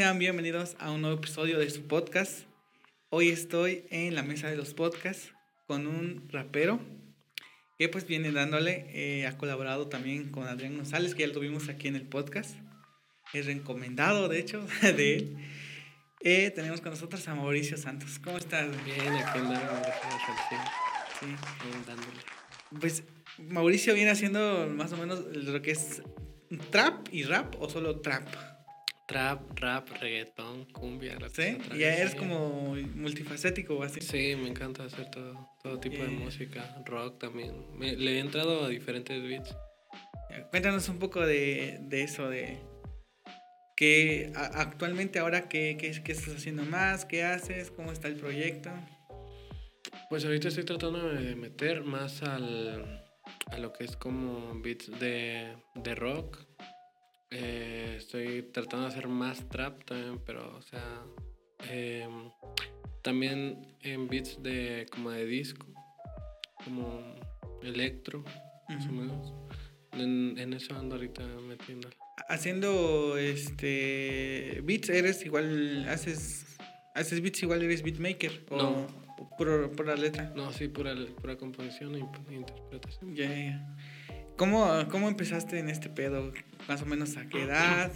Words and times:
Sean 0.00 0.18
bienvenidos 0.18 0.76
a 0.78 0.90
un 0.92 1.02
nuevo 1.02 1.18
episodio 1.18 1.58
de 1.58 1.68
su 1.68 1.82
podcast. 1.82 2.44
Hoy 3.10 3.28
estoy 3.28 3.84
en 3.90 4.14
la 4.14 4.22
mesa 4.22 4.48
de 4.48 4.56
los 4.56 4.72
podcasts 4.72 5.34
con 5.66 5.86
un 5.86 6.26
rapero 6.30 6.80
que 7.78 7.90
pues 7.90 8.06
viene 8.06 8.32
dándole, 8.32 8.86
eh, 8.94 9.26
ha 9.26 9.36
colaborado 9.36 9.88
también 9.88 10.30
con 10.30 10.46
Adrián 10.48 10.74
González, 10.76 11.14
que 11.14 11.20
ya 11.20 11.26
lo 11.26 11.34
tuvimos 11.34 11.68
aquí 11.68 11.88
en 11.88 11.96
el 11.96 12.06
podcast. 12.08 12.56
Es 13.34 13.44
recomendado, 13.44 14.30
de 14.30 14.38
hecho, 14.38 14.66
de 14.80 15.16
él. 15.16 15.36
Eh, 16.22 16.50
tenemos 16.50 16.80
con 16.80 16.92
nosotros 16.92 17.28
a 17.28 17.34
Mauricio 17.34 17.76
Santos. 17.76 18.18
¿Cómo 18.24 18.38
estás? 18.38 18.70
Bien, 18.86 19.00
aquí 19.00 19.38
andamos, 19.38 19.86
Sí. 21.20 21.26
dándole. 21.86 22.20
Pues 22.80 23.02
Mauricio 23.36 23.92
viene 23.92 24.12
haciendo 24.12 24.66
más 24.66 24.94
o 24.94 24.96
menos 24.96 25.26
lo 25.36 25.60
que 25.60 25.72
es 25.72 26.00
trap 26.70 27.06
y 27.12 27.24
rap 27.24 27.54
o 27.60 27.68
solo 27.68 28.00
trap. 28.00 28.49
Trap, 29.10 29.58
rap, 29.58 29.88
reggaetón, 30.00 30.66
cumbia. 30.66 31.18
¿Sí? 31.32 31.58
Ya 31.76 31.96
eres 31.96 32.14
como 32.14 32.76
multifacético 32.94 33.74
o 33.74 33.82
así. 33.82 34.00
Sí, 34.00 34.36
me 34.36 34.48
encanta 34.48 34.84
hacer 34.84 35.10
todo, 35.10 35.50
todo 35.64 35.80
tipo 35.80 36.00
de 36.00 36.10
música, 36.10 36.80
rock 36.86 37.18
también. 37.18 37.52
le 37.80 38.12
he 38.12 38.20
entrado 38.20 38.64
a 38.64 38.68
diferentes 38.68 39.20
beats. 39.20 39.52
Cuéntanos 40.50 40.88
un 40.88 41.00
poco 41.00 41.26
de, 41.26 41.78
de 41.82 42.04
eso, 42.04 42.30
de 42.30 42.60
que 43.76 44.30
actualmente 44.36 45.18
ahora 45.18 45.48
qué, 45.48 45.76
qué, 45.76 45.90
qué 46.04 46.12
estás 46.12 46.36
haciendo 46.36 46.62
más, 46.62 47.04
qué 47.04 47.24
haces, 47.24 47.72
cómo 47.72 47.90
está 47.90 48.06
el 48.06 48.14
proyecto. 48.14 48.70
Pues 50.08 50.24
ahorita 50.24 50.46
estoy 50.46 50.62
tratando 50.62 51.08
de 51.08 51.34
meter 51.34 51.82
más 51.82 52.22
al, 52.22 53.02
a 53.48 53.58
lo 53.58 53.72
que 53.72 53.82
es 53.82 53.96
como 53.96 54.60
beats 54.62 54.88
de, 55.00 55.56
de 55.74 55.94
rock. 55.96 56.46
Eh, 57.32 57.94
estoy 57.96 58.42
tratando 58.52 58.86
de 58.86 58.92
hacer 58.92 59.06
más 59.06 59.48
trap 59.48 59.84
también, 59.84 60.18
pero 60.26 60.56
o 60.56 60.62
sea, 60.62 61.02
em, 61.68 62.30
también 63.02 63.76
en 63.82 64.08
beats 64.08 64.42
de 64.42 64.86
como 64.90 65.10
de 65.10 65.26
disco, 65.26 65.64
como 66.64 67.14
electro, 67.62 68.24
más 68.68 68.86
o 68.86 68.92
menos. 68.92 69.32
En, 69.92 70.36
en, 70.38 70.52
eso 70.54 70.74
ando 70.76 70.96
ahorita 70.96 71.22
metiendo. 71.46 71.88
Haciendo 72.28 73.16
este 73.16 74.60
beats, 74.64 74.88
eres 74.88 75.24
igual, 75.24 75.88
haces, 75.88 76.56
haces 76.96 77.20
beats 77.20 77.42
igual, 77.44 77.62
eres 77.62 77.82
beatmaker. 77.82 78.44
¿o? 78.50 78.56
No. 78.56 78.86
Por 79.38 79.86
la 79.86 79.96
letra. 79.96 80.32
No, 80.34 80.52
sí, 80.52 80.68
por 80.68 80.86
la 80.86 81.36
composición 81.36 81.94
e 81.94 82.34
interpretación. 82.34 83.14
Ya, 83.14 83.28
ya. 83.28 83.76
¿Cómo, 84.40 84.66
¿Cómo 84.90 85.08
empezaste 85.08 85.58
en 85.58 85.68
este 85.68 85.90
pedo? 85.90 86.32
Más 86.66 86.80
o 86.80 86.86
menos 86.86 87.18
a 87.18 87.28
qué 87.28 87.42
edad? 87.42 87.92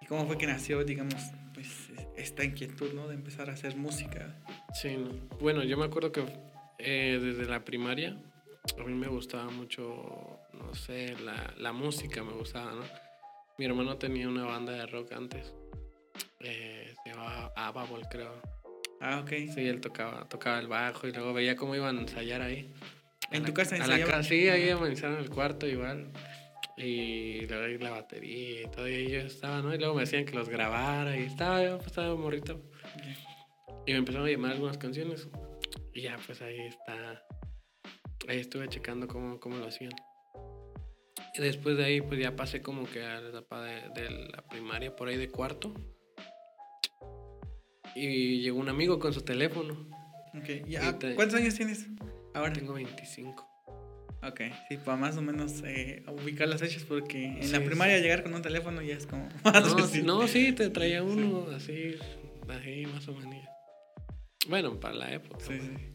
¿Y 0.00 0.06
cómo 0.06 0.26
fue 0.26 0.36
que 0.36 0.48
nació, 0.48 0.82
digamos, 0.82 1.14
pues 1.54 1.68
esta 2.16 2.42
inquietud, 2.42 2.92
¿no? 2.94 3.06
De 3.06 3.14
empezar 3.14 3.48
a 3.48 3.52
hacer 3.52 3.76
música. 3.76 4.34
Sí, 4.74 4.98
bueno, 5.38 5.62
yo 5.62 5.78
me 5.78 5.84
acuerdo 5.84 6.10
que 6.10 6.24
eh, 6.80 7.20
desde 7.22 7.44
la 7.44 7.64
primaria 7.64 8.16
a 8.76 8.82
mí 8.82 8.92
me 8.92 9.06
gustaba 9.06 9.52
mucho, 9.52 10.40
no 10.52 10.74
sé, 10.74 11.14
la, 11.24 11.54
la, 11.56 11.72
música 11.72 12.24
me 12.24 12.32
gustaba, 12.32 12.72
¿no? 12.72 12.82
Mi 13.56 13.64
hermano 13.64 13.98
tenía 13.98 14.28
una 14.28 14.44
banda 14.44 14.72
de 14.72 14.84
rock 14.86 15.12
antes. 15.12 15.54
Eh, 16.40 16.92
se 17.04 17.10
llamaba 17.10 17.52
Ababol, 17.54 18.02
creo. 18.10 18.42
Ah, 19.00 19.20
ok. 19.20 19.30
Sí, 19.54 19.60
él 19.60 19.80
tocaba, 19.80 20.28
tocaba 20.28 20.58
el 20.58 20.66
bajo 20.66 21.06
y 21.06 21.12
luego 21.12 21.32
veía 21.32 21.54
cómo 21.54 21.76
iban 21.76 21.98
a 21.98 22.00
ensayar 22.00 22.42
ahí. 22.42 22.68
¿En 23.32 23.44
tu 23.44 23.52
casa 23.52 23.76
ensayaban? 23.76 24.18
La 24.18 24.22
sí, 24.22 24.48
ahí 24.48 24.68
en 24.68 25.14
el 25.18 25.30
cuarto 25.30 25.66
igual. 25.66 26.10
Y 26.76 27.46
luego 27.46 27.84
la 27.84 27.90
batería 27.90 28.62
y 28.62 28.70
todo, 28.70 28.88
y 28.88 29.10
yo 29.10 29.20
estaba, 29.20 29.60
¿no? 29.60 29.74
Y 29.74 29.78
luego 29.78 29.94
me 29.94 30.00
decían 30.00 30.24
que 30.24 30.34
los 30.34 30.48
grabara 30.48 31.16
y 31.16 31.24
estaba 31.24 31.62
yo, 31.62 31.76
pues 31.76 31.88
estaba 31.88 32.14
morrito. 32.16 32.60
Y 33.86 33.92
me 33.92 33.98
empezaron 33.98 34.26
a 34.26 34.30
llamar 34.30 34.52
algunas 34.52 34.78
canciones. 34.78 35.28
Y 35.92 36.02
ya, 36.02 36.18
pues 36.26 36.40
ahí 36.42 36.58
está. 36.60 37.22
Ahí 38.28 38.38
estuve 38.38 38.68
checando 38.68 39.06
cómo, 39.06 39.38
cómo 39.38 39.58
lo 39.58 39.66
hacían. 39.66 39.92
Y 41.34 41.42
después 41.42 41.76
de 41.76 41.84
ahí, 41.84 42.00
pues 42.00 42.20
ya 42.20 42.34
pasé 42.36 42.62
como 42.62 42.84
que 42.84 43.04
a 43.04 43.20
la 43.20 43.28
etapa 43.28 43.62
de, 43.62 43.88
de 43.94 44.10
la 44.10 44.42
primaria, 44.48 44.94
por 44.96 45.08
ahí 45.08 45.16
de 45.16 45.28
cuarto 45.28 45.74
y 47.94 48.40
llegó 48.40 48.58
un 48.58 48.68
amigo 48.68 48.98
con 48.98 49.12
su 49.12 49.22
teléfono. 49.22 49.88
Okay. 50.34 50.62
¿Cuántos 51.14 51.34
años 51.34 51.54
tienes 51.54 51.86
ahora? 52.34 52.52
Tengo 52.52 52.74
25. 52.74 53.52
Ok, 54.24 54.40
sí, 54.68 54.76
para 54.76 54.96
más 54.96 55.16
o 55.16 55.22
menos 55.22 55.62
eh, 55.64 56.04
ubicar 56.06 56.46
las 56.46 56.60
fechas 56.60 56.84
porque 56.84 57.24
en 57.24 57.50
la 57.50 57.58
primaria 57.64 57.98
llegar 57.98 58.22
con 58.22 58.32
un 58.32 58.42
teléfono 58.42 58.80
ya 58.80 58.94
es 58.94 59.04
como... 59.04 59.28
no, 60.04 60.28
sí, 60.28 60.52
te 60.52 60.70
traía 60.70 61.02
uno 61.02 61.48
así, 61.50 61.96
así 62.48 62.86
más 62.86 63.08
o 63.08 63.14
menos. 63.14 63.44
Bueno, 64.48 64.78
para 64.78 64.94
la 64.94 65.12
época. 65.12 65.44
Sí, 65.44 65.58
sí. 65.60 65.92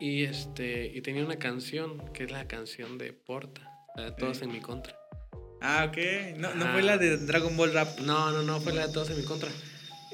Y, 0.00 0.24
este, 0.24 0.86
y 0.86 1.00
tenía 1.00 1.24
una 1.24 1.38
canción 1.38 2.12
que 2.12 2.24
es 2.24 2.32
la 2.32 2.48
canción 2.48 2.98
de 2.98 3.12
Porta, 3.12 3.62
la 3.96 4.06
de 4.06 4.12
Todos 4.12 4.42
en 4.42 4.50
mi 4.50 4.60
contra. 4.60 4.96
Ah, 5.60 5.86
ok. 5.88 6.36
No, 6.36 6.54
no 6.54 6.72
fue 6.72 6.82
la 6.82 6.98
de 6.98 7.18
Dragon 7.18 7.56
Ball 7.56 7.72
Rap. 7.72 8.00
No, 8.00 8.32
no, 8.32 8.42
no, 8.42 8.60
fue 8.60 8.74
la 8.74 8.88
de 8.88 8.92
Todos 8.92 9.10
en 9.10 9.18
mi 9.18 9.24
contra. 9.24 9.48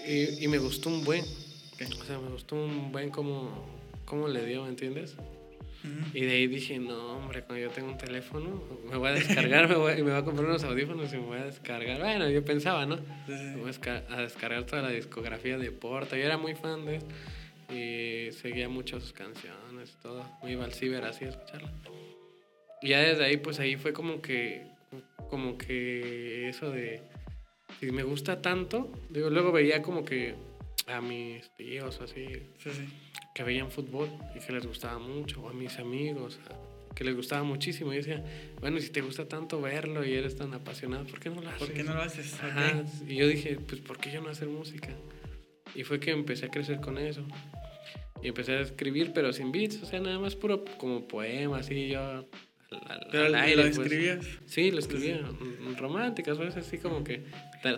Y, 0.07 0.45
y 0.45 0.49
me 0.49 0.59
gustó 0.59 0.91
un 0.91 1.05
buen. 1.05 1.25
O 1.25 2.05
sea, 2.05 2.19
me 2.19 2.29
gustó 2.29 2.57
un 2.57 2.93
buen 2.93 3.11
como, 3.11 3.67
como 4.05 4.29
le 4.29 4.45
dio, 4.45 4.65
¿me 4.65 4.69
entiendes? 4.69 5.17
Y 6.13 6.21
de 6.21 6.33
ahí 6.33 6.47
dije, 6.47 6.79
no, 6.79 7.17
hombre, 7.17 7.43
cuando 7.43 7.65
yo 7.65 7.71
tengo 7.71 7.89
un 7.89 7.99
teléfono, 7.99 8.63
me 8.91 8.97
voy 8.97 9.11
a 9.11 9.13
descargar, 9.13 9.69
me 9.69 9.77
voy, 9.77 9.93
y 9.93 10.03
me 10.03 10.11
voy 10.11 10.21
a 10.21 10.25
comprar 10.25 10.47
unos 10.47 10.63
audífonos 10.65 11.13
y 11.13 11.17
me 11.17 11.23
voy 11.23 11.39
a 11.39 11.45
descargar. 11.45 11.99
Bueno, 12.01 12.29
yo 12.29 12.45
pensaba, 12.45 12.85
¿no? 12.87 12.99
Me 13.27 13.57
voy 13.57 13.73
a 14.09 14.21
descargar 14.21 14.65
toda 14.65 14.83
la 14.83 14.91
discografía 14.91 15.57
de 15.57 15.71
Porta. 15.73 16.17
Yo 16.17 16.25
era 16.25 16.37
muy 16.37 16.55
fan 16.55 16.85
de 16.85 16.97
esto. 16.97 17.15
Y 17.73 18.33
seguía 18.33 18.69
mucho 18.69 19.01
sus 19.01 19.13
canciones, 19.13 19.97
todo. 20.03 20.27
Me 20.43 20.53
iba 20.53 20.65
al 20.65 20.73
ciber 20.73 21.05
así 21.05 21.25
a 21.25 21.29
escucharla. 21.29 21.73
Y 22.83 22.89
ya 22.89 23.01
desde 23.01 23.25
ahí, 23.25 23.37
pues 23.37 23.61
ahí 23.61 23.77
fue 23.77 23.93
como 23.93 24.21
que, 24.21 24.67
como 25.29 25.57
que 25.57 26.49
eso 26.49 26.71
de 26.71 27.03
si 27.79 27.91
me 27.93 28.03
gusta 28.03 28.43
tanto, 28.43 28.93
digo, 29.09 29.31
luego 29.31 29.53
veía 29.53 29.81
como 29.81 30.05
que 30.05 30.35
a 30.87 31.01
mis 31.01 31.49
tíos 31.57 32.01
así, 32.01 32.27
que 33.35 33.43
veían 33.43 33.71
fútbol 33.71 34.09
y 34.35 34.41
que 34.41 34.53
les 34.53 34.67
gustaba 34.67 34.99
mucho, 34.99 35.43
o 35.43 35.49
a 35.49 35.53
mis 35.53 35.79
amigos, 35.79 36.39
que 36.95 37.05
les 37.05 37.15
gustaba 37.15 37.43
muchísimo. 37.43 37.93
Y 37.93 37.97
decía, 37.97 38.25
bueno, 38.61 38.81
si 38.81 38.91
te 38.91 39.01
gusta 39.01 39.29
tanto 39.29 39.61
verlo 39.61 40.05
y 40.05 40.13
eres 40.15 40.37
tan 40.37 40.53
apasionado, 40.55 41.05
¿por 41.07 41.21
qué 41.21 41.31
no 41.31 41.41
lo 41.41 41.49
haces? 41.49 41.61
¿Por 41.61 41.73
qué 41.73 41.83
no 41.83 41.95
lo 41.95 42.03
haces? 42.03 42.37
Y 43.07 43.17
yo 43.17 43.29
dije, 43.29 43.59
pues, 43.67 43.81
¿por 43.81 43.99
qué 43.99 44.11
yo 44.11 44.21
no 44.21 44.29
hacer 44.31 44.49
música? 44.49 44.91
Y 45.75 45.85
fue 45.85 46.01
que 46.01 46.11
empecé 46.11 46.47
a 46.47 46.51
crecer 46.51 46.81
con 46.81 46.99
eso. 46.99 47.25
Y 48.23 48.29
empecé 48.29 48.53
a 48.53 48.61
escribir, 48.61 49.13
pero 49.15 49.33
sin 49.33 49.51
beats, 49.51 49.83
o 49.83 49.87
sea, 49.87 50.01
nada 50.01 50.19
más 50.19 50.37
puro 50.37 50.65
como 50.77 51.09
poemas, 51.09 51.71
y 51.71 51.89
yo 51.89 52.27
¿Pero 53.11 53.29
lo 53.29 53.39
pues. 53.39 53.79
escribías? 53.79 54.25
Sí, 54.47 54.71
lo 54.71 54.79
escribía. 54.79 55.21
Románticas, 55.77 56.39
veces 56.39 56.67
así 56.67 56.79
como 56.79 57.03
que. 57.03 57.25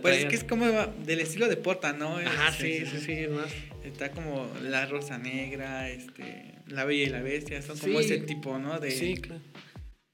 Pues 0.03 0.19
es 0.19 0.25
que 0.27 0.35
es 0.37 0.45
como 0.45 0.67
del 1.05 1.21
estilo 1.21 1.49
de 1.49 1.57
Porta, 1.57 1.93
¿no? 1.93 2.19
Ajá, 2.19 2.53
sí, 2.53 2.85
sí, 2.87 2.99
sí, 2.99 3.27
más. 3.29 3.53
Está 3.85 4.11
como 4.11 4.47
La 4.63 4.87
Rosa 4.87 5.19
Negra, 5.19 5.89
este, 5.89 6.57
La 6.67 6.85
Bella 6.85 7.05
y 7.05 7.11
la 7.11 7.23
Bestia, 7.23 7.63
son 7.63 7.79
como 7.79 8.01
ese 8.01 8.19
tipo, 8.19 8.59
¿no? 8.59 8.79
De... 8.81 8.91
Sí, 8.91 9.17
claro. 9.17 9.41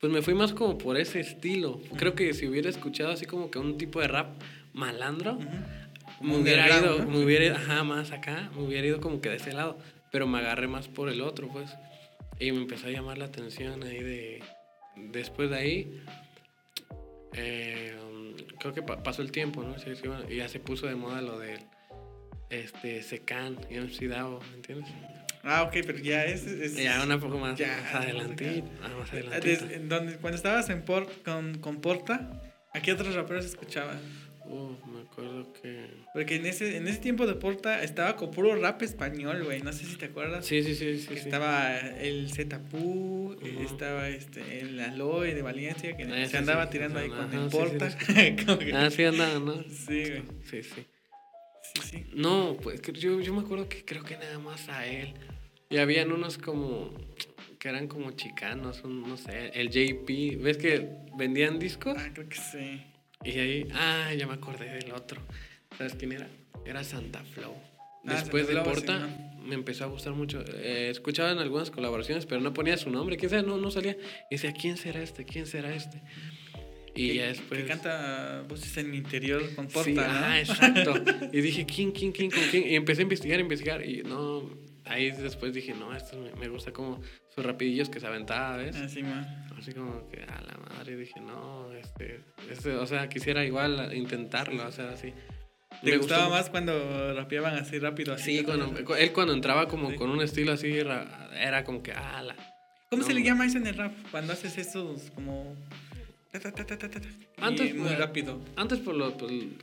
Pues 0.00 0.12
me 0.12 0.22
fui 0.22 0.34
más 0.34 0.53
como 0.53 0.78
por 0.78 0.97
ese 0.97 1.19
estilo. 1.19 1.81
Creo 1.97 2.15
que 2.15 2.33
si 2.33 2.47
hubiera 2.47 2.71
escuchado 2.71 3.11
así 3.11 3.27
como 3.27 3.50
que 3.50 3.59
un 3.59 3.78
tipo 3.78 4.00
de 4.00 4.06
rap 4.06 4.41
malandro, 4.72 5.41
me 6.21 6.37
hubiera 6.37 6.78
ido, 6.78 7.05
me 7.05 7.25
hubiera 7.25 7.56
ajá, 7.56 7.83
más 7.83 8.12
acá, 8.12 8.50
me 8.55 8.62
hubiera 8.62 8.87
ido 8.87 9.00
como 9.00 9.21
que 9.21 9.28
de 9.28 9.37
ese 9.37 9.53
lado. 9.53 9.77
Pero 10.12 10.28
me 10.28 10.38
agarré 10.38 10.69
más 10.69 10.87
por 10.87 11.09
el 11.09 11.21
otro, 11.21 11.49
pues. 11.49 11.69
Y 12.38 12.53
me 12.53 12.59
empezó 12.59 12.87
a 12.87 12.91
llamar 12.91 13.19
la 13.19 13.25
atención 13.25 13.83
ahí 13.83 14.00
de 14.00 14.43
después 15.11 15.51
de 15.51 15.57
ahí, 15.57 16.03
eh, 17.35 17.97
creo 18.59 18.73
que 18.73 18.83
pasó 18.83 19.23
el 19.23 19.33
tiempo, 19.33 19.62
¿no? 19.62 19.77
y 20.29 20.37
ya 20.37 20.49
se 20.49 20.61
puso 20.61 20.87
de 20.87 20.95
moda 20.95 21.23
lo 21.23 21.39
del 21.39 21.61
este, 22.50 23.03
Secan 23.03 23.59
y 23.71 23.79
MC 23.79 24.09
Dao, 24.09 24.41
¿me 24.50 24.56
entiendes? 24.56 24.89
Ah, 25.43 25.62
ok, 25.62 25.73
pero 25.87 25.99
ya 25.99 26.25
es... 26.25 26.77
ya 26.77 27.03
una 27.03 27.19
poco 27.19 27.39
más, 27.39 27.59
más 27.59 27.95
adelantito. 27.95 28.69
donde, 29.85 30.17
cuando 30.17 30.37
estabas 30.37 30.69
en 30.69 30.83
Port, 30.83 31.11
con, 31.25 31.59
con 31.59 31.81
Porta, 31.81 32.43
¿a 32.75 32.81
qué 32.81 32.93
otros 32.93 33.15
raperos 33.15 33.47
escuchaban? 34.49 34.93
me 34.93 35.00
acuerdo 35.00 35.53
que. 35.53 35.91
Porque 36.12 36.37
en 36.37 36.47
ese, 36.47 36.77
en 36.77 36.89
ese 36.89 36.99
tiempo 36.99 37.27
de 37.27 37.35
Porta 37.35 37.83
estaba 37.83 38.17
con 38.17 38.31
puro 38.31 38.55
rap 38.56 38.83
español, 38.83 39.45
güey. 39.45 39.62
No 39.62 39.73
sé 39.73 39.85
si 39.85 39.97
te 39.97 40.06
acuerdas. 40.06 40.47
Sí, 40.47 40.62
sí, 40.62 40.75
sí. 40.75 40.99
sí, 40.99 41.15
Estaba 41.15 41.77
el 41.79 42.31
Zetapu, 42.33 43.37
estaba 43.61 44.09
este, 44.09 44.61
el 44.61 44.81
Aloe 44.81 45.35
de 45.35 45.43
Valencia, 45.43 45.97
que 45.97 46.05
ah, 46.05 46.27
se 46.27 46.39
andaba 46.39 46.71
tirando 46.71 46.99
ahí 46.99 47.09
con 47.09 47.33
el 47.33 47.49
Porta. 47.50 47.89
Ah, 48.75 48.91
sí 48.91 49.05
andaba, 49.05 49.39
¿no? 49.39 49.62
Sí, 49.65 50.05
güey. 50.05 50.23
Sí, 50.45 50.62
sí. 50.62 50.87
Sí. 51.83 52.06
No, 52.15 52.56
pues 52.62 52.81
yo, 52.83 53.21
yo 53.21 53.35
me 53.35 53.41
acuerdo 53.41 53.69
que 53.69 53.85
creo 53.85 54.03
que 54.03 54.17
nada 54.17 54.39
más 54.39 54.69
a 54.69 54.87
él. 54.87 55.15
Y 55.71 55.77
habían 55.77 56.12
unos 56.12 56.39
como 56.39 56.93
que 57.59 57.69
eran 57.69 57.89
como 57.89 58.12
chicanos, 58.12 58.85
no 58.85 59.17
sé, 59.17 59.51
el 59.55 59.69
JP. 59.71 60.43
¿Ves 60.43 60.56
que 60.56 60.89
vendían 61.17 61.59
discos? 61.59 61.97
Ah, 61.99 62.11
creo 62.12 62.29
que 62.29 62.37
sí. 62.37 62.83
Y 63.25 63.38
ahí, 63.38 63.69
ah, 63.75 64.12
ya 64.17 64.26
me 64.26 64.35
acordé 64.35 64.67
del 64.70 64.93
otro. 64.93 65.20
¿Sabes 65.76 65.94
quién 65.94 66.12
era? 66.12 66.29
Era 66.65 66.85
Santa 66.85 67.23
Flow. 67.25 67.55
Ah, 68.06 68.15
Después 68.15 68.47
de 68.47 68.56
Porta, 68.59 69.09
me 69.44 69.55
empezó 69.55 69.85
a 69.85 69.87
gustar 69.88 70.12
mucho. 70.12 70.43
Eh, 70.47 70.88
escuchaba 70.91 71.32
en 71.32 71.38
algunas 71.38 71.70
colaboraciones, 71.70 72.26
pero 72.26 72.41
no 72.41 72.55
ponía 72.55 72.76
su 72.76 72.91
nombre. 72.91 73.17
¿Quién 73.17 73.31
sabe? 73.31 73.43
No, 73.43 73.59
no 73.59 73.70
salía. 73.70 73.97
Y 74.31 74.37
decía, 74.37 74.53
¿quién 74.53 74.76
será 74.76 75.03
este? 75.03 75.25
¿Quién 75.25 75.47
será 75.47 75.75
este? 75.75 76.03
Y 76.94 77.15
ya 77.15 77.26
después. 77.26 77.61
Que 77.61 77.67
canta 77.67 78.44
voces 78.49 78.76
en 78.76 78.91
mi 78.91 78.97
interior 78.99 79.43
con 79.55 79.69
Porta. 79.69 79.85
Sí, 79.85 79.97
ah, 79.99 80.41
exacto. 80.41 80.94
y 81.32 81.41
dije, 81.41 81.67
¿quién, 81.67 81.93
quién, 81.93 82.12
quién, 82.12 82.31
con 82.31 82.43
quién? 82.50 82.69
Y 82.69 82.75
empecé 82.76 83.03
a 83.03 83.05
investigar, 83.05 83.41
investigar. 83.41 83.85
Y 83.85 84.03
no, 84.03 84.50
ahí 84.88 85.11
después 85.11 85.52
dije, 85.52 85.75
no, 85.75 85.94
esto 85.94 86.17
me, 86.38 86.49
gusta 86.49 86.73
como 86.73 87.00
sus 87.29 87.44
rapidillos 87.44 87.88
que 87.88 88.00
se 88.00 88.06
aventaba, 88.06 88.56
¿ves? 88.56 88.76
Así, 88.76 89.02
ah, 89.05 89.46
Así 89.58 89.73
como 89.73 90.08
que 90.08 90.23
a 90.23 90.40
la 90.40 90.56
madre 90.56 90.96
dije, 90.96 91.20
no, 91.20 91.73
este, 91.73 92.20
este, 92.50 92.75
o 92.75 92.87
sea, 92.87 93.08
quisiera 93.08 93.44
igual 93.44 93.94
intentarlo, 93.94 94.67
o 94.67 94.73
sea, 94.73 94.90
así. 94.90 95.12
¿Te 95.82 95.96
gustaba 95.96 96.29
más 96.29 96.50
cuando 96.50 97.14
rapeaban 97.14 97.55
así 97.55 97.79
rápido? 97.79 98.14
Así, 98.14 98.38
sí, 98.38 98.44
cuando, 98.44 98.73
él 98.96 99.12
cuando 99.12 99.32
entraba 99.35 99.69
como 99.69 99.94
con 99.96 100.11
un 100.11 100.23
estilo 100.23 100.52
así, 100.52 100.79
era 100.79 101.64
como 101.64 101.82
que, 101.82 101.93
ala. 101.93 102.37
¿Cómo 102.91 103.02
se 103.02 103.12
le 103.12 103.23
llama 103.23 103.44
eso 103.44 103.58
en 103.58 103.67
el 103.67 103.76
rap? 103.76 103.93
Cuando 104.11 104.32
haces 104.32 104.56
esos 104.56 105.11
como... 105.11 105.55
antes, 107.39 107.75
muy 107.75 107.95
rápido. 107.95 108.41
Antes, 108.57 108.79
por 108.81 108.95
lo, 108.95 109.17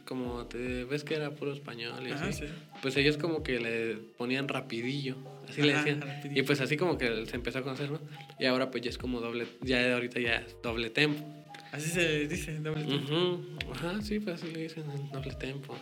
como 0.05 0.45
te 0.47 0.83
ves 0.85 1.03
que 1.03 1.15
era 1.15 1.31
puro 1.31 1.53
español 1.53 2.07
y 2.07 2.11
así, 2.11 2.43
pues 2.81 2.97
ellos 2.97 3.17
como 3.17 3.43
que 3.43 3.59
le 3.59 3.95
ponían 4.17 4.47
rapidillo, 4.47 5.15
así 5.47 5.61
le 5.61 5.73
decían. 5.73 6.03
Y 6.23 6.41
pues 6.43 6.61
así 6.61 6.77
como 6.77 6.97
que 6.97 7.25
se 7.25 7.35
empezó 7.35 7.59
a 7.59 7.61
conocer, 7.61 7.91
¿no? 7.91 7.99
Y 8.39 8.45
ahora 8.45 8.71
pues 8.71 8.83
ya 8.83 8.89
es 8.89 8.97
como 8.97 9.21
doble, 9.21 9.47
ya 9.61 9.93
ahorita 9.93 10.19
ya 10.19 10.37
es 10.37 10.57
doble 10.61 10.89
tempo. 10.89 11.23
Así 11.71 11.89
se 11.89 12.27
dice, 12.27 12.59
doble 12.59 12.85
tempo. 12.85 13.41
Ajá, 13.73 14.01
sí, 14.01 14.19
pues 14.19 14.41
así 14.41 14.51
le 14.51 14.63
dicen, 14.63 14.85
doble 15.11 15.33
tempo. 15.35 15.75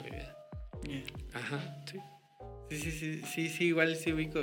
Ajá, 1.33 1.83
sí. 1.89 1.97
Sí, 2.69 2.77
sí, 2.77 2.91
sí, 2.91 3.21
sí, 3.21 3.49
sí, 3.49 3.65
igual 3.65 3.95
sí 3.95 4.11
ubico. 4.13 4.39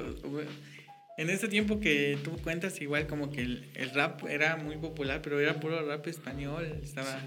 En 1.20 1.28
ese 1.28 1.48
tiempo 1.48 1.80
que 1.80 2.18
tú 2.24 2.38
cuentas, 2.38 2.80
igual 2.80 3.06
como 3.06 3.30
que 3.30 3.42
el, 3.42 3.70
el 3.74 3.90
rap 3.90 4.24
era 4.26 4.56
muy 4.56 4.78
popular, 4.78 5.20
pero 5.20 5.38
era 5.38 5.60
puro 5.60 5.86
rap 5.86 6.06
español, 6.06 6.80
estaba 6.82 7.20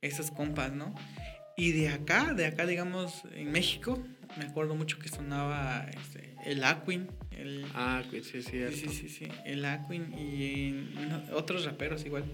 esos 0.00 0.30
compas, 0.30 0.72
¿no? 0.72 0.94
Y 1.54 1.72
de 1.72 1.90
acá, 1.90 2.32
de 2.32 2.46
acá, 2.46 2.64
digamos, 2.64 3.24
en 3.34 3.52
México, 3.52 4.02
me 4.38 4.46
acuerdo 4.46 4.74
mucho 4.74 4.98
que 4.98 5.10
sonaba 5.10 5.86
este, 5.90 6.34
el 6.46 6.64
Aquin. 6.64 7.08
El, 7.30 7.66
Aquin, 7.74 8.24
sí, 8.24 8.40
sí, 8.40 8.58
sí, 8.72 8.88
sí, 8.88 9.08
sí, 9.10 9.28
el 9.44 9.66
Aquin 9.66 10.14
y 10.14 11.28
otros 11.34 11.66
raperos 11.66 12.06
igual. 12.06 12.24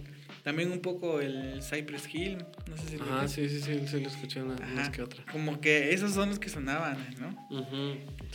También 0.43 0.73
un 0.73 0.81
poco 0.81 1.21
el 1.21 1.63
Cypress 1.63 2.13
Hill, 2.13 2.39
no 2.69 2.77
sé 2.77 2.89
si 2.89 2.97
Ah, 3.01 3.29
sí, 3.29 3.49
sí, 3.49 3.61
sí, 3.61 3.87
sí, 3.87 4.01
lo 4.01 4.09
escuché 4.09 4.43
una 4.43 4.57
más 4.75 4.91
que 4.91 5.03
otra. 5.03 5.25
Como 5.31 5.61
que 5.61 5.95
esos 5.95 6.13
son 6.13 6.31
los 6.31 6.41
que 6.41 6.49
sonaban, 6.49 6.99
¿no? 7.21 7.33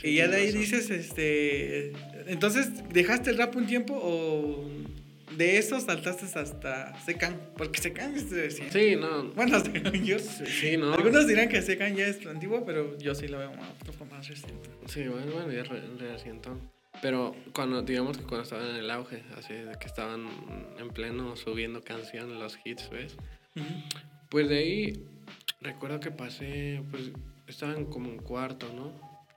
y 0.04 0.16
ya 0.16 0.28
de 0.28 0.38
ahí 0.38 0.52
dices, 0.52 0.90
este, 0.90 1.92
entonces, 2.28 2.70
¿dejaste 2.94 3.32
el 3.32 3.38
rap 3.38 3.56
un 3.58 3.68
tiempo 3.68 3.94
o 4.02 4.70
de 5.36 5.58
eso 5.58 5.80
saltaste 5.82 6.26
hasta 6.40 6.98
Secan? 7.02 7.40
Porque 7.58 7.82
Secan 7.82 8.16
es 8.16 8.30
de 8.30 8.52
Sí, 8.52 8.96
no. 8.96 9.32
Bueno, 9.34 9.62
yo. 10.04 10.18
Sí, 10.20 10.78
no. 10.78 10.94
Algunos 10.94 11.28
dirán 11.28 11.50
que 11.50 11.62
Secan 11.62 11.96
ya 11.96 12.08
es 12.08 12.26
antiguo, 12.26 12.64
pero 12.66 12.98
yo 12.98 13.16
sí 13.16 13.28
lo 13.28 13.40
veo 13.40 13.52
un 13.52 13.58
poco 13.86 14.06
más 14.06 14.28
reciente. 14.28 14.70
Sí, 14.88 15.04
bueno, 15.08 15.32
bueno, 15.34 15.52
ya 15.52 15.64
reciente. 15.64 16.50
Pero 17.02 17.36
cuando, 17.54 17.82
digamos 17.82 18.18
que 18.18 18.24
cuando 18.24 18.44
estaban 18.44 18.70
en 18.70 18.76
el 18.78 18.90
auge, 18.92 19.24
así 19.38 19.54
de 19.54 19.78
que 19.80 19.88
estaban 19.88 20.28
en 20.80 20.90
pleno 20.90 21.36
subiendo 21.36 21.82
canciones, 21.82 22.38
los 22.38 22.58
hits, 22.64 22.90
¿ves? 22.90 23.16
Pues 24.30 24.50
de 24.50 24.58
ahí, 24.58 25.06
recuerdo 25.62 26.00
que 26.00 26.12
pasé, 26.12 26.82
pues 26.92 27.12
estaban 27.48 27.86
como 27.86 28.10
en 28.10 28.18
cuarto, 28.18 28.68
¿no? 28.74 28.92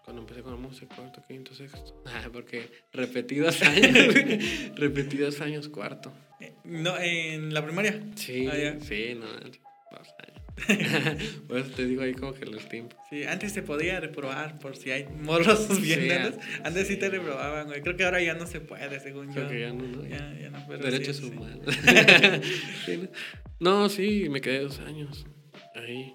Cuando 0.04 0.22
empecé 0.22 0.42
con 0.42 0.52
la 0.52 0.58
música, 0.58 0.94
cuarto, 0.96 1.22
quinto, 1.26 1.54
sexto. 1.54 2.02
Ah, 2.06 2.28
porque 2.32 2.68
repetidos 2.92 3.62
años, 3.62 4.14
repetidos 4.76 5.40
años, 5.40 5.68
cuarto. 5.68 6.12
Eh, 6.40 6.54
no, 6.64 6.98
¿En 6.98 7.54
la 7.54 7.62
primaria? 7.64 8.02
Sí, 8.16 8.48
ah, 8.48 8.76
sí, 8.80 9.14
no, 9.14 9.26
dos 9.26 10.08
años. 10.18 10.39
por 11.48 11.58
eso 11.58 11.70
te 11.70 11.86
digo 11.86 12.02
ahí 12.02 12.14
como 12.14 12.32
que 12.34 12.46
los 12.46 12.68
tiempos. 12.68 12.98
Sí, 13.08 13.24
antes 13.24 13.52
se 13.52 13.62
podía 13.62 14.00
reprobar 14.00 14.58
por 14.58 14.76
si 14.76 14.90
hay 14.90 15.06
morros 15.06 15.80
viendo. 15.80 16.38
antes 16.64 16.88
sí 16.88 16.96
te 16.96 17.10
reprobaban, 17.10 17.66
güey. 17.66 17.82
Creo 17.82 17.96
que 17.96 18.04
ahora 18.04 18.22
ya 18.22 18.34
no 18.34 18.46
se 18.46 18.60
puede, 18.60 19.00
según 19.00 19.32
Creo 19.32 19.44
yo. 19.44 19.50
que 19.50 19.60
ya 19.60 19.72
no, 19.72 19.86
¿no? 19.86 20.06
Ya, 20.06 20.34
ya 20.40 20.50
no. 20.50 20.78
Derechos 20.78 21.20
humanos. 21.22 21.66
¿no? 23.60 23.88
sí, 23.88 24.28
me 24.28 24.40
quedé 24.40 24.60
dos 24.60 24.78
años 24.80 25.26
ahí. 25.74 26.14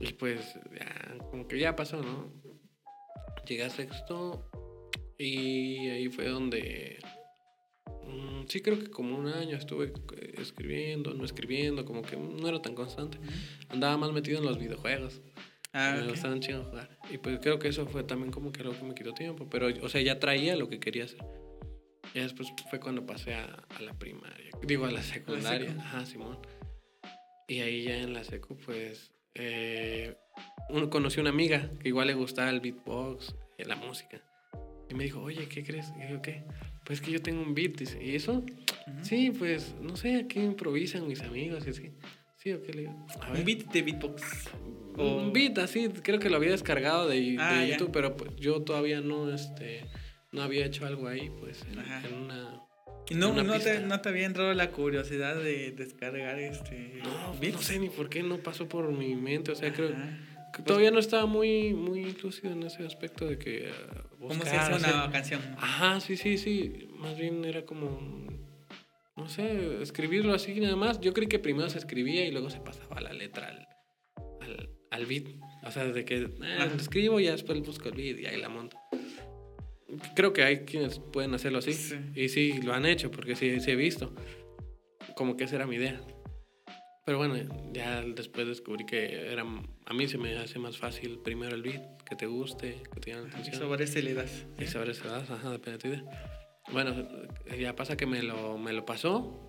Y 0.00 0.12
pues 0.12 0.54
ya, 0.78 1.18
como 1.30 1.48
que 1.48 1.58
ya 1.58 1.74
pasó, 1.74 2.02
¿no? 2.02 2.32
Llegué 3.46 3.64
a 3.64 3.70
sexto 3.70 4.50
y 5.18 5.88
ahí 5.88 6.08
fue 6.08 6.28
donde 6.28 6.98
Mm, 8.06 8.46
sí, 8.48 8.60
creo 8.60 8.78
que 8.78 8.88
como 8.90 9.16
un 9.16 9.26
año 9.26 9.56
estuve 9.56 9.92
eh, 10.16 10.34
escribiendo, 10.38 11.14
no 11.14 11.24
escribiendo, 11.24 11.84
como 11.84 12.02
que 12.02 12.16
no 12.16 12.48
era 12.48 12.62
tan 12.62 12.74
constante. 12.74 13.18
Andaba 13.68 13.96
más 13.96 14.12
metido 14.12 14.38
en 14.38 14.44
los 14.44 14.58
videojuegos. 14.58 15.20
Ah, 15.72 15.94
me 16.00 16.08
gustaban 16.08 16.40
chingo 16.40 16.64
jugar. 16.64 16.88
Y 17.10 17.18
pues 17.18 17.38
creo 17.40 17.58
que 17.58 17.68
eso 17.68 17.86
fue 17.86 18.02
también 18.02 18.32
como 18.32 18.50
que 18.50 18.62
algo 18.62 18.74
que 18.78 18.84
me 18.84 18.94
quitó 18.94 19.12
tiempo. 19.12 19.46
Pero, 19.50 19.68
o 19.82 19.88
sea, 19.88 20.00
ya 20.00 20.18
traía 20.18 20.56
lo 20.56 20.68
que 20.68 20.80
quería 20.80 21.04
hacer. 21.04 21.20
Y 22.14 22.20
después 22.20 22.48
fue 22.70 22.80
cuando 22.80 23.04
pasé 23.04 23.34
a, 23.34 23.66
la 23.80 23.92
primaria. 23.92 24.50
Digo, 24.62 24.86
a 24.86 24.90
la 24.90 25.02
secundaria. 25.02 25.76
Ajá, 25.78 26.06
Simón. 26.06 26.38
Y 27.46 27.60
ahí 27.60 27.82
ya 27.82 27.98
en 27.98 28.14
la 28.14 28.24
secu, 28.24 28.56
pues. 28.56 29.12
Eh, 29.34 30.16
uno, 30.70 30.88
conocí 30.88 31.20
una 31.20 31.30
amiga 31.30 31.68
que 31.80 31.88
igual 31.88 32.06
le 32.06 32.14
gustaba 32.14 32.48
el 32.48 32.60
beatbox 32.60 33.34
y 33.58 33.64
la 33.64 33.76
música. 33.76 34.22
Y 34.90 34.94
me 34.94 35.04
dijo, 35.04 35.20
oye, 35.20 35.48
¿qué 35.48 35.64
crees? 35.64 35.92
Y 35.98 36.10
yo, 36.10 36.22
¿qué? 36.22 36.44
Pues 36.84 37.00
que 37.00 37.10
yo 37.10 37.20
tengo 37.20 37.42
un 37.42 37.54
beat, 37.54 37.76
dice. 37.76 38.02
¿Y 38.02 38.14
eso? 38.14 38.44
Sí, 39.02 39.32
pues, 39.36 39.74
no 39.80 39.96
sé, 39.96 40.16
aquí 40.16 40.40
improvisan 40.40 41.06
mis 41.08 41.20
amigos 41.22 41.66
y 41.66 41.70
así. 41.70 41.90
Sí, 42.36 42.52
¿o 42.52 42.62
qué 42.62 42.72
le 42.72 42.80
digo? 42.82 43.06
¿Un 43.34 43.44
beat 43.44 43.66
de 43.72 43.82
beatbox? 43.82 44.22
Un 44.96 45.32
beat, 45.32 45.58
así, 45.58 45.88
creo 45.88 46.20
que 46.20 46.30
lo 46.30 46.36
había 46.36 46.52
descargado 46.52 47.08
de, 47.08 47.36
ah, 47.40 47.64
YouTube, 47.64 47.90
pero 47.92 48.16
pues, 48.16 48.36
yo 48.36 48.62
todavía 48.62 49.00
no, 49.00 49.32
este, 49.32 49.84
no 50.30 50.42
había 50.42 50.64
hecho 50.64 50.86
algo 50.86 51.08
ahí, 51.08 51.30
pues, 51.40 51.62
en, 51.70 52.14
una... 52.14 52.62
¿Y 53.08 53.14
no, 53.14 53.32
no, 53.32 53.58
te, 53.58 53.80
no 53.80 54.00
te 54.00 54.08
había 54.08 54.26
entrado 54.26 54.52
la 54.54 54.70
curiosidad 54.70 55.36
de 55.36 55.70
descargar 55.70 56.40
este 56.40 57.00
no, 57.04 57.34
no 57.52 57.58
sé 57.62 57.78
ni 57.78 57.88
por 57.88 58.08
qué 58.08 58.24
no 58.24 58.38
pasó 58.38 58.68
por 58.68 58.90
mi 58.90 59.14
mente, 59.14 59.52
o 59.52 59.54
sea, 59.54 59.72
creo 59.72 59.90
todavía 60.64 60.90
no 60.90 60.98
estaba 60.98 61.26
muy, 61.26 61.74
muy 61.74 62.12
lúcido 62.22 62.52
en 62.52 62.62
ese 62.62 62.84
aspecto 62.84 63.26
de 63.26 63.38
que... 63.38 63.70
Uh, 64.20 64.28
¿Cómo 64.28 64.44
se 64.44 64.56
hace 64.56 64.74
una 64.74 65.10
canción? 65.10 65.40
Ajá, 65.58 66.00
sí, 66.00 66.16
sí, 66.16 66.38
sí. 66.38 66.88
Más 66.98 67.18
bien 67.18 67.44
era 67.44 67.64
como... 67.64 68.26
No 69.16 69.28
sé, 69.28 69.82
escribirlo 69.82 70.34
así 70.34 70.60
nada 70.60 70.76
más. 70.76 71.00
Yo 71.00 71.14
creí 71.14 71.26
que 71.26 71.38
primero 71.38 71.70
se 71.70 71.78
escribía 71.78 72.26
y 72.26 72.32
luego 72.32 72.50
se 72.50 72.60
pasaba 72.60 73.00
la 73.00 73.14
letra 73.14 73.48
al, 73.48 73.66
al, 74.42 74.70
al 74.90 75.06
beat. 75.06 75.24
O 75.64 75.70
sea, 75.70 75.84
de 75.84 76.04
que 76.04 76.16
eh, 76.18 76.70
escribo 76.78 77.18
y 77.18 77.24
ya 77.24 77.32
después 77.32 77.58
busco 77.60 77.88
el 77.88 77.94
beat 77.94 78.20
y 78.20 78.26
ahí 78.26 78.38
la 78.38 78.48
monto. 78.48 78.76
Creo 80.14 80.32
que 80.32 80.42
hay 80.42 80.58
quienes 80.64 80.98
pueden 80.98 81.32
hacerlo 81.34 81.58
así. 81.58 81.72
Y 82.14 82.28
sí, 82.28 82.60
lo 82.62 82.74
han 82.74 82.84
hecho 82.84 83.10
porque 83.10 83.36
sí, 83.36 83.60
sí 83.60 83.70
he 83.70 83.76
visto. 83.76 84.14
Como 85.14 85.36
que 85.36 85.44
esa 85.44 85.56
era 85.56 85.66
mi 85.66 85.76
idea. 85.76 86.00
Pero 87.06 87.18
bueno, 87.18 87.36
ya 87.72 88.02
después 88.02 88.46
descubrí 88.46 88.84
que 88.84 89.32
era, 89.32 89.42
a 89.42 89.94
mí 89.94 90.08
se 90.08 90.18
me 90.18 90.36
hace 90.36 90.58
más 90.58 90.76
fácil 90.76 91.20
primero 91.20 91.54
el 91.54 91.62
beat, 91.62 92.02
que 92.02 92.16
te 92.16 92.26
guste, 92.26 92.82
que 92.92 93.00
te 93.00 93.12
llame 93.12 93.22
la 93.22 93.28
atención. 93.28 93.54
Y 93.54 93.58
sobre 93.58 93.84
ese 93.84 94.02
le 94.02 94.14
das. 94.14 94.44
Y 94.58 94.66
sobre 94.66 94.90
ese 94.90 95.04
le 95.04 95.10
das, 95.10 95.30
ajá, 95.30 95.50
depende 95.52 95.72
de 95.72 95.78
tu 95.78 95.88
idea. 95.88 96.04
Bueno, 96.72 97.08
ya 97.56 97.76
pasa 97.76 97.96
que 97.96 98.06
me 98.06 98.22
lo, 98.22 98.58
me 98.58 98.72
lo 98.72 98.84
pasó 98.84 99.46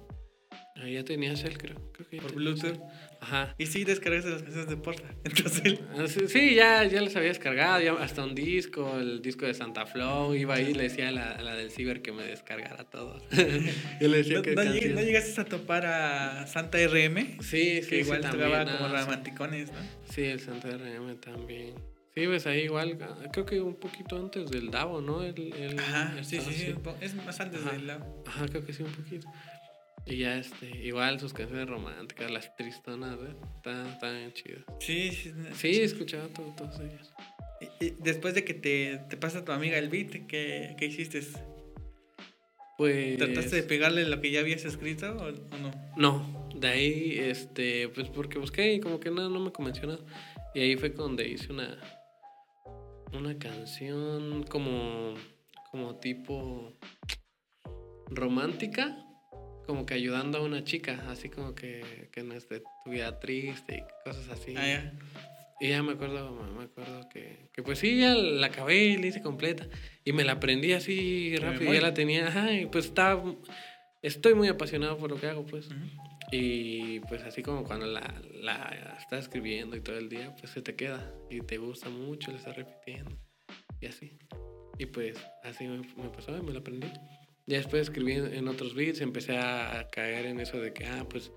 Ahí 0.81 0.93
ya 0.93 1.03
tenías 1.03 1.43
él, 1.43 1.57
creo. 1.57 1.91
creo 1.91 2.07
que 2.09 2.17
Por 2.17 2.33
Bluetooth. 2.33 2.79
Ajá. 3.21 3.55
Y 3.57 3.65
sí, 3.65 3.83
descargaste 3.83 4.29
las 4.29 4.43
canciones 4.43 4.69
de 4.69 4.77
Porta. 4.77 5.03
Entonces. 5.23 5.79
Ah, 5.95 6.05
sí, 6.07 6.55
ya, 6.55 6.83
ya 6.83 7.01
las 7.01 7.15
había 7.15 7.29
descargado. 7.29 7.81
Ya 7.81 7.93
hasta 7.93 8.23
un 8.23 8.35
disco, 8.35 8.97
el 8.99 9.21
disco 9.21 9.45
de 9.45 9.53
Santa 9.53 9.85
Flow. 9.85 10.35
Iba 10.35 10.55
ahí 10.55 10.69
y 10.69 10.73
le 10.73 10.83
decía 10.83 11.09
a 11.09 11.11
la, 11.11 11.41
la 11.41 11.55
del 11.55 11.71
Ciber 11.71 12.01
que 12.01 12.11
me 12.11 12.23
descargara 12.23 12.83
todos. 12.83 13.23
Yo 14.01 14.07
le 14.07 14.17
decía 14.17 14.37
¿No, 14.37 14.41
que. 14.41 14.55
¿no, 14.55 14.63
¿No, 14.63 15.01
llegaste 15.01 15.41
a 15.41 15.45
topar 15.45 15.85
a 15.85 16.47
Santa 16.47 16.77
RM? 16.77 17.41
Sí, 17.41 17.81
sí. 17.81 17.89
Que 17.89 17.99
igual 17.99 18.23
sí, 18.23 18.29
tocaba 18.29 18.65
como 18.65 18.87
romanticones, 18.87 19.71
¿no? 19.71 19.79
Sí, 20.09 20.23
el 20.23 20.39
Santa 20.39 20.69
RM 20.69 21.17
también. 21.19 21.75
Sí, 22.17 22.25
pues 22.25 22.47
ahí 22.47 22.61
igual, 22.61 22.97
creo 23.31 23.45
que 23.45 23.61
un 23.61 23.75
poquito 23.75 24.17
antes 24.17 24.49
del 24.49 24.71
Davo, 24.71 25.01
¿no? 25.01 25.21
El, 25.21 25.53
el 25.53 25.79
Ajá, 25.79 26.15
sí, 26.23 26.41
sí, 26.41 26.51
sí, 26.51 26.75
es 26.99 27.13
más 27.13 27.39
antes 27.39 27.63
del 27.63 27.85
Davo. 27.85 28.23
Ajá, 28.25 28.47
creo 28.47 28.65
que 28.65 28.73
sí, 28.73 28.81
un 28.81 28.91
poquito. 28.91 29.27
Y 30.07 30.17
ya, 30.19 30.37
este, 30.37 30.69
igual 30.85 31.19
sus 31.19 31.33
canciones 31.33 31.67
románticas, 31.67 32.31
las 32.31 32.55
tristonas, 32.55 33.19
¿ves? 33.19 33.35
Están, 33.55 33.99
bien 33.99 34.33
chidas. 34.33 34.63
Sí, 34.79 35.11
sí. 35.11 35.33
Sí, 35.53 35.67
he 35.67 35.83
escuchado 35.83 36.29
todo, 36.29 36.53
todos 36.55 36.79
ellos. 36.79 37.13
Y, 37.81 37.89
después 38.01 38.33
de 38.33 38.45
que 38.45 38.53
te, 38.53 38.99
te 39.09 39.17
pasa 39.17 39.43
tu 39.43 39.51
amiga 39.51 39.77
el 39.77 39.89
beat, 39.89 40.27
¿qué, 40.27 40.75
qué 40.77 40.85
hiciste? 40.85 41.21
Pues... 42.77 43.17
¿Trataste 43.17 43.57
de 43.57 43.63
pegarle 43.63 44.05
lo 44.05 44.21
que 44.21 44.31
ya 44.31 44.39
habías 44.39 44.63
escrito 44.63 45.11
o, 45.17 45.31
no? 45.31 45.71
No, 45.97 46.49
de 46.55 46.67
ahí, 46.67 47.17
este, 47.19 47.89
pues 47.89 48.07
porque 48.09 48.39
busqué 48.39 48.75
y 48.75 48.79
como 48.79 48.99
que 48.99 49.09
nada, 49.11 49.29
no 49.29 49.39
me 49.39 49.51
convenció 49.51 49.87
nada. 49.87 50.05
Y 50.53 50.61
ahí 50.61 50.77
fue 50.77 50.89
donde 50.89 51.27
hice 51.27 51.51
una, 51.51 51.77
una 53.11 53.37
canción 53.37 54.43
como, 54.43 55.15
como 55.71 55.95
tipo 55.95 56.77
romántica, 58.09 58.95
como 59.67 59.85
que 59.85 59.93
ayudando 59.93 60.39
a 60.39 60.41
una 60.41 60.63
chica, 60.63 61.03
así 61.09 61.29
como 61.29 61.53
que, 61.53 62.09
que 62.11 62.23
no 62.23 62.33
es 62.33 62.47
de 62.49 62.61
tu 62.61 62.89
vida 62.89 63.19
triste 63.19 63.77
y 63.77 64.09
cosas 64.09 64.29
así. 64.29 64.55
Ah, 64.57 64.65
ya. 64.65 64.93
Y 65.59 65.69
ya 65.69 65.83
me 65.83 65.93
acuerdo, 65.93 66.31
me 66.31 66.63
acuerdo 66.63 67.09
que, 67.09 67.49
que 67.51 67.63
pues 67.63 67.79
sí, 67.79 67.99
ya 67.99 68.15
la 68.15 68.47
acabé 68.47 68.85
y 68.85 68.97
la 68.97 69.07
hice 69.07 69.21
completa. 69.21 69.67
Y 70.05 70.13
me 70.13 70.23
la 70.23 70.33
aprendí 70.33 70.71
así 70.73 71.35
rápido, 71.37 71.73
ya 71.73 71.81
la 71.81 71.93
tenía, 71.93 72.27
ajá, 72.27 72.53
y 72.53 72.67
pues 72.67 72.85
estaba, 72.85 73.21
estoy 74.01 74.35
muy 74.35 74.47
apasionado 74.47 74.97
por 74.97 75.09
lo 75.09 75.19
que 75.19 75.27
hago, 75.27 75.45
pues. 75.45 75.67
Y 76.31 76.99
pues 77.01 77.23
así 77.23 77.41
como 77.41 77.63
cuando 77.63 77.87
la, 77.87 78.21
la 78.41 78.97
estás 78.99 79.23
escribiendo 79.23 79.75
y 79.75 79.81
todo 79.81 79.97
el 79.97 80.09
día, 80.09 80.33
pues 80.39 80.51
se 80.51 80.61
te 80.61 80.75
queda 80.75 81.11
y 81.29 81.41
te 81.41 81.57
gusta 81.57 81.89
mucho, 81.89 82.31
le 82.31 82.37
estás 82.37 82.55
repitiendo 82.55 83.17
y 83.81 83.87
así. 83.87 84.17
Y 84.77 84.85
pues 84.85 85.17
así 85.43 85.65
me, 85.67 85.79
me 85.79 86.09
pasó 86.09 86.37
y 86.37 86.41
me 86.41 86.53
la 86.53 86.59
aprendí. 86.59 86.87
Ya 87.47 87.57
después 87.57 87.83
escribí 87.83 88.13
en 88.13 88.47
otros 88.47 88.75
beats, 88.75 89.01
empecé 89.01 89.37
a 89.37 89.87
caer 89.91 90.25
en 90.25 90.39
eso 90.39 90.59
de 90.59 90.73
que, 90.73 90.85
ah, 90.85 91.05
pues 91.09 91.31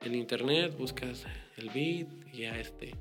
en 0.00 0.14
internet 0.14 0.76
buscas 0.78 1.26
el 1.56 1.70
beat 1.70 2.08
y 2.32 2.42
ya 2.42 2.58
este 2.58 2.94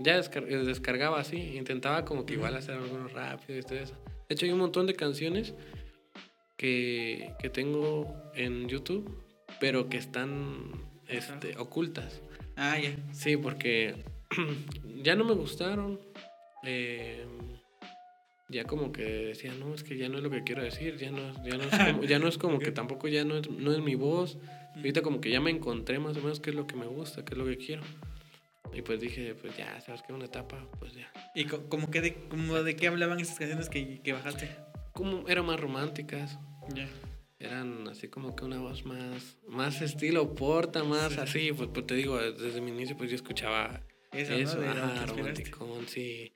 ya 0.00 0.18
descargaba 0.20 1.20
así, 1.20 1.56
intentaba 1.56 2.04
como 2.04 2.24
que 2.24 2.34
igual 2.34 2.56
hacer 2.56 2.76
algo 2.76 3.06
rápido 3.08 3.58
y 3.58 3.62
todo 3.62 3.78
eso. 3.78 3.94
De 4.28 4.34
hecho, 4.34 4.46
hay 4.46 4.52
un 4.52 4.58
montón 4.58 4.86
de 4.86 4.94
canciones 4.94 5.54
que, 6.56 7.34
que 7.38 7.50
tengo 7.50 8.06
en 8.34 8.68
YouTube, 8.68 9.22
pero 9.60 9.88
que 9.88 9.98
están 9.98 10.72
este, 11.08 11.56
ocultas. 11.58 12.22
Ah, 12.56 12.78
ya. 12.78 12.96
Sí, 13.12 13.36
porque 13.36 13.94
ya 15.02 15.16
no 15.16 15.24
me 15.24 15.34
gustaron. 15.34 16.00
Eh, 16.64 17.26
ya 18.50 18.64
como 18.64 18.92
que 18.92 19.02
decía, 19.02 19.52
no, 19.54 19.74
es 19.74 19.82
que 19.84 19.96
ya 19.96 20.08
no 20.08 20.18
es 20.18 20.22
lo 20.22 20.30
que 20.30 20.42
quiero 20.42 20.62
decir, 20.62 20.96
ya 20.96 21.10
no, 21.10 21.32
ya 21.44 21.56
no, 21.56 21.64
es, 21.64 21.70
como, 21.70 22.04
ya 22.04 22.18
no 22.18 22.28
es 22.28 22.38
como 22.38 22.58
que 22.58 22.72
tampoco 22.72 23.08
ya 23.08 23.24
no 23.24 23.36
es, 23.36 23.48
no 23.48 23.72
es 23.72 23.80
mi 23.80 23.94
voz. 23.94 24.38
Ahorita 24.76 25.02
como 25.02 25.20
que 25.20 25.30
ya 25.30 25.40
me 25.40 25.50
encontré 25.50 25.98
más 25.98 26.16
o 26.16 26.20
menos 26.20 26.40
qué 26.40 26.50
es 26.50 26.56
lo 26.56 26.66
que 26.66 26.76
me 26.76 26.86
gusta, 26.86 27.24
qué 27.24 27.34
es 27.34 27.38
lo 27.38 27.46
que 27.46 27.56
quiero. 27.56 27.82
Y 28.72 28.82
pues 28.82 29.00
dije, 29.00 29.34
pues 29.34 29.56
ya, 29.56 29.80
sabes 29.80 30.02
que 30.02 30.12
una 30.12 30.26
etapa, 30.26 30.68
pues 30.78 30.94
ya. 30.94 31.10
¿Y 31.34 31.44
como 31.44 31.90
que 31.90 32.00
de, 32.00 32.14
como 32.28 32.62
de 32.62 32.76
qué 32.76 32.86
hablaban 32.86 33.18
esas 33.18 33.38
canciones 33.38 33.68
que, 33.68 34.00
que 34.00 34.12
bajaste? 34.12 34.50
Como 34.92 35.28
eran 35.28 35.46
más 35.46 35.58
románticas. 35.58 36.38
Ya. 36.74 36.88
Eran 37.40 37.88
así 37.88 38.08
como 38.08 38.36
que 38.36 38.44
una 38.44 38.58
voz 38.58 38.84
más, 38.84 39.38
más 39.48 39.80
estilo 39.80 40.34
porta, 40.34 40.84
más 40.84 41.18
así. 41.18 41.52
Pues, 41.52 41.70
pues, 41.72 41.86
te 41.86 41.94
digo, 41.94 42.18
desde 42.18 42.60
mi 42.60 42.70
inicio 42.70 42.96
pues 42.96 43.10
yo 43.10 43.16
escuchaba 43.16 43.82
eso, 44.12 44.34
eso 44.34 44.58
¿no? 44.60 44.70
ajá, 44.70 45.06
romanticón, 45.06 45.88
sí. 45.88 46.32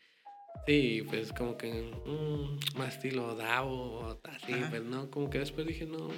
Sí, 0.66 1.02
pues 1.08 1.32
como 1.32 1.56
que 1.58 1.92
mm, 2.06 2.78
más 2.78 2.94
estilo 2.94 3.34
Davo, 3.34 4.18
así, 4.24 4.54
pues 4.70 4.82
no, 4.82 5.10
como 5.10 5.28
que 5.28 5.38
después 5.38 5.66
dije, 5.66 5.86
no. 5.86 6.08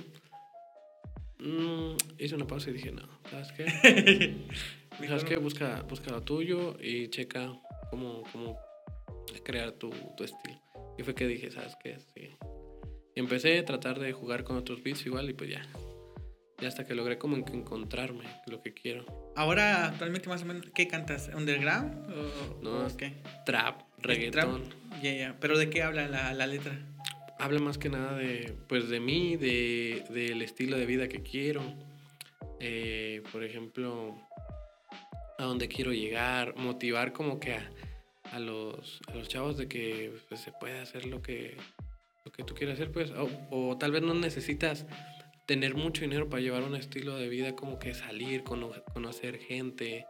Mm, 1.38 1.96
hice 2.18 2.34
una 2.34 2.46
pausa 2.46 2.70
y 2.70 2.74
dije, 2.74 2.92
no, 2.92 3.08
¿sabes 3.30 3.52
qué? 3.52 4.46
¿Sabes 5.06 5.24
qué? 5.24 5.36
Busca, 5.36 5.82
busca 5.82 6.10
lo 6.10 6.22
tuyo 6.22 6.76
y 6.80 7.08
checa 7.08 7.52
cómo, 7.90 8.22
cómo 8.32 8.56
crear 9.44 9.72
tu, 9.72 9.90
tu 10.16 10.24
estilo. 10.24 10.60
Y 10.96 11.02
fue 11.02 11.14
que 11.14 11.26
dije, 11.26 11.50
¿sabes 11.50 11.76
qué? 11.82 11.98
Sí. 12.14 12.36
Y 13.14 13.20
empecé 13.20 13.58
a 13.58 13.64
tratar 13.64 13.98
de 13.98 14.12
jugar 14.12 14.44
con 14.44 14.56
otros 14.56 14.82
beats 14.82 15.04
igual 15.06 15.28
y 15.28 15.32
pues 15.32 15.50
ya. 15.50 15.66
Ya 16.58 16.68
hasta 16.68 16.86
que 16.86 16.94
logré 16.94 17.18
como 17.18 17.36
encontrarme 17.36 18.24
lo 18.46 18.62
que 18.62 18.72
quiero. 18.72 19.04
Ahora, 19.36 19.88
actualmente 19.88 20.28
más 20.28 20.42
o 20.42 20.46
menos, 20.46 20.64
¿qué 20.74 20.88
cantas? 20.88 21.30
¿Underground? 21.34 22.10
O, 22.10 22.62
no, 22.62 22.96
qué? 22.96 23.22
Trap, 23.44 23.82
reggaetón. 23.98 24.64
Ya, 25.02 25.12
ya. 25.12 25.36
¿Pero 25.40 25.58
de 25.58 25.70
qué 25.70 25.82
habla 25.82 26.08
la, 26.08 26.32
la, 26.32 26.46
letra? 26.46 26.78
Habla 27.38 27.60
más 27.60 27.78
que 27.78 27.88
nada 27.88 28.16
de, 28.16 28.54
pues 28.68 28.88
de 28.88 29.00
mí, 29.00 29.36
de, 29.36 30.04
del 30.10 30.42
estilo 30.42 30.76
de 30.76 30.86
vida 30.86 31.08
que 31.08 31.22
quiero. 31.22 31.62
Eh, 32.60 33.22
por 33.32 33.44
ejemplo, 33.44 34.16
a 35.38 35.44
dónde 35.44 35.68
quiero 35.68 35.92
llegar, 35.92 36.56
motivar 36.56 37.12
como 37.12 37.38
que 37.38 37.54
a, 37.54 37.70
a, 38.32 38.38
los, 38.38 39.00
a 39.08 39.14
los 39.14 39.28
chavos 39.28 39.56
de 39.58 39.68
que 39.68 40.12
pues, 40.28 40.40
se 40.40 40.52
puede 40.52 40.78
hacer 40.80 41.06
lo 41.06 41.20
que, 41.20 41.56
lo 42.24 42.32
que 42.32 42.42
tú 42.42 42.54
quieras 42.54 42.74
hacer, 42.74 42.90
pues, 42.90 43.10
o, 43.10 43.28
o, 43.50 43.76
tal 43.76 43.92
vez 43.92 44.02
no 44.02 44.14
necesitas 44.14 44.86
tener 45.46 45.74
mucho 45.74 46.02
dinero 46.02 46.28
para 46.28 46.42
llevar 46.42 46.62
un 46.62 46.74
estilo 46.74 47.16
de 47.16 47.28
vida 47.28 47.54
como 47.54 47.78
que 47.78 47.94
salir, 47.94 48.42
conocer 48.42 49.38
gente, 49.38 50.06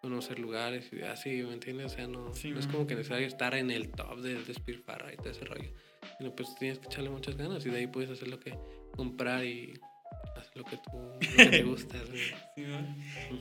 conocer 0.00 0.38
lugares 0.38 0.90
y 0.92 1.02
así, 1.02 1.42
¿me 1.42 1.52
entiendes? 1.52 1.86
O 1.86 1.94
sea, 1.94 2.06
no, 2.06 2.30
no 2.30 2.58
es 2.58 2.66
como 2.66 2.86
que 2.86 2.94
necesario 2.94 3.26
estar 3.26 3.54
en 3.54 3.70
el 3.70 3.90
top 3.90 4.20
de 4.20 4.42
despilfarra 4.42 5.12
y 5.12 5.16
todo 5.16 5.30
ese 5.30 5.44
rollo, 5.44 5.70
sino 6.18 6.34
pues 6.34 6.54
tienes 6.58 6.78
que 6.78 6.86
echarle 6.86 7.10
muchas 7.10 7.36
ganas 7.36 7.64
y 7.66 7.70
de 7.70 7.78
ahí 7.78 7.86
puedes 7.86 8.10
hacer 8.10 8.28
lo 8.28 8.40
que 8.40 8.58
comprar 8.96 9.44
y 9.44 9.74
haz 10.36 10.50
lo 10.54 10.64
que, 10.64 10.76
tú, 10.76 10.96
lo 10.96 11.18
que 11.18 11.46
te 11.46 11.62
gusta. 11.64 11.98
Sí, 12.56 12.64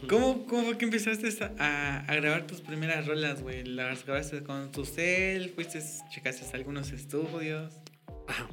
¿Cómo, 0.09 0.45
¿Cómo, 0.45 0.63
fue 0.63 0.77
que 0.77 0.85
empezaste 0.85 1.29
a, 1.57 2.05
a 2.05 2.15
grabar 2.15 2.45
tus 2.45 2.61
primeras 2.61 3.07
rolas, 3.07 3.41
güey? 3.41 3.63
¿Las 3.63 4.05
grabaste 4.05 4.43
con 4.43 4.71
tu 4.71 4.85
cel? 4.85 5.49
¿Fuiste, 5.51 5.79
checaste 6.09 6.45
algunos 6.55 6.91
estudios? 6.91 7.79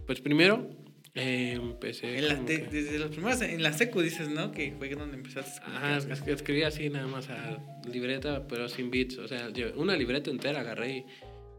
Pues 0.07 0.21
primero 0.21 0.86
eh, 1.16 1.52
empecé. 1.54 2.18
En 2.18 2.28
la 2.28 2.35
Desde 2.35 2.99
los 2.99 3.11
primeros, 3.11 3.40
en 3.40 3.62
la 3.62 3.73
secu 3.73 4.02
dices, 4.02 4.28
¿no? 4.28 4.52
Que 4.52 4.75
fue 4.76 4.90
donde 4.90 5.16
empezaste 5.16 5.62
a 5.64 5.96
Ajá, 5.96 6.14
escribí 6.26 6.62
así 6.62 6.90
nada 6.90 7.06
más 7.06 7.30
a 7.30 7.58
libreta, 7.90 8.46
pero 8.46 8.68
sin 8.68 8.90
beats. 8.90 9.16
O 9.18 9.26
sea, 9.26 9.49
yo 9.50 9.73
una 9.76 9.96
libreta 9.96 10.30
entera 10.30 10.61
agarré 10.61 11.06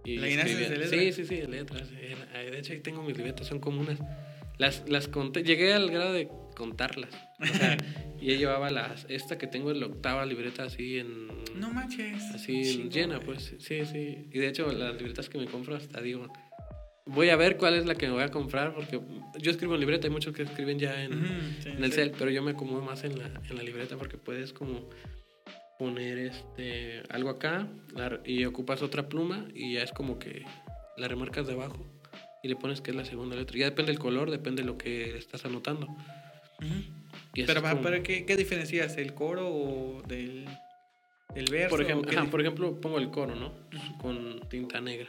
y. 0.03 0.11
y 0.11 0.17
¿La 0.17 0.27
llenaste 0.27 0.55
de 0.55 0.69
letras? 0.69 0.89
Sí, 0.89 1.11
sí, 1.11 1.25
sí, 1.25 1.35
de 1.37 1.47
letras. 1.47 1.89
De 1.89 2.59
hecho, 2.59 2.73
ahí 2.73 2.81
tengo 2.81 3.01
mis 3.01 3.17
libretas, 3.17 3.47
son 3.47 3.59
como 3.59 3.81
unas. 3.81 3.99
Las, 4.59 4.87
las 4.87 5.07
conté, 5.07 5.43
llegué 5.43 5.73
al 5.73 5.89
grado 5.89 6.13
de 6.13 6.29
contarlas. 6.55 7.11
O 7.39 7.45
sea, 7.45 7.77
y 8.21 8.29
ella 8.29 8.39
llevaba 8.39 8.69
las, 8.69 9.05
esta 9.09 9.37
que 9.37 9.47
tengo 9.47 9.71
en 9.71 9.79
la 9.79 9.85
octava 9.85 10.25
libreta 10.25 10.63
así 10.63 10.97
en... 10.97 11.27
No 11.55 11.71
manches. 11.71 12.23
Así 12.33 12.89
llena, 12.89 13.19
pues. 13.19 13.53
Sí, 13.59 13.85
sí. 13.85 14.27
Y 14.31 14.39
de 14.39 14.47
hecho 14.47 14.71
las 14.71 14.95
libretas 14.95 15.29
que 15.29 15.37
me 15.37 15.45
compro 15.45 15.75
hasta 15.75 16.01
digo, 16.01 16.27
voy 17.07 17.29
a 17.29 17.35
ver 17.35 17.57
cuál 17.57 17.75
es 17.75 17.85
la 17.85 17.95
que 17.95 18.07
me 18.07 18.13
voy 18.13 18.23
a 18.23 18.29
comprar, 18.29 18.73
porque 18.73 18.99
yo 19.39 19.51
escribo 19.51 19.73
en 19.73 19.79
libreta, 19.79 20.07
hay 20.07 20.13
muchos 20.13 20.33
que 20.33 20.43
escriben 20.43 20.79
ya 20.79 21.03
en, 21.03 21.13
en 21.65 21.83
el 21.83 21.91
cel, 21.91 22.11
pero 22.17 22.29
yo 22.29 22.43
me 22.43 22.51
acomodo 22.51 22.81
más 22.81 23.03
en 23.03 23.17
la, 23.17 23.25
en 23.49 23.55
la 23.55 23.63
libreta 23.63 23.97
porque 23.97 24.17
puedes 24.17 24.53
como 24.53 24.89
poner 25.77 26.17
este 26.17 27.03
algo 27.09 27.29
acá 27.29 27.67
y 28.25 28.45
ocupas 28.45 28.81
otra 28.81 29.07
pluma 29.07 29.47
y 29.53 29.75
ya 29.75 29.83
es 29.83 29.91
como 29.91 30.17
que 30.17 30.43
la 30.97 31.07
remarcas 31.07 31.47
debajo 31.47 31.85
y 32.43 32.47
le 32.47 32.55
pones 32.55 32.81
que 32.81 32.91
es 32.91 32.97
la 32.97 33.05
segunda 33.05 33.35
letra. 33.35 33.57
Ya 33.57 33.65
depende 33.65 33.91
del 33.91 33.99
color, 33.99 34.31
depende 34.31 34.63
de 34.63 34.67
lo 34.67 34.77
que 34.77 35.17
estás 35.17 35.45
anotando. 35.45 35.87
Pero, 37.33 37.61
para 37.61 38.01
¿qué, 38.01 38.25
¿qué, 38.25 38.35
diferencias? 38.35 38.97
¿El 38.97 39.13
coro 39.13 39.47
o 39.47 40.01
del, 40.07 40.45
del 41.35 41.45
verso? 41.51 41.69
Por 41.69 41.81
ejemplo, 41.81 42.29
por 42.29 42.41
ejemplo, 42.41 42.81
pongo 42.81 42.97
el 42.97 43.09
coro, 43.11 43.35
¿no? 43.35 43.53
Con 43.99 44.41
tinta 44.49 44.81
negra. 44.81 45.07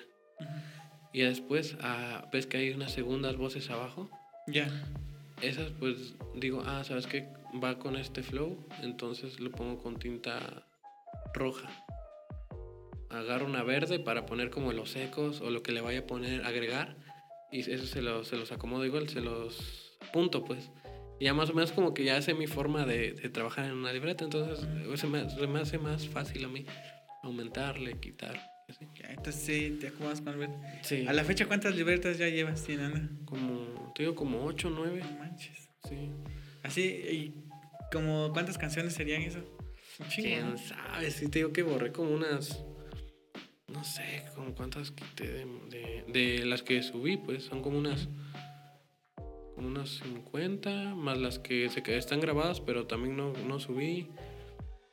Y 1.12 1.22
después 1.22 1.76
ah, 1.80 2.28
ves 2.32 2.46
que 2.46 2.58
hay 2.58 2.70
unas 2.70 2.92
segundas 2.92 3.36
voces 3.36 3.70
abajo. 3.70 4.10
Ya. 4.46 4.68
Esas, 5.42 5.70
pues 5.78 6.14
digo, 6.34 6.62
ah, 6.66 6.82
¿sabes 6.84 7.06
qué? 7.06 7.28
Va 7.62 7.78
con 7.78 7.96
este 7.96 8.22
flow, 8.22 8.58
entonces 8.82 9.40
lo 9.40 9.50
pongo 9.50 9.78
con 9.78 9.98
tinta 9.98 10.66
roja. 11.32 11.70
Agarro 13.10 13.46
una 13.46 13.62
verde 13.62 13.98
para 13.98 14.26
poner 14.26 14.50
como 14.50 14.72
los 14.72 14.90
secos 14.90 15.40
o 15.40 15.50
lo 15.50 15.62
que 15.62 15.72
le 15.72 15.80
vaya 15.80 16.00
a 16.00 16.06
poner, 16.06 16.44
agregar. 16.44 16.96
Y 17.50 17.60
eso 17.60 17.86
se 17.86 18.02
los, 18.02 18.28
se 18.28 18.36
los 18.36 18.52
acomodo 18.52 18.84
igual, 18.84 19.08
se 19.08 19.20
los 19.20 19.96
punto, 20.12 20.44
pues. 20.44 20.70
Y 21.18 21.24
ya 21.24 21.34
más 21.34 21.50
o 21.50 21.54
menos 21.54 21.72
como 21.72 21.94
que 21.94 22.04
ya 22.04 22.20
sé 22.22 22.34
mi 22.34 22.46
forma 22.46 22.84
de, 22.84 23.12
de 23.12 23.28
trabajar 23.28 23.66
en 23.66 23.72
una 23.72 23.92
libreta, 23.92 24.24
entonces 24.24 24.66
se 25.00 25.06
me, 25.06 25.28
se 25.28 25.46
me, 25.46 25.60
hace 25.60 25.78
más 25.78 26.06
fácil 26.06 26.44
a 26.44 26.48
mí 26.48 26.64
aumentarle, 27.22 27.98
quitar. 27.98 28.40
Entonces 29.08 29.42
sí, 29.42 29.78
te 29.80 29.88
acomodas 29.88 30.20
con 30.20 30.40
el 30.40 30.50
Sí. 30.82 31.06
¿A 31.06 31.12
la 31.12 31.24
fecha 31.24 31.46
cuántas 31.46 31.74
libretas 31.74 32.18
ya 32.18 32.28
llevas, 32.28 32.68
Ana? 32.68 33.10
Como, 33.24 33.92
te 33.94 34.02
digo, 34.02 34.14
como 34.14 34.44
8 34.44 34.68
o 34.68 34.70
9. 34.70 35.00
No 35.00 35.18
manches. 35.18 35.70
Sí. 35.88 36.10
Así, 36.62 36.82
y 36.82 37.34
como 37.90 38.32
cuántas 38.32 38.58
canciones 38.58 38.92
serían 38.92 39.22
eso? 39.22 39.40
¿Quién 40.14 40.58
sabe? 40.58 41.10
Sí, 41.10 41.28
te 41.28 41.40
digo 41.40 41.52
que 41.52 41.62
borré 41.62 41.92
como 41.92 42.10
unas 42.10 42.62
no 43.68 43.84
sé, 43.84 44.24
como 44.34 44.54
cuántas 44.54 44.90
quité 44.90 45.26
de, 45.26 45.46
de, 45.70 46.04
de, 46.08 46.46
las 46.46 46.62
que 46.62 46.82
subí, 46.82 47.18
pues 47.18 47.44
son 47.44 47.62
como 47.62 47.78
unas 47.78 48.08
como 49.54 49.68
unas 49.68 50.00
50, 50.04 50.94
más 50.94 51.18
las 51.18 51.38
que 51.38 51.68
se 51.68 51.82
están 51.96 52.20
grabadas, 52.20 52.60
pero 52.60 52.86
también 52.86 53.16
no, 53.16 53.32
no 53.32 53.58
subí. 53.58 54.08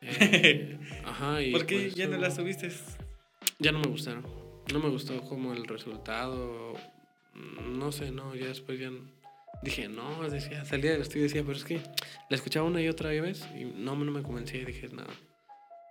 Eh, 0.08 0.78
ajá, 1.04 1.42
y 1.42 1.52
¿Por 1.52 1.66
qué 1.66 1.80
pues, 1.80 1.96
ya 1.96 2.06
no 2.08 2.18
las 2.18 2.36
subiste? 2.36 2.70
Ya 3.60 3.72
no 3.72 3.80
me 3.80 3.88
gustaron. 3.88 4.26
No 4.74 4.80
me 4.80 4.90
gustó 4.90 5.22
como 5.22 5.54
el 5.54 5.66
resultado. 5.66 6.74
No 7.68 7.92
sé, 7.92 8.12
no, 8.12 8.34
ya 8.36 8.48
después 8.48 8.80
ya 8.80 8.90
dije, 9.62 9.88
no, 9.90 10.28
decía, 10.30 10.64
salía 10.66 10.92
del 10.92 11.02
estudio 11.02 11.22
y 11.22 11.28
decía, 11.28 11.44
pero 11.44 11.58
es 11.58 11.64
que 11.66 11.78
la 12.30 12.36
escuchaba 12.36 12.66
una 12.68 12.82
y 12.82 12.88
otra 12.88 13.10
vez 13.10 13.46
y 13.60 13.66
no, 13.66 13.96
no 13.96 14.12
me 14.12 14.24
convencía 14.24 14.62
y 14.62 14.66
dije, 14.66 14.88
no, 14.90 15.04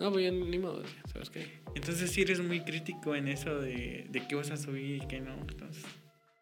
No, 0.01 0.11
pues 0.13 0.25
ya 0.25 0.31
ni 0.31 0.59
modo, 0.59 0.83
¿sabes 1.13 1.31
qué? 1.31 1.61
Entonces 1.75 2.11
sí 2.11 2.23
eres 2.23 2.41
muy 2.41 2.61
crítico 2.61 3.15
en 3.15 3.29
eso 3.29 3.59
de, 3.61 4.07
de 4.09 4.27
qué 4.27 4.35
vas 4.35 4.51
a 4.51 4.57
subir 4.57 5.03
y 5.03 5.07
qué 5.07 5.21
no. 5.21 5.35
Entonces, 5.35 5.85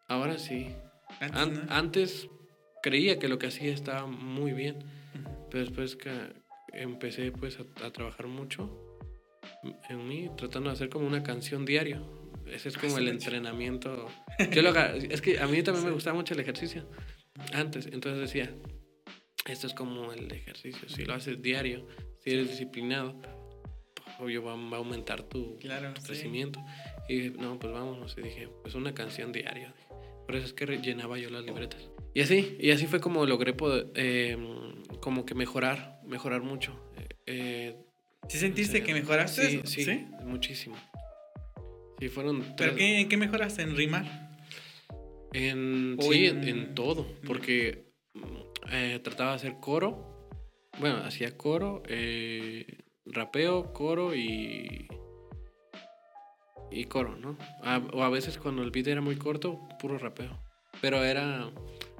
Ahora 0.07 0.37
sí. 0.37 0.67
antes, 1.19 1.37
An- 1.41 1.53
¿no? 1.67 1.73
Antes 1.73 2.29
creía 2.81 3.19
que 3.19 3.27
lo 3.27 3.39
que 3.39 3.47
hacía 3.47 3.73
estaba 3.73 4.05
muy 4.05 4.53
bien, 4.53 4.77
pero 5.51 5.63
después 5.65 5.95
que 5.95 6.11
empecé 6.73 7.31
pues 7.31 7.57
a, 7.59 7.85
a 7.85 7.91
trabajar 7.91 8.27
mucho 8.27 8.82
en 9.89 10.07
mí, 10.07 10.29
tratando 10.37 10.69
de 10.69 10.73
hacer 10.75 10.89
como 10.89 11.07
una 11.07 11.23
canción 11.23 11.65
diario. 11.65 12.31
Ese 12.47 12.69
es 12.69 12.77
como 12.77 12.95
Ah, 12.97 12.99
el 12.99 13.05
sí, 13.05 13.11
entrenamiento. 13.11 14.07
Yo 14.51 14.61
lo 14.61 14.69
haga- 14.69 14.95
es 14.95 15.21
que 15.21 15.39
a 15.39 15.47
mí 15.47 15.61
también 15.63 15.85
me 15.85 15.91
gustaba 15.91 16.15
mucho 16.15 16.33
el 16.33 16.39
ejercicio 16.41 16.85
antes, 17.53 17.87
entonces 17.87 18.19
decía, 18.21 18.53
esto 19.47 19.67
es 19.67 19.73
como 19.73 20.11
el 20.13 20.31
ejercicio, 20.31 20.87
si 20.89 21.03
lo 21.05 21.13
haces 21.13 21.41
diario, 21.41 21.87
si 22.19 22.31
eres 22.31 22.49
disciplinado, 22.49 23.15
obvio 24.19 24.43
va, 24.43 24.55
va 24.55 24.77
a 24.77 24.79
aumentar 24.79 25.23
tu, 25.23 25.57
Claro, 25.57 25.93
tu 25.93 26.01
sí. 26.01 26.07
crecimiento. 26.07 26.59
Y 27.09 27.15
dije, 27.19 27.29
no, 27.37 27.57
pues 27.59 27.73
vámonos. 27.73 28.15
Y 28.17 28.21
dije, 28.21 28.47
pues 28.61 28.75
una 28.75 28.93
canción 28.93 29.31
diaria. 29.31 29.73
Por 30.25 30.35
eso 30.35 30.45
es 30.45 30.53
que 30.53 30.65
llenaba 30.77 31.17
yo 31.17 31.29
las 31.29 31.43
libretas. 31.43 31.89
Y 32.13 32.21
así, 32.21 32.55
y 32.59 32.71
así 32.71 32.85
fue 32.87 33.01
como 33.01 33.25
logré 33.25 33.53
poder, 33.53 33.87
eh, 33.95 34.37
como 35.01 35.25
que 35.25 35.33
mejorar, 35.35 35.99
mejorar 36.05 36.43
mucho. 36.43 36.79
Eh, 37.25 37.75
¿Sí 38.29 38.37
sentiste 38.39 38.83
que 38.83 38.93
mejoraste? 38.93 39.49
Sí, 39.49 39.83
sí, 39.85 40.07
muchísimo. 40.23 40.75
Sí, 41.99 42.09
fueron 42.09 42.43
¿Pero 42.57 42.75
qué, 42.75 43.01
en 43.01 43.09
qué 43.09 43.17
mejoraste? 43.17 43.61
¿En 43.61 43.75
rimar? 43.75 44.05
En, 45.33 45.95
O 45.99 46.11
sí, 46.11 46.25
en- 46.25 46.75
todo, 46.75 47.07
porque 47.25 47.91
mm, 48.13 48.21
eh, 48.71 48.99
trataba 49.03 49.31
de 49.31 49.35
hacer 49.37 49.55
coro, 49.59 50.29
bueno, 50.79 50.97
hacía 50.97 51.37
coro, 51.37 51.81
eh, 51.87 52.83
rapeo, 53.05 53.73
coro 53.73 54.15
y, 54.15 54.87
y 56.71 56.85
coro, 56.85 57.15
¿no? 57.15 57.37
A- 57.63 57.81
o 57.93 58.03
a 58.03 58.09
veces 58.09 58.37
cuando 58.37 58.63
el 58.63 58.71
beat 58.71 58.87
era 58.87 59.01
muy 59.01 59.15
corto, 59.15 59.59
puro 59.79 59.97
rapeo. 59.97 60.39
Pero 60.81 61.03
era, 61.03 61.49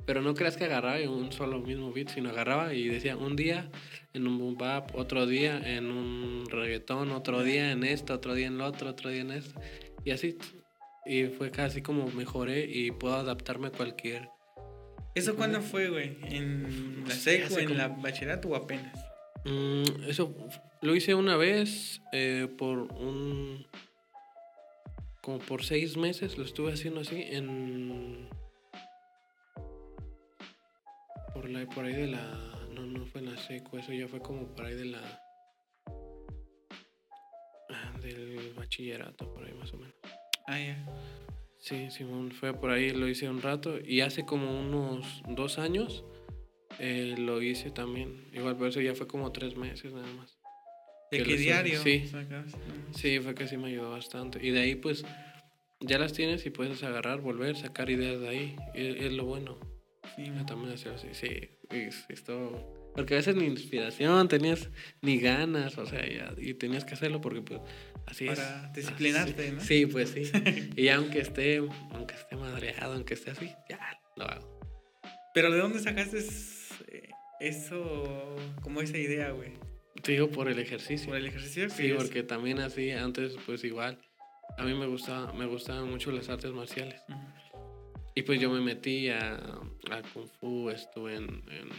pero 0.05 0.21
no 0.21 0.33
creas 0.33 0.57
que 0.57 0.65
agarraba 0.65 0.97
un 1.09 1.31
solo 1.31 1.59
mismo 1.59 1.91
beat, 1.91 2.09
sino 2.09 2.29
agarraba 2.29 2.73
y 2.73 2.87
decía 2.89 3.15
un 3.17 3.35
día 3.35 3.69
en 4.13 4.27
un 4.27 4.37
boom 4.37 4.55
bap, 4.57 4.95
otro 4.95 5.25
día 5.25 5.57
en 5.75 5.85
un 5.91 6.45
reggaetón, 6.49 7.11
otro 7.11 7.43
día 7.43 7.71
en 7.71 7.83
esto, 7.83 8.13
otro 8.13 8.33
día 8.35 8.47
en 8.47 8.57
lo 8.57 8.65
otro, 8.65 8.89
otro 8.89 9.09
día 9.09 9.21
en 9.21 9.31
esto. 9.31 9.59
Y 10.03 10.11
así. 10.11 10.37
Y 11.05 11.25
fue 11.25 11.51
casi 11.51 11.81
como 11.81 12.07
mejoré 12.07 12.65
y 12.65 12.91
puedo 12.91 13.15
adaptarme 13.15 13.67
a 13.67 13.71
cualquier. 13.71 14.29
¿Eso 15.15 15.35
cuándo 15.35 15.61
fue, 15.61 15.89
güey? 15.89 16.17
¿En 16.23 17.03
la 17.07 17.13
Sí, 17.13 17.19
seco, 17.21 17.45
hace 17.47 17.61
en 17.61 17.67
como- 17.67 17.77
la 17.77 17.87
bachillerato 17.89 18.47
o 18.49 18.55
apenas? 18.55 18.97
Mm, 19.45 19.83
eso 20.07 20.33
lo 20.81 20.95
hice 20.95 21.13
una 21.13 21.35
vez 21.37 22.01
eh, 22.13 22.47
por 22.57 22.79
un. 22.93 23.65
Como 25.21 25.39
por 25.39 25.63
seis 25.63 25.95
meses 25.97 26.37
lo 26.37 26.43
estuve 26.45 26.73
haciendo 26.73 27.01
así 27.01 27.21
en. 27.21 28.27
Por, 31.33 31.49
la, 31.49 31.65
por 31.67 31.85
ahí 31.85 31.93
de 31.93 32.07
la. 32.07 32.49
No, 32.73 32.85
no 32.85 33.05
fue 33.05 33.21
en 33.21 33.31
la 33.33 33.37
seco, 33.37 33.77
eso 33.77 33.91
ya 33.93 34.07
fue 34.07 34.19
como 34.19 34.47
por 34.55 34.65
ahí 34.65 34.75
de 34.75 34.85
la. 34.85 35.21
ah, 37.69 37.93
Del 38.01 38.53
bachillerato, 38.55 39.31
por 39.33 39.45
ahí 39.45 39.53
más 39.53 39.73
o 39.73 39.77
menos. 39.77 39.95
Ah, 40.47 40.59
ya. 40.59 40.77
Sí, 41.59 41.89
Simón, 41.91 42.31
fue 42.31 42.53
por 42.53 42.71
ahí, 42.71 42.89
lo 42.91 43.07
hice 43.07 43.29
un 43.29 43.41
rato. 43.41 43.79
Y 43.79 44.01
hace 44.01 44.25
como 44.25 44.59
unos 44.59 45.21
dos 45.29 45.57
años 45.59 46.03
eh, 46.79 47.15
lo 47.17 47.41
hice 47.41 47.71
también. 47.71 48.25
Igual, 48.33 48.55
pero 48.57 48.67
eso 48.67 48.81
ya 48.81 48.93
fue 48.95 49.07
como 49.07 49.31
tres 49.31 49.55
meses 49.55 49.93
nada 49.93 50.11
más. 50.17 50.37
¿De 51.09 51.19
Que 51.19 51.23
qué 51.23 51.37
diario? 51.37 51.81
sí. 51.81 52.07
sacas? 52.07 52.47
No. 52.57 52.93
Sí, 52.93 53.19
fue 53.19 53.33
que 53.33 53.47
sí 53.47 53.55
me 53.57 53.67
ayudó 53.69 53.91
bastante. 53.91 54.45
Y 54.45 54.51
de 54.51 54.59
ahí, 54.61 54.75
pues, 54.75 55.05
ya 55.79 55.97
las 55.99 56.11
tienes 56.11 56.45
y 56.45 56.49
puedes 56.49 56.83
agarrar, 56.83 57.21
volver, 57.21 57.55
sacar 57.55 57.89
ideas 57.89 58.19
de 58.19 58.27
ahí. 58.27 58.55
Es, 58.73 58.97
es 59.05 59.13
lo 59.13 59.23
bueno. 59.25 59.57
Sí, 60.15 60.25
Ya 60.35 60.45
También 60.45 60.73
hacer 60.73 60.93
así, 60.93 61.07
sí. 61.13 61.49
es- 61.69 62.05
esto... 62.09 62.79
Porque 62.95 63.15
a 63.15 63.17
veces 63.17 63.35
ni 63.35 63.45
inspiración 63.45 64.27
tenías, 64.27 64.69
ni 65.01 65.17
ganas, 65.19 65.79
o 65.79 65.85
sea, 65.87 66.05
ya, 66.07 66.31
y 66.37 66.53
tenías 66.53 66.85
que 66.85 66.93
hacerlo 66.93 67.21
porque, 67.21 67.41
pues, 67.41 67.59
así 68.05 68.27
es. 68.27 68.37
Para 68.37 68.71
disciplinarte, 68.71 69.41
Así- 69.47 69.51
¿no? 69.51 69.61
Sí, 69.61 69.85
pues 69.87 70.09
sí. 70.11 70.31
y 70.75 70.89
aunque 70.89 71.19
esté, 71.21 71.57
aunque 71.91 72.13
esté 72.13 72.35
madreado, 72.35 72.93
aunque 72.93 73.15
esté 73.15 73.31
así, 73.31 73.51
ya 73.67 73.99
lo 74.15 74.25
hago. 74.25 74.59
Pero 75.33 75.51
¿de 75.51 75.57
dónde 75.57 75.79
sacaste 75.79 76.19
eh, 76.19 77.09
eso, 77.39 78.35
como 78.61 78.81
esa 78.81 78.97
idea, 78.99 79.31
güey? 79.31 79.53
Te 80.03 80.11
digo 80.11 80.29
por 80.29 80.47
el 80.47 80.59
ejercicio. 80.59 81.07
¿Por 81.07 81.17
el 81.17 81.25
ejercicio? 81.25 81.71
Sí, 81.71 81.87
es- 81.87 81.95
porque 81.95 82.21
también 82.21 82.59
así, 82.59 82.91
antes, 82.91 83.35
pues 83.47 83.63
igual, 83.63 83.97
a 84.59 84.63
mí 84.63 84.75
me 84.75 84.85
gustaba, 84.85 85.33
me 85.33 85.47
gustaban 85.47 85.89
mucho 85.89 86.11
las 86.11 86.29
artes 86.29 86.51
marciales. 86.51 87.01
Ujú. 87.09 87.17
Y 88.15 88.21
pues 88.23 88.39
yo 88.39 88.49
me 88.51 88.61
metí 88.61 89.09
a, 89.09 89.33
a 89.35 90.01
Kung 90.13 90.27
Fu, 90.39 90.69
estuve 90.69 91.15
en, 91.15 91.43
en 91.49 91.69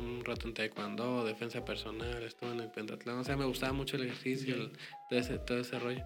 un 0.00 0.24
rato 0.24 0.48
en 0.48 0.54
Taekwondo, 0.54 1.24
defensa 1.24 1.64
personal, 1.64 2.22
estuve 2.22 2.52
en 2.52 2.60
el 2.60 2.70
pentatlón. 2.70 3.18
O 3.18 3.24
sea, 3.24 3.36
me 3.36 3.44
gustaba 3.44 3.72
mucho 3.72 3.96
el 3.96 4.04
ejercicio, 4.04 4.54
el- 4.54 4.72
todo, 5.10 5.18
ese, 5.18 5.38
todo 5.38 5.58
ese 5.58 5.78
rollo. 5.78 6.04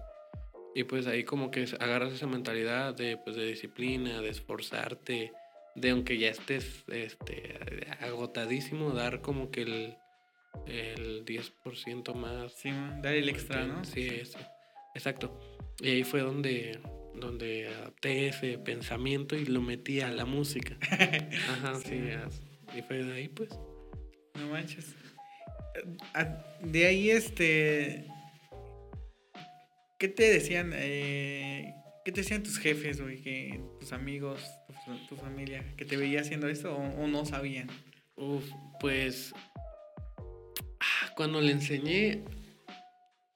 Y 0.75 0.83
pues 0.83 1.07
ahí 1.07 1.23
como 1.23 1.49
que 1.49 1.65
agarras 1.79 2.13
esa 2.13 2.27
mentalidad 2.27 2.93
de, 2.93 3.17
pues, 3.17 3.35
de 3.35 3.45
disciplina, 3.45 4.21
de 4.21 4.29
esforzarte, 4.29 5.31
de 5.75 5.89
aunque 5.89 6.17
ya 6.17 6.29
estés 6.29 6.83
este, 6.87 7.57
agotadísimo, 8.01 8.91
dar 8.91 9.21
como 9.21 9.49
que 9.49 9.61
el, 9.61 9.95
el 10.67 11.23
10% 11.25 12.13
más 12.13 12.51
Sí, 12.53 12.69
dar 13.01 13.13
el 13.13 13.29
extra, 13.29 13.65
¿no? 13.65 13.83
Sí, 13.85 14.07
eso. 14.07 14.37
Exacto. 14.93 15.39
Y 15.79 15.89
ahí 15.89 16.03
fue 16.03 16.21
donde, 16.21 16.79
donde 17.19 17.67
adapté 17.67 18.27
ese 18.27 18.57
pensamiento 18.57 19.35
y 19.35 19.45
lo 19.45 19.61
metí 19.61 20.01
a 20.01 20.09
la 20.11 20.25
música. 20.25 20.77
Ajá, 20.91 21.75
Sí. 21.75 21.99
sí. 22.29 22.77
y 22.77 22.81
fue 22.81 23.03
de 23.03 23.13
ahí, 23.13 23.27
pues. 23.27 23.49
No 24.35 24.47
manches. 24.51 24.95
Ah, 26.13 26.43
De 26.63 26.85
ahí, 26.87 27.09
este. 27.11 28.05
¿Qué 29.99 30.07
te 30.07 30.29
decían? 30.31 30.71
eh, 30.75 31.73
¿Qué 32.05 32.11
te 32.11 32.21
decían 32.21 32.43
tus 32.43 32.59
jefes, 32.59 33.01
güey? 33.01 33.21
Que 33.21 33.59
tus 33.79 33.91
amigos, 33.93 34.41
tu 35.09 35.15
familia, 35.15 35.65
que 35.75 35.85
te 35.85 35.97
veía 35.97 36.21
haciendo 36.21 36.47
esto 36.47 36.75
o, 36.75 37.03
o 37.03 37.07
no 37.07 37.25
sabían. 37.25 37.67
Uf, 38.15 38.43
pues. 38.79 39.33
ah, 40.79 41.13
Cuando 41.15 41.41
le 41.41 41.51
enseñé. 41.51 42.21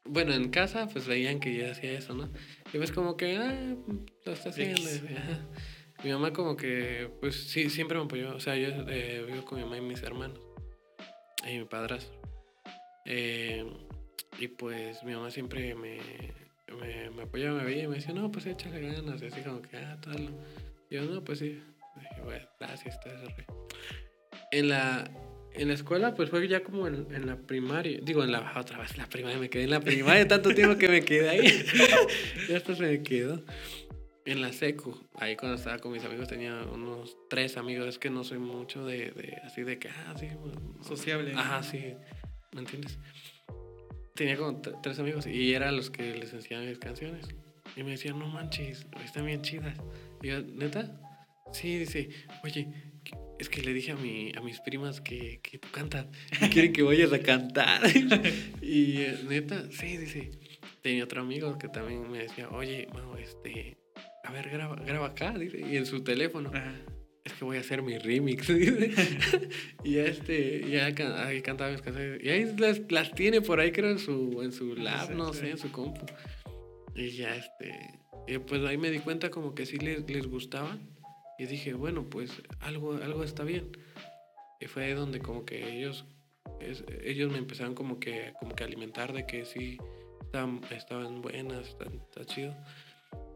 Bueno, 0.05 0.33
en 0.33 0.49
casa, 0.49 0.87
pues 0.87 1.07
veían 1.07 1.39
que 1.39 1.53
yo 1.55 1.71
hacía 1.71 1.91
eso, 1.93 2.13
¿no? 2.13 2.29
Y 2.73 2.77
pues 2.77 2.91
como 2.91 3.17
que, 3.17 3.37
ah, 3.37 3.75
lo 4.25 4.31
está 4.31 4.49
haciendo. 4.49 4.89
Mi 6.03 6.11
mamá 6.11 6.33
como 6.33 6.55
que, 6.55 7.11
pues 7.19 7.35
sí, 7.49 7.69
siempre 7.69 7.97
me 7.97 8.05
apoyó. 8.05 8.35
O 8.35 8.39
sea, 8.39 8.55
yo 8.55 8.69
eh, 8.87 9.23
vivo 9.27 9.45
con 9.45 9.59
mi 9.59 9.63
mamá 9.63 9.77
y 9.77 9.81
mis 9.81 10.01
hermanos. 10.01 10.39
Y 11.47 11.59
mi 11.59 11.65
padrastro. 11.65 12.19
Eh, 13.05 13.65
y 14.39 14.47
pues 14.47 15.03
mi 15.03 15.13
mamá 15.13 15.29
siempre 15.29 15.75
me, 15.75 15.99
me, 16.79 17.09
me 17.11 17.23
apoyaba, 17.23 17.59
me 17.59 17.65
veía 17.65 17.83
y 17.83 17.87
me 17.87 17.95
decía, 17.95 18.13
no, 18.13 18.31
pues 18.31 18.45
échale 18.47 18.81
ganas. 18.81 19.21
Y 19.21 19.25
así 19.27 19.41
como 19.41 19.61
que, 19.61 19.77
ah, 19.77 19.99
tal. 20.01 20.33
Y 20.89 20.95
yo, 20.95 21.03
no, 21.03 21.23
pues 21.23 21.39
sí. 21.39 21.61
Dije, 21.95 22.21
bueno, 22.23 22.47
gracias, 22.59 22.97
ese 22.97 23.15
rollo. 23.17 23.45
En 24.51 24.69
la, 24.69 25.11
en 25.53 25.67
la 25.67 25.73
escuela, 25.73 26.15
pues 26.15 26.29
fue 26.29 26.47
ya 26.47 26.63
como 26.63 26.87
en, 26.87 27.07
en 27.13 27.25
la 27.27 27.35
primaria. 27.35 27.99
Digo, 28.01 28.23
en 28.23 28.31
la 28.31 28.53
otra 28.57 28.77
vez, 28.77 28.97
la 28.97 29.07
primaria. 29.07 29.37
Me 29.37 29.49
quedé 29.49 29.63
en 29.63 29.71
la 29.71 29.79
primaria 29.79 30.27
tanto 30.27 30.53
tiempo 30.53 30.77
que 30.77 30.87
me 30.87 31.01
quedé 31.03 31.29
ahí. 31.29 31.65
ya 32.49 32.59
se 32.59 32.81
me 32.81 33.03
quedó. 33.03 33.43
En 34.23 34.39
la 34.39 34.53
secu, 34.53 34.95
ahí 35.15 35.35
cuando 35.35 35.57
estaba 35.57 35.79
con 35.79 35.91
mis 35.91 36.05
amigos 36.05 36.27
tenía 36.27 36.61
unos 36.71 37.17
tres 37.29 37.57
amigos. 37.57 37.87
Es 37.87 37.97
que 37.97 38.09
no 38.09 38.23
soy 38.23 38.37
mucho 38.37 38.85
de, 38.85 39.11
de 39.11 39.37
así 39.43 39.63
de 39.63 39.79
que, 39.79 39.89
ah, 39.89 40.13
sí. 40.17 40.27
Sociable. 40.81 41.33
Ajá, 41.35 41.63
sí. 41.63 41.95
¿Me 42.53 42.61
entiendes? 42.61 42.99
Tenía 44.13 44.37
como 44.37 44.61
tres 44.61 44.99
amigos 44.99 45.25
y 45.25 45.53
eran 45.53 45.75
los 45.75 45.89
que 45.89 46.15
les 46.15 46.33
enseñaban 46.33 46.69
mis 46.69 46.77
canciones. 46.77 47.27
Y 47.75 47.83
me 47.83 47.91
decían, 47.91 48.19
no 48.19 48.27
manches, 48.27 48.85
están 49.03 49.25
bien 49.25 49.41
chidas. 49.41 49.77
Y 50.21 50.27
yo, 50.27 50.41
¿neta? 50.41 50.99
Sí, 51.51 51.77
dice, 51.79 52.09
oye, 52.43 52.67
es 53.41 53.49
que 53.49 53.61
le 53.63 53.73
dije 53.73 53.91
a, 53.91 53.95
mi, 53.95 54.31
a 54.37 54.41
mis 54.41 54.59
primas 54.59 55.01
que, 55.01 55.39
que 55.41 55.57
tú 55.57 55.67
cantas 55.71 56.05
y 56.41 56.49
quieren 56.49 56.73
que 56.73 56.83
vayas 56.83 57.11
a 57.11 57.19
cantar. 57.19 57.81
y 58.61 58.97
eh, 59.01 59.17
neta, 59.27 59.65
sí, 59.71 59.97
dice. 59.97 60.29
Tenía 60.83 61.03
otro 61.03 61.21
amigo 61.21 61.57
que 61.57 61.67
también 61.67 62.09
me 62.11 62.19
decía, 62.19 62.49
oye, 62.49 62.87
Mau, 62.93 63.15
este, 63.17 63.77
a 64.23 64.31
ver, 64.31 64.49
graba, 64.49 64.75
graba 64.75 65.07
acá, 65.07 65.37
dice, 65.37 65.59
y 65.59 65.75
en 65.77 65.85
su 65.85 66.03
teléfono 66.03 66.49
Ajá. 66.53 66.73
es 67.23 67.33
que 67.33 67.43
voy 67.45 67.57
a 67.57 67.61
hacer 67.61 67.81
mi 67.81 67.97
remix. 67.97 68.47
dice. 68.55 68.91
y 69.83 69.93
ya 69.93 70.03
este, 70.05 70.69
ya 70.69 70.93
can- 70.93 71.13
ahí 71.17 71.41
cantaba 71.41 71.71
mis 71.71 71.81
canciones. 71.81 72.23
Y 72.23 72.29
ahí 72.29 72.45
las, 72.57 72.79
las 72.91 73.11
tiene 73.13 73.41
por 73.41 73.59
ahí, 73.59 73.71
creo, 73.71 73.89
en 73.91 73.99
su, 73.99 74.41
en 74.43 74.51
su 74.51 74.75
lab, 74.75 75.07
Sí, 75.09 75.13
no 75.15 75.33
sí. 75.33 75.39
sé, 75.39 75.49
en 75.51 75.57
su 75.57 75.71
compu. 75.71 76.05
Y 76.95 77.09
ya 77.11 77.35
este, 77.35 77.99
y 78.27 78.37
pues 78.39 78.63
ahí 78.65 78.77
me 78.77 78.91
di 78.91 78.99
cuenta 78.99 79.29
como 79.31 79.55
que 79.55 79.65
sí 79.65 79.77
les, 79.77 80.07
les 80.09 80.27
gustaba. 80.27 80.77
Y 81.41 81.47
dije, 81.47 81.73
bueno, 81.73 82.07
pues 82.07 82.43
algo, 82.59 82.93
algo 82.93 83.23
está 83.23 83.43
bien. 83.43 83.75
Y 84.59 84.67
fue 84.67 84.83
ahí 84.83 84.93
donde 84.93 85.19
como 85.21 85.43
que 85.43 85.75
ellos 85.75 86.05
ellos 87.03 87.31
me 87.31 87.39
empezaron 87.39 87.73
como 87.73 87.99
que, 87.99 88.33
como 88.39 88.53
que 88.53 88.63
alimentar 88.63 89.11
de 89.11 89.25
que 89.25 89.45
sí, 89.45 89.79
estaban, 90.21 90.61
estaban 90.69 91.23
buenas, 91.23 91.69
está, 91.69 92.25
chido. 92.25 92.55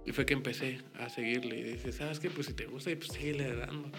Y 0.06 0.12
fue 0.12 0.28
que 0.28 0.36
empecé 0.36 0.82
a 1.00 1.10
seguirle 1.10 1.58
y 1.58 1.64
dice, 1.64 1.92
¿sabes 1.92 2.20
qué? 2.20 2.30
Pues 2.30 2.46
si 2.46 2.54
te 2.54 2.68
gusta, 2.68 2.92
pues 2.96 3.08
síguele 3.08 3.56
dando. 3.56 3.90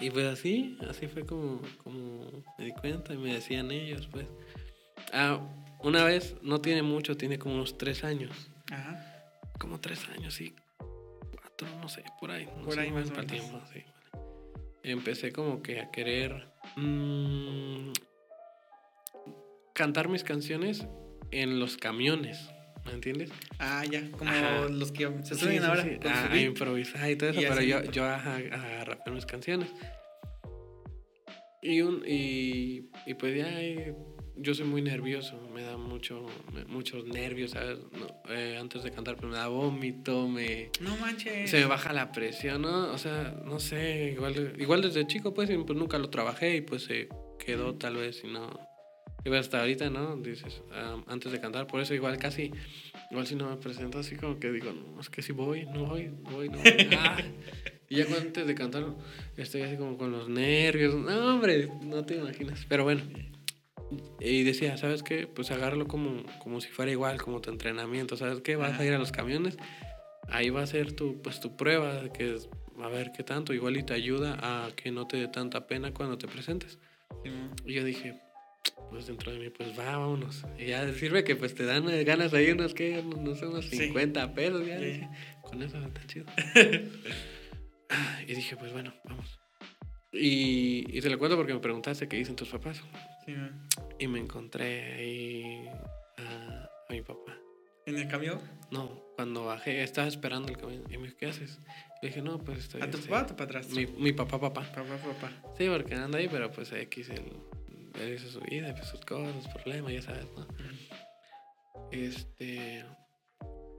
Y 0.00 0.10
pues 0.10 0.26
así, 0.26 0.76
así 0.88 1.06
fue 1.06 1.24
como, 1.24 1.62
como 1.84 2.42
me 2.58 2.64
di 2.64 2.72
cuenta 2.72 3.14
y 3.14 3.18
me 3.18 3.34
decían 3.34 3.70
ellos, 3.70 4.08
pues. 4.08 4.26
Ah, 5.12 5.40
una 5.78 6.02
vez, 6.02 6.34
no 6.42 6.60
tiene 6.60 6.82
mucho, 6.82 7.16
tiene 7.16 7.38
como 7.38 7.54
unos 7.54 7.78
tres 7.78 8.02
años. 8.02 8.50
Ajá. 8.72 9.40
Como 9.60 9.80
tres 9.80 10.08
años, 10.08 10.34
sí. 10.34 10.56
Cuatro, 11.62 11.80
no 11.80 11.88
sé, 11.88 12.04
por 12.20 12.30
ahí. 12.30 12.48
por 12.64 12.78
ahí 12.78 12.90
más 12.90 13.10
para 13.10 13.26
tiempo, 13.26 13.60
sí. 13.72 13.82
Empecé 14.82 15.32
como 15.32 15.62
que 15.62 15.80
a 15.80 15.90
querer 15.90 16.48
mmm, 16.76 17.92
cantar 19.74 20.08
mis 20.08 20.24
canciones 20.24 20.86
en 21.30 21.60
los 21.60 21.76
camiones. 21.76 22.50
¿Me 22.84 22.92
entiendes? 22.92 23.30
Ah, 23.60 23.84
ya, 23.88 24.10
como 24.10 24.30
los 24.68 24.90
que 24.90 25.08
se 25.22 25.36
suben 25.36 25.62
ahora. 25.62 25.84
Sí, 25.84 25.98
ah, 26.04 26.28
a 26.32 26.36
improvisar 26.36 27.10
y 27.10 27.16
todo 27.16 27.30
eso, 27.30 27.40
pero 27.40 27.62
yo, 27.62 27.82
yo 27.84 28.04
a, 28.04 28.16
a, 28.16 28.84
rapear 28.84 29.14
mis 29.14 29.24
canciones. 29.24 29.68
Y, 31.62 31.80
un, 31.80 32.02
y, 32.04 32.90
y 33.06 33.14
pues 33.14 33.36
ya 33.36 33.48
yo 34.42 34.54
soy 34.54 34.66
muy 34.66 34.82
nervioso, 34.82 35.40
me 35.54 35.62
da 35.62 35.76
mucho, 35.76 36.26
muchos 36.68 37.06
nervios, 37.06 37.52
¿sabes? 37.52 37.78
Eh, 38.28 38.58
antes 38.60 38.82
de 38.82 38.90
cantar 38.90 39.16
pues 39.16 39.30
me 39.30 39.38
da 39.38 39.48
vómito, 39.48 40.28
me... 40.28 40.70
No 40.80 40.96
manches. 40.96 41.50
Se 41.50 41.60
me 41.60 41.66
baja 41.66 41.92
la 41.92 42.12
presión, 42.12 42.62
¿no? 42.62 42.92
O 42.92 42.98
sea, 42.98 43.34
no 43.44 43.58
sé, 43.60 44.12
igual, 44.12 44.54
igual 44.58 44.82
desde 44.82 45.06
chico 45.06 45.32
pues, 45.32 45.50
pues 45.50 45.78
nunca 45.78 45.98
lo 45.98 46.10
trabajé 46.10 46.56
y 46.56 46.60
pues 46.60 46.84
se 46.84 47.08
quedó 47.38 47.74
tal 47.74 47.96
vez 47.96 48.22
y 48.24 48.28
no... 48.28 48.50
Y 49.24 49.32
hasta 49.32 49.60
ahorita, 49.60 49.88
¿no? 49.88 50.16
Dices, 50.16 50.62
antes 51.06 51.30
de 51.30 51.40
cantar, 51.40 51.68
por 51.68 51.80
eso 51.80 51.94
igual 51.94 52.18
casi, 52.18 52.50
igual 53.12 53.24
si 53.24 53.36
no 53.36 53.48
me 53.48 53.56
presento 53.56 54.00
así 54.00 54.16
como 54.16 54.40
que 54.40 54.50
digo, 54.50 54.72
no, 54.72 55.00
es 55.00 55.10
que 55.10 55.22
si 55.22 55.30
voy, 55.30 55.64
no 55.66 55.86
voy, 55.86 56.10
no 56.24 56.30
voy, 56.32 56.48
no 56.48 56.58
voy. 56.58 56.88
Ah. 56.98 57.18
y 57.88 57.96
ya 57.96 58.04
antes 58.20 58.46
de 58.48 58.54
cantar 58.56 58.84
estoy 59.36 59.62
así 59.62 59.76
como 59.76 59.96
con 59.96 60.10
los 60.10 60.28
nervios, 60.28 60.96
no 60.96 61.34
hombre, 61.34 61.68
no 61.82 62.04
te 62.04 62.16
imaginas. 62.16 62.66
Pero 62.68 62.82
bueno, 62.82 63.02
y 64.20 64.42
decía, 64.42 64.76
¿sabes 64.76 65.02
qué? 65.02 65.26
Pues 65.26 65.50
agárralo 65.50 65.86
como, 65.86 66.22
como 66.38 66.60
si 66.60 66.68
fuera 66.68 66.90
igual, 66.90 67.20
como 67.20 67.40
tu 67.40 67.50
entrenamiento, 67.50 68.16
¿sabes 68.16 68.40
qué? 68.40 68.56
Vas 68.56 68.78
a 68.78 68.84
ir 68.84 68.92
a 68.92 68.98
los 68.98 69.12
camiones, 69.12 69.56
ahí 70.28 70.50
va 70.50 70.62
a 70.62 70.66
ser 70.66 70.92
tu, 70.92 71.20
pues, 71.22 71.40
tu 71.40 71.56
prueba, 71.56 72.12
que 72.12 72.34
es, 72.34 72.48
a 72.80 72.88
ver 72.88 73.12
qué 73.12 73.22
tanto, 73.22 73.52
igual 73.52 73.76
y 73.76 73.82
te 73.82 73.94
ayuda 73.94 74.38
a 74.40 74.70
que 74.74 74.90
no 74.90 75.06
te 75.06 75.16
dé 75.16 75.28
tanta 75.28 75.66
pena 75.66 75.92
cuando 75.92 76.18
te 76.18 76.28
presentes. 76.28 76.78
y 77.66 77.72
yo 77.72 77.84
dije, 77.84 78.20
pues 78.90 79.06
dentro 79.06 79.32
de 79.32 79.38
mí, 79.38 79.50
pues 79.50 79.78
va, 79.78 79.96
vámonos. 79.96 80.44
Y 80.58 80.66
ya 80.66 80.92
sirve 80.92 81.24
que 81.24 81.36
pues 81.36 81.54
te 81.54 81.64
dan 81.64 81.86
ganas 82.04 82.34
ahí 82.34 82.50
unos 82.50 82.74
que, 82.74 83.02
no 83.02 83.34
sé, 83.34 83.46
unos 83.46 83.66
50 83.66 84.34
pesos, 84.34 84.66
ya. 84.66 84.78
con 85.42 85.62
eso 85.62 85.78
está 85.78 86.06
chido. 86.06 86.26
y 88.26 88.34
dije, 88.34 88.56
pues 88.56 88.72
bueno, 88.72 88.92
vamos. 89.04 89.38
Y, 90.12 90.84
y 90.96 91.00
te 91.00 91.08
lo 91.08 91.18
cuento 91.18 91.36
porque 91.36 91.54
me 91.54 91.60
preguntaste 91.60 92.06
qué 92.06 92.16
dicen 92.18 92.36
tus 92.36 92.50
papás. 92.50 92.82
Sí, 93.24 93.34
y 93.98 94.06
me 94.06 94.18
encontré 94.18 94.94
ahí 94.94 95.68
a, 96.18 96.68
a, 96.88 96.92
mi 96.92 97.02
papá. 97.02 97.36
¿En 97.86 97.98
el 97.98 98.08
camión? 98.08 98.40
No, 98.70 99.02
cuando 99.16 99.44
bajé, 99.44 99.82
estaba 99.82 100.08
esperando 100.08 100.48
el 100.48 100.56
camión. 100.56 100.84
Y 100.90 100.98
me 100.98 101.04
dijo, 101.04 101.16
¿qué 101.18 101.26
haces? 101.26 101.60
Le 102.00 102.08
dije, 102.08 102.22
no, 102.22 102.38
pues 102.38 102.58
estoy. 102.58 102.82
¿A 102.82 102.90
tu 102.90 102.98
papá 102.98 103.22
o 103.22 103.26
tu 103.26 103.36
padrastro? 103.36 103.76
Mi, 103.76 103.86
mi 103.86 104.12
papá, 104.12 104.40
papá. 104.40 104.62
Papá, 104.62 104.96
papá. 104.96 105.32
Sí, 105.58 105.68
porque 105.68 105.94
anda 105.94 106.18
ahí, 106.18 106.28
pero 106.28 106.50
pues 106.50 106.72
X, 106.72 107.10
él, 107.10 107.32
él 108.00 108.14
hizo 108.14 108.28
su 108.28 108.40
vida, 108.40 108.74
pues, 108.74 108.88
sus 108.88 109.00
cosas, 109.00 109.34
sus 109.42 109.52
problemas, 109.52 109.92
ya 109.92 110.02
sabes, 110.02 110.26
¿no? 110.36 110.46
Este. 111.90 112.84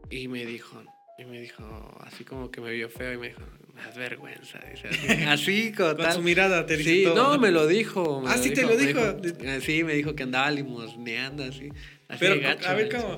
Y 0.10 0.28
me 0.28 0.46
dijo, 0.46 0.84
y 1.18 1.26
me 1.26 1.42
dijo, 1.42 1.64
así 2.02 2.24
como 2.24 2.52
que 2.52 2.62
me 2.62 2.72
vio 2.72 2.90
feo 2.90 3.14
y 3.14 3.18
me 3.18 3.28
dijo, 3.30 3.42
me 3.74 3.82
das 3.82 3.98
vergüenza. 3.98 4.60
Dice, 4.72 5.26
así, 5.26 5.72
con 5.78 6.12
su 6.12 6.22
mirada 6.22 6.66
te 6.66 6.82
Sí, 6.84 7.06
no, 7.14 7.38
me 7.40 7.52
lo 7.52 7.68
dijo. 7.68 8.24
ah, 8.28 8.38
sí, 8.38 8.52
te 8.52 8.64
lo 8.64 8.78
dijo. 8.78 9.00
Eh, 9.00 9.60
sí, 9.62 9.84
me 9.84 9.94
dijo 9.94 10.16
que 10.16 10.24
andaba 10.24 10.50
limosneando 10.52 11.44
así. 11.44 11.70
así 12.08 12.20
Pero, 12.20 12.36
a 12.68 12.74
ver, 12.74 12.90
¿cómo? 12.90 13.18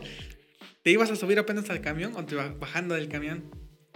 ¿Te 0.81 0.91
ibas 0.91 1.11
a 1.11 1.15
subir 1.15 1.39
apenas 1.39 1.69
al 1.69 1.81
camión 1.81 2.13
o 2.15 2.25
te 2.25 2.35
ibas 2.35 2.57
bajando 2.59 2.95
del 2.95 3.09
camión? 3.09 3.51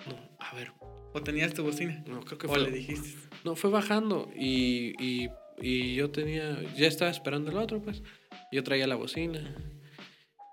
No, 0.08 0.38
a 0.40 0.56
ver. 0.56 0.72
¿O 1.14 1.22
tenías 1.24 1.54
tu 1.54 1.64
bocina? 1.64 2.04
No, 2.08 2.22
creo 2.22 2.38
que 2.38 2.48
fue. 2.48 2.58
¿O 2.58 2.62
le 2.62 2.72
dijiste? 2.72 3.10
No, 3.44 3.56
fue 3.56 3.70
bajando 3.70 4.32
y, 4.36 4.94
y, 5.00 5.30
y 5.62 5.96
yo 5.96 6.12
tenía, 6.12 6.60
ya 6.76 6.88
estaba 6.88 7.10
esperando 7.10 7.52
el 7.52 7.58
otro, 7.58 7.82
pues. 7.82 8.04
Yo 8.52 8.64
traía 8.64 8.88
la 8.88 8.96
bocina. 8.96 9.56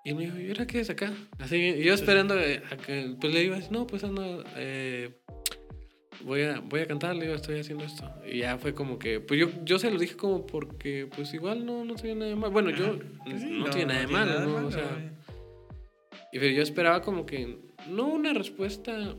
Y 0.05 0.15
me 0.15 0.27
dijo, 0.27 0.39
¿y 0.39 0.49
ahora 0.49 0.67
qué 0.67 0.81
es 0.81 0.89
acá? 0.91 1.13
Así, 1.39 1.83
yo 1.83 1.93
esperando 1.93 2.35
a 2.35 2.77
que, 2.77 3.17
pues 3.21 3.35
le 3.35 3.43
iba 3.43 3.57
a 3.57 3.59
decir, 3.59 3.73
no, 3.73 3.87
pues 3.89 4.05
ando, 4.05 4.45
eh, 4.57 5.11
voy, 6.25 6.43
a, 6.43 6.61
voy 6.61 6.81
a 6.81 6.87
cantar, 6.87 7.15
le 7.15 7.23
digo, 7.23 7.35
estoy 7.35 7.61
haciendo 7.61 7.85
esto. 7.85 8.11
Y 8.27 8.39
ya 8.39 8.59
fue 8.59 8.75
como 8.75 8.99
que, 8.99 9.21
pues 9.21 9.41
yo, 9.41 9.49
yo 9.65 9.79
se 9.79 9.91
lo 9.91 9.99
dije 9.99 10.17
como 10.17 10.47
porque, 10.47 11.09
pues 11.15 11.33
igual 11.35 11.65
no, 11.65 11.85
no 11.85 11.95
tiene 11.95 12.17
nada 12.17 12.31
de 12.31 12.37
malo. 12.37 12.53
Bueno, 12.53 12.71
yo 12.71 12.99
pues 13.25 13.43
no, 13.43 13.71
tiene 13.71 13.87
nada 13.87 14.01
de 14.01 14.07
malo, 14.07 14.41
¿no? 14.41 14.67
o 14.67 14.71
sea, 14.71 15.13
y 16.33 16.39
pero 16.39 16.53
yo 16.53 16.63
esperaba 16.63 17.03
como 17.03 17.25
que, 17.25 17.59
no 17.89 18.09
una 18.09 18.33
respuesta 18.33 19.17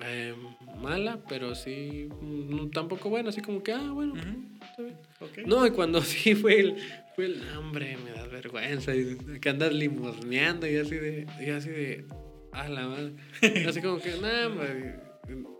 eh, 0.00 0.34
mala, 0.76 1.20
pero 1.28 1.54
sí, 1.54 2.08
no, 2.20 2.68
tampoco 2.70 3.08
buena, 3.08 3.28
así 3.28 3.40
como 3.40 3.62
que, 3.62 3.72
ah, 3.72 3.90
bueno, 3.92 4.14
está 4.16 4.82
bien. 4.82 4.98
No, 5.46 5.66
y 5.66 5.70
cuando 5.70 6.00
sí 6.02 6.34
fue 6.34 6.60
el, 6.60 6.76
fue 7.14 7.26
el 7.26 7.42
hambre, 7.50 7.96
me 8.04 8.10
da 8.10 8.26
vergüenza, 8.26 8.94
y 8.94 9.16
que 9.40 9.48
andas 9.48 9.72
limosneando 9.72 10.66
y 10.66 10.76
así 10.76 10.96
de, 10.96 11.26
y 11.40 11.50
así 11.50 11.70
de, 11.70 12.06
a 12.52 12.68
la 12.68 12.86
madre. 12.86 13.12
Así 13.66 13.80
como 13.80 13.98
que, 13.98 14.10
nada, 14.20 14.50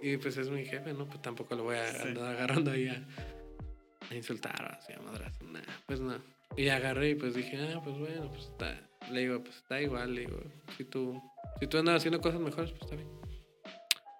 y, 0.03 0.17
pues 0.17 0.37
es 0.37 0.51
mi 0.51 0.65
jefe, 0.65 0.93
¿no? 0.93 1.07
Pues 1.07 1.23
tampoco 1.23 1.55
lo 1.55 1.65
voy 1.65 1.77
a 1.77 2.03
andar 2.03 2.37
agarrando 2.37 2.71
ahí 2.71 2.89
a, 2.89 4.15
insultar 4.15 4.63
o 4.63 4.79
así 4.79 4.93
a 4.93 5.01
madras. 5.01 5.41
Nada, 5.43 5.65
pues 5.87 6.01
no. 6.01 6.15
Y 6.57 6.69
agarré 6.69 7.11
y 7.11 7.15
pues 7.15 7.35
dije, 7.35 7.59
ah, 7.73 7.81
pues 7.83 7.97
bueno, 7.97 8.29
pues 8.29 8.47
está. 8.47 8.79
Le 9.11 9.21
digo, 9.21 9.43
pues 9.43 9.57
está 9.57 9.81
igual, 9.81 10.15
le 10.15 10.23
digo, 10.23 10.43
si 10.77 10.85
tú, 10.85 11.21
si 11.61 11.67
tú 11.67 11.79
andas 11.79 11.97
haciendo 11.97 12.21
cosas 12.21 12.41
mejores, 12.41 12.71
pues 12.73 12.83
está 12.83 12.97
bien. 12.97 13.09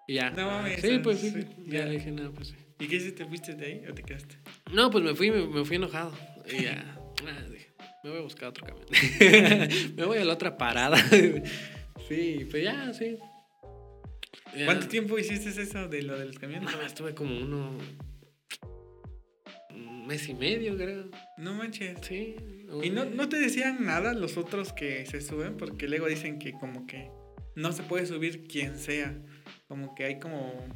Y 0.07 0.15
ya. 0.15 0.31
No 0.31 0.47
mames. 0.47 0.81
Sí, 0.81 0.99
pues 0.99 1.19
sí. 1.19 1.45
ya, 1.65 1.85
le 1.85 1.91
dije, 1.91 2.11
nada, 2.11 2.31
pues 2.31 2.49
sí. 2.49 2.55
¿Y 2.79 2.87
qué 2.87 2.95
hiciste? 2.95 3.25
¿Fuiste 3.25 3.53
de 3.53 3.65
ahí 3.65 3.85
o 3.87 3.93
te 3.93 4.03
quedaste? 4.03 4.37
No, 4.71 4.89
pues 4.89 5.03
me 5.03 5.13
fui, 5.13 5.31
me, 5.31 5.45
me 5.45 5.63
fui 5.63 5.75
enojado. 5.75 6.11
Y 6.49 6.63
ya. 6.63 6.99
Ah, 7.25 7.39
me 8.03 8.09
voy 8.09 8.19
a 8.19 8.23
buscar 8.23 8.49
otro 8.49 8.65
camión. 8.65 8.85
me 9.95 10.03
voy 10.03 10.17
a 10.17 10.25
la 10.25 10.33
otra 10.33 10.57
parada. 10.57 10.97
sí, 12.09 12.45
pues 12.51 12.63
ya, 12.63 12.93
sí. 12.93 13.17
¿Cuánto 14.65 14.87
tiempo 14.87 15.17
hiciste 15.17 15.49
eso 15.49 15.87
de 15.87 16.03
lo 16.03 16.17
de 16.17 16.25
los 16.25 16.39
camiones? 16.39 16.71
No, 16.71 16.81
estuve 16.81 17.13
como 17.13 17.35
uno. 17.37 17.77
Un 19.71 20.07
mes 20.07 20.27
y 20.29 20.33
medio, 20.33 20.75
creo. 20.77 21.09
No 21.37 21.53
manches. 21.53 21.97
Sí. 22.01 22.35
¿Y 22.81 22.89
no, 22.89 23.05
no 23.05 23.29
te 23.29 23.37
decían 23.37 23.85
nada 23.85 24.13
los 24.13 24.37
otros 24.37 24.73
que 24.73 25.05
se 25.05 25.21
suben? 25.21 25.57
Porque 25.57 25.87
luego 25.87 26.07
dicen 26.07 26.39
que 26.39 26.53
como 26.53 26.85
que 26.85 27.09
no 27.55 27.71
se 27.71 27.83
puede 27.83 28.05
subir 28.05 28.47
quien 28.47 28.77
sea. 28.77 29.17
Como 29.67 29.95
que 29.95 30.05
hay 30.05 30.19
como 30.19 30.67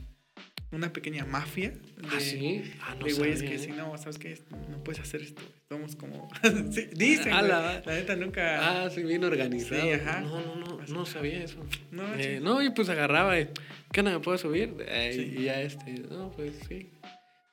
una 0.71 0.91
pequeña 0.91 1.25
mafia 1.25 1.69
de, 1.69 2.07
¿Ah, 2.11 2.19
sí? 2.19 2.63
ah, 2.81 2.95
no 2.99 3.05
de 3.05 3.13
güeyes 3.13 3.41
que 3.41 3.57
si 3.57 3.71
no, 3.71 3.97
¿sabes 3.97 4.17
qué? 4.17 4.37
No 4.69 4.83
puedes 4.83 5.01
hacer 5.01 5.21
esto. 5.21 5.41
Somos 5.69 5.95
como... 5.95 6.29
sí, 6.71 6.89
dicen, 6.93 7.33
ah, 7.33 7.41
la, 7.41 7.81
la, 7.85 7.95
neta 7.95 8.15
nunca... 8.15 8.85
Ah, 8.85 8.89
sí, 8.89 9.03
bien 9.03 9.23
organizado. 9.23 9.81
Sí, 9.81 9.91
ajá. 9.91 10.21
No, 10.21 10.41
no, 10.41 10.55
no, 10.55 10.79
no 10.87 11.05
sabía 11.05 11.43
eso. 11.43 11.65
No, 11.91 12.03
eh, 12.15 12.39
no 12.41 12.61
y 12.61 12.69
pues 12.71 12.89
agarraba, 12.89 13.39
eh, 13.39 13.49
¿qué 13.91 14.03
no 14.03 14.11
me 14.11 14.19
puedo 14.19 14.37
subir? 14.37 14.75
Y 15.13 15.43
ya 15.43 15.61
este, 15.61 15.93
no, 16.09 16.31
pues 16.31 16.53
sí. 16.67 16.91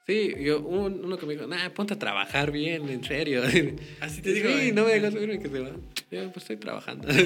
Sí, 0.07 0.35
yo, 0.39 0.61
uno 0.61 1.17
que 1.17 1.25
me 1.25 1.33
dijo, 1.33 1.47
nah, 1.47 1.71
ponte 1.71 1.95
a 1.95 1.99
trabajar 1.99 2.51
bien, 2.51 2.89
en 2.91 3.03
serio. 3.05 3.43
Así 4.01 4.21
te 4.21 4.35
digo. 4.35 4.51
Sí, 4.51 4.73
no 4.73 4.85
me 4.85 4.93
dejas 4.93 5.15
subirme 5.15 5.39
que 5.39 5.49
se 5.49 5.61
va. 5.61 5.71
Yo, 6.11 6.31
pues 6.31 6.43
estoy 6.43 6.57
trabajando. 6.59 7.09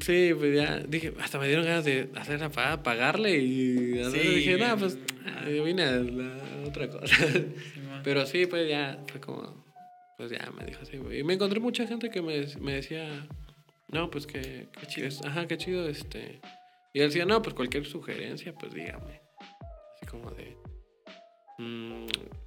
Sí, 0.00 0.32
pues 0.38 0.54
ya 0.54 0.78
dije, 0.78 1.12
hasta 1.20 1.38
me 1.38 1.46
dieron 1.46 1.64
ganas 1.64 1.84
de 1.84 2.10
hacer 2.16 2.40
la 2.40 2.50
pagada, 2.50 2.82
pagarle 2.82 3.36
y 3.36 4.02
sí, 4.10 4.18
dije, 4.18 4.56
no, 4.56 4.76
pues 4.78 4.98
yo 5.46 5.64
vine 5.64 5.82
a 5.82 5.92
la 5.92 6.36
otra 6.66 6.88
cosa. 6.88 7.16
Pero 8.04 8.24
sí, 8.26 8.46
pues 8.46 8.68
ya 8.68 9.02
fue 9.06 9.20
como, 9.20 9.64
pues 10.16 10.30
ya 10.30 10.50
me 10.56 10.64
dijo 10.64 10.80
así, 10.82 10.96
Y 10.96 11.24
me 11.24 11.34
encontré 11.34 11.60
mucha 11.60 11.86
gente 11.86 12.10
que 12.10 12.22
me, 12.22 12.46
me 12.60 12.74
decía, 12.74 13.26
no, 13.88 14.10
pues 14.10 14.26
que, 14.26 14.68
qué 14.78 14.86
chido, 14.86 15.08
ajá, 15.26 15.46
qué 15.46 15.58
chido, 15.58 15.88
este. 15.88 16.40
Y 16.92 17.00
él 17.00 17.08
decía, 17.08 17.24
no, 17.24 17.42
pues 17.42 17.54
cualquier 17.54 17.84
sugerencia, 17.86 18.54
pues 18.54 18.72
dígame. 18.72 19.20
Así 19.96 20.06
como 20.06 20.30
de, 20.30 20.56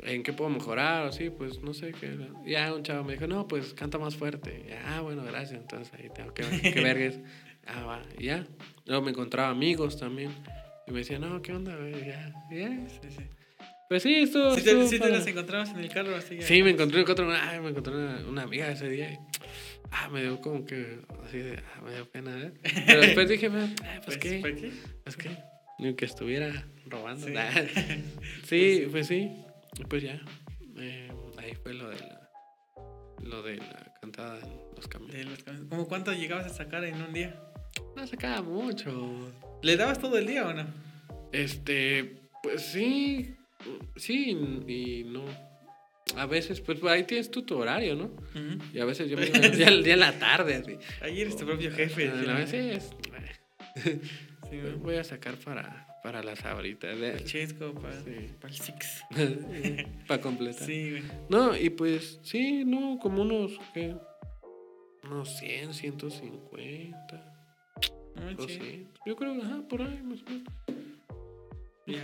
¿en 0.02 0.24
qué 0.24 0.34
puedo 0.34 0.50
mejorar? 0.50 1.06
O 1.06 1.10
así, 1.10 1.30
pues 1.30 1.62
no 1.62 1.74
sé 1.74 1.92
qué. 1.92 2.18
Ya 2.46 2.74
un 2.74 2.84
chavo 2.84 3.04
me 3.04 3.14
dijo, 3.14 3.28
no, 3.28 3.48
pues 3.48 3.74
canta 3.74 3.98
más 3.98 4.16
fuerte. 4.16 4.78
ah, 4.86 5.02
bueno, 5.02 5.24
gracias. 5.24 5.62
Entonces 5.62 5.94
ahí 5.94 6.10
tengo 6.14 6.34
que, 6.34 6.44
que 6.44 6.82
vergues. 6.82 7.20
Ah, 7.66 7.84
va, 7.84 8.02
ya. 8.20 8.46
Luego 8.86 9.04
me 9.04 9.12
encontraba 9.12 9.50
amigos 9.50 10.00
también. 10.00 10.32
Y 10.88 10.92
me 10.92 11.00
decían, 11.00 11.22
no, 11.22 11.42
¿qué 11.42 11.54
onda, 11.54 11.76
güey? 11.76 11.94
Ya, 12.06 12.34
ya. 12.52 12.90
Sí, 12.90 13.10
sí. 13.10 13.24
Pues 13.88 14.04
sí, 14.04 14.16
esto. 14.16 14.56
Sí, 14.56 14.64
te, 14.64 14.88
sí 14.88 15.00
te 15.00 15.10
las 15.10 15.28
encontrabas 15.28 15.70
en 15.70 15.80
el 15.80 15.90
carro, 15.90 16.16
así. 16.16 16.42
Sí, 16.42 16.64
me 16.64 16.72
encontré, 16.72 17.04
una, 17.04 17.50
ay, 17.50 17.60
me 17.60 17.70
encontré 17.70 17.94
una, 17.94 18.26
una, 18.28 18.42
amiga 18.44 18.72
ese 18.72 18.90
día. 18.90 19.12
Y, 19.12 19.20
ah, 19.92 20.10
me 20.10 20.22
dio 20.22 20.42
como 20.42 20.66
que. 20.66 21.00
Así 21.24 21.38
de. 21.38 21.58
Ah, 21.58 21.82
me 21.86 21.94
dio 21.94 22.10
pena, 22.10 22.38
¿eh? 22.40 22.52
Pero 22.88 23.02
después 23.02 23.30
dije, 23.30 23.48
ah, 23.48 23.70
pues, 24.04 24.18
pues 24.18 24.18
qué. 24.18 24.72
¿Pues 25.04 25.18
qué? 25.18 25.53
Pues. 25.84 25.92
Ni 25.92 25.96
que 25.96 26.06
estuviera 26.06 26.66
robando. 26.86 27.28
Sí, 27.28 27.34
sí 28.46 28.88
pues 28.90 29.08
sí. 29.08 29.32
Pues 29.90 30.04
ya. 30.04 30.22
Eh, 30.78 31.12
ahí 31.38 31.54
fue 31.62 31.74
lo 31.74 31.90
de 31.90 32.00
la. 32.00 32.30
Lo 33.22 33.42
de 33.42 33.58
la 33.58 33.94
cantada 34.02 34.40
en 34.40 34.76
los 34.76 34.88
camiones. 34.88 35.44
¿Cómo 35.70 35.88
cuánto 35.88 36.14
llegabas 36.14 36.46
a 36.46 36.50
sacar 36.50 36.84
en 36.84 37.02
un 37.02 37.14
día? 37.14 37.40
No 37.96 38.06
sacaba 38.06 38.42
mucho. 38.42 39.32
¿Le 39.62 39.78
dabas 39.78 40.00
todo 40.00 40.18
el 40.18 40.28
día 40.28 40.48
o 40.48 40.54
no? 40.54 40.66
Este. 41.32 42.22
Pues 42.42 42.62
sí. 42.62 43.36
Sí 43.96 44.32
y 44.68 45.04
no. 45.06 45.24
A 46.18 46.26
veces, 46.26 46.62
pues 46.62 46.84
ahí 46.84 47.06
tienes 47.06 47.32
tu, 47.32 47.44
horario, 47.56 47.96
¿no? 47.96 48.12
Y 48.74 48.80
a 48.80 48.86
veces 48.86 49.10
yo 49.10 49.18
me 49.18 49.30
ya, 49.58 49.72
día 49.72 49.94
en 49.94 50.00
la 50.00 50.20
tarde. 50.20 50.56
Así. 50.56 50.78
Ahí 51.02 51.22
eres 51.22 51.36
tu 51.38 51.46
propio 51.46 51.72
jefe. 51.72 52.10
A 52.10 52.34
veces. 52.34 52.92
Sí, 54.54 54.62
voy 54.84 54.98
a 54.98 55.04
sacar 55.04 55.36
para, 55.38 55.88
para 56.04 56.22
las 56.22 56.46
abritas. 56.46 56.96
Chesco, 57.24 57.74
para, 57.74 57.96
para 58.40 58.54
el 58.54 58.60
Six. 58.60 59.04
para 60.08 60.22
completar. 60.22 60.68
Sí, 60.68 60.92
güey. 60.92 61.04
No, 61.28 61.58
y 61.58 61.72
pues, 61.72 62.20
sí, 62.22 62.64
no, 62.64 63.00
como 63.00 63.24
unos, 63.24 63.60
¿qué? 63.74 63.96
Unos 65.06 65.38
100, 65.40 65.74
150. 65.74 67.34
No, 68.16 68.32
Yo 69.08 69.16
creo, 69.16 69.42
ajá, 69.42 69.64
por 69.68 69.82
ahí 69.82 70.02
más 70.04 70.22
o 70.22 70.30
menos. 70.30 72.04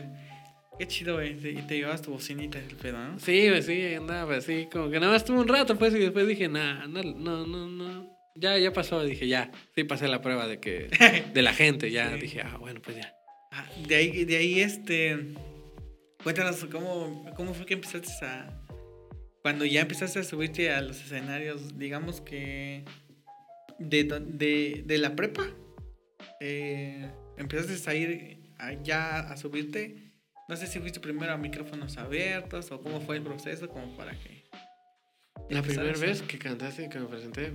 Qué 0.80 0.88
chido, 0.88 1.16
güey. 1.16 1.34
Y 1.34 1.62
te 1.62 1.78
llevabas 1.78 2.02
tu 2.02 2.12
bocinita 2.12 2.58
el 2.58 2.76
pedo, 2.78 2.98
¿no? 2.98 3.20
Sí, 3.20 3.48
pues 3.50 3.68
sí, 3.68 3.94
andaba 3.94 4.38
así, 4.38 4.68
como 4.72 4.90
que 4.90 5.00
nada 5.00 5.14
más 5.14 5.24
tuve 5.24 5.40
un 5.40 5.48
rato, 5.48 5.78
pues, 5.78 5.94
y 5.94 6.00
después 6.00 6.28
dije, 6.28 6.48
nah, 6.48 6.88
no, 6.88 7.04
no, 7.04 7.46
no, 7.46 7.68
no. 7.68 8.19
Ya, 8.36 8.58
ya 8.58 8.74
pasó, 8.74 9.04
dije, 9.04 9.28
ya. 9.28 9.52
Sí, 9.76 9.84
pasé 9.84 10.08
la 10.08 10.22
prueba 10.22 10.48
de 10.48 10.60
que, 10.60 10.89
de 11.34 11.42
la 11.42 11.54
gente, 11.54 11.92
ya. 11.92 12.10
Dije, 12.15 12.42
ah, 12.42 12.58
bueno, 12.58 12.82
pues 12.82 12.98
ya. 12.98 13.13
Ah, 13.52 13.65
de 13.88 13.96
ahí, 13.96 14.26
de 14.26 14.38
ahí, 14.38 14.62
este. 14.62 15.34
Cuéntanos 16.24 16.65
cómo, 16.72 17.26
cómo 17.36 17.54
fue 17.54 17.65
que 17.65 17.76
empezaste 17.76 18.26
a. 18.26 18.62
Cuando 19.42 19.65
ya 19.65 19.82
empezaste 19.82 20.20
a 20.20 20.24
subirte 20.24 20.72
a 20.72 20.82
los 20.82 21.02
escenarios, 21.02 21.78
digamos 21.78 22.22
que. 22.22 22.84
De, 23.80 24.04
de, 24.04 24.84
de 24.86 24.98
la 24.98 25.15
prepa, 25.15 25.48
eh, 26.42 27.10
empezaste 27.38 27.89
a 27.89 27.96
ir 27.96 28.39
ya 28.84 29.20
a 29.20 29.38
subirte 29.38 30.10
no 30.50 30.58
sé 30.58 30.65
si 30.65 30.80
fuiste 30.80 31.00
primero 31.00 31.32
a 31.32 31.38
micrófonos 31.38 31.96
abiertos 32.00 32.72
o 32.72 32.82
cómo 32.82 33.00
fue 33.02 33.18
el 33.18 33.22
proceso, 33.22 33.70
como 33.70 33.96
para 33.96 34.13
que... 34.13 34.44
La 35.52 35.62
primera 35.62 35.94
vez 35.94 36.24
que 36.24 36.39
cantaste 36.39 36.86
y 36.86 36.89
que 36.89 36.98
me 36.98 37.06
presenté, 37.06 37.54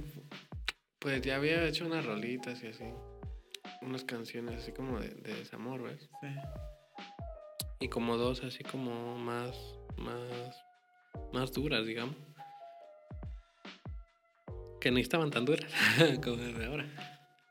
pues 1.05 1.21
ya 1.21 1.37
había 1.37 1.63
hecho 1.67 1.85
unas 1.85 2.07
rolitas 2.07 2.63
y 2.63 2.69
así. 2.69 2.85
Unas 3.83 4.05
canciones 4.05 4.63
así 4.63 4.73
como 4.73 4.99
de, 4.99 5.11
desamor, 5.11 5.83
¿ves? 5.83 6.09
Sí. 6.23 6.29
Y 7.81 7.89
como 7.89 8.17
dos 8.17 8.43
así 8.43 8.65
como 8.65 9.19
más, 9.19 9.55
más, 9.99 10.65
más 11.31 11.53
duras, 11.53 11.85
digamos. 11.85 12.17
Que 14.81 14.91
no 14.91 14.99
estaban 14.99 15.31
tan 15.31 15.45
duras 15.45 15.71
como 16.25 16.39
de 16.39 16.65
ahora. 16.65 16.87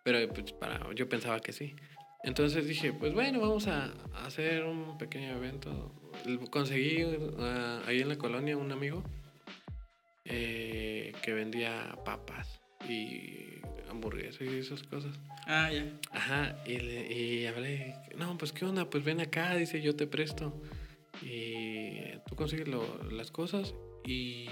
Pero 0.04 0.34
pues, 0.34 0.52
para, 0.54 0.92
yo 0.96 1.08
pensaba 1.08 1.40
que 1.40 1.54
sí. 1.54 1.76
Entonces 2.24 2.68
dije, 2.68 2.92
pues 2.92 3.14
bueno, 3.14 3.40
vamos 3.40 3.68
a 3.68 3.94
hacer 4.26 4.64
un 4.64 4.98
pequeño 4.98 5.36
evento. 5.36 5.94
Conseguí 6.50 7.04
uh, 7.04 7.82
ahí 7.86 8.02
en 8.02 8.10
la 8.10 8.18
colonia 8.18 8.58
un 8.58 8.72
amigo 8.72 9.04
eh, 10.26 11.14
que 11.22 11.34
vendía 11.34 11.96
papas 12.04 12.63
y 12.90 13.62
hamburguesas 13.90 14.42
y 14.42 14.58
esas 14.58 14.84
cosas. 14.84 15.12
Ah, 15.46 15.72
ya. 15.72 15.86
Ajá, 16.12 16.56
y, 16.66 16.78
le, 16.78 17.14
y 17.14 17.46
hablé, 17.46 17.96
no, 18.18 18.38
pues 18.38 18.52
qué 18.52 18.66
onda, 18.66 18.90
pues 18.90 19.04
ven 19.04 19.20
acá, 19.20 19.56
dice, 19.56 19.82
yo 19.82 19.96
te 19.96 20.08
presto. 20.08 20.54
Y 21.22 22.18
tú 22.28 22.36
consigues 22.36 22.68
las 23.12 23.32
cosas 23.32 23.74
y, 24.06 24.48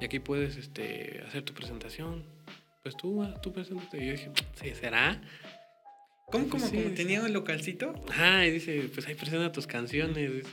y, 0.00 0.04
aquí 0.04 0.18
puedes 0.20 0.56
este, 0.56 1.22
hacer 1.26 1.42
tu 1.42 1.54
presentación. 1.54 2.24
Pues 2.82 2.96
tú, 2.96 3.26
tú 3.42 3.52
preséntate. 3.52 4.02
Y 4.02 4.06
yo 4.06 4.12
dije, 4.12 4.30
sí, 4.54 4.74
¿será? 4.74 5.20
¿Cómo, 6.30 6.48
cómo, 6.48 6.66
tenía 6.94 7.22
un 7.22 7.32
localcito? 7.32 7.92
Ajá, 8.08 8.46
y 8.46 8.52
dice, 8.52 8.88
pues 8.94 9.06
ahí 9.08 9.14
presenta 9.14 9.50
tus 9.50 9.66
canciones. 9.66 10.44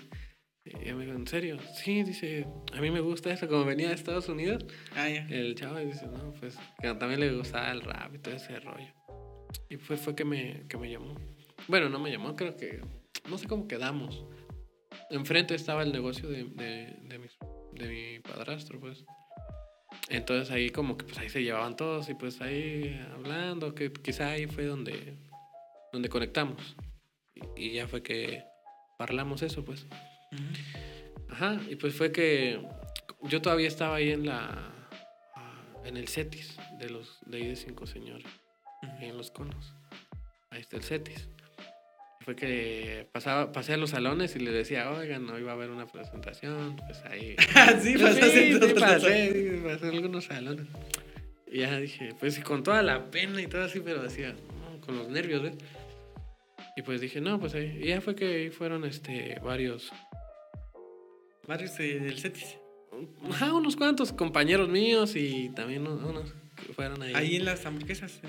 Y 0.84 0.94
me 0.94 1.06
dijo, 1.06 1.18
¿en 1.18 1.28
serio? 1.28 1.58
Sí, 1.74 2.04
dice, 2.04 2.48
a 2.74 2.82
mí 2.82 2.92
me 2.92 3.00
gusta 3.00 3.32
eso, 3.32 3.48
como 3.48 3.66
venía 3.66 3.90
de 3.90 3.96
Estados 3.96 4.30
Unidos. 4.30 4.66
Ah, 4.96 5.10
ya. 5.10 5.28
El 5.30 5.56
chavo 5.56 5.78
dice, 5.78 6.08
no, 6.08 6.34
pues 6.40 6.58
que 6.82 6.94
también 6.96 7.20
le 7.20 7.34
gustaba 7.34 7.72
el 7.72 7.82
rap 7.82 8.16
y 8.16 8.20
todo 8.20 8.36
ese 8.36 8.60
rollo. 8.60 8.94
Y 9.70 9.78
fue, 9.78 9.98
fue 9.98 10.16
que, 10.16 10.26
me, 10.26 10.66
que 10.68 10.78
me 10.78 10.90
llamó. 10.90 11.16
Bueno, 11.68 11.90
no 11.90 12.00
me 12.00 12.12
llamó, 12.12 12.36
creo 12.36 12.56
que, 12.56 12.82
no 13.30 13.38
sé 13.38 13.48
cómo 13.48 13.68
quedamos. 13.68 14.26
Enfrente 15.10 15.56
estaba 15.56 15.84
el 15.84 15.92
negocio 15.92 16.30
de, 16.30 16.46
de, 16.46 16.98
de, 17.04 17.20
mi, 17.20 17.28
de 17.74 17.88
mi 17.88 18.20
padrastro, 18.20 18.80
pues. 18.80 19.06
Entonces 20.10 20.52
ahí 20.52 20.70
como 20.70 20.96
que 20.98 21.06
pues 21.06 21.18
ahí 21.18 21.30
se 21.30 21.44
llevaban 21.44 21.76
todos 21.76 22.10
y 22.10 22.14
pues 22.14 22.40
ahí 22.40 23.02
hablando, 23.14 23.76
que 23.76 23.92
quizá 23.92 24.30
ahí 24.30 24.48
fue 24.48 24.66
donde 24.66 25.18
donde 25.92 26.10
conectamos. 26.10 26.76
Y, 27.56 27.74
ya 27.74 27.88
fue 27.88 28.02
que 28.02 28.44
hablamos 29.00 29.42
eso, 29.42 29.64
pues. 29.64 29.86
Ajá, 31.30 31.60
y 31.70 31.76
pues 31.76 31.96
fue 31.96 32.12
que 32.12 32.62
yo 33.24 33.42
todavía 33.42 33.68
estaba 33.68 33.96
ahí 33.96 34.12
en 34.12 34.26
la 34.26 34.74
en 35.86 35.98
el 35.98 36.08
CETIS 36.08 36.58
de 36.80 36.90
los 36.90 37.20
de 37.26 37.38
ahí 37.38 37.48
de 37.48 37.56
cinco 37.56 37.88
señores, 37.88 38.28
ahí 39.00 39.10
en 39.10 39.18
los 39.18 39.32
conos. 39.32 39.74
Ahí 40.50 40.62
está 40.62 40.78
el 40.78 40.84
CETIS. 40.84 41.30
Fue 42.22 42.36
que 42.36 43.08
pasaba, 43.14 43.54
pasé 43.54 43.74
a 43.74 43.78
los 43.78 43.92
salones 43.92 44.36
y 44.36 44.40
le 44.40 44.52
decía, 44.52 44.92
oigan, 44.92 45.30
hoy 45.30 45.44
va 45.44 45.52
a 45.52 45.56
haber 45.56 45.70
una 45.70 45.88
presentación, 45.88 46.76
pues 46.76 47.02
ahí. 47.06 47.38
sí, 47.82 47.98
pasaste 47.98 48.52
sí, 48.52 48.60
pasé, 48.78 49.62
pasé 49.64 49.88
algunos 49.88 50.26
salones. 50.26 50.68
Y 51.50 51.60
ya 51.60 51.80
dije, 51.80 52.14
pues 52.20 52.38
con 52.40 52.64
toda 52.64 52.82
la 52.84 53.10
pena 53.10 53.42
y 53.42 53.48
todo 53.48 53.64
así, 53.64 53.80
pero 53.80 54.04
decía, 54.04 54.36
con 54.86 54.98
los 54.98 55.08
nervios, 55.08 55.42
¿ves? 55.42 55.56
Y 56.76 56.82
pues 56.82 57.02
dije, 57.02 57.22
no, 57.22 57.40
pues 57.40 57.56
ahí. 57.56 57.80
Y 57.82 57.88
ya 57.88 58.02
fue 58.02 58.16
que 58.16 58.52
fueron 58.52 58.84
este, 58.84 59.40
varios. 59.42 59.92
Varios 61.48 61.78
del 61.78 62.20
CETIS. 62.20 62.58
Ajá, 63.30 63.54
unos 63.54 63.76
cuantos 63.76 64.12
compañeros 64.12 64.70
míos 64.70 65.16
y 65.16 65.50
también 65.50 65.88
unos 65.88 66.34
que 66.56 66.74
fueron 66.74 67.02
ahí. 67.02 67.14
Ahí 67.16 67.36
en 67.36 67.46
las 67.46 67.66
hamburguesas. 67.66 68.20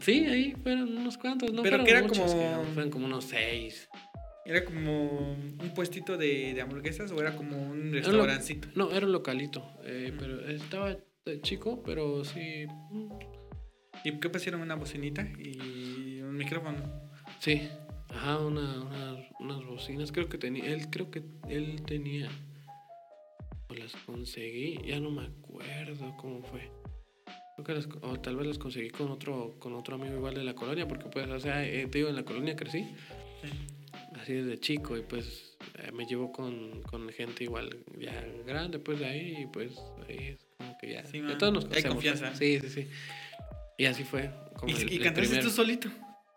Sí, 0.00 0.26
ahí 0.26 0.54
fueron 0.62 0.96
unos 0.96 1.16
cuantos, 1.16 1.52
¿no? 1.52 1.62
Pero 1.62 1.84
que 1.84 1.90
era 1.90 2.06
como. 2.06 2.26
fueron 2.74 2.90
como 2.90 3.06
unos 3.06 3.24
seis. 3.24 3.88
¿Era 4.44 4.64
como 4.64 5.34
un 5.34 5.72
puestito 5.74 6.16
de, 6.16 6.52
de 6.52 6.60
hamburguesas 6.60 7.12
o 7.12 7.20
era 7.20 7.36
como 7.36 7.62
un 7.62 7.92
restaurancito? 7.92 8.68
No, 8.74 8.90
era 8.90 9.06
un 9.06 9.12
localito. 9.12 9.64
Eh, 9.84 10.12
pero 10.18 10.40
estaba 10.48 10.96
chico, 11.42 11.82
pero 11.84 12.24
sí. 12.24 12.66
Mm. 12.90 13.12
¿Y 14.04 14.18
qué 14.18 14.28
pusieron? 14.28 14.60
Una 14.60 14.74
bocinita 14.74 15.22
y 15.38 16.20
un 16.22 16.36
micrófono. 16.36 17.12
Sí, 17.38 17.68
ajá, 18.14 18.38
una, 18.38 19.28
unas 19.40 19.64
bocinas. 19.64 20.12
Creo 20.12 20.28
que 20.28 20.38
tenía, 20.38 20.66
él 20.66 20.88
creo 20.90 21.10
que 21.10 21.22
él 21.48 21.82
tenía. 21.86 22.30
O 23.68 23.74
las 23.74 23.92
conseguí, 24.06 24.78
ya 24.84 25.00
no 25.00 25.10
me 25.10 25.26
acuerdo 25.26 26.14
cómo 26.18 26.42
fue. 26.42 26.70
Creo 27.54 27.64
que 27.64 27.74
las, 27.74 27.88
o 28.02 28.20
tal 28.20 28.36
vez 28.36 28.46
las 28.46 28.58
conseguí 28.58 28.90
con 28.90 29.10
otro, 29.10 29.56
con 29.58 29.74
otro 29.74 29.94
amigo 29.96 30.14
igual 30.14 30.34
de 30.34 30.44
la 30.44 30.54
colonia, 30.54 30.86
porque 30.86 31.06
pues, 31.06 31.28
o 31.28 31.40
sea, 31.40 31.66
eh, 31.66 31.86
te 31.86 31.98
digo, 31.98 32.10
en 32.10 32.16
la 32.16 32.24
colonia 32.24 32.56
crecí. 32.56 32.86
Así 34.14 34.34
desde 34.34 34.58
chico, 34.58 34.96
y 34.96 35.02
pues 35.02 35.56
eh, 35.78 35.90
me 35.92 36.06
llevo 36.06 36.30
con, 36.30 36.82
con, 36.82 37.08
gente 37.08 37.44
igual 37.44 37.76
ya 37.98 38.12
grande, 38.46 38.78
pues 38.78 39.00
de 39.00 39.06
ahí, 39.06 39.42
y 39.42 39.46
pues 39.46 39.72
ahí 40.08 40.28
es 40.28 40.46
como 40.56 40.76
que 40.78 40.92
ya. 40.92 41.04
Sí, 41.06 41.20
todos 41.38 41.52
nos 41.52 41.64
conocemos. 41.64 41.76
Hay 41.76 41.82
confianza. 41.82 42.34
Sí, 42.36 42.60
sí, 42.60 42.68
sí. 42.68 42.88
Y 43.78 43.86
así 43.86 44.04
fue. 44.04 44.30
Como 44.56 44.72
¿Y, 44.72 44.94
¿y 44.94 44.98
cantaste 45.00 45.38
tú 45.38 45.50
solito? 45.50 45.90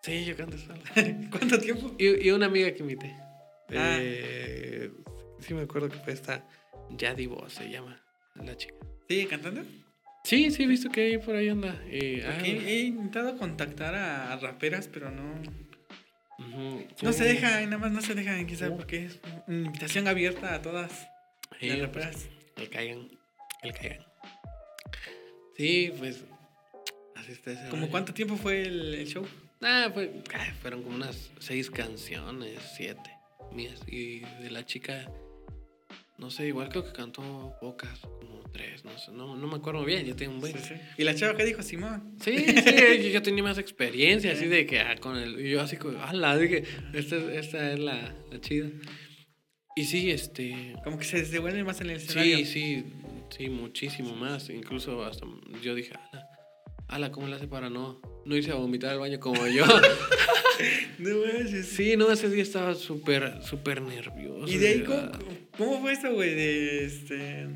Sí, 0.06 0.24
yo 0.24 0.38
canto 0.38 0.56
solo. 0.60 0.80
¿Cuánto 1.32 1.60
tiempo? 1.60 1.96
Y, 1.98 2.30
una 2.30 2.46
amiga 2.46 2.72
que 2.72 2.84
invité. 2.84 3.16
Ah. 3.70 3.98
Eh, 4.00 4.92
sí 5.40 5.56
me 5.56 5.64
acuerdo 5.64 5.90
que 5.90 5.98
fue 5.98 6.14
esta 6.14 6.48
Yadivo, 6.92 7.50
se 7.50 7.72
llama 7.72 8.00
la 8.36 8.56
chica. 8.56 8.76
¿Sigue 9.10 9.28
cantando? 9.28 9.64
Sí, 10.24 10.52
sí, 10.52 10.64
he 10.64 10.68
visto 10.68 10.92
que 10.92 11.02
ahí 11.02 11.18
por 11.18 11.36
ahí 11.36 11.50
anda. 11.50 11.82
Ah, 11.82 12.40
he 12.46 12.82
intentado 12.82 13.36
contactar 13.36 13.96
a, 13.96 14.38
raperas, 14.38 14.88
pero 14.88 15.10
no. 15.10 15.42
No 17.02 17.12
se 17.12 17.24
deja, 17.24 17.62
nada 17.62 17.80
más 17.80 17.92
no 17.92 18.02
se 18.02 18.14
dejan, 18.14 18.46
quizás 18.46 18.70
porque 18.72 19.06
es 19.06 19.20
una 19.48 19.66
invitación 19.66 20.08
abierta 20.08 20.54
a 20.54 20.62
todas 20.62 20.92
las 20.92 21.10
pues, 21.60 21.82
raperas. 21.82 22.30
el 22.58 22.70
caigan, 22.70 23.10
el 23.64 23.74
caigan. 23.74 24.06
Sí, 25.58 25.92
pues. 25.98 26.24
Así 27.16 27.32
está 27.32 27.52
ese 27.54 27.70
¿Cómo 27.70 27.90
cuánto 27.90 28.14
tiempo 28.14 28.38
fue 28.38 28.62
el 28.62 29.08
show? 29.08 29.26
Ah, 29.62 29.92
fueron 30.62 30.84
como 30.84 30.96
unas 30.96 31.32
seis 31.40 31.70
canciones, 31.72 32.60
siete 32.76 33.12
mías. 33.52 33.80
Y 33.88 34.20
de 34.20 34.52
la 34.52 34.66
chica 34.66 35.10
no 36.18 36.32
sé, 36.32 36.48
igual 36.48 36.70
creo 36.70 36.86
que 36.86 36.94
cantó 36.94 37.56
pocas, 37.60 38.00
como 38.00 38.42
tres, 38.54 38.86
no 38.86 38.98
sé, 38.98 39.12
no, 39.12 39.36
no 39.36 39.48
me 39.48 39.58
acuerdo 39.58 39.84
bien, 39.84 40.06
yo 40.06 40.16
tengo 40.16 40.34
un 40.34 40.40
buen. 40.40 40.54
Sí, 40.54 40.60
sí. 40.60 40.76
¿Y 40.98 41.04
la 41.04 41.14
chava 41.14 41.36
qué 41.36 41.44
dijo 41.44 41.62
Simón? 41.62 42.16
Sí, 42.22 42.38
sí, 42.38 42.54
yo 43.04 43.10
ya 43.10 43.22
tenía 43.22 43.44
más 43.44 43.58
experiencia, 43.58 44.32
así 44.32 44.48
de 44.48 44.66
que 44.66 44.80
ah, 44.80 44.96
con 44.96 45.18
el. 45.18 45.46
y 45.46 45.52
Yo 45.52 45.62
así 45.62 45.76
como, 45.76 46.02
ala, 46.02 46.38
dije, 46.38 46.64
esta, 46.94 47.18
esta 47.18 47.74
es 47.74 47.80
la, 47.80 48.16
la 48.32 48.40
chida. 48.40 48.70
Y 49.76 49.84
sí, 49.84 50.10
este. 50.10 50.74
Como 50.86 50.98
que 50.98 51.04
se 51.04 51.22
devuelve 51.24 51.66
más 51.66 51.82
en 51.82 51.90
el 51.90 51.98
escenario. 51.98 52.38
Sí, 52.38 52.46
sí, 52.46 52.86
sí, 53.38 53.50
muchísimo 53.50 54.16
más. 54.16 54.50
Incluso 54.50 55.04
hasta 55.04 55.26
yo 55.62 55.76
dije, 55.76 55.96
ala, 55.96 56.30
ala, 56.88 57.12
¿cómo 57.12 57.28
le 57.28 57.36
hace 57.36 57.48
para 57.48 57.70
no, 57.70 58.00
no 58.26 58.36
irse 58.36 58.52
a 58.52 58.56
vomitar 58.56 58.92
al 58.92 59.00
baño 59.00 59.20
como 59.20 59.46
yo? 59.48 59.66
No 61.00 61.10
manches. 61.18 61.68
sí, 61.68 61.98
no, 61.98 62.10
ese 62.10 62.30
día 62.30 62.42
estaba 62.42 62.76
súper, 62.76 63.42
súper 63.44 63.82
nervioso. 63.82 64.48
¿Y 64.48 64.58
de 64.58 64.68
ahí 64.70 64.84
cómo, 64.84 65.12
cómo 65.58 65.82
fue 65.82 65.92
eso, 65.92 66.14
güey? 66.14 66.34
De 66.34 66.86
este. 66.86 67.48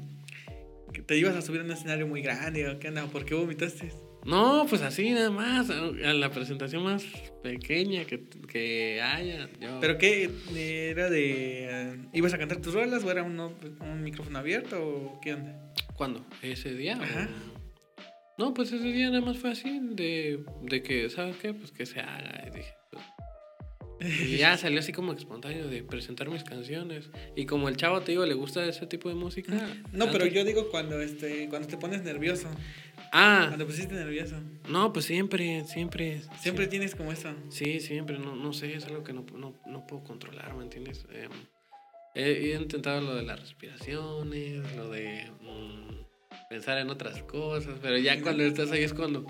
que 0.91 1.01
te 1.01 1.15
ibas 1.17 1.33
a 1.37 1.41
subir 1.41 1.61
a 1.61 1.63
un 1.63 1.71
escenario 1.71 2.07
muy 2.07 2.21
grande 2.21 2.67
o 2.67 2.77
qué 2.77 2.89
onda? 2.89 3.05
¿Por 3.07 3.23
qué 3.23 3.35
vomitaste? 3.35 3.93
No, 4.25 4.65
pues 4.69 4.81
así 4.81 5.11
nada 5.11 5.31
más, 5.31 5.69
a 5.69 6.13
la 6.13 6.29
presentación 6.29 6.83
más 6.83 7.05
pequeña 7.41 8.03
que, 8.03 8.21
que 8.51 9.01
haya. 9.01 9.49
Yo... 9.61 9.79
¿Pero 9.79 9.97
qué? 9.97 10.29
¿Era 10.53 11.09
de. 11.09 11.67
eh, 11.69 11.97
¿Ibas 12.11 12.33
a 12.33 12.37
cantar 12.37 12.57
tus 12.61 12.73
rolas 12.73 13.01
o 13.05 13.09
era 13.11 13.23
un, 13.23 13.39
un 13.39 14.03
micrófono 14.03 14.39
abierto 14.39 14.77
o 14.85 15.21
qué 15.21 15.35
onda? 15.35 15.71
¿Cuándo? 15.95 16.25
¿Ese 16.41 16.73
día? 16.73 16.97
o- 16.99 17.03
Ajá. 17.03 17.29
No, 18.39 18.53
pues 18.53 18.71
ese 18.71 18.85
día 18.85 19.09
nada 19.09 19.19
más 19.19 19.37
fue 19.37 19.51
así, 19.51 19.79
de, 19.81 20.39
de 20.63 20.81
que, 20.81 21.09
¿sabes 21.09 21.35
qué? 21.37 21.53
Pues 21.53 21.73
que 21.73 21.85
se 21.85 21.99
haga. 21.99 22.45
Y 22.47 22.55
dije, 22.55 22.73
pues, 22.89 24.21
Y 24.21 24.37
ya 24.37 24.55
salió 24.57 24.79
así 24.79 24.93
como 24.93 25.11
espontáneo 25.11 25.67
de 25.67 25.83
presentar 25.83 26.29
mis 26.29 26.45
canciones. 26.45 27.09
Y 27.35 27.45
como 27.45 27.67
el 27.67 27.75
chavo, 27.75 27.99
te 27.99 28.13
digo, 28.13 28.25
le 28.25 28.35
gusta 28.35 28.65
ese 28.65 28.87
tipo 28.87 29.09
de 29.09 29.15
música. 29.15 29.51
No, 29.91 30.09
pero 30.09 30.25
yo 30.25 30.45
digo 30.45 30.69
cuando 30.71 31.01
este 31.01 31.49
cuando 31.49 31.67
te 31.67 31.75
pones 31.75 32.01
nervioso. 32.03 32.47
Ah, 33.11 33.45
Cuando 33.47 33.65
pusiste 33.65 33.93
nervioso. 33.93 34.35
no, 34.69 34.93
pues 34.93 35.03
siempre, 35.05 35.65
siempre. 35.65 36.21
Siempre 36.39 36.67
tienes 36.67 36.95
como 36.95 37.11
eso. 37.11 37.33
Sí, 37.49 37.81
siempre, 37.81 38.19
no, 38.19 38.35
no 38.35 38.53
sé, 38.53 38.73
es 38.73 38.85
algo 38.85 39.03
que 39.03 39.11
no, 39.13 39.25
no, 39.35 39.59
no 39.65 39.85
puedo 39.87 40.03
controlar, 40.03 40.55
¿me 40.55 40.63
entiendes? 40.63 41.05
Em, 41.11 41.31
he, 42.15 42.51
he 42.51 42.55
intentado 42.55 43.01
lo 43.01 43.15
de 43.15 43.23
las 43.23 43.39
respiraciones, 43.39 44.75
lo 44.75 44.89
de 44.91 45.29
mm, 45.41 46.08
pensar 46.49 46.77
en 46.79 46.89
otras 46.89 47.21
cosas, 47.23 47.75
pero 47.81 47.97
ya 47.97 48.19
cuando 48.21 48.43
estás 48.43 48.71
ahí 48.71 48.83
es 48.83 48.93
cuando 48.93 49.25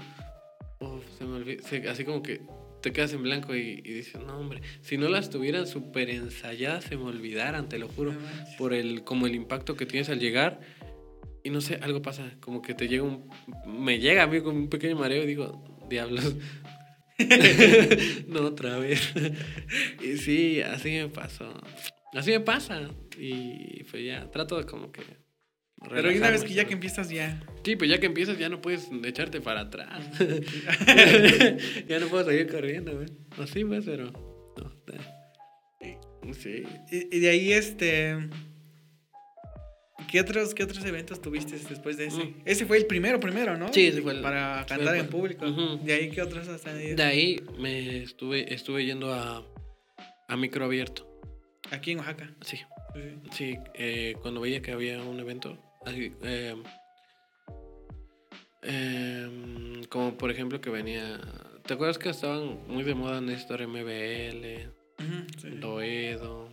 se 1.17 1.25
me 1.25 1.36
olvida, 1.36 1.62
se- 1.63 1.88
así 1.89 2.05
como 2.05 2.23
que 2.23 2.41
te 2.82 2.93
quedas 2.93 3.12
en 3.13 3.23
blanco 3.23 3.53
y, 3.55 3.82
y 3.84 3.91
dices, 3.93 4.21
no, 4.25 4.39
hombre, 4.39 4.62
si 4.82 4.97
no 4.97 5.10
las 5.10 5.29
tuvieran 5.29 5.67
súper 5.67 6.10
ensayadas 6.10 6.86
se 6.86 6.95
me 6.95 7.03
olvidaran, 7.03 7.67
te 7.67 7.77
lo 7.77 7.89
juro, 7.89 8.13
por 8.58 8.73
el, 8.73 9.03
como 9.03 9.27
el 9.27 9.36
impacto 9.36 9.75
que 9.75 9.86
tienes 9.86 10.10
al 10.10 10.19
llegar. 10.19 10.62
Y 11.43 11.49
no 11.51 11.62
sé, 11.62 11.79
algo 11.82 12.01
pasa, 12.01 12.32
como 12.39 12.62
que 12.62 12.73
te 12.73 12.88
llega 12.88 13.03
un... 13.03 13.29
Me 13.65 13.99
llega 13.99 14.23
a 14.23 14.27
mí 14.27 14.41
con 14.41 14.55
un 14.55 14.69
pequeño 14.69 14.97
mareo 14.97 15.23
y 15.23 15.27
digo, 15.27 15.63
diablos. 15.89 16.36
no 18.27 18.41
otra 18.41 18.77
vez. 18.77 19.13
y 20.03 20.17
sí, 20.17 20.62
así 20.62 20.89
me 20.91 21.08
pasó. 21.10 21.53
Así 22.13 22.32
me 22.32 22.39
pasa. 22.41 22.89
Y 23.17 23.84
pues 23.86 24.05
ya, 24.05 24.29
trato 24.32 24.58
de 24.58 24.65
como 24.65 24.91
que... 24.91 25.01
Pero 25.87 26.09
una 26.09 26.29
vez 26.29 26.43
que 26.43 26.53
ya 26.53 26.65
que 26.65 26.73
empiezas 26.73 27.09
ya. 27.09 27.41
Sí, 27.63 27.75
pues 27.75 27.89
ya 27.89 27.99
que 27.99 28.05
empiezas 28.07 28.37
ya 28.37 28.49
no 28.49 28.61
puedes 28.61 28.89
echarte 29.05 29.39
para 29.41 29.61
atrás. 29.61 30.03
ya 31.87 31.99
no 31.99 32.07
puedo 32.07 32.25
seguir 32.25 32.51
corriendo, 32.51 32.95
güey. 32.95 33.07
Así 33.37 33.63
pues, 33.63 33.85
pero... 33.85 34.11
no. 34.11 36.33
Sí. 36.33 36.63
Y, 36.91 37.17
y 37.17 37.19
de 37.21 37.29
ahí 37.29 37.53
este. 37.53 38.29
¿Qué 40.11 40.21
otros, 40.21 40.53
¿Qué 40.55 40.63
otros 40.63 40.83
eventos 40.85 41.21
tuviste 41.21 41.57
después 41.57 41.97
de 41.97 42.07
ese? 42.07 42.23
Mm. 42.23 42.33
Ese 42.45 42.65
fue 42.65 42.77
el 42.77 42.85
primero, 42.85 43.19
primero, 43.19 43.57
¿no? 43.57 43.71
Sí, 43.73 43.87
ese 43.87 44.01
fue 44.01 44.13
el- 44.13 44.21
Para 44.21 44.65
cantar 44.67 44.95
el- 44.95 45.01
en 45.01 45.07
público. 45.07 45.45
De 45.83 45.93
ahí, 45.93 46.09
¿qué 46.09 46.21
otros 46.21 46.47
has 46.47 46.61
tenido? 46.61 46.95
De 46.95 47.03
ahí 47.03 47.41
me 47.57 48.03
estuve, 48.03 48.53
estuve 48.53 48.85
yendo 48.85 49.13
a, 49.13 49.45
a 50.27 50.37
micro 50.37 50.65
abierto. 50.65 51.05
Aquí 51.71 51.91
en 51.91 51.99
Oaxaca. 51.99 52.31
Sí, 52.41 52.57
Sí, 52.57 53.01
sí. 53.01 53.29
sí. 53.31 53.57
eh, 53.75 54.15
cuando 54.21 54.41
veía 54.41 54.61
que 54.61 54.71
había 54.71 55.01
un 55.03 55.19
evento, 55.19 55.57
así, 55.85 56.13
eh, 56.23 56.55
em, 58.61 59.83
como 59.85 60.17
por 60.17 60.31
ejemplo 60.31 60.59
que 60.61 60.69
venía... 60.69 61.19
¿Te 61.65 61.75
acuerdas 61.75 61.97
que 61.97 62.09
estaban 62.09 62.59
muy 62.67 62.83
de 62.83 62.95
moda 62.95 63.21
Néstor 63.21 63.67
MBL, 63.67 64.71
sí. 65.39 65.49
Doedo 65.59 66.49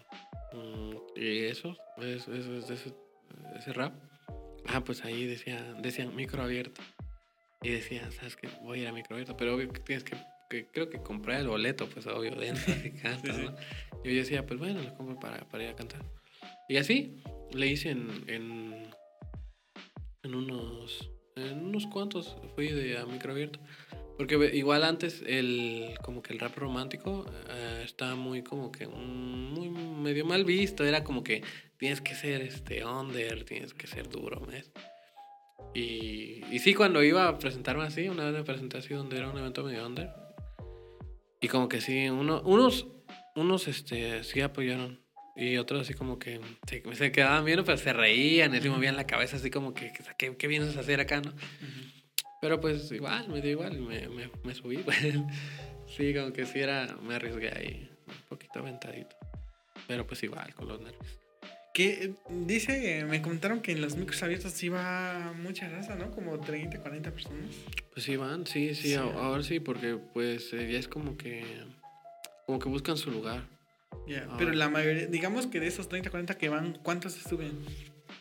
mm, 0.53 1.19
y 1.19 1.39
eso? 1.45 1.77
Eso, 1.97 2.35
eso, 2.35 2.55
eso, 2.55 2.73
ese, 2.75 2.95
ese 3.59 3.73
rap. 3.73 3.95
Ah, 4.69 4.83
pues 4.85 5.05
ahí 5.05 5.27
decía, 5.27 5.63
decían 5.81 6.15
micro 6.15 6.43
abierto. 6.43 6.83
Y 7.63 7.71
decía, 7.71 8.11
¿sabes 8.13 8.37
qué? 8.37 8.49
Voy 8.63 8.81
a 8.81 8.83
ir 8.83 8.89
a 8.89 8.93
micro 8.93 9.15
abierto, 9.15 9.37
pero 9.37 9.55
obvio 9.55 9.73
que 9.73 9.81
tienes 9.81 10.05
que, 10.05 10.17
que 10.51 10.67
creo 10.67 10.91
que 10.91 10.99
comprar 10.99 11.41
el 11.41 11.49
boleto, 11.49 11.89
pues 11.89 12.07
obvio, 12.07 12.35
dentro 12.35 12.75
y 12.85 12.91
cantas, 13.03 13.37
Sí, 13.37 13.43
sí. 13.43 14.11
yo 14.11 14.11
decía, 14.13 14.47
pues 14.47 14.59
bueno, 14.61 14.83
lo 14.83 14.95
compro 14.95 15.19
para, 15.19 15.39
para 15.49 15.65
ir 15.65 15.71
a 15.71 15.77
cantar. 15.77 16.03
Y 16.69 16.77
así 16.77 17.23
le 17.53 17.67
hice 17.69 17.91
en, 17.91 18.25
en, 18.27 18.87
en 20.27 20.35
unos, 20.35 21.11
en 21.37 21.65
unos 21.65 21.87
cuantos, 21.87 22.37
fui 22.55 22.69
de 22.69 22.99
a 22.99 23.07
micro 23.07 23.33
abierto. 23.33 23.59
Porque 24.17 24.35
igual 24.55 24.83
antes 24.85 25.23
el 25.27 25.95
como 26.03 26.23
que 26.23 26.33
el 26.33 26.39
rap 26.39 26.57
romántico 26.57 27.27
eh, 27.51 27.83
estaba 27.85 28.15
muy 28.15 28.43
como 28.43 28.73
que 28.73 28.87
muy 28.87 29.69
medio 29.69 30.25
mal 30.25 30.45
visto, 30.45 30.85
era 30.85 31.05
como 31.05 31.23
que 31.23 31.43
tienes 31.77 32.01
que 32.01 32.15
ser 32.15 32.41
este 32.41 32.85
under, 32.85 33.45
tienes 33.45 33.75
que 33.75 33.87
ser 33.87 34.09
duro, 34.09 34.41
¿ves? 34.47 34.73
Y, 35.75 36.43
y 36.51 36.59
sí, 36.61 36.75
cuando 36.75 37.03
iba 37.03 37.29
a 37.29 37.39
presentarme 37.39 37.85
así, 37.85 38.09
una 38.09 38.25
vez 38.25 38.33
me 38.33 38.45
presenté 38.45 38.79
así 38.79 38.95
donde 38.95 39.19
era 39.19 39.29
un 39.29 39.37
evento 39.37 39.63
medio 39.63 39.87
under. 39.87 40.11
Y 41.41 41.49
como 41.49 41.69
que 41.69 41.83
sí, 41.83 42.09
uno, 42.09 42.41
unos, 42.47 42.87
unos 43.35 43.69
este, 43.69 44.25
sí 44.25 44.41
apoyaron. 44.41 45.06
Y 45.37 45.59
otros 45.59 45.83
así 45.83 45.93
como 45.95 46.19
que 46.19 46.41
se, 46.67 46.83
se 46.95 47.13
quedaban 47.13 47.45
viendo, 47.45 47.65
pero 47.65 47.77
se 47.77 47.93
reían, 47.93 48.55
y 48.55 48.59
así 48.59 48.69
movían 48.71 48.97
la 48.97 49.07
cabeza 49.07 49.37
así 49.37 49.51
como 49.51 49.75
que, 49.75 49.93
¿qué, 50.19 50.35
qué 50.37 50.47
vienes 50.47 50.77
a 50.77 50.81
hacer 50.81 50.99
acá, 51.01 51.21
no? 51.21 51.31
Ujú. 51.31 51.37
Pero 52.41 52.61
pues 52.61 52.91
igual, 52.93 53.29
me 53.29 53.41
dio 53.43 53.51
igual, 53.53 53.79
me, 53.81 54.09
me, 54.09 54.31
me 54.45 54.55
subí. 54.55 54.77
pues. 54.85 54.97
sí, 55.95 56.15
como 56.15 56.33
que 56.33 56.47
sí 56.47 56.61
era, 56.61 56.97
me 57.03 57.15
arriesgué 57.17 57.51
ahí, 57.51 57.91
un 58.07 58.29
poquito 58.29 58.61
aventadito. 58.61 59.15
Pero 59.87 60.07
pues 60.07 60.23
igual, 60.23 60.55
con 60.55 60.69
los 60.69 60.81
nervios. 60.81 61.21
Que 61.75 62.15
dice, 62.31 63.05
me 63.05 63.21
comentaron 63.21 63.61
que 63.61 63.73
en 63.73 63.83
los 63.83 63.97
micros 63.97 64.23
abiertos 64.23 64.63
iba 64.63 65.35
mucha 65.37 65.69
raza, 65.69 65.95
¿no? 65.95 66.11
Como 66.11 66.41
30, 66.41 66.81
40 66.81 67.11
personas. 67.11 67.55
Pues 67.93 68.07
sí 68.07 68.17
van, 68.17 68.47
sí, 68.47 68.75
sí, 68.75 68.89
Sí. 68.89 68.95
ahora 68.95 69.43
sí, 69.43 69.61
porque 69.61 69.99
pues 70.15 70.53
eh, 70.55 70.73
ya 70.73 70.79
es 70.79 70.89
como 70.89 71.19
que, 71.19 71.45
como 72.47 72.59
que 72.59 72.71
buscan 72.71 72.97
su 72.97 73.11
lugar. 73.11 73.45
Ya, 74.07 74.27
Ah. 74.31 74.37
Pero 74.39 74.53
la 74.53 74.69
mayoría, 74.69 75.07
digamos 75.07 75.47
que 75.47 75.61
de 75.61 75.67
esos 75.67 75.89
30, 75.89 76.11
40 76.11 76.37
que 76.39 76.49
van, 76.49 76.79
¿cuántos 76.83 77.13
se 77.13 77.29
suben? 77.29 77.53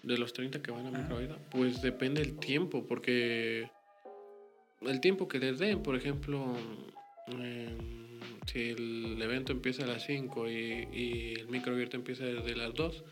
De 0.04 0.18
los 0.18 0.34
30 0.34 0.62
que 0.62 0.72
van 0.72 0.86
a 0.88 0.92
microavida, 0.92 1.38
pues 1.52 1.82
depende 1.82 2.22
el 2.22 2.38
tiempo, 2.38 2.86
porque 2.88 3.70
el 4.82 5.00
tiempo 5.00 5.28
que 5.28 5.40
les 5.40 5.60
den, 5.60 5.82
por 5.84 5.96
ejemplo, 5.96 6.56
em, 7.28 8.20
si 8.46 8.70
el 8.70 9.20
evento 9.22 9.52
empieza 9.52 9.84
a 9.84 9.88
las 9.88 10.04
5 10.06 10.50
y, 10.50 10.88
y 10.92 11.34
el 11.40 11.48
microabierto 11.50 11.98
empieza 11.98 12.26
desde 12.26 12.56
las 12.56 12.74
2, 12.74 13.04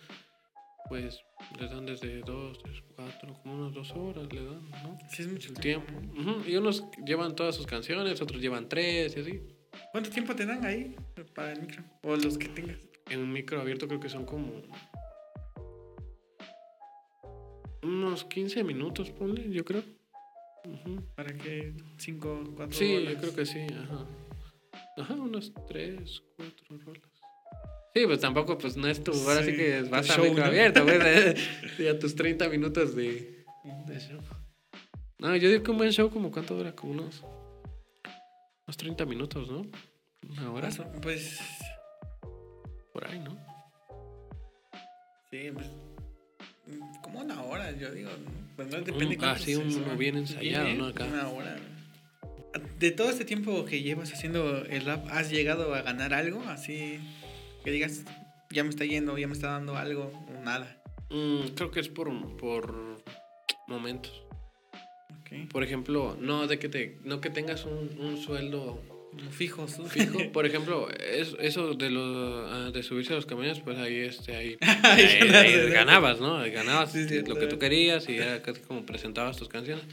pues 0.89 1.19
les 1.59 1.69
dan 1.71 1.85
desde 1.85 2.19
2, 2.21 2.59
3, 2.61 2.83
4, 2.95 3.33
como 3.41 3.55
unas 3.55 3.73
2 3.73 3.91
horas 3.91 4.31
le 4.31 4.43
dan, 4.45 4.69
¿no? 4.83 4.97
Sí, 5.09 5.23
es 5.23 5.27
mucho 5.31 5.49
El 5.49 5.59
tiempo. 5.59 5.87
tiempo. 5.87 6.31
Ujú, 6.31 6.49
Y 6.49 6.55
unos 6.57 6.83
llevan 7.05 7.35
todas 7.35 7.55
sus 7.55 7.65
canciones, 7.65 8.21
otros 8.21 8.41
llevan 8.41 8.67
3 8.69 9.15
y 9.17 9.19
así. 9.19 9.41
¿Cuánto 9.91 10.09
tiempo 10.09 10.35
te 10.35 10.45
dan 10.45 10.65
ahí 10.65 10.95
para 11.35 11.51
el 11.53 11.61
micro? 11.61 11.83
O 12.03 12.15
los 12.15 12.37
que 12.37 12.47
tengas. 12.47 12.77
En 13.09 13.19
un 13.19 13.31
micro 13.31 13.59
abierto 13.61 13.87
creo 13.87 13.99
que 13.99 14.09
son 14.09 14.25
como 14.25 14.61
unos 17.81 18.23
15 18.25 18.63
minutos, 18.63 19.11
ponle, 19.11 19.49
yo 19.49 19.63
creo. 19.65 19.83
¿Para 21.15 21.33
que 21.35 21.73
5, 21.97 22.53
4 22.55 22.77
Sí, 22.77 23.05
yo 23.05 23.17
creo 23.17 23.35
que 23.35 23.45
sí, 23.45 23.59
ajá. 23.69 24.05
Ajá, 24.97 25.13
unos 25.15 25.51
3, 25.67 26.23
4 26.37 26.77
rolas. 26.85 27.01
Sí, 27.93 28.05
pues 28.07 28.19
tampoco, 28.21 28.57
pues 28.57 28.75
no 28.77 28.87
es 28.87 29.03
tu, 29.03 29.11
ahora 29.11 29.43
sí, 29.43 29.51
Sí, 29.51 29.57
que 29.57 29.81
vas 29.83 30.09
a 30.09 30.15
show, 30.15 30.23
micro 30.23 30.39
¿no? 30.39 30.45
abierto, 30.49 30.83
pues, 30.83 31.01
eh, 31.03 31.35
sí, 31.77 31.87
a 31.87 31.99
tus 31.99 32.15
30 32.15 32.49
minutos 32.49 32.95
de, 32.95 33.45
de 33.85 33.99
show. 33.99 34.19
No, 35.19 35.35
yo 35.35 35.49
digo 35.49 35.61
que 35.63 35.71
un 35.71 35.77
buen 35.77 35.91
show, 35.91 36.09
como 36.09 36.31
cuánto 36.31 36.55
dura, 36.55 36.73
como 36.73 36.93
unos, 36.93 37.23
unos 38.65 38.77
30 38.77 39.05
minutos, 39.05 39.49
¿no? 39.49 39.65
Una 40.29 40.51
hora, 40.51 40.69
Pues 41.01 41.39
por 42.93 43.05
ahí, 43.07 43.19
¿no? 43.19 43.37
sí, 45.31 45.49
pues 45.53 45.67
mm, 46.67 47.01
como 47.01 47.19
una 47.21 47.41
hora, 47.43 47.71
yo 47.71 47.91
digo. 47.91 48.11
Pues 48.55 48.67
no 48.69 48.77
depende 48.81 49.17
Un- 49.17 49.23
ah, 49.25 49.37
sí, 49.37 49.55
uno 49.55 49.97
bien 49.97 50.15
ensayado, 50.17 50.65
Bien, 50.65 50.77
¿no? 50.77 50.85
Acá. 50.87 51.05
Una 51.05 51.27
hora. 51.29 51.57
De 52.77 52.91
todo 52.91 53.09
este 53.09 53.25
tiempo 53.25 53.65
que 53.65 53.81
llevas 53.81 54.13
haciendo 54.13 54.57
el 54.65 54.85
rap, 54.85 55.07
¿has 55.09 55.31
llegado 55.31 55.73
a 55.73 55.81
ganar 55.81 56.13
algo? 56.13 56.41
Así 56.43 56.99
que 57.63 57.71
digas, 57.71 58.03
ya 58.51 58.63
me 58.63 58.69
está 58.69 58.85
yendo, 58.85 59.17
ya 59.17 59.25
me 59.27 59.33
está 59.33 59.47
dando 59.51 59.75
algo, 59.75 60.11
o 60.29 60.43
nada. 60.43 60.79
Mm, 61.09 61.47
creo 61.55 61.71
que 61.71 61.79
es 61.79 61.89
por, 61.89 62.09
por 62.37 63.03
momentos. 63.67 64.22
Por 65.51 65.63
ejemplo, 65.63 66.15
no 66.19 66.47
de 66.47 66.59
que 66.59 66.69
te, 66.69 66.97
no 67.03 67.19
que 67.19 67.29
tengas 67.29 67.65
un, 67.65 67.97
un 67.99 68.17
sueldo 68.17 68.81
fijo, 69.31 69.67
fijo. 69.67 70.17
Por 70.31 70.45
ejemplo, 70.45 70.87
eso 70.89 71.73
de 71.73 71.89
los 71.89 72.51
ah, 72.51 72.71
de 72.71 72.83
subirse 72.83 73.13
a 73.13 73.15
los 73.15 73.25
camiones, 73.25 73.59
pues 73.59 73.77
ahí 73.77 73.97
este 73.97 74.35
ahí, 74.35 74.57
ahí, 74.83 75.69
ganabas, 75.71 76.19
¿no? 76.19 76.39
Ganabas 76.51 76.95
lo 76.95 77.35
que 77.35 77.47
tú 77.47 77.57
querías 77.57 78.07
y 78.09 78.17
era 78.17 78.41
casi 78.41 78.61
como 78.61 78.85
presentabas 78.85 79.37
tus 79.37 79.47
canciones. 79.47 79.85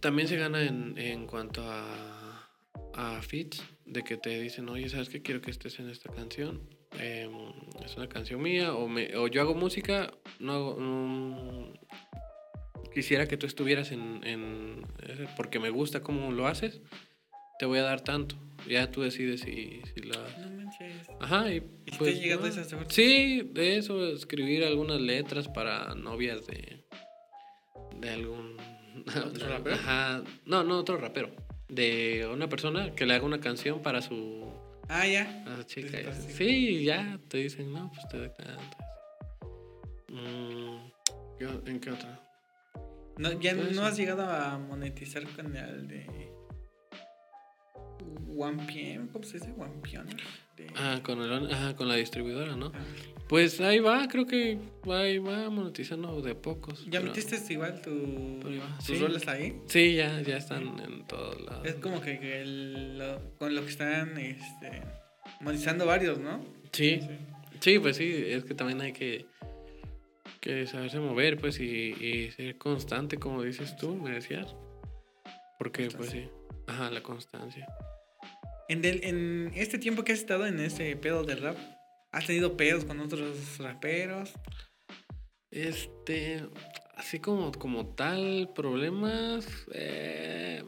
También 0.00 0.28
se 0.28 0.36
gana 0.36 0.62
en, 0.62 0.96
en 0.96 1.26
cuanto 1.26 1.62
a, 1.64 2.48
a 2.94 3.20
fits, 3.22 3.64
de 3.84 4.04
que 4.04 4.16
te 4.16 4.40
dicen, 4.40 4.68
oye, 4.68 4.88
¿sabes 4.88 5.08
qué? 5.08 5.22
Quiero 5.22 5.40
que 5.40 5.50
estés 5.50 5.80
en 5.80 5.90
esta 5.90 6.12
canción. 6.12 6.60
Em, 6.98 7.32
es 7.84 7.96
una 7.96 8.08
canción 8.08 8.40
mía, 8.40 8.74
o, 8.74 8.88
me, 8.88 9.16
o 9.16 9.26
yo 9.26 9.40
hago 9.40 9.54
música, 9.54 10.12
no 10.38 10.52
hago, 10.52 11.72
quisiera 12.98 13.28
que 13.28 13.36
tú 13.36 13.46
estuvieras 13.46 13.92
en, 13.92 14.22
en, 14.24 14.84
porque 15.36 15.60
me 15.60 15.70
gusta 15.70 16.02
cómo 16.02 16.32
lo 16.32 16.48
haces, 16.48 16.80
te 17.60 17.64
voy 17.64 17.78
a 17.78 17.82
dar 17.82 18.00
tanto. 18.00 18.34
Ya 18.68 18.90
tú 18.90 19.02
decides 19.02 19.42
si, 19.42 19.82
si 19.94 20.00
la... 20.00 20.16
No 20.16 20.50
manches. 20.56 21.08
Ajá, 21.20 21.48
y, 21.48 21.60
pues, 21.96 22.20
te 22.20 22.84
Sí, 22.88 23.48
de 23.52 23.76
eso, 23.76 24.04
escribir 24.08 24.64
algunas 24.64 25.00
letras 25.00 25.46
para 25.46 25.94
novias 25.94 26.44
de, 26.48 26.82
de 28.00 28.10
algún... 28.10 28.56
¿Otro 29.24 29.48
rapero? 29.52 29.76
Ajá, 29.76 30.24
no, 30.44 30.64
no, 30.64 30.78
otro 30.80 30.96
rapero. 30.96 31.30
De 31.68 32.28
una 32.32 32.48
persona 32.48 32.96
que 32.96 33.06
le 33.06 33.14
haga 33.14 33.24
una 33.24 33.38
canción 33.38 33.80
para 33.80 34.02
su... 34.02 34.44
Ah, 34.88 35.06
ya. 35.06 35.44
A 35.46 35.64
chica. 35.64 36.12
Sí, 36.14 36.82
ya, 36.82 37.20
te 37.28 37.38
dicen, 37.38 37.72
no, 37.72 37.92
pues 37.94 38.08
te 38.08 38.18
doy 38.18 38.30
tanto. 38.36 38.76
Mm, 40.08 41.68
¿En 41.68 41.78
qué 41.78 41.90
otra? 41.92 42.27
No, 43.18 43.32
ya 43.40 43.52
no 43.52 43.84
has 43.84 43.96
llegado 43.96 44.22
a 44.22 44.58
monetizar 44.58 45.24
con 45.34 45.56
el 45.56 45.88
de 45.88 46.06
OnePM, 48.36 49.08
¿cómo 49.08 49.24
se 49.24 49.38
dice? 49.38 49.52
OnePM. 49.56 50.06
Ah, 50.76 51.00
con, 51.02 51.20
el, 51.20 51.74
con 51.76 51.88
la 51.88 51.96
distribuidora, 51.96 52.56
¿no? 52.56 52.72
Ah. 52.74 52.78
Pues 53.28 53.60
ahí 53.60 53.78
va, 53.78 54.08
creo 54.08 54.26
que 54.26 54.58
ahí 54.90 55.18
va 55.18 55.50
monetizando 55.50 56.22
de 56.22 56.34
pocos. 56.34 56.86
¿Ya 56.88 57.00
metiste 57.00 57.36
igual 57.52 57.82
tu, 57.82 58.40
tus 58.86 59.00
roles 59.00 59.28
ahí? 59.28 59.60
Sí, 59.66 59.96
ya, 59.96 60.22
ya 60.22 60.38
están 60.38 60.80
en 60.80 61.06
todos 61.06 61.40
lados. 61.42 61.66
Es 61.66 61.74
como 61.74 62.00
que, 62.00 62.16
con 63.38 63.54
lo 63.54 63.62
que 63.62 63.68
están 63.68 64.16
este, 64.16 64.82
monetizando 65.40 65.84
varios, 65.84 66.18
¿no? 66.18 66.42
Sí. 66.72 67.00
sí. 67.00 67.08
Sí, 67.60 67.78
pues 67.80 67.96
sí, 67.96 68.24
es 68.26 68.44
que 68.44 68.54
también 68.54 68.80
hay 68.80 68.92
que 68.92 69.26
que 70.48 70.66
saberse 70.66 70.98
mover, 70.98 71.36
pues, 71.36 71.60
y, 71.60 72.30
ser 72.30 72.56
constante, 72.56 73.18
como 73.18 73.42
dices 73.42 73.76
tú, 73.76 73.94
me 73.96 74.12
decías. 74.12 74.56
Porque, 75.58 75.90
pues 75.90 76.08
sí, 76.08 76.30
ajá, 76.66 76.90
la 76.90 77.02
constancia. 77.02 77.66
En, 78.70 78.82
en 78.82 79.52
este 79.54 79.78
tiempo 79.78 80.04
que 80.04 80.12
has 80.12 80.20
estado 80.20 80.46
en 80.46 80.58
ese 80.58 80.96
pedo 80.96 81.22
del 81.22 81.42
rap, 81.42 81.58
¿has 82.12 82.26
tenido 82.26 82.56
pedos 82.56 82.86
con 82.86 82.98
otros 83.00 83.58
raperos? 83.58 84.32
Este, 85.50 86.42
así 86.96 87.18
como, 87.18 87.52
como 87.52 87.94
tal, 87.94 88.50
problemas. 88.54 89.46
Eh, 89.74 90.64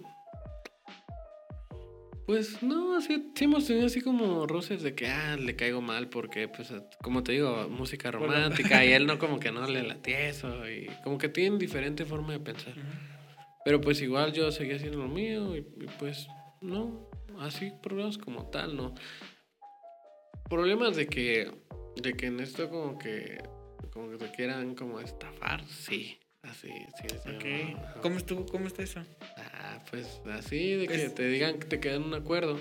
pues 2.31 2.63
no, 2.63 2.97
así, 2.97 3.33
sí 3.35 3.47
hemos 3.47 3.67
tenido 3.67 3.87
así 3.87 4.03
como 4.03 4.47
roces 4.47 4.85
de 4.85 4.95
que, 4.95 5.09
ah, 5.09 5.37
le 5.37 5.57
caigo 5.57 5.81
mal 5.81 6.09
porque, 6.09 6.47
pues, 6.47 6.73
como 7.03 7.25
te 7.25 7.33
digo, 7.33 7.69
música 7.69 8.13
romántica 8.13 8.85
y 8.85 8.93
él 8.93 9.05
no 9.05 9.19
como 9.19 9.41
que 9.41 9.51
no 9.51 9.67
le 9.67 9.83
late 9.83 10.29
eso 10.29 10.71
y 10.71 10.87
como 11.03 11.19
que 11.19 11.29
tienen 11.29 11.59
diferente 11.59 12.05
forma 12.05 12.33
de 12.33 12.39
pensar. 12.39 12.75
Pero 13.65 13.81
pues 13.81 14.01
igual 14.01 14.33
yo 14.33 14.53
seguía 14.53 14.77
haciendo 14.77 14.99
lo 14.99 15.09
mío 15.09 15.57
y, 15.57 15.63
pues 15.99 16.29
no, 16.61 17.11
así 17.41 17.73
problemas 17.83 18.17
como 18.17 18.49
tal, 18.49 18.77
no. 18.77 18.95
Problemas 20.49 20.95
de 20.95 21.09
que, 21.09 21.51
de 22.01 22.13
que 22.13 22.27
en 22.27 22.39
esto 22.39 22.71
como 22.71 22.97
que, 22.97 23.43
como 23.93 24.09
que 24.09 24.19
te 24.19 24.31
quieran 24.31 24.77
como 24.77 25.01
estafar, 25.01 25.67
sí. 25.67 26.20
Así, 26.51 26.69
sí, 26.69 27.07
sí. 27.09 27.77
¿Cómo, 28.03 28.17
estuvo, 28.17 28.45
¿Cómo 28.47 28.67
está 28.67 28.83
eso? 28.83 29.05
Ah, 29.37 29.79
pues 29.91 30.21
así, 30.33 30.75
de 30.75 30.89
que 30.89 31.09
te 31.11 31.29
digan 31.29 31.61
que 31.61 31.67
te 31.67 31.79
quedan 31.79 32.03
un 32.03 32.15
acuerdo. 32.15 32.59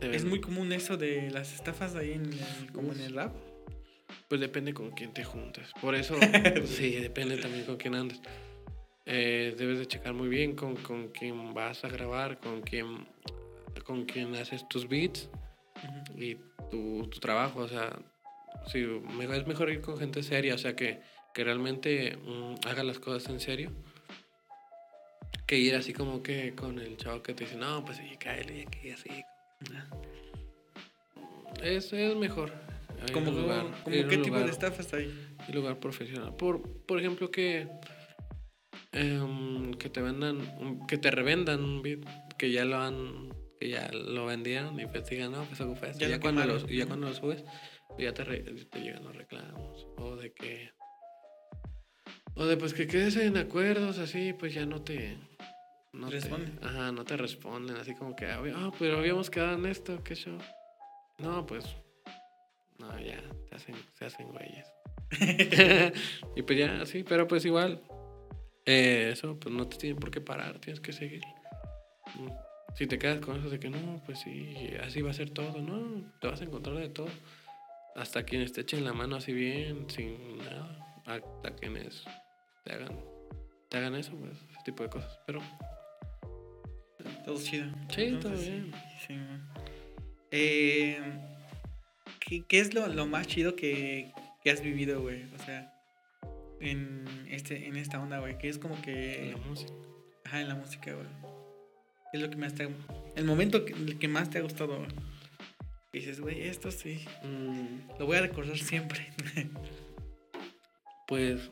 ¿Es 0.00 0.24
muy 0.24 0.40
común 0.40 0.72
eso 0.72 0.96
de 0.96 1.30
las 1.30 1.54
estafas 1.54 1.94
ahí 1.94 2.12
en 2.12 2.32
el, 2.32 2.72
como 2.72 2.92
en 2.92 3.00
el 3.00 3.14
rap? 3.14 3.34
Pues 4.28 4.40
depende 4.40 4.74
con 4.74 4.90
quién 4.90 5.12
te 5.12 5.22
juntes. 5.22 5.70
Por 5.80 5.94
eso, 5.94 6.16
sí, 6.66 6.96
depende 6.96 7.36
también 7.36 7.64
con 7.64 7.76
quién 7.76 7.94
andes. 7.94 8.20
Eh, 9.06 9.54
debes 9.56 9.78
de 9.78 9.86
checar 9.86 10.14
muy 10.14 10.28
bien 10.28 10.56
con, 10.56 10.76
con 10.76 11.08
quién 11.08 11.54
vas 11.54 11.84
a 11.84 11.88
grabar, 11.88 12.38
con 12.40 12.62
quién, 12.62 13.06
con 13.84 14.04
quién 14.06 14.34
haces 14.34 14.68
tus 14.68 14.88
beats 14.88 15.30
y 16.16 16.36
tu, 16.70 17.06
tu, 17.08 17.20
trabajo. 17.20 17.60
O 17.60 17.68
sea, 17.68 17.96
sí, 18.66 18.84
es 19.32 19.46
mejor 19.46 19.70
ir 19.70 19.80
con 19.80 19.98
gente 19.98 20.22
seria, 20.22 20.54
o 20.54 20.58
sea, 20.58 20.76
que 20.76 21.00
que 21.38 21.44
realmente 21.44 22.16
mm, 22.16 22.66
haga 22.66 22.82
las 22.82 22.98
cosas 22.98 23.30
en 23.30 23.38
serio. 23.38 23.70
Que 25.46 25.56
ir 25.56 25.76
así 25.76 25.92
como 25.92 26.20
que 26.20 26.56
con 26.56 26.80
el 26.80 26.96
chavo 26.96 27.22
que 27.22 27.32
te 27.32 27.44
dice, 27.44 27.56
no, 27.56 27.84
pues 27.84 27.98
sí, 27.98 28.16
cáele 28.18 28.66
aquí, 28.66 28.90
así. 28.90 29.08
Es, 31.62 31.92
es 31.92 32.16
mejor. 32.16 32.52
¿Como, 33.12 33.30
qué 33.84 34.18
tipo 34.18 34.36
de 34.36 34.50
estafas 34.50 34.92
hay? 34.94 35.16
Un 35.46 35.54
lugar 35.54 35.78
profesional. 35.78 36.34
Por, 36.34 36.60
por 36.86 36.98
ejemplo, 36.98 37.30
que, 37.30 37.68
em, 38.90 39.74
que 39.74 39.90
te 39.90 40.02
vendan, 40.02 40.40
que 40.88 40.98
te 40.98 41.12
revendan 41.12 41.62
un 41.62 41.82
beat 41.82 42.00
que 42.36 42.50
ya 42.50 42.64
lo 42.64 42.78
han, 42.78 43.32
que 43.60 43.68
ya 43.68 43.88
lo 43.92 44.26
vendieron 44.26 44.80
y 44.80 44.86
pues 44.86 45.08
digan, 45.08 45.30
no, 45.30 45.44
pues 45.44 45.60
ocupa 45.60 45.92
Ya, 45.92 46.08
ya 46.08 46.18
cuando, 46.18 46.44
los, 46.44 46.66
ya 46.66 46.86
cuando 46.86 47.06
lo 47.06 47.14
subes, 47.14 47.44
ya 47.96 48.12
te, 48.12 48.24
te 48.24 48.80
llegan 48.80 49.04
los 49.04 49.14
reclamos. 49.14 49.86
O 49.98 50.16
de 50.16 50.32
que 50.32 50.76
o 52.38 52.46
de 52.46 52.56
pues 52.56 52.72
que 52.72 52.86
quedes 52.86 53.16
en 53.16 53.36
acuerdos 53.36 53.98
así, 53.98 54.32
pues 54.32 54.54
ya 54.54 54.64
no 54.64 54.80
te... 54.82 55.18
No 55.92 56.08
responden. 56.08 56.58
ajá, 56.62 56.92
no 56.92 57.04
te 57.04 57.16
responden, 57.16 57.76
así 57.76 57.94
como 57.94 58.14
que, 58.14 58.26
ah, 58.26 58.70
pero 58.78 58.98
habíamos 58.98 59.30
quedado 59.30 59.58
en 59.58 59.66
esto, 59.66 60.02
qué 60.04 60.14
show. 60.14 60.38
No, 61.18 61.44
pues... 61.44 61.64
No, 62.78 62.96
ya, 63.00 63.20
se 63.48 63.54
hacen, 63.56 63.74
se 63.94 64.04
hacen 64.04 64.28
güeyes. 64.28 64.66
y 66.36 66.42
pues 66.42 66.58
ya, 66.58 66.86
sí, 66.86 67.02
pero 67.02 67.26
pues 67.26 67.44
igual, 67.44 67.82
eh, 68.64 69.10
eso, 69.12 69.36
pues 69.40 69.52
no 69.52 69.66
te 69.66 69.76
tienen 69.76 69.98
por 69.98 70.12
qué 70.12 70.20
parar, 70.20 70.60
tienes 70.60 70.80
que 70.80 70.92
seguir. 70.92 71.22
Si 72.76 72.86
te 72.86 72.98
quedas 72.98 73.18
con 73.18 73.36
eso 73.36 73.50
de 73.50 73.58
que 73.58 73.70
no, 73.70 74.00
pues 74.06 74.20
sí, 74.20 74.54
así 74.80 75.02
va 75.02 75.10
a 75.10 75.14
ser 75.14 75.30
todo, 75.30 75.60
no, 75.60 76.12
te 76.20 76.28
vas 76.28 76.40
a 76.40 76.44
encontrar 76.44 76.76
de 76.76 76.90
todo. 76.90 77.08
Hasta 77.96 78.22
quienes 78.22 78.52
te 78.52 78.60
echen 78.60 78.84
la 78.84 78.92
mano 78.92 79.16
así 79.16 79.32
bien, 79.32 79.90
sin 79.90 80.38
nada, 80.38 81.02
hasta 81.04 81.56
quienes 81.56 82.04
te 82.68 82.74
hagan, 82.74 83.00
te 83.70 83.78
hagan 83.78 83.94
eso, 83.94 84.12
pues, 84.12 84.32
ese 84.50 84.60
tipo 84.64 84.82
de 84.82 84.90
cosas. 84.90 85.18
Pero. 85.26 85.40
Todo 87.24 87.40
chido. 87.40 87.66
Sí, 87.94 88.18
todo 88.20 88.32
bien. 88.32 88.72
Sí, 89.06 89.14
eh, 90.30 91.00
¿qué, 92.20 92.44
¿qué, 92.46 92.60
es 92.60 92.74
lo, 92.74 92.86
lo 92.88 93.06
más 93.06 93.26
chido 93.26 93.56
que, 93.56 94.12
que, 94.42 94.50
has 94.50 94.60
vivido, 94.60 95.00
güey? 95.00 95.24
O 95.34 95.38
sea, 95.38 95.72
en, 96.60 97.06
este, 97.30 97.66
en 97.66 97.76
esta 97.76 98.00
onda, 98.00 98.18
güey. 98.18 98.36
Que 98.36 98.50
es 98.50 98.58
como 98.58 98.80
que. 98.82 99.30
En 99.30 99.32
la 99.32 99.46
música. 99.46 99.72
Ajá, 100.26 100.40
en 100.42 100.48
la 100.48 100.54
música, 100.54 100.92
güey. 100.92 101.06
¿Qué 102.12 102.18
es 102.18 102.22
lo 102.22 102.28
que 102.28 102.36
más 102.36 102.54
te 102.54 102.68
El 103.16 103.24
momento 103.24 103.64
que, 103.64 103.98
que 103.98 104.08
más 104.08 104.28
te 104.28 104.38
ha 104.38 104.42
gustado, 104.42 104.76
güey. 104.76 104.90
dices, 105.90 106.20
güey, 106.20 106.42
esto 106.42 106.70
sí. 106.70 107.06
Mm. 107.22 107.98
Lo 107.98 108.04
voy 108.04 108.18
a 108.18 108.22
recordar 108.22 108.58
siempre. 108.58 109.08
pues 111.06 111.50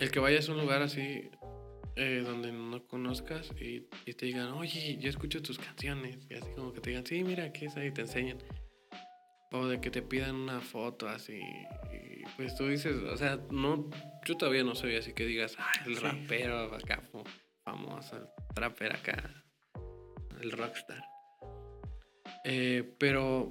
el 0.00 0.10
que 0.10 0.18
vayas 0.18 0.48
a 0.48 0.52
un 0.52 0.60
lugar 0.60 0.82
así 0.82 1.30
eh, 1.96 2.22
donde 2.24 2.50
no 2.50 2.86
conozcas 2.86 3.50
y, 3.60 3.80
te 4.14 4.26
digan, 4.26 4.52
oye, 4.52 4.96
yo 4.98 5.10
escucho 5.10 5.42
tus 5.42 5.58
canciones. 5.58 6.18
Y 6.30 6.34
así 6.34 6.50
como 6.56 6.72
que 6.72 6.80
te 6.80 6.90
digan, 6.90 7.06
sí, 7.06 7.22
mira, 7.22 7.44
aquí 7.44 7.66
está 7.66 7.84
y 7.84 7.92
te 7.92 8.00
enseñan. 8.00 8.38
O 9.52 9.66
de 9.66 9.80
que 9.80 9.90
te 9.90 10.00
pidan 10.00 10.36
una 10.36 10.60
foto 10.60 11.08
así. 11.08 11.40
Y 11.92 12.22
pues 12.36 12.54
tú 12.56 12.68
dices, 12.68 12.96
o 12.96 13.16
sea, 13.16 13.38
no, 13.50 13.90
yo 14.24 14.36
todavía 14.36 14.64
no 14.64 14.74
soy 14.74 14.96
así 14.96 15.12
que 15.12 15.26
digas, 15.26 15.56
ah, 15.58 15.72
el 15.84 15.96
rapero 15.96 16.74
acá 16.74 17.02
famoso, 17.64 18.16
el 18.16 18.54
trapper 18.54 18.94
acá, 18.94 19.44
el 20.40 20.52
rockstar. 20.52 21.04
Eh, 22.44 22.94
pero, 22.98 23.48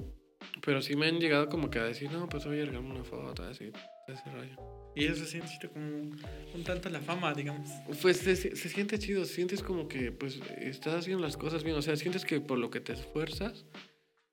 pero 0.65 0.81
sí 0.81 0.95
me 0.95 1.07
han 1.07 1.19
llegado 1.19 1.49
como 1.49 1.69
que 1.69 1.79
a 1.79 1.83
decir, 1.83 2.09
no, 2.11 2.27
pues 2.27 2.45
voy 2.45 2.61
a 2.61 2.65
regalarme 2.65 2.91
una 2.91 3.03
foto, 3.03 3.43
así, 3.43 3.71
ese 4.13 4.29
rollo. 4.29 4.55
Y 4.95 5.05
eso 5.05 5.15
se 5.15 5.27
siente 5.27 5.69
como 5.69 5.85
un 5.85 6.63
tanto 6.65 6.89
la 6.89 6.99
fama, 6.99 7.33
digamos. 7.33 7.69
Pues 8.01 8.17
se, 8.17 8.35
se, 8.35 8.55
siente 8.55 8.99
chido, 8.99 9.23
sientes 9.25 9.63
como 9.63 9.87
que 9.87 10.11
pues 10.11 10.39
estás 10.57 10.95
haciendo 10.95 11.23
las 11.23 11.37
cosas 11.37 11.63
bien, 11.63 11.77
o 11.77 11.81
sea, 11.81 11.95
sientes 11.95 12.25
que 12.25 12.41
por 12.41 12.57
lo 12.57 12.69
que 12.69 12.81
te 12.81 12.93
esfuerzas 12.93 13.65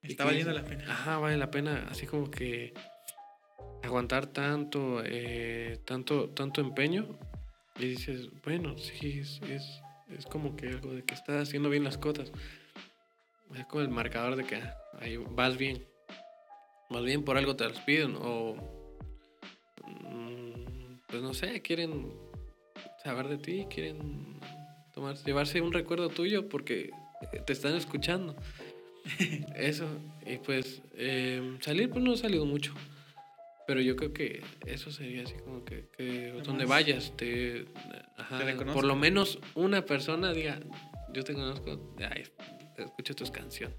Está 0.01 0.25
valiendo 0.25 0.53
la 0.53 0.63
pena. 0.63 0.83
Ajá, 0.87 1.17
vale 1.17 1.37
la 1.37 1.51
pena, 1.51 1.87
así 1.89 2.05
como 2.05 2.29
que 2.29 2.73
aguantar 3.83 4.27
tanto, 4.27 5.01
eh, 5.03 5.79
tanto, 5.85 6.29
tanto 6.29 6.61
empeño 6.61 7.17
y 7.77 7.87
dices, 7.87 8.29
bueno, 8.43 8.77
sí, 8.77 9.19
es, 9.19 9.41
es, 9.49 9.81
es, 10.09 10.25
como 10.25 10.55
que 10.55 10.67
algo 10.67 10.93
de 10.93 11.03
que 11.03 11.13
estás 11.13 11.47
haciendo 11.47 11.69
bien 11.69 11.83
las 11.83 11.97
cosas. 11.97 12.31
Es 13.55 13.65
como 13.65 13.81
el 13.81 13.89
marcador 13.89 14.35
de 14.35 14.45
que 14.45 14.61
ahí 14.99 15.17
vas 15.17 15.57
bien. 15.57 15.85
Más 16.89 17.03
bien 17.03 17.23
por 17.23 17.37
algo 17.37 17.55
te 17.55 17.65
los 17.65 17.79
piden 17.81 18.15
o 18.17 18.76
pues 21.07 21.21
no 21.21 21.33
sé, 21.33 21.61
quieren 21.61 22.13
saber 23.03 23.27
de 23.27 23.37
ti, 23.37 23.67
quieren 23.69 24.39
llevarse 25.25 25.61
un 25.61 25.73
recuerdo 25.73 26.09
tuyo 26.09 26.49
porque 26.49 26.91
te 27.45 27.53
están 27.53 27.75
escuchando. 27.75 28.35
Eso, 29.55 29.87
y 30.25 30.37
pues 30.37 30.81
eh, 30.95 31.57
salir 31.61 31.89
pues 31.89 32.03
no 32.03 32.13
ha 32.13 32.17
salido 32.17 32.45
mucho. 32.45 32.73
Pero 33.67 33.81
yo 33.81 33.97
creo 33.97 34.13
que 34.13 34.41
eso 34.65 34.91
sería 34.91 35.23
así 35.23 35.35
como 35.43 35.65
que, 35.65 35.89
donde 36.45 36.63
vayas, 36.63 37.11
te, 37.17 37.65
por 38.73 38.85
lo 38.85 38.95
menos 38.95 39.39
una 39.55 39.83
persona 39.83 40.31
diga, 40.31 40.61
yo 41.13 41.21
te 41.25 41.33
conozco, 41.33 41.93
ay, 42.09 42.23
escucho 42.77 43.13
tus 43.13 43.29
canciones. 43.29 43.77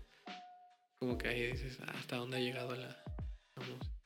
Como 0.99 1.17
que 1.17 1.29
ahí 1.29 1.53
dices, 1.53 1.79
ah, 1.87 1.95
hasta 1.99 2.17
dónde 2.17 2.37
ha 2.37 2.41
llegado 2.41 2.77
la, 2.77 3.03
música. 3.57 3.98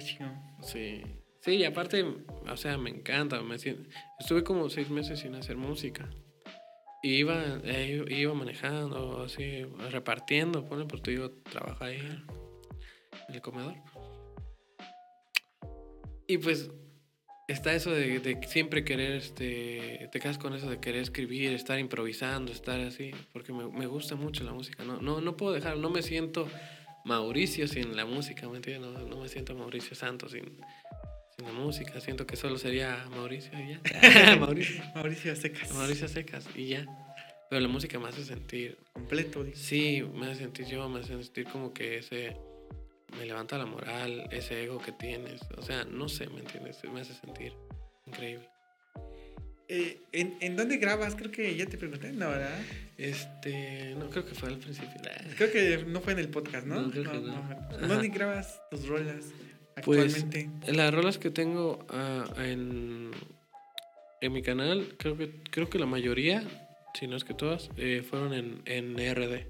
Qué 0.00 0.06
chido. 0.06 0.28
Sí. 0.62 1.02
Sí, 1.42 1.52
y 1.52 1.64
aparte, 1.64 2.04
o 2.04 2.56
sea, 2.56 2.76
me 2.78 2.90
encanta. 2.90 3.40
Me 3.42 3.56
estuve 3.56 4.44
como 4.44 4.68
seis 4.68 4.90
meses 4.90 5.20
sin 5.20 5.34
hacer 5.34 5.56
música. 5.56 6.08
Y 7.02 7.14
iba, 7.14 7.60
eh, 7.64 8.04
iba 8.08 8.34
manejando, 8.34 9.22
así, 9.22 9.64
repartiendo, 9.90 10.66
pone, 10.66 10.84
porque 10.84 11.14
yo 11.14 11.30
trabajo 11.30 11.84
ahí 11.84 11.98
en 13.28 13.34
el 13.34 13.40
comedor. 13.40 13.74
Y 16.26 16.36
pues 16.38 16.70
está 17.48 17.72
eso 17.72 17.90
de, 17.90 18.38
siempre 18.46 18.84
querer, 18.84 19.12
este, 19.12 20.08
te 20.12 20.20
quedas 20.20 20.36
con 20.36 20.54
eso 20.54 20.68
de 20.68 20.78
querer 20.78 21.00
escribir, 21.00 21.52
estar 21.52 21.78
improvisando, 21.78 22.52
estar 22.52 22.78
así, 22.80 23.12
porque 23.32 23.52
me, 23.52 23.86
gusta 23.86 24.14
mucho 24.14 24.44
la 24.44 24.52
música. 24.52 24.84
No, 24.84 25.00
no, 25.00 25.22
no 25.22 25.36
puedo 25.38 25.52
dejar, 25.52 25.78
no 25.78 25.88
me 25.88 26.02
siento 26.02 26.48
Mauricio 27.04 27.66
sin 27.66 27.96
la 27.96 28.04
música, 28.04 28.48
¿me 28.48 28.56
entiendes? 28.56 28.90
No, 28.90 28.98
no 29.06 29.16
me 29.16 29.28
siento 29.28 29.54
Mauricio 29.54 29.94
Santos 29.94 30.32
sin, 30.32 30.60
sin 31.36 31.46
la 31.46 31.52
música. 31.52 32.00
Siento 32.00 32.26
que 32.26 32.36
solo 32.36 32.58
sería 32.58 33.06
Mauricio 33.10 33.52
y 33.58 33.70
ya. 33.70 34.36
Mauricio. 34.40 34.82
Mauricio 34.94 35.34
Secas. 35.36 35.72
Mauricio 35.74 36.08
Secas 36.08 36.48
y 36.54 36.68
ya. 36.68 36.86
Pero 37.48 37.60
la 37.60 37.68
música 37.68 37.98
me 37.98 38.08
hace 38.08 38.24
sentir... 38.24 38.78
Completo. 38.92 39.44
Sí, 39.54 40.02
me 40.14 40.26
hace 40.26 40.42
sentir 40.42 40.66
yo, 40.66 40.88
me 40.88 41.00
hace 41.00 41.20
sentir 41.20 41.46
como 41.46 41.72
que 41.72 41.98
ese 41.98 42.36
me 43.18 43.26
levanta 43.26 43.58
la 43.58 43.66
moral, 43.66 44.28
ese 44.30 44.64
ego 44.64 44.78
que 44.78 44.92
tienes. 44.92 45.42
O 45.56 45.62
sea, 45.62 45.84
no 45.84 46.08
sé, 46.08 46.28
¿me 46.28 46.40
entiendes? 46.40 46.82
Me 46.84 47.00
hace 47.00 47.14
sentir 47.14 47.52
increíble. 48.06 48.48
Eh, 49.72 50.00
¿en, 50.10 50.36
¿en, 50.40 50.56
dónde 50.56 50.78
grabas? 50.78 51.14
Creo 51.14 51.30
que 51.30 51.54
ya 51.54 51.64
te 51.64 51.78
pregunté, 51.78 52.10
¿no, 52.10 52.28
verdad? 52.28 52.60
Este, 52.98 53.94
no, 53.96 54.10
creo 54.10 54.26
que 54.26 54.34
fue 54.34 54.48
al 54.48 54.58
principio. 54.58 55.00
Creo 55.36 55.52
que 55.52 55.84
no 55.86 56.00
fue 56.00 56.12
en 56.14 56.18
el 56.18 56.28
podcast, 56.28 56.66
¿no? 56.66 56.82
No, 56.82 56.90
creo 56.90 57.04
que 57.04 57.18
no. 57.20 57.86
¿Dónde 57.86 58.08
grabas 58.08 58.60
tus 58.68 58.88
rolas 58.88 59.26
pues, 59.84 60.00
actualmente? 60.00 60.50
Pues, 60.60 60.76
las 60.76 60.92
rolas 60.92 61.18
que 61.18 61.30
tengo 61.30 61.86
ah, 61.88 62.24
en, 62.38 63.12
en 64.20 64.32
mi 64.32 64.42
canal, 64.42 64.96
creo 64.98 65.16
que, 65.16 65.40
creo 65.52 65.70
que 65.70 65.78
la 65.78 65.86
mayoría, 65.86 66.42
si 66.98 67.06
no 67.06 67.16
es 67.16 67.22
que 67.22 67.34
todas, 67.34 67.70
eh, 67.76 68.02
fueron 68.02 68.34
en, 68.34 68.62
en 68.64 68.96
RD. 68.96 69.46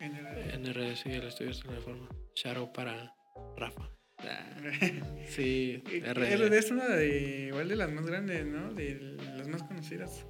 En 0.00 0.12
RD. 0.12 0.54
En 0.54 0.74
RD, 0.74 0.96
sí, 0.96 1.10
el 1.10 1.22
estudio 1.22 1.52
de 1.52 1.80
forma. 1.80 2.08
Shadow 2.34 2.72
para 2.72 3.14
Rafa. 3.56 3.95
sí, 5.28 5.82
RD. 5.86 6.52
es 6.54 6.70
una 6.70 6.88
de, 6.88 7.48
igual 7.48 7.68
de 7.68 7.76
las 7.76 7.90
más 7.92 8.06
grandes, 8.06 8.46
¿no? 8.46 8.72
De 8.72 9.16
las 9.36 9.48
más 9.48 9.62
conocidas. 9.62 10.24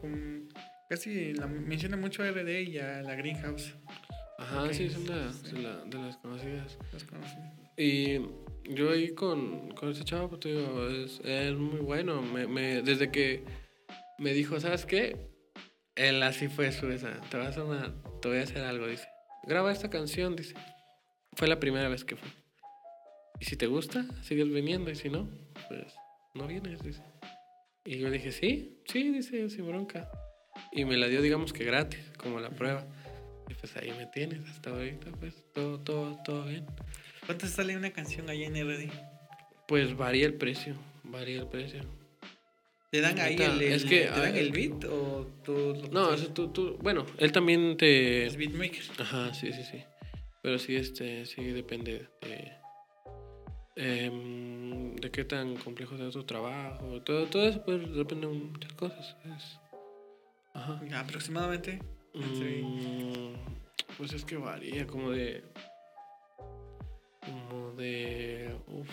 casi 0.89 1.32
la, 1.34 1.47
menciona 1.47 1.97
mucho 1.97 2.22
a 2.22 2.30
RD 2.30 2.62
y 2.62 2.78
a 2.78 3.03
la 3.03 3.14
Greenhouse. 3.14 3.74
Ajá, 4.39 4.72
sí, 4.72 4.91
son 4.91 5.07
de, 5.07 5.14
las 5.14 6.16
conocidas. 6.18 6.78
Las 6.93 7.05
conocidas. 7.05 7.53
Y 7.76 8.20
yo 8.64 8.91
ahí 8.91 9.14
con, 9.14 9.70
con 9.70 9.91
ese 9.91 10.05
chavo, 10.05 10.28
pues 10.30 10.41
digo, 10.43 10.89
es, 10.89 11.20
es 11.24 11.55
muy 11.55 11.80
bueno. 11.80 12.20
Me, 12.22 12.47
me, 12.47 12.82
desde 12.82 13.11
que 13.11 13.45
me 14.18 14.32
dijo, 14.32 14.61
¿sabes 14.61 14.84
qué? 14.84 15.16
Él 15.95 16.22
así 16.22 16.49
fue 16.49 16.72
su 16.72 16.91
esa. 16.91 17.20
Te, 17.30 17.39
vas 17.39 17.57
a 17.57 17.64
una, 17.64 17.95
te 18.20 18.28
voy 18.28 18.39
a 18.39 18.43
hacer 18.43 18.62
algo, 18.64 18.87
dice. 18.87 19.09
Graba 19.45 19.72
esta 19.72 19.89
canción, 19.89 20.37
dice. 20.37 20.55
Fue 21.34 21.49
la 21.49 21.59
primera 21.59 21.89
vez 21.89 22.05
que 22.05 22.16
fue. 22.16 22.28
Y 23.41 23.45
si 23.45 23.57
te 23.57 23.66
gusta, 23.66 24.07
sigues 24.22 24.49
viniendo. 24.49 24.91
Y 24.91 24.97
si 24.97 25.09
no, 25.09 25.28
pues 25.68 25.95
no 26.34 26.47
vienes, 26.47 26.82
dice. 26.82 27.03
Y 27.84 27.99
yo 27.99 28.11
dije, 28.11 28.32
sí, 28.32 28.80
sí, 28.87 29.11
dice, 29.11 29.49
sin 29.49 29.66
bronca. 29.66 30.11
Y 30.72 30.84
me 30.84 30.97
la 30.97 31.07
dio, 31.09 31.22
digamos 31.22 31.53
que 31.53 31.64
gratis, 31.64 32.01
como 32.16 32.41
la 32.41 32.51
prueba. 32.51 32.84
Y 33.49 33.55
pues 33.55 33.76
ahí 33.76 33.93
me 33.93 34.07
tienes 34.07 34.41
hasta 34.49 34.70
ahorita, 34.70 35.11
pues 35.20 35.34
todo, 35.55 35.78
todo, 35.80 36.18
todo 36.24 36.45
bien. 36.45 36.66
¿Cuánto 37.24 37.47
sale 37.47 37.76
una 37.76 37.91
canción 37.91 38.28
ahí 38.28 38.45
en 38.45 38.55
RD? 38.55 38.91
Pues 39.68 39.97
varía 39.97 40.26
el 40.26 40.34
precio, 40.34 40.74
varía 41.05 41.41
el 41.41 41.49
precio. 41.49 41.82
¿Te 42.91 43.01
dan 43.01 43.18
ahí 43.18 43.37
el, 43.37 43.62
es 43.62 43.84
que, 43.84 44.03
¿te 44.03 44.20
dan 44.20 44.37
el 44.37 44.53
beat 44.53 44.84
o 44.84 45.26
tú? 45.45 45.89
No, 45.91 46.14
eso 46.14 46.28
tú, 46.28 46.49
tú, 46.49 46.78
bueno, 46.80 47.05
él 47.18 47.32
también 47.32 47.76
te... 47.76 48.26
Es 48.26 48.37
beatmaker. 48.37 48.82
Ajá, 48.99 49.34
sí, 49.34 49.53
sí, 49.53 49.62
sí. 49.64 49.82
Pero 50.43 50.59
sí, 50.59 50.76
este, 50.76 51.26
sí 51.26 51.43
depende 51.45 52.07
de, 52.22 52.53
em, 53.77 54.97
de 54.97 55.11
qué 55.11 55.24
tan 55.24 55.57
complejo 55.57 55.97
sea 55.97 56.11
tu 56.11 56.24
trabajo. 56.24 57.01
Todo, 57.03 57.27
todo 57.27 57.47
eso 57.47 57.62
pues, 57.64 57.95
depende 57.95 58.27
de 58.27 58.33
muchas 58.33 58.72
cosas. 58.72 59.16
ajá. 60.55 60.81
Aproximadamente. 60.99 61.79
Mm, 62.14 63.35
pues 63.99 64.12
es 64.14 64.24
que 64.24 64.37
varía, 64.37 64.87
como 64.87 65.11
de. 65.11 65.45
Como 67.20 67.72
de. 67.72 68.57
Uf. 68.66 68.89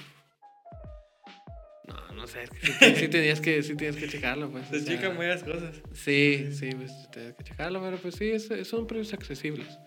No, 1.88 2.14
no 2.16 2.28
sé, 2.28 2.44
es 2.44 2.50
que 2.50 2.96
sí, 2.96 3.08
tenías 3.10 3.42
que, 3.42 3.62
sí 3.62 3.76
tienes 3.76 3.98
que 3.98 4.08
checarlo, 4.08 4.50
pues. 4.50 4.68
Se 4.68 4.84
checan 4.86 5.16
muchas 5.16 5.44
cosas. 5.44 5.82
Sí, 5.94 6.50
sí, 6.54 6.70
pues 6.72 6.92
tienes 7.12 7.36
que 7.36 7.44
checarlo, 7.44 7.82
pero 7.82 7.98
pues 7.98 8.16
sí, 8.16 8.38
son 8.66 8.88
precios 8.88 9.14
accesibles 9.14 9.78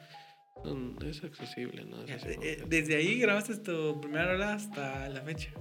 es 1.05 1.25
accesible, 1.25 1.85
¿no? 1.85 2.03
Eh, 2.07 2.63
¿Desde 2.67 2.97
ahí 2.97 3.19
grabaste 3.19 3.57
tu 3.57 4.01
primera 4.01 4.33
rola 4.33 4.55
hasta 4.55 5.09
la 5.09 5.23
fecha? 5.23 5.53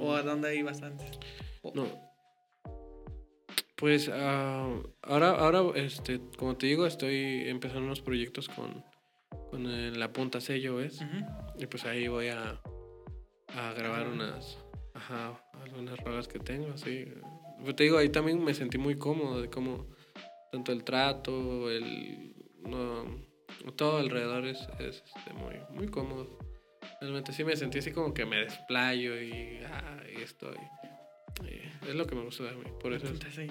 ¿O 0.00 0.14
a 0.14 0.22
mm. 0.22 0.26
dónde 0.26 0.56
ibas 0.56 0.82
antes? 0.82 1.18
No. 1.74 1.86
Pues 3.76 4.08
ah, 4.12 4.80
ahora, 5.02 5.30
ahora 5.30 5.62
este, 5.74 6.20
como 6.38 6.56
te 6.56 6.66
digo, 6.66 6.86
estoy 6.86 7.48
empezando 7.48 7.84
unos 7.86 8.00
proyectos 8.00 8.48
con, 8.48 8.84
con 9.50 9.98
la 9.98 10.12
punta 10.12 10.40
sello, 10.40 10.76
¿ves? 10.76 11.00
Y 11.58 11.66
pues 11.66 11.84
ahí 11.84 12.06
voy 12.06 12.28
a, 12.28 12.60
a 13.48 13.72
grabar 13.74 14.08
unas, 14.08 14.58
ajá, 14.94 15.42
algunas 15.60 15.98
rolas 16.00 16.28
que 16.28 16.38
tengo, 16.38 16.72
así. 16.72 17.06
Pues 17.62 17.76
te 17.76 17.84
digo, 17.84 17.98
ahí 17.98 18.08
también 18.08 18.42
me 18.42 18.54
sentí 18.54 18.78
muy 18.78 18.96
cómodo 18.96 19.40
de 19.40 19.48
cómo 19.50 19.88
tanto 20.52 20.72
el 20.72 20.84
trato, 20.84 21.70
el... 21.70 22.34
No, 22.60 23.31
todo 23.70 23.98
alrededor 23.98 24.44
es, 24.46 24.58
es 24.78 25.02
este, 25.16 25.32
muy, 25.34 25.54
muy 25.70 25.88
cómodo. 25.88 26.38
Realmente 27.00 27.32
sí 27.32 27.44
me 27.44 27.56
sentí 27.56 27.78
así 27.78 27.92
como 27.92 28.12
que 28.12 28.24
me 28.26 28.36
desplayo 28.36 29.20
y, 29.20 29.60
ah, 29.64 30.02
estoy. 30.20 30.56
es 31.88 31.94
lo 31.94 32.06
que 32.06 32.14
me 32.14 32.22
gusta 32.22 32.44
de 32.44 32.52
mí. 32.52 32.64
Por 32.80 32.92
eso. 32.92 33.06
Punta 33.06 33.28
sí, 33.30 33.46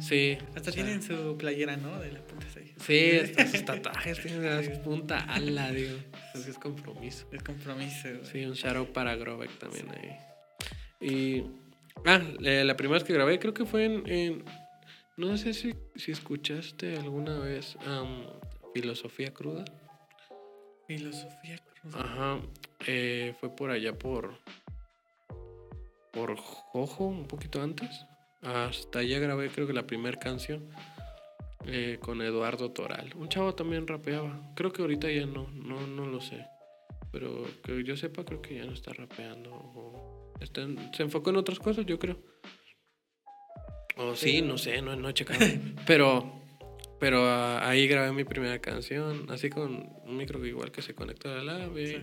sí. 0.00 0.38
Hasta 0.54 0.72
tienen 0.72 1.02
su 1.02 1.36
playera, 1.36 1.76
¿no? 1.76 1.98
De 1.98 2.12
la 2.12 2.20
punta 2.20 2.46
6. 2.52 2.74
Sí, 2.78 3.10
hasta 3.22 3.46
sus 3.46 3.64
tatuajes 3.64 4.20
tienen 4.22 4.44
la 4.44 4.82
punta 4.82 5.18
ala, 5.20 5.70
digo. 5.72 5.96
es 6.34 6.58
compromiso. 6.58 7.26
Es 7.32 7.42
compromiso. 7.42 8.24
Sí, 8.24 8.44
un 8.44 8.54
shout 8.54 8.90
para 8.90 9.16
Grobeck 9.16 9.58
también 9.58 9.88
ahí. 9.90 10.16
Y. 11.00 11.44
Ah, 12.06 12.18
la 12.38 12.76
primera 12.76 12.98
vez 12.98 13.04
que 13.04 13.12
grabé 13.12 13.38
creo 13.38 13.52
que 13.52 13.66
fue 13.66 13.84
en. 13.84 14.44
no 15.16 15.36
sé 15.36 15.52
si, 15.52 15.74
si 15.96 16.12
escuchaste 16.12 16.96
alguna 16.96 17.38
vez. 17.38 17.76
Filosofía 18.74 19.32
cruda. 19.32 19.64
Filosofía 20.86 21.58
cruda. 21.58 22.00
Ajá. 22.00 22.40
Eh, 22.86 23.34
fue 23.40 23.54
por 23.54 23.70
allá 23.70 23.98
por. 23.98 24.38
Por 26.12 26.36
Jojo, 26.36 27.06
un 27.06 27.26
poquito 27.26 27.62
antes. 27.62 28.06
Hasta 28.42 29.00
allá 29.00 29.18
grabé, 29.18 29.50
creo 29.50 29.66
que 29.66 29.72
la 29.72 29.86
primera 29.86 30.18
canción. 30.18 30.68
Eh, 31.66 31.98
con 32.00 32.22
Eduardo 32.22 32.70
Toral. 32.70 33.12
Un 33.16 33.28
chavo 33.28 33.54
también 33.54 33.86
rapeaba. 33.86 34.52
Creo 34.56 34.72
que 34.72 34.82
ahorita 34.82 35.10
ya 35.10 35.26
no, 35.26 35.48
no, 35.52 35.86
no 35.86 36.06
lo 36.06 36.20
sé. 36.20 36.46
Pero 37.12 37.44
que 37.62 37.84
yo 37.84 37.96
sepa, 37.96 38.24
creo 38.24 38.40
que 38.40 38.56
ya 38.56 38.64
no 38.64 38.72
está 38.72 38.92
rapeando. 38.92 40.32
se 40.92 41.02
enfocó 41.02 41.30
en 41.30 41.36
otras 41.36 41.58
cosas, 41.58 41.84
yo 41.84 41.98
creo. 41.98 42.18
O 43.96 44.16
sí, 44.16 44.40
no 44.40 44.56
sé, 44.56 44.80
no, 44.80 44.96
no 44.96 45.08
he 45.08 45.14
checado. 45.14 45.40
Pero 45.86 46.39
Pero 47.00 47.26
ah, 47.26 47.68
ahí 47.68 47.88
grabé 47.88 48.12
mi 48.12 48.24
primera 48.24 48.60
canción, 48.60 49.26
así 49.30 49.48
con 49.50 49.88
un 50.04 50.16
micro 50.16 50.44
igual 50.46 50.70
que 50.70 50.82
se 50.82 50.94
conecta 50.94 51.32
a 51.32 51.42
la 51.42 51.58
lab 51.58 51.76
y, 51.76 51.98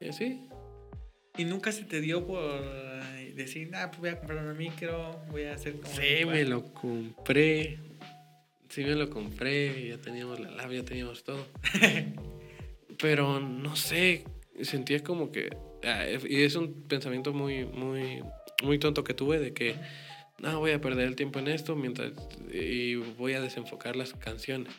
y 0.00 0.08
así. 0.08 0.48
¿Y 1.36 1.44
nunca 1.44 1.70
se 1.72 1.84
te 1.84 2.00
dio 2.00 2.26
por 2.26 2.62
decir, 3.34 3.70
ah, 3.74 3.90
pues 3.90 4.00
voy 4.00 4.08
a 4.10 4.18
comprar 4.18 4.44
un 4.44 4.56
micro, 4.56 5.20
voy 5.30 5.44
a 5.44 5.54
hacer 5.54 5.80
como... 5.80 5.94
Sí, 5.94 6.24
me 6.24 6.44
lo 6.44 6.72
compré. 6.72 7.78
Sí, 8.68 8.84
me 8.84 8.94
lo 8.94 9.10
compré, 9.10 9.88
ya 9.88 9.98
teníamos 9.98 10.40
la 10.40 10.50
lab, 10.50 10.70
ya 10.70 10.84
teníamos 10.84 11.24
todo. 11.24 11.46
Pero 13.00 13.40
no 13.40 13.76
sé, 13.76 14.24
sentía 14.62 15.02
como 15.02 15.30
que... 15.30 15.50
ah, 15.84 16.06
y 16.26 16.42
es 16.42 16.54
un 16.54 16.86
pensamiento 16.88 17.32
muy, 17.32 17.64
muy, 17.64 18.22
muy 18.62 18.78
tonto 18.78 19.04
que 19.04 19.14
tuve 19.14 19.38
de 19.38 19.52
que 19.52 19.74
no, 20.38 20.58
voy 20.58 20.72
a 20.72 20.80
perder 20.80 21.06
el 21.08 21.16
tiempo 21.16 21.38
en 21.38 21.48
esto 21.48 21.76
mientras 21.76 22.12
y 22.52 22.94
voy 22.96 23.34
a 23.34 23.40
desenfocar 23.40 23.96
las 23.96 24.12
canciones. 24.14 24.72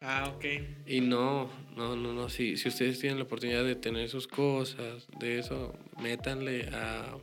Ah, 0.00 0.32
ok. 0.34 0.44
Y 0.86 1.00
no, 1.00 1.50
no, 1.76 1.96
no, 1.96 2.12
no. 2.12 2.28
Si, 2.28 2.56
si 2.56 2.68
ustedes 2.68 3.00
tienen 3.00 3.18
la 3.18 3.24
oportunidad 3.24 3.64
de 3.64 3.74
tener 3.74 4.08
sus 4.08 4.28
cosas, 4.28 5.08
de 5.18 5.38
eso, 5.40 5.76
métanle 6.00 6.68
a, 6.72 7.16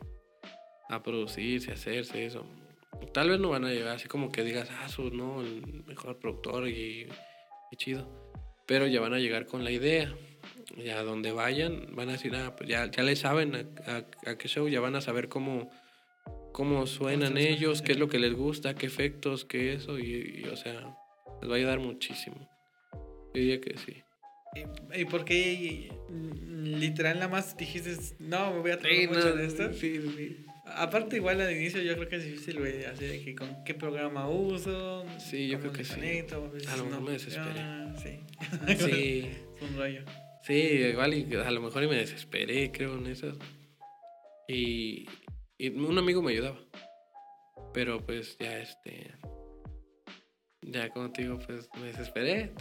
a 0.90 1.02
producirse, 1.02 1.70
a 1.70 1.74
hacerse 1.74 2.26
eso. 2.26 2.46
Tal 3.14 3.30
vez 3.30 3.40
no 3.40 3.50
van 3.50 3.64
a 3.64 3.70
llegar 3.70 3.96
así 3.96 4.08
como 4.08 4.30
que 4.30 4.42
digas, 4.44 4.68
ah, 4.80 4.88
su, 4.88 5.10
no, 5.10 5.40
el 5.42 5.84
mejor 5.86 6.18
productor 6.18 6.68
y, 6.68 7.08
y 7.70 7.76
chido. 7.76 8.06
Pero 8.66 8.86
ya 8.86 9.00
van 9.00 9.14
a 9.14 9.18
llegar 9.18 9.46
con 9.46 9.64
la 9.64 9.70
idea. 9.70 10.14
Ya 10.76 11.02
donde 11.02 11.32
vayan, 11.32 11.94
van 11.94 12.08
a 12.10 12.12
decir, 12.12 12.34
ah, 12.36 12.56
pues 12.56 12.68
ya, 12.68 12.90
ya 12.90 13.02
le 13.02 13.16
saben 13.16 13.54
a, 13.54 13.90
a- 13.90 14.30
a 14.30 14.36
qué 14.36 14.48
show, 14.48 14.68
ya 14.68 14.80
van 14.80 14.96
a 14.96 15.00
saber 15.00 15.28
cómo, 15.28 15.70
cómo 16.56 16.86
suenan 16.86 17.36
ellos, 17.36 17.82
qué 17.82 17.92
es 17.92 17.98
lo 17.98 18.08
que 18.08 18.18
les 18.18 18.32
gusta, 18.32 18.74
qué 18.74 18.86
efectos, 18.86 19.44
qué 19.44 19.74
eso, 19.74 19.98
y, 19.98 20.42
y, 20.42 20.48
o 20.50 20.56
sea, 20.56 20.96
les 21.42 21.50
va 21.50 21.52
a 21.52 21.58
ayudar 21.58 21.80
muchísimo. 21.80 22.48
Yo 23.34 23.42
diría 23.42 23.60
que 23.60 23.76
sí. 23.76 24.02
¿Y, 24.54 25.02
y 25.02 25.04
por 25.04 25.26
qué 25.26 25.90
literal 26.08 27.16
nada 27.16 27.28
más 27.28 27.58
dijiste, 27.58 27.94
no, 28.20 28.54
me 28.54 28.60
voy 28.60 28.70
a 28.70 28.78
traer 28.78 29.06
mucho 29.06 29.36
de 29.36 29.44
esto? 29.44 29.70
Sí, 29.74 30.00
sí. 30.16 30.46
Aparte, 30.64 31.16
igual 31.16 31.42
al 31.42 31.52
inicio 31.54 31.82
yo 31.82 31.94
creo 31.94 32.08
que 32.08 32.16
es 32.16 32.24
difícil, 32.24 32.58
güey, 32.58 32.86
así 32.86 33.04
de 33.04 33.22
que 33.22 33.34
con 33.34 33.62
qué 33.62 33.74
programa 33.74 34.26
uso. 34.30 35.04
Sí, 35.18 35.48
yo 35.48 35.60
creo 35.60 35.72
que 35.72 35.78
le 35.80 35.84
sí. 35.84 35.94
conecto, 35.96 36.36
a 36.36 36.76
lo 36.78 36.84
mejor 36.84 37.00
no 37.00 37.00
me 37.02 37.12
desesperé. 37.12 37.44
funciona, 37.44 37.96
Sí. 37.98 38.20
Sí, 38.78 39.30
es 39.60 39.60
un 39.60 39.76
rollo. 39.76 40.04
sí, 40.42 40.54
igual 40.54 41.12
y 41.12 41.34
a 41.34 41.50
lo 41.50 41.60
mejor 41.60 41.82
y 41.84 41.88
me 41.88 41.96
desesperé, 41.96 42.72
creo, 42.72 42.96
en 42.96 43.08
eso. 43.08 43.38
Y, 44.48 45.06
y 45.58 45.68
un 45.68 45.98
amigo 45.98 46.22
me 46.22 46.32
ayudaba. 46.32 46.58
Pero 47.72 48.04
pues 48.04 48.36
ya 48.38 48.58
este. 48.58 49.12
Ya 50.62 50.90
como 50.90 51.12
te 51.12 51.22
digo, 51.22 51.38
pues 51.38 51.68
me 51.80 51.86
desesperé. 51.86 52.52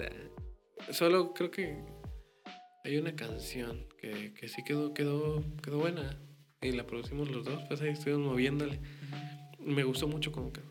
Solo 0.91 1.34
creo 1.34 1.52
que 1.52 1.84
hay 2.84 2.98
una 2.98 3.16
canción 3.16 3.88
que, 4.00 4.34
que 4.34 4.48
sí 4.48 4.64
quedó, 4.64 4.93
quedó, 4.93 5.43
quedó 5.64 5.80
buena. 5.80 6.20
Y 6.62 6.72
la 6.72 6.86
producimos 6.86 7.30
los 7.30 7.46
dos, 7.46 7.64
pues 7.68 7.82
ahí 7.82 7.89
estuvimos 7.89 8.32
moviéndole. 8.32 8.80
Me 9.60 9.84
gustó 9.84 10.08
mucho 10.08 10.32
como 10.32 10.52
que. 10.52 10.62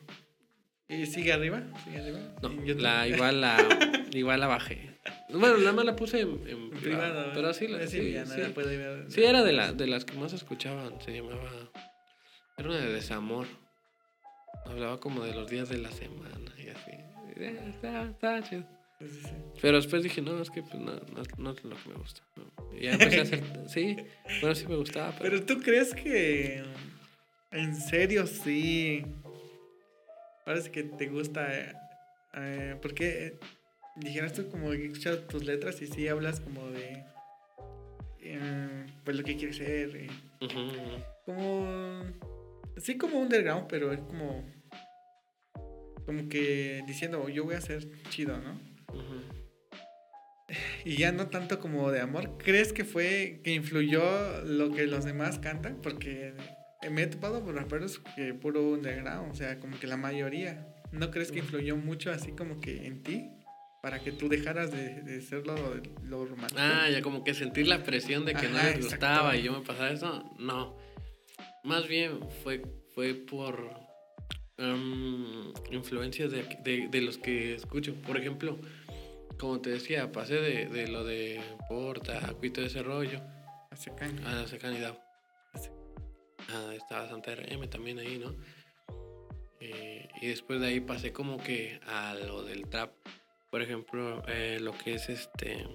¿Y 0.88 1.06
sigue 1.06 1.32
arriba? 1.32 1.62
¿Sigue 1.84 1.98
arriba? 1.98 2.18
No, 2.42 2.52
YouTube. 2.64 2.82
la, 2.82 3.08
igual, 3.08 3.40
la, 3.40 3.56
igual 4.12 4.40
la 4.40 4.46
bajé. 4.46 4.98
Bueno, 5.30 5.58
nada 5.58 5.72
más 5.72 5.84
la 5.84 5.96
puse 5.96 6.20
en, 6.20 6.38
privado. 6.38 6.80
privado. 6.80 7.30
Pero 7.34 7.54
sí, 7.54 7.68
la, 7.68 7.86
sí, 7.86 8.00
sí, 8.00 8.16
sí. 8.26 8.42
Sí, 9.08 9.24
era 9.24 9.42
de, 9.42 9.52
la, 9.52 9.72
de 9.72 9.86
las 9.86 10.04
que 10.04 10.16
más 10.16 10.32
escuchaban. 10.32 11.00
Se 11.00 11.12
llamaba. 11.12 11.70
Era 12.56 12.68
una 12.68 12.78
de 12.78 12.92
desamor. 12.92 13.46
Hablaba 14.66 14.98
como 15.00 15.22
de 15.24 15.34
los 15.34 15.50
días 15.50 15.68
de 15.68 15.78
la 15.78 15.90
semana 15.90 16.52
y 16.58 16.68
así. 16.68 16.92
Eh, 17.36 17.60
Estaba, 17.68 18.04
estaba 18.04 18.42
chido. 18.42 18.64
Sí, 19.00 19.08
sí, 19.08 19.20
sí. 19.24 19.34
Pero 19.60 19.76
después 19.76 20.02
dije, 20.02 20.22
no, 20.22 20.40
es 20.40 20.50
que 20.50 20.62
pues, 20.62 20.74
no, 20.76 20.92
no, 20.94 21.22
no 21.38 21.50
es 21.50 21.64
lo 21.64 21.76
que 21.76 21.88
me 21.88 21.94
gusta. 21.96 22.22
no. 22.36 22.44
Y 22.76 22.82
ya 22.84 22.92
empecé 22.92 23.18
a 23.18 23.22
hacer. 23.22 23.42
Sí, 23.68 23.96
bueno, 24.40 24.54
sí 24.54 24.66
me 24.68 24.76
gustaba, 24.76 25.12
pero. 25.18 25.30
Pero 25.30 25.44
tú 25.46 25.60
crees 25.60 25.94
que 25.94 26.62
en 27.50 27.74
serio 27.76 28.26
sí 28.26 29.04
parece 30.44 30.70
que 30.70 30.84
te 30.84 31.06
gusta 31.08 31.52
eh, 31.58 31.72
eh, 32.34 32.76
porque 32.80 33.26
eh, 33.26 33.38
dijeras 33.96 34.32
tú 34.32 34.48
como 34.50 34.70
que 34.70 34.76
he 34.82 34.86
escuchado 34.86 35.18
tus 35.20 35.44
letras 35.44 35.80
y 35.82 35.86
sí 35.86 36.06
hablas 36.08 36.40
como 36.40 36.68
de 36.70 37.04
eh, 38.20 38.86
pues 39.04 39.16
lo 39.16 39.22
que 39.24 39.36
quieres 39.36 39.56
ser 39.56 40.08
ujú. 40.40 40.70
como 41.24 42.04
sí 42.76 42.96
como 42.96 43.18
underground 43.18 43.66
pero 43.68 43.92
es 43.92 44.00
como 44.00 44.44
como 46.06 46.28
que 46.28 46.82
diciendo 46.86 47.28
yo 47.28 47.44
voy 47.44 47.54
a 47.54 47.60
ser 47.60 47.88
chido 48.10 48.38
no 48.38 48.74
y 50.84 50.96
ya 50.96 51.12
no 51.12 51.28
tanto 51.28 51.58
como 51.60 51.90
de 51.90 52.00
amor. 52.00 52.36
¿Crees 52.38 52.72
que 52.72 52.84
fue 52.84 53.40
que 53.42 53.52
influyó 53.52 54.42
lo 54.44 54.70
que 54.70 54.86
los 54.86 55.04
demás 55.04 55.38
cantan? 55.38 55.78
Porque 55.82 56.34
me 56.90 57.02
he 57.02 57.06
topado 57.06 57.42
por 57.42 57.54
raperos 57.54 58.00
que 58.14 58.34
puro 58.34 58.62
underground, 58.72 59.32
o 59.32 59.34
sea, 59.34 59.58
como 59.58 59.78
que 59.78 59.86
la 59.86 59.96
mayoría. 59.96 60.68
¿No 60.92 61.10
crees 61.10 61.32
que 61.32 61.40
influyó 61.40 61.76
mucho 61.76 62.12
así 62.12 62.32
como 62.32 62.60
que 62.60 62.86
en 62.86 63.02
ti? 63.02 63.30
Para 63.82 64.00
que 64.00 64.12
tú 64.12 64.28
dejaras 64.28 64.70
de, 64.70 65.02
de 65.02 65.20
ser 65.20 65.46
lo, 65.46 65.56
lo 66.04 66.24
romántico. 66.24 66.60
Ah, 66.62 66.88
ya 66.90 67.02
como 67.02 67.24
que 67.24 67.34
sentir 67.34 67.66
la 67.66 67.82
presión 67.82 68.24
de 68.24 68.34
que 68.34 68.48
no 68.48 68.62
les 68.62 68.82
gustaba 68.82 69.36
y 69.36 69.42
yo 69.42 69.52
me 69.52 69.64
pasaba 69.64 69.90
eso. 69.90 70.36
No. 70.38 70.76
Más 71.64 71.88
bien 71.88 72.20
fue, 72.42 72.62
fue 72.94 73.14
por 73.14 73.70
em, 74.58 75.52
influencias 75.70 76.30
de, 76.30 76.42
de, 76.62 76.88
de 76.88 77.00
los 77.00 77.18
que 77.18 77.54
escucho. 77.54 77.94
Por 78.06 78.16
ejemplo, 78.16 78.58
como 79.38 79.60
te 79.60 79.70
decía, 79.70 80.12
pasé 80.12 80.34
de, 80.34 80.66
de 80.66 80.88
lo 80.88 81.04
de 81.04 81.40
Porta, 81.68 82.18
Acuito 82.26 82.60
de 82.60 82.68
ese 82.68 82.82
rollo, 82.82 83.20
Hace 83.70 83.92
caña. 83.94 84.42
a 84.42 84.46
Secanidad. 84.46 84.98
Ah, 86.50 86.72
estaba 86.74 87.08
Santa 87.08 87.34
RM 87.34 87.68
también 87.68 87.98
ahí, 87.98 88.18
¿no? 88.18 88.36
Eh, 89.60 90.08
y 90.20 90.26
después 90.28 90.60
de 90.60 90.66
ahí 90.68 90.80
pasé 90.80 91.12
como 91.12 91.38
que 91.42 91.80
a 91.86 92.14
lo 92.14 92.42
del 92.44 92.68
trap. 92.68 92.92
Por 93.50 93.62
ejemplo, 93.62 94.22
eh, 94.28 94.58
lo 94.60 94.76
que 94.76 94.94
es 94.94 95.08
este. 95.08 95.66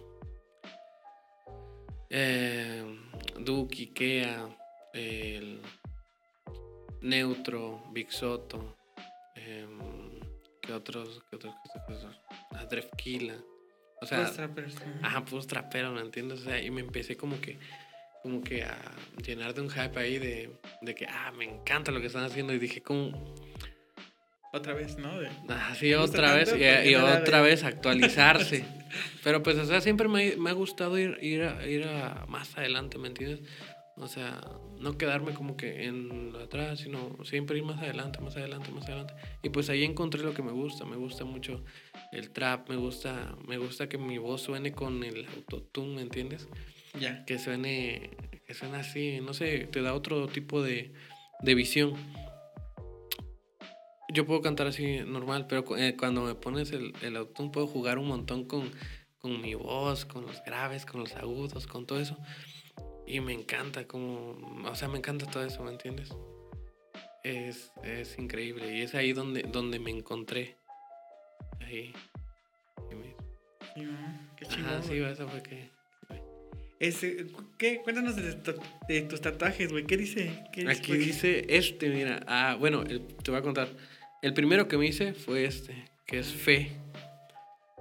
Eh, 2.11 2.83
Duke, 3.39 3.75
Ikea, 3.75 4.57
el 4.93 5.61
Neutro, 7.01 7.83
Big 7.91 8.11
Soto. 8.11 8.75
em, 9.35 9.79
¿Qué 10.61 10.73
otros? 10.73 11.21
¿Qué 11.29 11.35
otros? 11.37 11.55
¿Qué 11.63 11.93
otros? 11.93 12.17
Ah, 12.51 12.65
Drefkila. 12.65 13.35
O 14.01 14.05
sea, 14.05 14.31
trappers, 14.31 14.75
ajá. 15.01 15.25
Pues 15.25 15.47
trapero, 15.47 15.91
¿me 15.91 16.01
entiendes? 16.01 16.41
O 16.41 16.43
sea, 16.43 16.61
y 16.61 16.71
me 16.71 16.81
empecé 16.81 17.17
como 17.17 17.41
que, 17.41 17.57
como 18.23 18.41
que 18.41 18.63
a 18.63 18.77
llenar 19.25 19.53
de 19.53 19.61
un 19.61 19.69
hype 19.69 19.99
ahí 19.99 20.19
de, 20.19 20.51
de 20.81 20.95
que, 20.95 21.05
ah, 21.07 21.31
me 21.35 21.45
encanta 21.45 21.91
lo 21.91 21.99
que 21.99 22.07
están 22.07 22.23
haciendo. 22.23 22.53
Y 22.53 22.59
dije, 22.59 22.81
como, 22.81 23.35
Otra 24.51 24.73
vez, 24.73 24.97
¿no? 24.97 25.19
De- 25.19 25.29
gusta 25.95 26.17
otra 26.17 26.33
vez, 26.33 26.55
y, 26.85 26.95
otra 26.95 27.41
vez 27.41 27.63
actualizarse. 27.63 28.65
Pero 29.23 29.43
pues, 29.43 29.57
o 29.57 29.65
sea, 29.65 29.81
siempre 29.81 30.07
me, 30.07 30.35
me 30.37 30.49
ha 30.49 30.53
gustado 30.53 30.97
ir, 30.97 31.17
ir, 31.21 31.43
a, 31.43 31.67
ir 31.67 31.83
a 31.85 32.25
más 32.27 32.57
adelante, 32.57 32.97
¿me 32.97 33.09
entiendes? 33.09 33.41
O 33.99 34.07
sea, 34.07 34.41
no 34.79 34.97
quedarme 34.97 35.33
como 35.33 35.57
que 35.57 35.85
en 35.85 36.31
lo 36.31 36.39
atrás, 36.39 36.79
sino 36.79 37.17
siempre 37.25 37.57
ir 37.57 37.65
más 37.65 37.79
adelante, 37.79 38.19
más 38.21 38.35
adelante, 38.37 38.71
más 38.71 38.85
adelante. 38.85 39.13
Y 39.43 39.49
pues 39.49 39.69
ahí 39.69 39.83
encontré 39.83 40.23
lo 40.23 40.33
que 40.33 40.41
me 40.41 40.53
gusta. 40.53 40.85
Me 40.85 40.95
gusta 40.95 41.25
mucho 41.25 41.63
el 42.13 42.31
trap, 42.31 42.69
me 42.69 42.77
gusta, 42.77 43.35
me 43.45 43.57
gusta 43.57 43.89
que 43.89 43.97
mi 43.97 44.17
voz 44.17 44.41
suene 44.41 44.71
con 44.71 45.03
el 45.03 45.27
autotune, 45.27 45.95
¿me 45.95 46.01
entiendes? 46.01 46.47
Ya. 46.99 47.23
que 47.25 47.37
suene, 47.37 48.09
que 48.47 48.53
suene 48.53 48.77
así, 48.77 49.19
no 49.21 49.33
sé, 49.33 49.67
te 49.71 49.81
da 49.81 49.93
otro 49.93 50.27
tipo 50.27 50.63
de, 50.63 50.93
de 51.41 51.55
visión. 51.55 51.93
Yo 54.11 54.25
puedo 54.25 54.41
cantar 54.41 54.65
así 54.67 55.01
normal, 55.05 55.45
pero 55.47 55.77
eh, 55.77 55.95
cuando 55.97 56.21
me 56.21 56.35
pones 56.35 56.71
el, 56.71 56.93
el 57.03 57.17
autotune 57.17 57.51
puedo 57.51 57.67
jugar 57.67 57.99
un 57.99 58.07
montón 58.07 58.45
con, 58.45 58.71
con 59.19 59.41
mi 59.41 59.53
voz, 59.53 60.05
con 60.05 60.25
los 60.25 60.41
graves, 60.43 60.85
con 60.85 61.01
los 61.01 61.15
agudos, 61.15 61.67
con 61.67 61.85
todo 61.85 61.99
eso. 61.99 62.17
Y 63.09 63.19
me 63.21 63.33
encanta, 63.33 63.85
como, 63.87 64.37
o 64.69 64.75
sea, 64.75 64.87
me 64.87 64.99
encanta 64.99 65.25
todo 65.25 65.43
eso, 65.43 65.63
¿me 65.63 65.71
entiendes? 65.71 66.09
Es, 67.23 67.71
es 67.83 68.17
increíble 68.19 68.77
y 68.77 68.81
es 68.83 68.93
ahí 68.95 69.13
donde, 69.13 69.41
donde 69.41 69.79
me 69.79 69.89
encontré. 69.91 70.55
Ahí. 71.61 71.91
Qué 74.37 74.45
Ajá, 74.45 74.55
chingón. 74.55 74.83
sí, 74.83 74.97
eso 74.99 75.27
fue 75.27 75.41
que... 75.43 75.69
Ese, 76.79 77.27
¿qué? 77.57 77.81
Cuéntanos 77.83 78.15
de, 78.15 78.33
tu- 78.35 78.55
de 78.87 79.01
tus 79.01 79.19
tatuajes, 79.19 79.69
güey. 79.69 79.85
¿Qué 79.85 79.97
dice? 79.97 80.43
¿Qué 80.53 80.61
dice? 80.61 80.71
Aquí 80.71 80.93
dice 80.97 81.45
este, 81.49 81.89
mira. 81.89 82.21
Ah, 82.25 82.55
bueno, 82.57 82.83
el- 82.83 83.05
te 83.05 83.31
voy 83.31 83.39
a 83.41 83.43
contar. 83.43 83.67
El 84.21 84.33
primero 84.33 84.67
que 84.69 84.77
me 84.77 84.85
hice 84.87 85.13
fue 85.13 85.43
este, 85.43 85.75
que 86.05 86.19
es 86.19 86.27
fe. 86.27 86.71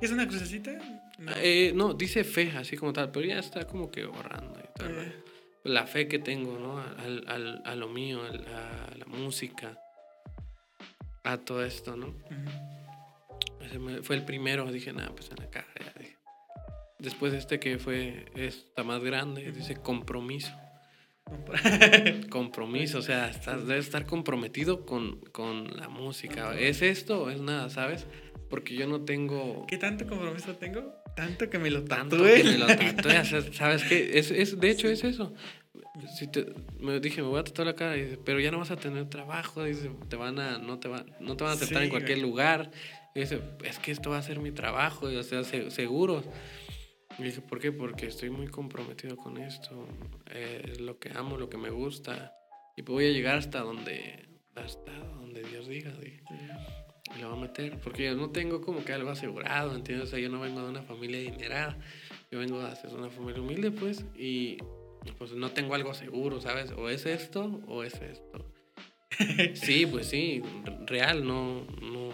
¿Es 0.03 0.11
una 0.11 0.27
crucecita? 0.27 0.73
No. 1.19 1.33
Eh, 1.37 1.73
no, 1.77 1.95
dice 1.95 2.25
fe, 2.25 2.53
así 2.57 2.77
como 2.77 2.93
tal, 2.93 3.13
pero 3.13 3.25
ya 3.27 3.39
está 3.39 3.69
como 3.69 3.89
que 3.91 4.05
borrando 4.05 4.59
Eh, 4.81 5.13
La 5.65 5.87
fe 5.87 6.09
que 6.09 6.19
tengo, 6.19 6.59
¿no? 6.59 6.79
Al, 6.81 7.25
al- 7.29 7.63
a 7.65 7.75
lo 7.75 7.89
mío, 7.89 8.21
a 8.23 8.95
la 8.97 9.05
música, 9.07 9.79
a 11.25 11.37
todo 11.39 11.65
esto, 11.65 11.97
¿no? 11.97 12.07
ujú. 12.09 14.03
fue 14.03 14.17
el 14.17 14.25
primero, 14.25 14.71
dije, 14.73 14.93
nada, 14.93 15.11
pues 15.11 15.31
en 15.31 15.37
la 15.39 15.51
caja. 15.51 15.67
Después 16.99 17.33
este 17.35 17.61
que 17.61 17.79
fue, 17.79 18.27
está 18.35 18.83
más 18.83 19.03
grande, 19.05 19.53
dice 19.53 19.77
compromiso. 19.77 20.53
compromiso, 22.31 22.99
o 22.99 23.03
sea, 23.03 23.29
estás, 23.31 23.67
debes 23.67 23.85
estar 23.87 24.07
comprometido 24.07 24.87
con, 24.87 25.21
con 25.33 25.77
la 25.77 25.89
música. 25.89 26.59
¿Es 26.59 26.83
esto 26.83 27.25
o 27.25 27.31
es 27.31 27.41
nada, 27.41 27.69
sabes? 27.71 28.07
Porque 28.49 28.75
yo 28.75 28.87
no 28.87 29.03
tengo... 29.05 29.67
¿Qué 29.67 29.77
tanto 29.77 30.07
compromiso 30.07 30.57
tengo? 30.57 30.95
Tanto 31.19 31.51
que 31.51 31.59
me 31.59 31.69
lo 31.69 31.83
tanto 31.83 32.17
que 32.17 32.45
me 32.45 32.59
lo 32.59 32.67
tatué. 32.95 33.25
¿Sabes 33.53 33.83
qué? 33.83 34.17
Es, 34.21 34.31
es, 34.31 34.61
de 34.61 34.71
hecho 34.71 34.89
es 34.89 35.03
eso. 35.03 35.35
Si 36.17 36.29
te, 36.29 36.47
me 36.79 37.01
dije, 37.01 37.23
me 37.23 37.29
voy 37.29 37.41
a 37.41 37.43
tatuar 37.43 37.67
la 37.67 37.75
cara, 37.75 37.97
pero 38.25 38.39
ya 38.39 38.53
no 38.53 38.59
vas 38.59 38.71
a 38.71 38.77
tener 38.77 39.09
trabajo, 39.11 39.65
dice, 39.65 39.91
te 40.09 40.15
van 40.15 40.39
a, 40.39 40.59
no, 40.59 40.79
te 40.79 40.89
no 41.19 41.37
te 41.37 41.43
van 41.43 41.55
a 41.55 41.57
aceptar 41.57 41.83
en 41.83 41.91
cualquier 41.91 42.19
lugar. 42.19 42.71
dice, 43.17 43.41
es 43.65 43.81
que 43.81 43.91
esto 43.91 44.11
va 44.11 44.19
a 44.19 44.23
ser 44.23 44.39
mi 44.39 44.53
trabajo, 44.53 45.07
o 45.07 45.23
sea, 45.25 45.43
seguro. 45.43 46.23
Y 47.19 47.25
dije, 47.25 47.41
¿por 47.41 47.59
qué? 47.59 47.73
Porque 47.73 48.07
estoy 48.07 48.31
muy 48.31 48.47
comprometido 48.47 49.17
con 49.17 49.39
esto, 49.39 49.89
eh, 50.31 50.75
lo 50.79 51.01
que 51.01 51.11
amo, 51.17 51.37
lo 51.37 51.51
que 51.51 51.59
me 51.59 51.71
gusta, 51.71 52.33
y 52.77 52.83
voy 52.83 53.07
a 53.07 53.11
llegar 53.11 53.39
hasta 53.39 53.59
donde, 53.59 54.29
hasta 54.55 54.93
donde 54.93 55.43
Dios 55.43 55.67
diga. 55.67 55.91
Dije. 56.01 56.23
Y 57.17 57.21
lo 57.21 57.31
voy 57.31 57.39
a 57.39 57.41
meter, 57.43 57.79
porque 57.81 58.05
yo 58.05 58.15
no 58.15 58.31
tengo 58.31 58.61
como 58.61 58.85
que 58.85 58.93
algo 58.93 59.11
asegurado, 59.11 59.75
¿entiendes? 59.75 60.09
O 60.09 60.11
sea, 60.11 60.19
yo 60.19 60.29
no 60.29 60.41
vengo 60.41 60.63
de 60.63 60.69
una 60.69 60.83
familia 60.83 61.19
adinerada, 61.19 61.79
yo 62.31 62.39
vengo 62.39 62.61
de 62.61 62.95
una 62.95 63.11
familia 63.11 63.41
humilde, 63.41 63.71
pues, 63.71 64.05
y 64.17 64.59
pues 65.19 65.33
no 65.33 65.51
tengo 65.51 65.75
algo 65.75 65.95
seguro, 65.95 66.41
¿sabes? 66.41 66.73
O 66.73 66.89
es 66.89 67.07
esto 67.07 67.61
o 67.67 67.83
es 67.83 67.95
esto. 67.95 68.45
sí, 69.55 69.87
pues 69.87 70.07
sí, 70.07 70.43
real, 70.87 71.27
no, 71.27 71.65
no 71.81 72.11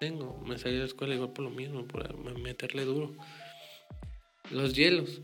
tengo. 0.00 0.38
Me 0.46 0.58
salí 0.58 0.74
de 0.74 0.80
la 0.80 0.86
escuela 0.86 1.14
igual 1.14 1.32
por 1.32 1.44
lo 1.44 1.50
mismo, 1.50 1.86
por 1.86 2.38
meterle 2.38 2.84
duro. 2.84 3.14
Los 4.50 4.74
hielos. 4.74 5.22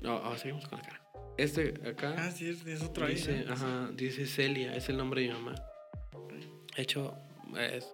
No, 0.00 0.36
seguimos 0.36 0.66
con 0.68 0.78
la 0.78 0.84
cara. 0.84 1.02
Este 1.36 1.74
acá. 1.88 2.14
Ah, 2.18 2.30
sí, 2.30 2.48
es, 2.48 2.82
otro 2.82 3.06
dice, 3.06 3.44
Ajá, 3.48 3.90
dice 3.94 4.26
Celia, 4.26 4.74
es 4.74 4.88
el 4.88 4.96
nombre 4.96 5.22
de 5.22 5.28
mi 5.28 5.34
mamá. 5.34 5.54
De 6.76 6.82
hecho, 6.82 7.14
es, 7.58 7.92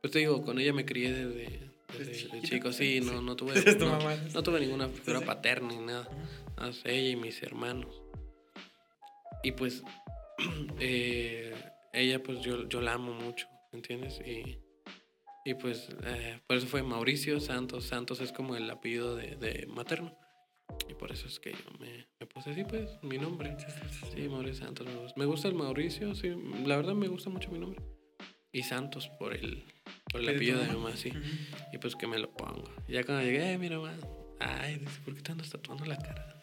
pues 0.00 0.12
te 0.12 0.20
digo, 0.20 0.42
con 0.42 0.58
ella 0.58 0.72
me 0.72 0.84
crié 0.84 1.12
desde, 1.12 1.70
desde, 1.98 2.42
chico, 2.42 2.72
sí, 2.72 3.00
no, 3.00 3.20
no 3.20 3.36
tuve, 3.36 3.54
no, 4.34 4.42
tuve 4.42 4.60
ninguna 4.60 4.88
figura 4.88 5.20
paterna 5.20 5.68
ni 5.68 5.78
nada. 5.78 6.08
Más 6.56 6.80
ella 6.84 7.10
y 7.10 7.16
mis 7.16 7.42
hermanos. 7.42 8.02
Y 9.42 9.52
pues, 9.52 9.82
eh, 10.80 11.54
ella, 11.92 12.22
pues 12.22 12.40
yo, 12.40 12.68
yo 12.68 12.80
la 12.80 12.94
amo 12.94 13.12
mucho, 13.12 13.46
¿entiendes? 13.72 14.20
Y, 14.26 14.58
y 15.44 15.54
pues, 15.54 15.88
eh, 16.04 16.40
por 16.46 16.56
eso 16.56 16.66
fue 16.66 16.82
Mauricio 16.82 17.40
Santos. 17.40 17.84
Santos 17.84 18.20
es 18.20 18.32
como 18.32 18.56
el 18.56 18.68
apellido 18.70 19.16
de, 19.16 19.36
de 19.36 19.66
materno. 19.66 20.16
Y 20.88 20.94
por 20.94 21.10
eso 21.12 21.26
es 21.26 21.40
que 21.40 21.52
yo 21.52 21.78
me, 21.78 22.06
me, 22.18 22.26
puse 22.26 22.50
así, 22.50 22.64
pues, 22.64 22.90
mi 23.02 23.18
nombre. 23.18 23.56
Sí, 24.14 24.28
Mauricio 24.28 24.64
Santos. 24.64 24.86
Me 25.16 25.24
gusta 25.24 25.48
el 25.48 25.54
Mauricio, 25.54 26.14
sí. 26.14 26.30
La 26.64 26.76
verdad 26.76 26.94
me 26.94 27.08
gusta 27.08 27.28
mucho 27.28 27.50
mi 27.50 27.58
nombre. 27.58 27.82
Y 28.52 28.62
Santos 28.62 29.08
por 29.18 29.34
el, 29.34 29.64
por 30.10 30.20
el 30.20 30.28
apellido 30.28 30.60
de 30.60 30.68
mi 30.68 30.74
mamá, 30.74 30.96
sí. 30.96 31.12
Y 31.72 31.78
pues 31.78 31.96
que 31.96 32.06
me 32.06 32.18
lo 32.18 32.30
pongo. 32.30 32.70
Y 32.88 32.92
ya 32.94 33.04
cuando 33.04 33.24
llegué, 33.24 33.52
eh, 33.52 33.58
mira, 33.58 33.78
mamá. 33.78 33.96
Ay, 34.40 34.78
dice, 34.78 35.00
¿por 35.04 35.14
qué 35.14 35.22
te 35.22 35.32
andas 35.32 35.50
tatuando 35.50 35.84
la 35.84 35.98
cara? 35.98 36.36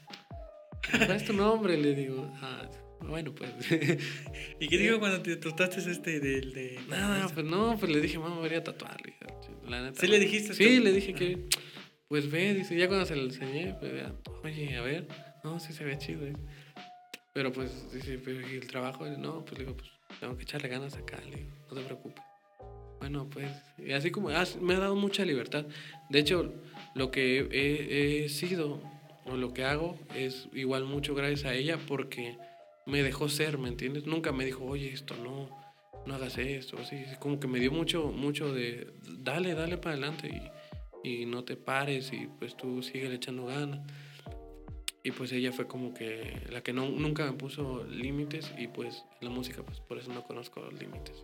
¿Cuál 0.89 1.11
es 1.11 1.25
tu 1.25 1.33
nombre? 1.33 1.77
Le 1.77 1.95
digo, 1.95 2.31
ah, 2.41 2.69
bueno, 3.01 3.33
pues. 3.33 3.51
¿Y 4.59 4.67
qué 4.67 4.77
digo 4.77 4.99
cuando 4.99 5.21
te 5.21 5.35
trataste 5.35 5.91
este 5.91 6.19
del 6.19 6.53
de. 6.53 6.79
Nada, 6.87 7.27
pues 7.33 7.45
no, 7.45 7.77
pues 7.77 7.91
le 7.91 8.01
dije, 8.01 8.19
mamá, 8.19 8.37
voy 8.37 8.53
a 8.53 8.63
tatuar. 8.63 8.97
La 9.67 9.81
neta, 9.81 9.99
¿Sí 9.99 10.07
le 10.07 10.19
dijiste? 10.19 10.53
Sí, 10.53 10.79
le 10.79 10.91
dije 10.91 11.13
que. 11.13 11.47
Pues 12.07 12.31
ve, 12.31 12.53
dice, 12.53 12.77
ya 12.77 12.87
cuando 12.87 13.05
se 13.05 13.17
lo 13.17 13.23
enseñé, 13.23 13.75
pues 13.79 13.91
oye, 14.43 14.77
a 14.77 14.81
ver. 14.81 15.07
No, 15.43 15.59
sí 15.59 15.73
se 15.73 15.83
ve 15.83 15.97
chido. 15.97 16.25
Pero 17.33 17.51
pues, 17.51 17.91
dice, 17.91 18.17
pero 18.17 18.47
¿y 18.47 18.55
el 18.55 18.67
trabajo? 18.67 19.05
No, 19.05 19.43
pues 19.43 19.59
le 19.59 19.65
digo, 19.65 19.77
pues 19.77 19.89
tengo 20.19 20.37
que 20.37 20.43
echarle 20.43 20.69
ganas 20.69 20.95
acá, 20.95 21.17
le 21.29 21.37
digo, 21.37 21.49
no 21.69 21.75
te 21.75 21.83
preocupes. 21.83 22.26
Bueno, 22.99 23.29
pues, 23.29 23.47
así 23.95 24.11
como 24.11 24.29
me 24.29 24.73
ha 24.75 24.79
dado 24.79 24.95
mucha 24.95 25.23
libertad. 25.23 25.65
De 26.09 26.19
hecho, 26.19 26.53
lo 26.95 27.11
que 27.11 27.47
he 27.51 28.29
sido 28.29 28.81
o 29.25 29.35
lo 29.35 29.53
que 29.53 29.63
hago 29.63 29.99
es 30.15 30.47
igual 30.53 30.85
mucho 30.85 31.13
gracias 31.13 31.45
a 31.45 31.53
ella 31.53 31.77
porque 31.87 32.37
me 32.85 33.03
dejó 33.03 33.29
ser, 33.29 33.57
¿me 33.57 33.67
entiendes? 33.67 34.05
Nunca 34.05 34.31
me 34.31 34.45
dijo, 34.45 34.63
oye, 34.65 34.91
esto 34.91 35.15
no, 35.21 35.49
no 36.05 36.15
hagas 36.15 36.37
esto, 36.37 36.77
así, 36.79 37.03
como 37.19 37.39
que 37.39 37.47
me 37.47 37.59
dio 37.59 37.71
mucho, 37.71 38.11
mucho 38.11 38.53
de, 38.53 38.93
dale, 39.19 39.53
dale 39.53 39.77
para 39.77 39.93
adelante 39.93 40.51
y, 41.03 41.21
y 41.21 41.25
no 41.25 41.43
te 41.43 41.57
pares 41.57 42.11
y 42.13 42.27
pues 42.39 42.55
tú 42.55 42.81
sigue 42.81 43.13
echando 43.13 43.45
ganas. 43.45 43.81
Y 45.03 45.11
pues 45.11 45.31
ella 45.31 45.53
fue 45.53 45.67
como 45.67 45.93
que 45.93 46.41
la 46.49 46.61
que 46.61 46.73
no, 46.73 46.89
nunca 46.89 47.25
me 47.25 47.33
puso 47.33 47.85
límites 47.85 48.53
y 48.57 48.67
pues 48.67 49.05
la 49.21 49.29
música, 49.29 49.63
pues 49.63 49.79
por 49.79 49.97
eso 49.97 50.11
no 50.11 50.23
conozco 50.23 50.61
los 50.61 50.73
límites. 50.73 51.23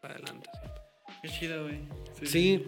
Para 0.00 0.14
adelante 0.14 0.50
siempre. 0.58 0.87
Qué 1.22 1.28
chido, 1.28 1.64
güey. 1.64 1.80
Sí. 2.22 2.64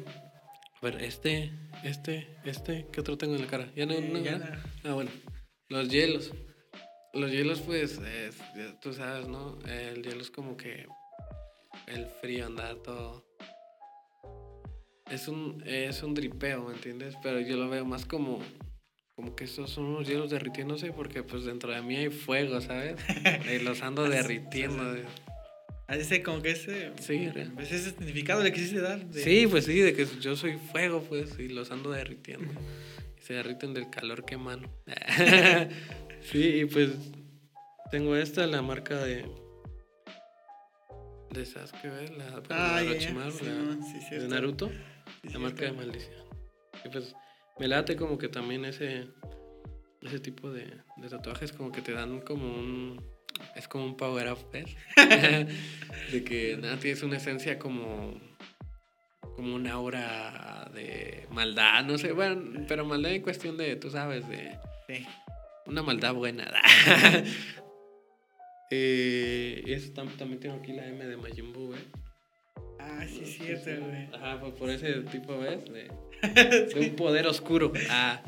A 0.80 0.86
ver, 0.86 1.03
este, 1.03 1.53
este, 1.84 2.26
este, 2.44 2.86
¿qué 2.90 3.01
otro 3.01 3.18
tengo 3.18 3.34
en 3.34 3.42
la 3.42 3.46
cara? 3.46 3.70
Ya 3.76 3.86
no, 3.86 4.01
no, 4.01 4.18
Ah, 4.84 4.94
bueno. 4.94 5.11
Los 5.68 5.88
hielos. 5.88 6.32
Los 7.12 7.30
hielos, 7.30 7.61
pues, 7.61 8.01
tú 8.80 8.92
sabes, 8.92 9.28
¿no? 9.28 9.59
El 9.66 10.03
hielo 10.03 10.20
es 10.20 10.30
como 10.30 10.57
que 10.57 10.86
el 11.86 12.07
frío, 12.07 12.46
andar 12.46 12.76
todo. 12.76 13.24
Es 15.11 15.28
un, 15.28 15.62
es 15.66 16.03
un 16.03 16.14
dripeo, 16.14 16.62
¿me 16.62 16.74
entiendes? 16.74 17.16
Pero 17.22 17.40
yo 17.40 17.57
lo 17.57 17.68
veo 17.68 17.84
más 17.84 18.07
como, 18.07 18.38
como 19.16 19.34
que 19.34 19.44
estos 19.44 19.70
son 19.70 19.86
unos 19.86 20.07
hielos 20.07 20.30
derritiéndose 20.30 20.92
porque 20.92 21.24
pues 21.24 21.44
dentro 21.44 21.72
de 21.72 21.82
mí 21.82 21.96
hay 21.96 22.11
fuego, 22.11 22.61
¿sabes? 22.61 22.96
y 23.53 23.59
los 23.59 23.82
ando 23.82 24.09
derritiendo. 24.09 24.96
Así 25.91 26.22
como 26.22 26.41
que 26.41 26.53
ese. 26.53 26.93
Sí, 27.01 27.28
pues 27.57 27.72
ese 27.72 27.91
significado 27.91 28.45
le 28.45 28.53
quisiste 28.53 28.80
dar. 28.80 29.05
Sí, 29.12 29.49
pues 29.49 29.64
sí, 29.64 29.80
de 29.80 29.93
que 29.93 30.07
yo 30.20 30.36
soy 30.36 30.57
fuego, 30.57 31.03
pues, 31.03 31.36
y 31.41 31.49
los 31.49 31.72
ando 31.72 31.91
derritiendo. 31.91 32.53
y 33.18 33.22
se 33.22 33.34
derriten 33.34 33.74
del 33.74 33.91
calor 33.91 34.24
que 34.24 34.36
mano. 34.36 34.70
Sí, 36.22 36.61
y 36.61 36.64
pues 36.66 36.91
tengo 37.91 38.14
esta, 38.14 38.47
la 38.47 38.61
marca 38.61 38.99
de. 38.99 39.24
De 41.30 41.47
Sasuke, 41.47 41.86
La, 42.18 42.43
ah, 42.51 42.82
la, 42.82 44.18
de 44.18 44.28
Naruto. 44.28 44.70
la 45.22 45.38
marca 45.38 45.64
de 45.64 45.72
maldición. 45.72 46.24
Y 46.84 46.91
pues 46.91 47.16
me 47.59 47.68
late 47.68 47.97
como 47.97 48.18
que 48.18 48.28
también 48.28 48.64
ese. 48.66 49.09
Ese 50.03 50.20
tipo 50.20 50.51
de, 50.51 50.66
de 50.99 51.09
tatuajes 51.09 51.53
como 51.53 51.72
que 51.72 51.80
te 51.80 51.93
dan 51.93 52.20
como 52.20 52.47
un. 52.47 53.03
Es 53.57 53.68
como 53.68 53.84
un 53.84 53.97
power 53.97 54.32
up, 54.32 54.38
¿ves? 54.53 54.76
de 56.12 56.24
que 56.24 56.57
nada, 56.61 56.78
tienes 56.78 57.03
una 57.03 57.16
esencia 57.16 57.59
como 57.59 58.18
como 59.36 59.55
una 59.55 59.72
aura 59.72 60.70
de 60.74 61.26
maldad, 61.30 61.84
no 61.84 61.97
sé, 61.97 62.12
bueno, 62.12 62.64
pero 62.68 62.84
maldad 62.84 63.12
en 63.12 63.22
cuestión 63.22 63.57
de, 63.57 63.74
tú 63.76 63.91
sabes, 63.91 64.28
de, 64.28 64.59
sí. 64.86 65.07
Una 65.66 65.82
maldad 65.82 66.14
buena. 66.14 66.51
eh, 68.70 69.62
eso 69.66 69.93
también 69.93 70.41
tengo 70.41 70.57
aquí 70.57 70.72
la 70.72 70.86
M 70.86 71.07
de 71.07 71.16
Majin 71.16 71.53
Buu, 71.53 71.68
güey. 71.68 71.80
Ah, 72.78 73.05
sí, 73.07 73.20
es 73.22 73.34
cierto, 73.36 73.86
güey. 73.86 74.09
Ajá, 74.12 74.41
pues 74.41 74.53
por 74.55 74.70
ese 74.70 74.93
tipo, 75.03 75.38
¿ves? 75.38 75.64
De, 75.64 75.91
de 76.74 76.80
un 76.91 76.97
poder 76.97 77.26
oscuro. 77.26 77.72
Ah, 77.88 78.22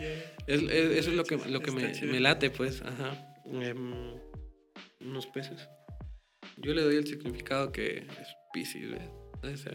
es, 0.46 0.62
eso 0.62 1.10
es 1.10 1.16
lo 1.16 1.24
que, 1.24 1.36
lo 1.36 1.60
que 1.60 1.70
me, 1.72 1.92
me, 2.02 2.20
late, 2.20 2.50
pues. 2.50 2.82
Ajá. 2.82 3.34
Em, 3.46 4.14
unos 5.04 5.26
peces. 5.26 5.68
Yo 6.58 6.74
le 6.74 6.82
doy 6.82 6.96
el 6.96 7.06
significado 7.06 7.72
que 7.72 7.98
es 7.98 8.28
Pisces, 8.52 8.90
güey. 8.90 9.02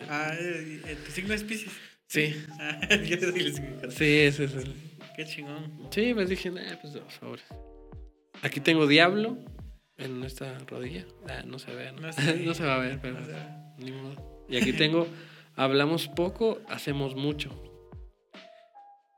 Ah, 0.09 0.31
eh, 0.39 0.97
¿tu 1.05 1.11
signo 1.11 1.33
es 1.33 1.43
Pisces? 1.43 1.73
Sí. 2.07 2.35
Ah, 2.59 2.95
yo 2.95 3.19
te 3.19 3.31
doy 3.31 3.39
el 3.41 3.53
significado. 3.53 3.91
Sí, 3.91 4.19
ese 4.19 4.45
es 4.45 4.55
el. 4.55 4.73
Qué 5.15 5.25
chingón. 5.25 5.87
Sí, 5.91 6.13
pues 6.13 6.29
dije, 6.29 6.49
eh, 6.49 6.77
pues 6.81 6.93
dos 6.93 7.13
favores. 7.13 7.45
Aquí 8.41 8.59
tengo 8.59 8.87
Diablo 8.87 9.37
en 9.97 10.23
esta 10.23 10.57
rodilla. 10.59 11.05
Ah, 11.27 11.43
no 11.45 11.59
se 11.59 11.73
ve, 11.73 11.91
¿no? 11.91 12.01
No, 12.01 12.13
se 12.53 12.63
va 12.63 12.75
a 12.75 12.79
ver, 12.79 12.99
pero 13.01 13.17
ni 13.79 13.91
modo. 13.91 14.45
Y 14.47 14.57
aquí 14.57 14.73
tengo 14.73 15.07
Hablamos 15.57 16.07
poco, 16.07 16.61
hacemos 16.69 17.15
mucho. 17.15 17.49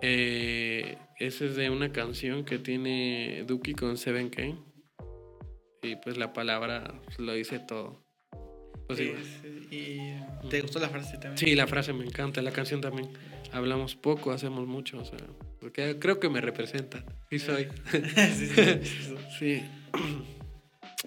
Eh, 0.01 0.97
ese 1.17 1.47
es 1.47 1.57
de 1.57 1.69
una 1.69 1.91
canción 1.91 2.45
que 2.45 2.57
tiene 2.57 3.43
Duki 3.45 3.73
con 3.73 3.97
Seven 3.97 4.29
Kane. 4.29 4.57
Y 5.81 5.95
pues 5.95 6.17
la 6.17 6.33
palabra 6.33 6.93
lo 7.17 7.33
dice 7.33 7.59
todo. 7.59 8.03
Pues 8.87 8.99
¿Y 8.99 9.99
te 10.49 10.61
gustó 10.61 10.79
la 10.79 10.89
frase 10.89 11.13
también? 11.13 11.37
Sí, 11.37 11.55
la 11.55 11.67
frase 11.67 11.93
me 11.93 12.03
encanta, 12.03 12.41
la 12.41 12.51
canción 12.51 12.81
también. 12.81 13.09
Hablamos 13.51 13.95
poco, 13.95 14.31
hacemos 14.31 14.67
mucho, 14.67 14.99
o 14.99 15.05
sea, 15.05 15.19
porque 15.59 15.97
creo 15.99 16.19
que 16.19 16.27
me 16.29 16.41
representa. 16.41 17.03
Sí 17.29 17.39
soy. 17.39 17.67
sí, 19.39 19.63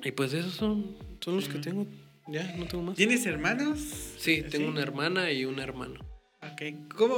Y 0.03 0.13
pues 0.13 0.33
esos 0.33 0.55
son, 0.55 0.97
son 1.21 1.37
los 1.37 1.49
que 1.49 1.59
tengo. 1.59 1.87
Ya, 2.29 2.55
no 2.57 2.67
tengo 2.67 2.85
más. 2.85 2.97
¿Tienes 2.97 3.27
hermanos? 3.27 3.81
Sí, 4.17 4.43
tengo 4.49 4.69
una 4.69 4.81
hermana 4.83 5.33
y 5.33 5.45
un 5.45 5.59
hermano. 5.59 6.01
Ok. 6.41 6.95
¿Cómo? 6.97 7.17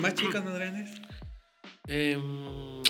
¿Más 0.00 0.14
chicos, 0.14 0.44
más 0.44 0.54
grandes? 0.54 0.90
Em, 1.86 2.82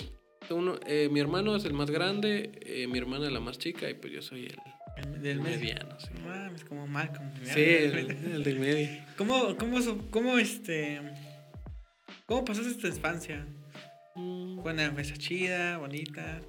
uno, 0.51 0.79
eh, 0.85 1.09
mi 1.11 1.19
hermano 1.19 1.55
es 1.55 1.65
el 1.65 1.73
más 1.73 1.89
grande, 1.89 2.51
eh, 2.61 2.87
mi 2.87 2.97
hermana 2.97 3.27
es 3.27 3.31
la 3.31 3.39
más 3.39 3.57
chica 3.57 3.89
y 3.89 3.93
pues 3.93 4.13
yo 4.13 4.21
soy 4.21 4.53
el, 4.97 5.21
del 5.21 5.41
mediano. 5.41 5.99
Sí, 5.99 6.09
Ah, 6.27 6.49
es 6.53 6.63
como 6.63 6.87
Malcolm. 6.87 7.31
Sí, 7.43 7.59
el, 7.59 8.11
el 8.11 8.43
del 8.43 8.59
medio. 8.59 8.89
¿Cómo, 9.17 9.55
cómo, 9.57 9.77
cómo, 10.09 10.37
este... 10.37 11.01
¿Cómo 12.25 12.45
pasaste 12.45 12.73
tu 12.75 12.87
infancia? 12.87 13.45
Mm, 14.15 14.61
¿Fue 14.61 14.73
una 14.73 14.85
infancia 14.85 15.17
chida, 15.17 15.77
bonita? 15.77 16.41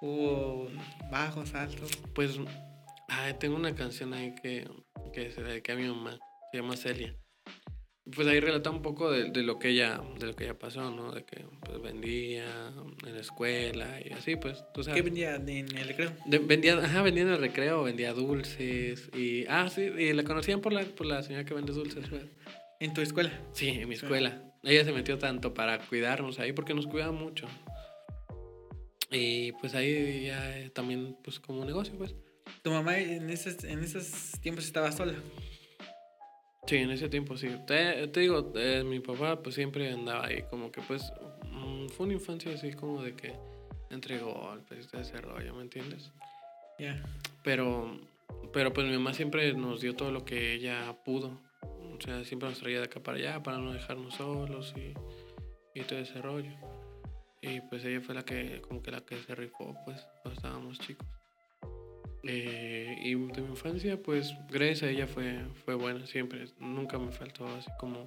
¿Hubo 0.00 0.68
bajos, 1.10 1.54
altos? 1.54 1.90
Pues 2.14 2.38
ay, 3.08 3.34
tengo 3.38 3.56
una 3.56 3.74
canción 3.74 4.14
ahí 4.14 4.34
que, 4.42 4.68
que 5.12 5.30
se 5.30 5.42
dedica 5.42 5.74
a 5.74 5.76
mi 5.76 5.86
mamá, 5.86 6.18
se 6.50 6.58
llama 6.58 6.76
Celia. 6.76 7.14
Pues 8.16 8.26
ahí 8.26 8.40
relata 8.40 8.68
un 8.70 8.82
poco 8.82 9.12
de, 9.12 9.30
de 9.30 9.42
lo 9.44 9.60
que 9.60 9.68
ella 9.68 10.00
de 10.18 10.26
lo 10.26 10.34
que 10.34 10.42
ella 10.44 10.58
pasó, 10.58 10.90
¿no? 10.90 11.12
De 11.12 11.24
que 11.24 11.44
pues 11.64 11.80
vendía 11.80 12.72
en 13.06 13.14
la 13.14 13.20
escuela 13.20 14.00
y 14.04 14.12
así, 14.12 14.34
pues, 14.34 14.64
tú 14.74 14.82
¿Qué 14.82 15.02
vendía 15.02 15.36
en 15.36 15.48
el 15.48 15.86
recreo? 15.86 16.10
De- 16.26 16.38
vendía, 16.40 16.76
ajá, 16.78 17.02
vendía 17.02 17.22
en 17.22 17.28
el 17.28 17.38
recreo, 17.38 17.84
vendía 17.84 18.12
dulces 18.12 19.08
y 19.16 19.44
ah, 19.48 19.68
sí, 19.68 19.82
y 19.82 20.12
la 20.14 20.24
conocían 20.24 20.60
por 20.60 20.72
la 20.72 20.82
por 20.84 21.06
la 21.06 21.22
señora 21.22 21.44
que 21.44 21.54
vende 21.54 21.72
dulces, 21.72 22.04
pues. 22.08 22.24
¿En 22.80 22.92
tu 22.92 23.00
escuela? 23.02 23.30
Sí, 23.52 23.68
en 23.68 23.88
mi 23.88 23.94
escuela. 23.94 24.42
Ella 24.64 24.84
se 24.84 24.92
metió 24.92 25.16
tanto 25.18 25.54
para 25.54 25.78
cuidarnos 25.78 26.40
ahí 26.40 26.52
porque 26.52 26.74
nos 26.74 26.88
cuidaba 26.88 27.12
mucho. 27.12 27.46
Y 29.10 29.52
pues 29.52 29.74
ahí 29.74 30.24
ya 30.26 30.70
también 30.74 31.16
pues 31.22 31.38
como 31.38 31.60
un 31.60 31.66
negocio, 31.66 31.94
pues. 31.96 32.14
¿Tu 32.62 32.70
mamá 32.70 32.98
en 32.98 33.30
esos, 33.30 33.62
en 33.64 33.84
esos 33.84 34.32
tiempos 34.40 34.64
estaba 34.64 34.90
sola? 34.90 35.14
Sí, 36.66 36.76
en 36.76 36.90
ese 36.90 37.08
tiempo 37.08 37.36
sí. 37.36 37.48
Te, 37.66 38.06
te 38.08 38.20
digo, 38.20 38.52
eh, 38.54 38.84
mi 38.84 39.00
papá 39.00 39.42
pues 39.42 39.54
siempre 39.54 39.90
andaba 39.90 40.26
ahí 40.26 40.42
como 40.48 40.70
que 40.70 40.80
pues 40.82 41.12
mm, 41.50 41.88
fue 41.88 42.06
una 42.06 42.14
infancia 42.14 42.52
así 42.54 42.72
como 42.72 43.02
de 43.02 43.14
que 43.14 43.34
entre 43.90 44.18
golpes 44.18 44.88
todo 44.88 45.00
ese 45.00 45.20
rollo, 45.20 45.54
¿me 45.54 45.62
entiendes? 45.62 46.10
Ya. 46.78 47.02
Pero, 47.42 47.98
pero 48.52 48.72
pues 48.72 48.86
mi 48.86 48.92
mamá 48.92 49.12
siempre 49.12 49.52
nos 49.54 49.80
dio 49.80 49.94
todo 49.94 50.10
lo 50.12 50.24
que 50.24 50.54
ella 50.54 50.96
pudo. 51.04 51.40
O 51.62 52.00
sea, 52.00 52.24
siempre 52.24 52.48
nos 52.48 52.58
traía 52.58 52.78
de 52.78 52.84
acá 52.84 53.00
para 53.00 53.18
allá 53.18 53.42
para 53.42 53.58
no 53.58 53.72
dejarnos 53.72 54.14
solos 54.14 54.72
y, 54.76 54.94
y 55.78 55.82
todo 55.82 55.98
ese 55.98 56.22
rollo. 56.22 56.52
Y 57.40 57.60
pues 57.62 57.84
ella 57.84 58.00
fue 58.00 58.14
la 58.14 58.24
que, 58.24 58.60
como 58.62 58.82
que 58.82 58.92
la 58.92 59.00
que 59.00 59.16
se 59.16 59.34
rifó, 59.34 59.76
pues, 59.84 60.00
cuando 60.22 60.38
estábamos 60.38 60.78
chicos. 60.78 61.06
Eh, 62.24 62.96
y 63.02 63.14
de 63.14 63.40
mi 63.42 63.48
infancia, 63.48 64.00
pues, 64.00 64.32
gracias 64.50 64.84
a 64.84 64.90
ella 64.90 65.06
fue, 65.06 65.40
fue 65.64 65.74
buena 65.74 66.06
siempre. 66.06 66.46
Nunca 66.58 66.98
me 66.98 67.10
faltó 67.12 67.46
así 67.46 67.68
como... 67.78 68.06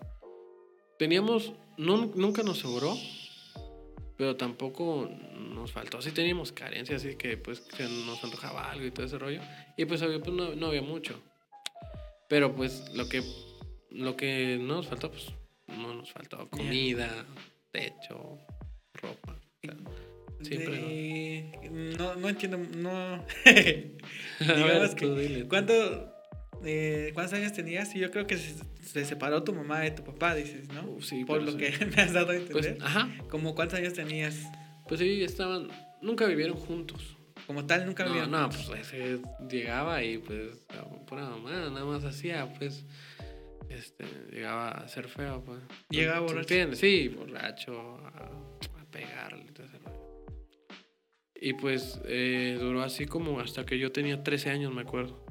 Teníamos, 0.98 1.52
no, 1.78 2.06
nunca 2.16 2.42
nos 2.42 2.60
sobró, 2.60 2.96
pero 4.18 4.38
tampoco 4.38 5.10
nos 5.38 5.74
faltó. 5.74 6.02
Sí 6.02 6.12
teníamos 6.12 6.54
carencias, 6.54 7.04
así 7.04 7.18
que 7.18 7.36
pues 7.36 7.64
se 7.76 7.84
nos 7.84 8.24
antojaba 8.24 8.72
algo 8.72 8.86
y 8.86 8.92
todo 8.92 9.06
ese 9.06 9.18
rollo. 9.18 9.42
Y 9.76 9.84
pues, 9.84 10.02
obvio, 10.02 10.22
pues 10.22 10.34
no, 10.34 10.56
no 10.56 10.68
había 10.68 10.82
mucho. 10.82 11.22
Pero 12.30 12.56
pues 12.56 12.90
lo 12.94 13.10
que, 13.10 13.22
lo 13.92 14.16
que 14.16 14.58
no 14.60 14.76
nos 14.76 14.88
faltó, 14.88 15.12
pues 15.12 15.28
no 15.68 15.94
nos 15.94 16.12
faltó 16.14 16.50
comida, 16.50 17.26
techo, 17.72 18.38
ropa. 18.94 19.36
o 19.36 19.68
sea, 19.68 19.76
siempre, 20.44 20.80
¿no? 20.80 20.88
De- 20.88 21.55
no, 21.98 22.16
no 22.16 22.30
entiendo, 22.30 22.58
no... 22.58 23.24
Digamos 24.40 24.96
que... 24.96 25.06
dile. 25.08 25.48
¿cuánto, 25.48 26.14
eh, 26.66 27.12
¿Cuántos 27.14 27.34
años 27.38 27.54
tenías? 27.54 27.96
Y 27.96 28.00
yo 28.00 28.12
creo 28.12 28.28
que 28.28 28.38
se, 28.38 28.56
se 28.84 29.06
separó 29.06 29.44
tu 29.44 29.54
mamá 29.54 29.80
de 29.82 29.92
tu 29.92 30.04
papá, 30.04 30.36
dices, 30.36 30.70
¿no? 30.70 30.84
Uh, 30.84 31.02
sí, 31.02 31.24
Por 31.26 31.42
lo 31.44 31.52
sí. 31.52 31.58
que 31.58 31.86
me 31.96 32.02
has 32.02 32.14
dado 32.14 32.32
a 32.32 32.36
Pues, 32.52 32.66
entender. 32.66 32.78
ajá, 32.82 33.10
¿Como 33.30 33.56
cuántos 33.56 33.80
años 33.80 33.94
tenías? 33.94 34.36
pues 34.88 35.00
sí, 35.00 35.24
estaban, 35.24 35.70
nunca 36.02 36.26
vivieron 36.26 36.56
juntos. 36.58 37.18
Como 37.48 37.66
tal, 37.66 37.86
nunca 37.86 38.04
No, 38.04 38.10
vivieron 38.10 38.32
no, 38.32 38.42
juntos. 38.44 38.66
pues 38.68 38.88
ese 38.94 39.20
llegaba 39.50 40.04
y 40.04 40.18
pues 40.20 40.66
la 40.76 40.84
pura 41.06 41.30
mamá 41.30 41.52
nada 41.70 41.86
más 41.86 42.04
hacía, 42.04 42.52
pues, 42.58 42.86
este, 43.70 44.06
llegaba 44.32 44.70
a 44.70 44.88
ser 44.88 45.08
feo, 45.08 45.44
pues. 45.44 45.60
Llegaba 45.90 46.20
¿Sí 46.20 46.24
borracho. 46.34 46.40
entiendes? 46.54 46.80
Sí, 46.80 47.08
borracho, 47.10 47.98
a, 48.06 48.82
a 48.82 48.86
pegarle 48.92 49.46
rollo. 49.56 50.05
Y 51.46 51.54
pues 51.54 52.00
eh, 52.06 52.58
duró 52.60 52.82
así 52.82 53.06
como 53.06 53.40
hasta 53.40 53.68
que 53.68 53.78
yo 53.78 53.92
tenía 53.92 54.24
13 54.24 54.50
años, 54.50 54.74
me 54.74 54.82
acuerdo. 54.82 55.24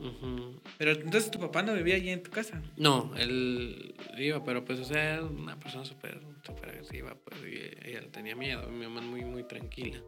Ujú. 0.00 0.60
Pero 0.78 0.90
entonces 0.90 1.30
tu 1.30 1.38
papá 1.38 1.62
no 1.62 1.74
vivía 1.74 1.94
allí 1.94 2.10
en 2.10 2.24
tu 2.24 2.32
casa. 2.32 2.60
No, 2.76 3.12
él 3.16 3.94
iba, 4.18 4.42
pero 4.42 4.64
pues, 4.64 4.80
o 4.80 4.84
sea, 4.84 5.14
era 5.14 5.22
una 5.24 5.56
persona 5.60 5.84
súper, 5.84 6.20
súper 6.44 6.70
agresiva, 6.70 7.14
pues, 7.24 7.40
y 7.42 7.88
ella 7.88 8.00
tenía 8.10 8.34
miedo. 8.34 8.68
Mi 8.68 8.84
mamá 8.84 8.98
es 9.00 9.06
muy, 9.06 9.24
muy 9.24 9.44
tranquila. 9.44 10.00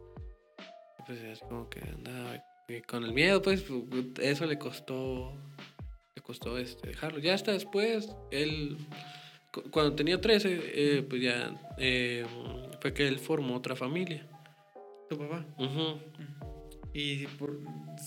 Pues 1.05 1.23
así 1.23 1.41
como 1.47 1.69
que 1.69 1.79
andaba 1.79 2.43
y 2.67 2.81
con 2.81 3.05
el 3.05 3.13
miedo, 3.13 3.41
pues, 3.41 3.63
eso 4.21 4.45
le 4.47 4.59
costó, 4.59 5.31
le 6.13 6.21
costó 6.21 6.57
este, 6.57 6.89
dejarlo. 6.89 7.19
Ya 7.19 7.33
hasta 7.35 7.53
después, 7.53 8.13
él, 8.31 8.75
cu- 9.53 9.63
cuando 9.71 9.95
tenía 9.95 10.19
13, 10.19 10.59
eh, 10.61 11.03
pues 11.09 11.21
ya 11.21 11.55
eh, 11.77 12.25
fue 12.81 12.93
que 12.93 13.07
él 13.07 13.17
formó 13.19 13.55
otra 13.55 13.73
familia. 13.77 14.27
Tu 15.09 15.17
papá. 15.17 15.45
Y 16.93 17.27
por- 17.27 17.59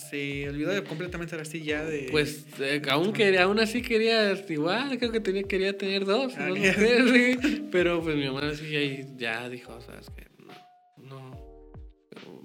se 0.09 0.49
olvidó 0.49 0.71
de 0.71 0.83
completamente 0.83 1.33
ahora 1.35 1.45
sí 1.45 1.61
ya 1.63 1.83
de... 1.85 2.07
Pues 2.11 2.45
eh, 2.59 2.81
aún, 2.89 3.13
quería, 3.13 3.43
aún 3.43 3.59
así 3.59 3.81
quería, 3.81 4.33
igual, 4.49 4.97
creo 4.97 5.11
que 5.11 5.19
tenía, 5.21 5.43
quería 5.43 5.77
tener 5.77 6.05
dos, 6.05 6.33
Ah, 6.37 6.47
dos 6.47 6.59
ya. 6.59 6.67
mujeres, 6.73 7.39
sí. 7.41 7.67
pero 7.71 8.01
pues 8.01 8.15
mi 8.15 8.25
mamá 8.25 8.53
sí 8.53 8.75
ahí 8.75 9.05
ya 9.17 9.47
dijo, 9.49 9.79
sabes 9.81 10.09
que 10.09 10.27
no, 10.39 10.53
no, 10.97 11.71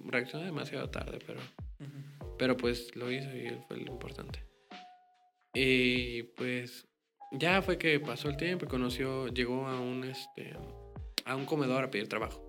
reaccionó 0.07 0.45
demasiado 0.45 0.89
tarde, 0.91 1.19
pero, 1.27 1.41
pero 2.39 2.57
pues 2.57 2.95
lo 2.95 3.11
hizo 3.11 3.35
y 3.35 3.47
él 3.47 3.59
fue 3.67 3.79
lo 3.79 3.91
importante. 3.93 4.45
Y 5.55 6.23
pues 6.37 6.87
ya 7.33 7.61
fue 7.63 7.77
que 7.79 7.99
pasó 7.99 8.29
el 8.29 8.37
tiempo 8.37 8.67
y 8.67 8.69
conoció, 8.69 9.27
llegó 9.29 9.67
a 9.67 9.81
un, 9.81 10.05
este, 10.05 10.55
a 11.25 11.35
un 11.35 11.45
comedor 11.45 11.83
a 11.85 11.91
pedir 11.91 12.09
trabajo. 12.09 12.46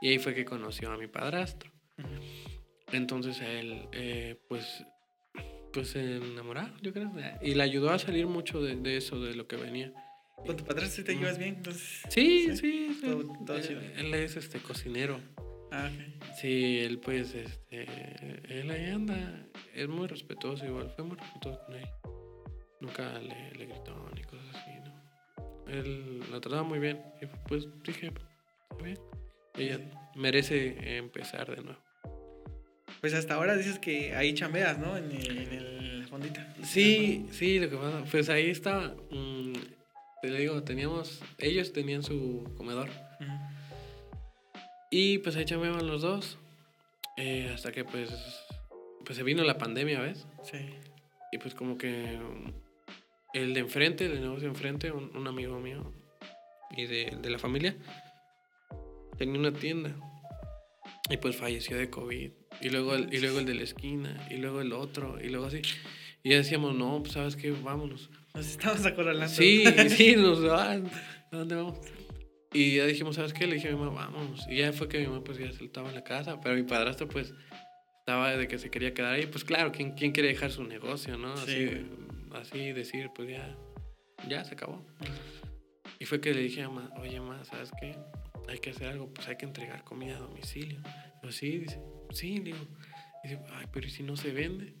Y 0.00 0.08
ahí 0.08 0.18
fue 0.18 0.34
que 0.34 0.44
conoció 0.44 0.90
a 0.92 0.96
mi 0.98 1.06
padrastro. 1.06 1.70
Entonces 2.92 3.40
a 3.40 3.50
él, 3.50 3.88
eh, 3.92 4.36
pues, 4.48 4.84
pues 5.72 5.88
se 5.90 6.16
enamoraron, 6.16 6.78
yo 6.82 6.92
creo. 6.92 7.10
Y 7.42 7.54
le 7.54 7.62
ayudó 7.62 7.90
a 7.90 7.98
salir 7.98 8.26
mucho 8.26 8.62
de, 8.62 8.76
de 8.76 8.96
eso, 8.96 9.20
de 9.20 9.34
lo 9.34 9.46
que 9.48 9.56
venía. 9.56 9.92
Con 10.46 10.56
tu 10.56 10.64
padrastro 10.64 10.96
sí 10.96 11.04
te 11.04 11.16
llevas 11.16 11.38
bien, 11.38 11.56
entonces... 11.56 12.02
Sí, 12.10 12.54
sí, 12.56 12.94
sí. 12.94 13.00
Todo- 13.00 13.44
todo 13.44 13.56
él, 13.56 13.62
chido. 13.66 13.80
él 13.80 14.14
es 14.14 14.36
este 14.36 14.60
cocinero. 14.60 15.18
Ah, 15.72 15.90
ok. 15.92 16.34
Sí, 16.40 16.78
él 16.78 16.98
pues, 17.00 17.34
este, 17.34 17.86
él 18.48 18.70
ahí 18.70 18.90
anda, 18.90 19.46
es 19.74 19.88
muy 19.88 20.06
respetuoso 20.06 20.64
igual, 20.64 20.90
fue 20.94 21.04
muy 21.04 21.16
respetuoso 21.16 21.58
con 21.66 21.74
él. 21.74 21.86
Nunca 22.80 23.18
le, 23.18 23.50
le 23.54 23.66
gritó 23.66 24.08
ni 24.14 24.22
cosas 24.22 24.46
así, 24.54 24.70
¿no? 24.84 25.66
Él 25.72 26.20
la 26.30 26.40
trataba 26.40 26.62
muy 26.62 26.78
bien. 26.78 27.02
Y 27.20 27.26
pues 27.48 27.66
dije, 27.82 28.06
está 28.08 28.84
bien. 28.84 28.98
Ella 29.56 29.80
merece 30.14 30.96
empezar 30.96 31.54
de 31.54 31.62
nuevo. 31.62 31.78
Pues 33.00 33.14
hasta 33.14 33.34
ahora 33.34 33.56
dices 33.56 33.78
que 33.78 34.14
ahí 34.14 34.34
chambeas, 34.34 34.78
¿no? 34.78 34.96
En 34.96 35.10
el, 35.12 35.38
en 35.38 35.52
el 35.52 36.06
fondita. 36.08 36.54
Sí, 36.62 37.26
sí, 37.30 37.58
lo 37.58 37.68
que 37.68 37.76
pasa, 37.76 38.04
pues 38.10 38.28
ahí 38.28 38.50
estaba, 38.50 38.94
mm, 39.10 39.52
te 40.22 40.30
digo, 40.30 40.62
teníamos, 40.62 41.20
ellos 41.38 41.72
tenían 41.72 42.02
su 42.02 42.44
comedor 42.56 42.88
y 44.90 45.18
pues 45.18 45.36
ahí 45.36 45.44
chambeaban 45.44 45.86
los 45.86 46.02
dos, 46.02 46.38
eh, 47.16 47.50
hasta 47.54 47.72
que 47.72 47.84
pues, 47.84 48.10
pues 49.04 49.16
se 49.16 49.22
vino 49.22 49.42
la 49.44 49.58
pandemia, 49.58 50.00
¿ves? 50.00 50.26
Sí. 50.42 50.58
Y 51.32 51.38
pues 51.38 51.54
como 51.54 51.76
que 51.76 52.18
el 53.34 53.52
de 53.54 53.60
enfrente, 53.60 54.06
el 54.06 54.14
de 54.14 54.20
negocio 54.20 54.42
de 54.42 54.54
enfrente, 54.54 54.92
un, 54.92 55.14
un 55.16 55.26
amigo 55.26 55.58
mío 55.58 55.92
y 56.76 56.86
de, 56.86 57.18
de 57.20 57.30
la 57.30 57.38
familia, 57.38 57.76
tenía 59.16 59.38
una 59.38 59.52
tienda 59.52 59.94
y 61.10 61.16
pues 61.18 61.36
falleció 61.36 61.76
de 61.76 61.90
COVID. 61.90 62.30
Y 62.60 62.70
luego, 62.70 62.94
el, 62.94 63.12
y 63.12 63.18
luego 63.20 63.38
el 63.38 63.46
de 63.46 63.54
la 63.54 63.62
esquina, 63.62 64.26
y 64.30 64.36
luego 64.36 64.60
el 64.60 64.72
otro, 64.72 65.18
y 65.22 65.28
luego 65.28 65.46
así. 65.46 65.60
Y 66.22 66.30
ya 66.30 66.36
decíamos, 66.38 66.74
no, 66.74 67.00
pues 67.02 67.12
sabes 67.12 67.36
qué, 67.36 67.50
vámonos. 67.52 68.10
Nos 68.34 68.46
estamos 68.46 68.84
acorralando. 68.84 69.28
Sí, 69.32 69.64
sí, 69.90 70.16
nos 70.16 70.42
van. 70.44 70.86
¿A 71.32 71.36
dónde 71.36 71.54
vamos? 71.54 71.78
Y 72.52 72.76
ya 72.76 72.86
dijimos, 72.86 73.16
¿sabes 73.16 73.32
qué? 73.32 73.46
Le 73.46 73.54
dije 73.56 73.68
a 73.68 73.72
mi 73.72 73.78
mamá, 73.78 74.06
vámonos. 74.06 74.46
Y 74.48 74.56
ya 74.56 74.72
fue 74.72 74.88
que 74.88 74.98
mi 75.00 75.06
mamá 75.06 75.22
pues 75.22 75.38
ya 75.38 75.52
se 75.52 75.64
estaba 75.64 75.88
en 75.90 75.94
la 75.94 76.04
casa, 76.04 76.40
pero 76.40 76.54
mi 76.54 76.62
padrastro 76.62 77.06
pues 77.08 77.34
estaba 78.00 78.34
de 78.36 78.48
que 78.48 78.58
se 78.58 78.70
quería 78.70 78.94
quedar 78.94 79.14
ahí. 79.14 79.26
Pues 79.26 79.44
claro, 79.44 79.70
¿quién, 79.72 79.92
quién 79.92 80.12
quiere 80.12 80.30
dejar 80.30 80.50
su 80.50 80.64
negocio, 80.64 81.16
no? 81.18 81.34
Así, 81.34 81.68
Sí. 81.68 81.86
así 82.32 82.72
decir, 82.72 83.10
pues 83.14 83.28
ya, 83.28 83.56
ya 84.28 84.44
se 84.44 84.54
acabó. 84.54 84.84
Y 85.98 86.04
fue 86.06 86.20
que 86.20 86.32
le 86.34 86.40
dije 86.42 86.62
a 86.62 86.68
mamá, 86.68 86.90
oye, 86.98 87.20
mamá, 87.20 87.44
¿sabes 87.44 87.70
qué? 87.80 87.94
Hay 88.48 88.58
que 88.58 88.70
hacer 88.70 88.88
algo, 88.88 89.08
pues 89.12 89.28
hay 89.28 89.36
que 89.36 89.46
entregar 89.46 89.84
comida 89.84 90.16
a 90.16 90.20
domicilio. 90.20 90.80
Yo, 91.22 91.32
sí, 91.32 91.58
dice, 91.58 91.80
sí, 92.10 92.38
digo. 92.40 92.58
Dice, 93.22 93.40
ay, 93.54 93.66
pero 93.72 93.86
¿y 93.86 93.90
si 93.90 94.02
no 94.02 94.16
se 94.16 94.32
vende? 94.32 94.74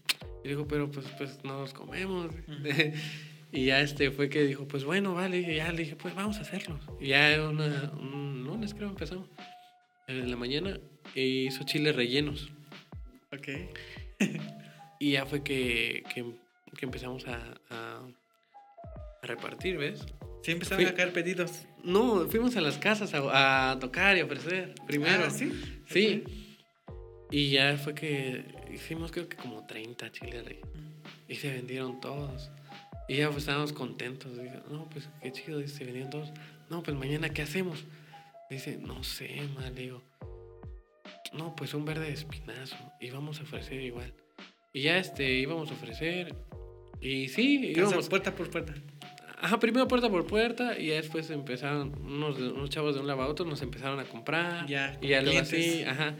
Y 0.44 0.48
digo, 0.48 0.68
pero 0.68 0.90
pues, 0.90 1.06
pues 1.18 1.42
no 1.44 1.60
los 1.60 1.74
comemos. 1.74 2.30
Y 3.52 3.66
ya 3.66 3.80
este 3.80 4.10
fue 4.10 4.28
que 4.28 4.42
dijo, 4.42 4.66
pues 4.66 4.84
bueno, 4.84 5.14
vale. 5.14 5.38
Y 5.38 5.56
ya 5.56 5.70
le 5.70 5.78
dije, 5.78 5.96
pues 5.96 6.14
vamos 6.14 6.36
a 6.38 6.40
hacerlo. 6.40 6.78
Y 7.00 7.08
ya 7.08 7.48
una, 7.48 7.92
un 7.92 8.44
lunes 8.44 8.74
creo 8.74 8.88
empezamos. 8.88 9.28
En 10.08 10.30
la 10.30 10.36
mañana 10.36 10.78
e 11.14 11.22
hizo 11.22 11.64
chiles 11.64 11.96
rellenos. 11.96 12.50
Ok. 13.32 13.48
y 15.00 15.12
ya 15.12 15.26
fue 15.26 15.42
que, 15.42 16.04
que, 16.14 16.24
que 16.76 16.84
empezamos 16.84 17.26
a, 17.26 17.38
a, 17.70 18.02
a, 19.22 19.26
repartir, 19.26 19.78
¿ves? 19.78 20.04
Sí, 20.46 20.52
empezaron 20.52 20.84
Fui, 20.84 20.92
a 20.92 20.94
caer 20.94 21.12
pedidos. 21.12 21.66
No, 21.82 22.28
fuimos 22.28 22.56
a 22.56 22.60
las 22.60 22.78
casas 22.78 23.12
a, 23.14 23.72
a 23.72 23.78
tocar 23.80 24.16
y 24.16 24.20
ofrecer 24.22 24.76
primero. 24.86 25.24
Ah, 25.26 25.30
¿sí? 25.30 25.50
Sí. 25.88 26.22
Okay. 26.22 26.56
Y 27.32 27.50
ya 27.50 27.76
fue 27.76 27.96
que 27.96 28.44
hicimos 28.72 29.10
creo 29.10 29.28
que 29.28 29.36
como 29.36 29.66
30 29.66 30.12
chiles 30.12 30.44
rellenos. 30.44 30.70
Y 31.26 31.34
se 31.34 31.52
vendieron 31.52 32.00
todos. 32.00 32.52
Y 33.08 33.16
ya 33.16 33.26
pues 33.26 33.38
estábamos 33.38 33.72
contentos. 33.72 34.40
Digo, 34.40 34.62
no, 34.70 34.88
pues 34.88 35.08
qué 35.20 35.32
chido, 35.32 35.58
dice, 35.58 35.78
se 35.78 35.84
vendieron 35.84 36.10
todos. 36.10 36.30
No, 36.70 36.80
pues 36.80 36.96
mañana, 36.96 37.30
¿qué 37.30 37.42
hacemos? 37.42 37.82
Dice, 38.48 38.78
no 38.80 39.02
sé, 39.02 39.40
mal, 39.56 39.74
digo. 39.74 40.00
No, 41.32 41.56
pues 41.56 41.74
un 41.74 41.84
verde 41.84 42.04
de 42.04 42.12
espinazo. 42.12 42.76
Y 43.00 43.10
vamos 43.10 43.40
a 43.40 43.42
ofrecer 43.42 43.80
igual. 43.80 44.14
Y 44.72 44.82
ya 44.82 44.96
este, 44.98 45.28
íbamos 45.28 45.72
a 45.72 45.74
ofrecer. 45.74 46.36
Y 47.00 47.30
sí, 47.30 47.72
íbamos. 47.74 48.08
puerta 48.08 48.32
por 48.32 48.48
puerta. 48.48 48.74
Ajá, 49.38 49.58
primero 49.58 49.86
puerta 49.86 50.08
por 50.08 50.26
puerta. 50.26 50.78
Y 50.78 50.88
ya 50.88 50.94
después 50.94 51.30
empezaron, 51.30 51.92
unos, 52.02 52.38
unos 52.38 52.70
chavos 52.70 52.94
de 52.94 53.00
un 53.00 53.06
lado 53.06 53.22
a 53.22 53.26
otro 53.26 53.44
nos 53.46 53.62
empezaron 53.62 54.00
a 54.00 54.04
comprar. 54.04 54.66
Ya, 54.66 54.98
y 55.00 55.08
ya 55.08 55.22
luego 55.22 55.40
así, 55.40 55.82
ajá. 55.82 56.14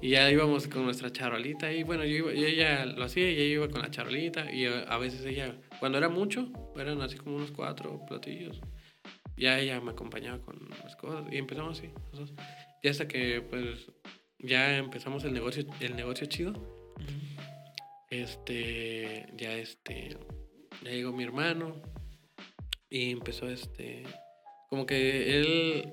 Y 0.00 0.10
ya 0.10 0.30
íbamos 0.30 0.66
con 0.68 0.84
nuestra 0.84 1.12
charolita. 1.12 1.72
Y 1.72 1.82
bueno, 1.82 2.04
yo, 2.04 2.16
iba, 2.16 2.32
yo 2.32 2.46
ella 2.46 2.86
lo 2.86 3.04
hacía 3.04 3.30
y 3.30 3.34
ella 3.34 3.54
iba 3.54 3.68
con 3.68 3.82
la 3.82 3.90
charolita. 3.90 4.52
Y 4.52 4.66
a, 4.66 4.80
a 4.80 4.98
veces 4.98 5.24
ella, 5.24 5.54
cuando 5.80 5.98
era 5.98 6.08
mucho, 6.08 6.50
eran 6.76 7.00
así 7.02 7.16
como 7.16 7.36
unos 7.36 7.52
cuatro 7.52 8.00
platillos 8.06 8.60
ya 9.36 9.58
ella 9.58 9.80
me 9.80 9.90
acompañaba 9.90 10.38
con 10.40 10.68
las 10.84 10.96
cosas 10.96 11.24
y 11.32 11.36
empezamos 11.36 11.78
así. 11.78 11.90
Nosotros. 12.12 12.32
Y 12.82 12.88
hasta 12.88 13.08
que 13.08 13.40
pues 13.42 13.90
ya 14.38 14.76
empezamos 14.76 15.24
el 15.24 15.32
negocio, 15.32 15.64
el 15.80 15.96
negocio 15.96 16.26
chido. 16.26 16.52
Uh 16.52 16.54
-huh. 16.54 17.32
Este, 18.10 19.26
ya 19.36 19.54
este, 19.54 20.16
ya 20.82 20.90
llegó 20.90 21.12
mi 21.12 21.24
hermano 21.24 21.80
y 22.92 23.10
empezó 23.10 23.48
este, 23.48 24.04
como 24.68 24.84
que 24.84 25.38
él, 25.38 25.92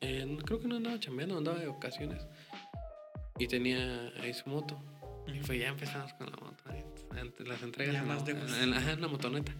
eh, 0.00 0.38
creo 0.46 0.58
que 0.58 0.68
no 0.68 0.76
andaba 0.76 0.98
chambeando, 0.98 1.36
andaba 1.36 1.58
de 1.58 1.66
ocasiones 1.66 2.26
y 3.38 3.46
tenía 3.46 4.10
ahí 4.22 4.32
su 4.32 4.48
moto. 4.48 4.82
Y 5.26 5.40
fue 5.40 5.58
ya 5.58 5.68
empezamos 5.68 6.14
con 6.14 6.30
la 6.30 6.36
moto, 6.38 6.64
las 7.44 7.62
entregas 7.62 7.94
en, 7.94 8.08
la, 8.08 8.16
en, 8.62 8.88
en, 8.88 9.00
la 9.02 9.08
motoneta. 9.08 9.52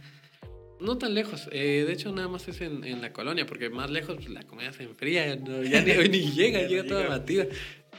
No 0.81 0.97
tan 0.97 1.13
lejos, 1.13 1.51
eh, 1.53 1.85
de 1.87 1.93
hecho 1.93 2.13
nada 2.13 2.29
más 2.29 2.49
es 2.49 2.63
en, 2.63 2.83
en, 2.85 3.03
la 3.03 3.13
colonia, 3.13 3.45
porque 3.45 3.69
más 3.69 3.91
lejos 3.91 4.17
pues, 4.17 4.31
la 4.31 4.45
comida 4.45 4.73
se 4.73 4.85
enfría, 4.85 5.37
no, 5.37 5.63
ya 5.63 5.83
ni, 5.83 5.93
ni 6.09 6.33
llega, 6.33 6.63
llega 6.63 6.85
toda 6.85 7.07
batida. 7.09 7.45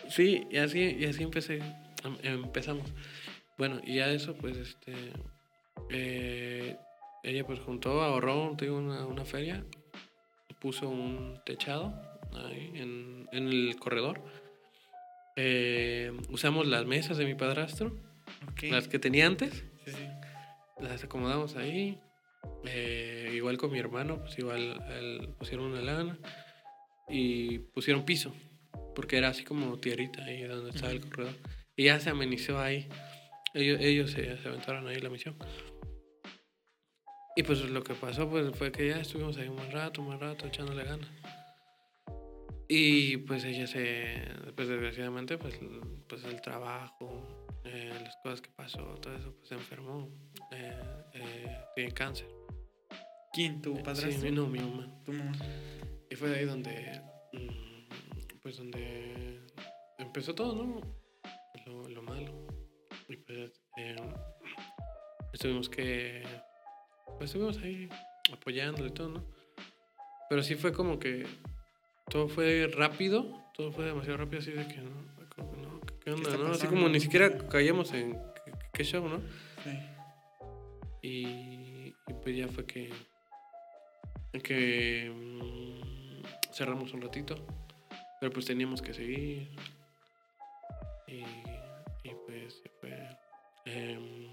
Sí, 0.09 0.47
y 0.49 0.57
así, 0.57 0.97
y 0.99 1.05
así 1.05 1.21
empecé, 1.21 1.59
em, 2.03 2.17
empezamos. 2.23 2.91
Bueno, 3.59 3.79
y 3.85 3.97
ya 3.97 4.11
eso, 4.11 4.33
pues, 4.33 4.57
este, 4.57 4.93
eh, 5.91 6.77
ella 7.23 7.45
pues 7.45 7.59
juntó, 7.59 8.01
ahorró, 8.01 8.55
tengo 8.57 8.77
una, 8.77 9.05
una 9.05 9.25
feria, 9.25 9.63
puso 10.59 10.89
un 10.89 11.39
techado 11.45 11.93
ahí 12.33 12.71
en, 12.75 13.27
en 13.31 13.47
el 13.47 13.75
corredor. 13.77 14.21
Eh, 15.35 16.11
usamos 16.29 16.67
las 16.67 16.85
mesas 16.85 17.17
de 17.17 17.25
mi 17.25 17.35
padrastro, 17.35 17.97
okay. 18.51 18.69
las 18.69 18.87
que 18.87 18.99
tenía 18.99 19.25
antes, 19.25 19.63
sí, 19.85 19.91
sí. 19.91 20.07
las 20.79 21.03
acomodamos 21.03 21.55
ahí 21.55 21.99
eh, 22.65 23.31
igual 23.33 23.57
con 23.57 23.71
mi 23.71 23.79
hermano, 23.79 24.19
pues 24.19 24.37
igual 24.37 24.83
él 24.91 25.29
pusieron 25.37 25.67
una 25.67 25.81
lana 25.81 26.17
y 27.09 27.59
pusieron 27.59 28.05
piso, 28.05 28.33
porque 28.95 29.17
era 29.17 29.29
así 29.29 29.43
como 29.43 29.77
tierrita 29.79 30.23
ahí 30.23 30.43
donde 30.43 30.71
estaba 30.71 30.93
uh 30.93 30.95
-huh. 30.95 31.03
el 31.03 31.09
corredor. 31.09 31.33
Y 31.75 31.85
ya 31.85 31.99
se 31.99 32.09
amenizó 32.09 32.59
ahí. 32.59 32.87
Ellos, 33.53 33.79
ellos 33.81 34.11
se, 34.11 34.37
se, 34.37 34.47
aventaron 34.47 34.87
ahí 34.87 34.97
la 34.97 35.09
misión. 35.09 35.35
Y 37.35 37.43
pues 37.43 37.61
lo 37.69 37.83
que 37.83 37.93
pasó 37.93 38.29
pues 38.29 38.51
fue 38.57 38.71
que 38.71 38.89
ya 38.89 38.99
estuvimos 38.99 39.37
ahí 39.37 39.47
un 39.47 39.55
buen 39.55 39.71
rato, 39.71 40.01
un 40.01 40.07
buen 40.07 40.19
rato, 40.19 40.47
echándole 40.47 40.83
ganas. 40.83 41.09
Y 42.67 43.17
pues 43.17 43.43
ella 43.43 43.67
se, 43.67 44.23
pues 44.55 44.69
desgraciadamente, 44.69 45.37
pues, 45.37 45.59
pues 46.07 46.23
el 46.23 46.39
trabajo, 46.41 47.45
eh, 47.65 47.91
las 48.01 48.15
cosas 48.23 48.41
que 48.41 48.49
pasó, 48.51 48.81
todo 49.01 49.13
eso, 49.15 49.33
pues 49.35 49.49
se 49.49 49.55
enfermó, 49.55 50.09
eh, 50.51 51.03
eh, 51.13 51.57
tiene 51.75 51.91
cáncer. 51.91 52.27
¿Quién? 53.33 53.61
¿Tu 53.61 53.73
padrastro? 53.83 54.11
Sí, 54.11 54.31
no, 54.31 54.47
mi 54.47 54.59
mamá. 54.59 54.89
¿Tu 55.03 55.11
mamá? 55.11 55.33
Y 56.09 56.15
fue 56.15 56.29
de 56.29 56.39
ahí 56.39 56.45
donde, 56.45 57.01
mm, 57.33 58.37
pues 58.41 58.57
donde 58.57 59.41
empezó 59.97 60.33
todo, 60.33 60.55
¿no? 60.55 60.81
Lo, 61.65 61.89
lo 61.89 62.01
malo. 62.03 62.47
Y 63.09 63.17
pues 63.17 63.51
estuvimos 65.33 65.69
que, 65.69 66.23
pues 67.17 67.29
estuvimos 67.29 67.57
ahí 67.57 67.89
apoyándole 68.31 68.89
y 68.89 68.91
todo, 68.91 69.09
¿no? 69.09 69.25
Pero 70.29 70.43
sí 70.43 70.55
fue 70.55 70.71
como 70.71 70.99
que 70.99 71.25
todo 72.09 72.27
fue 72.27 72.67
rápido, 72.73 73.41
todo 73.53 73.71
fue 73.71 73.85
demasiado 73.85 74.17
rápido, 74.17 74.39
así 74.41 74.51
de 74.51 74.67
que 74.67 74.77
no, 74.77 74.89
no 75.37 75.81
¿qué 76.03 76.11
onda, 76.11 76.31
¿Qué 76.31 76.37
no? 76.37 76.51
Así 76.51 76.67
como 76.67 76.89
ni 76.89 76.99
siquiera 76.99 77.37
caíamos 77.49 77.93
en 77.93 78.17
qué, 78.73 78.83
show, 78.83 79.07
¿no? 79.07 79.21
Sí. 79.63 79.79
Y, 81.01 81.95
y, 82.07 82.13
pues 82.21 82.37
ya 82.37 82.47
fue 82.47 82.65
que, 82.65 82.91
que 84.43 85.11
mmm, 85.13 86.23
cerramos 86.53 86.93
un 86.93 87.01
ratito, 87.01 87.35
pero 88.19 88.31
pues 88.31 88.45
teníamos 88.45 88.81
que 88.81 88.93
seguir. 88.93 89.49
Y, 91.07 91.23
y 92.03 92.15
pues 92.25 92.61
fue. 92.79 92.91
Eh, 93.65 94.29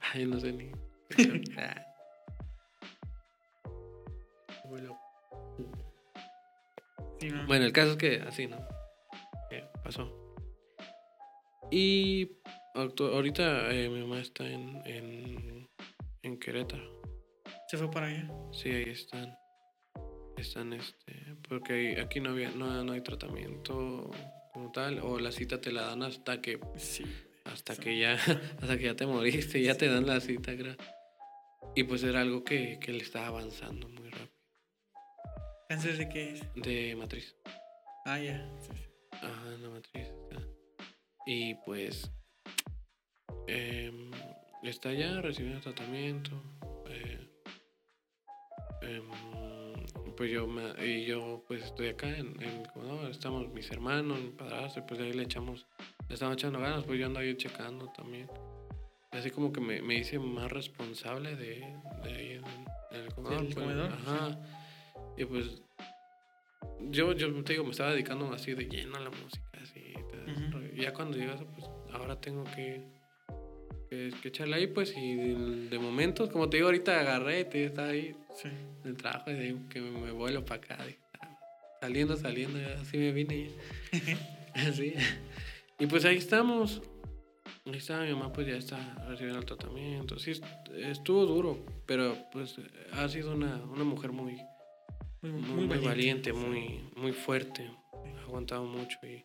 ay, 0.14 0.26
no 0.26 0.40
sé 0.40 0.52
ni. 0.52 0.70
Sí, 7.20 7.28
no. 7.28 7.46
Bueno, 7.46 7.64
el 7.64 7.72
caso 7.72 7.92
es 7.92 7.96
que 7.96 8.20
así, 8.26 8.46
¿no? 8.46 8.58
¿Qué 9.50 9.64
pasó? 9.84 10.22
Y 11.70 12.30
ahorita 12.74 13.72
eh, 13.72 13.88
mi 13.88 14.00
mamá 14.02 14.20
está 14.20 14.44
en, 14.44 14.82
en, 14.84 15.68
en, 16.22 16.38
Querétaro. 16.38 17.00
¿Se 17.68 17.78
fue 17.78 17.90
para 17.90 18.08
allá? 18.08 18.30
Sí, 18.52 18.70
ahí 18.70 18.90
están. 18.90 19.34
Están, 20.36 20.72
este. 20.72 21.36
Porque 21.48 22.00
aquí 22.00 22.20
no, 22.20 22.30
había, 22.30 22.50
no, 22.50 22.84
no 22.84 22.92
hay 22.92 23.00
tratamiento 23.00 24.10
como 24.52 24.70
tal, 24.72 24.98
o 25.00 25.18
la 25.18 25.32
cita 25.32 25.60
te 25.60 25.72
la 25.72 25.82
dan 25.82 26.02
hasta 26.02 26.42
que. 26.42 26.60
Sí. 26.76 27.04
Hasta 27.44 27.76
que 27.76 27.98
ya. 27.98 28.14
Hasta 28.60 28.76
que 28.76 28.84
ya 28.84 28.94
te 28.94 29.06
moriste, 29.06 29.62
ya 29.62 29.74
te 29.74 29.88
dan 29.88 30.06
la 30.06 30.20
cita. 30.20 30.52
Y 31.74 31.84
pues 31.84 32.02
era 32.02 32.20
algo 32.20 32.44
que, 32.44 32.78
que 32.80 32.92
le 32.92 33.02
estaba 33.02 33.28
avanzando 33.28 33.88
muy 33.88 33.96
rápido. 33.96 34.01
¿Cáncer 35.72 35.96
de 35.96 36.06
qué 36.06 36.32
es? 36.32 36.42
De 36.54 36.94
matriz. 36.96 37.34
Ah, 38.04 38.18
ya. 38.18 38.46
Sí, 38.60 38.72
sí. 38.74 38.84
Ajá, 39.10 39.42
la 39.58 39.70
matriz. 39.70 40.12
Y 41.24 41.54
pues. 41.64 42.12
Eh, 43.48 43.90
está 44.64 44.92
ya 44.92 45.22
recibiendo 45.22 45.62
tratamiento. 45.62 46.30
Eh, 46.90 47.26
eh, 48.82 49.02
pues 50.14 50.30
yo, 50.30 50.46
me, 50.46 50.74
y 50.86 51.06
yo 51.06 51.42
pues 51.48 51.64
estoy 51.64 51.88
acá 51.88 52.06
en, 52.18 52.38
en 52.42 52.64
no, 52.76 53.08
estamos 53.08 53.48
mis 53.54 53.70
hermanos, 53.70 54.20
mi 54.20 54.28
padrastro, 54.28 54.84
pues 54.84 55.00
ahí 55.00 55.14
le 55.14 55.22
echamos, 55.22 55.66
le 56.06 56.12
estamos 56.16 56.34
echando 56.34 56.60
ganas, 56.60 56.84
pues 56.84 57.00
yo 57.00 57.06
ando 57.06 57.20
ahí 57.20 57.34
checando 57.34 57.86
también. 57.96 58.28
Así 59.10 59.30
como 59.30 59.50
que 59.50 59.62
me, 59.62 59.80
me 59.80 59.94
hice 59.94 60.18
más 60.18 60.52
responsable 60.52 61.34
de, 61.34 61.60
de 62.04 62.12
ahí 62.14 62.30
en, 62.32 62.44
en 62.90 63.06
el 63.06 63.14
comedor. 63.14 63.40
¿El 63.42 63.54
comedor? 63.54 63.88
Pues, 63.88 64.06
ajá. 64.06 64.38
Y 65.16 65.24
pues 65.24 65.62
yo, 66.90 67.12
yo 67.12 67.44
te 67.44 67.52
digo, 67.52 67.64
me 67.64 67.70
estaba 67.70 67.92
dedicando 67.92 68.32
así 68.32 68.54
de 68.54 68.64
lleno 68.64 68.96
a 68.96 69.00
la 69.00 69.10
música, 69.10 69.50
así. 69.60 69.94
Uh 69.96 70.30
-huh. 70.30 70.74
Ya 70.74 70.92
cuando 70.92 71.16
llegas, 71.16 71.40
pues 71.54 71.66
ahora 71.92 72.20
tengo 72.20 72.44
que, 72.44 72.82
que, 73.90 74.12
que, 74.20 74.28
echarle 74.28 74.56
ahí, 74.56 74.66
pues, 74.66 74.96
y 74.96 75.14
de, 75.14 75.68
de 75.68 75.78
momentos, 75.78 76.30
como 76.30 76.48
te 76.48 76.56
digo, 76.56 76.68
ahorita 76.68 77.00
agarré 77.00 77.40
y 77.40 77.44
te 77.44 77.64
estaba 77.64 77.88
ahí 77.88 78.16
sí. 78.34 78.48
en 78.48 78.90
el 78.90 78.96
trabajo, 78.96 79.30
y 79.30 79.34
de 79.34 79.56
que 79.68 79.80
me, 79.80 79.90
me 79.90 80.10
vuelo 80.12 80.44
para 80.44 80.60
acá, 80.62 80.84
de, 80.84 80.98
saliendo, 81.80 82.16
saliendo, 82.16 82.58
así 82.80 82.96
me 82.96 83.12
vine. 83.12 83.50
así. 84.54 84.94
Y 85.78 85.86
pues 85.86 86.04
ahí 86.04 86.16
estamos. 86.16 86.82
Ahí 87.66 87.76
está, 87.76 88.00
mi 88.02 88.12
mamá 88.12 88.32
pues 88.32 88.46
ya 88.46 88.56
está 88.56 88.76
recibiendo 89.08 89.38
el 89.40 89.44
tratamiento. 89.44 90.18
Sí, 90.18 90.32
estuvo 90.76 91.26
duro, 91.26 91.64
pero 91.86 92.16
pues 92.32 92.56
ha 92.92 93.08
sido 93.08 93.32
una, 93.32 93.56
una 93.64 93.84
mujer 93.84 94.12
muy, 94.12 94.36
muy, 95.22 95.32
muy, 95.32 95.40
muy, 95.40 95.66
muy 95.66 95.78
valiente, 95.78 96.32
muy, 96.32 96.80
muy 96.96 97.12
fuerte. 97.12 97.70
Ha 98.18 98.22
aguantado 98.22 98.64
mucho 98.64 98.98
y, 99.04 99.24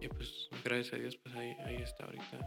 y, 0.00 0.08
pues 0.08 0.48
gracias 0.62 0.92
a 0.92 0.96
Dios 0.98 1.16
pues 1.16 1.34
ahí, 1.34 1.56
ahí 1.64 1.76
está 1.76 2.04
ahorita. 2.04 2.38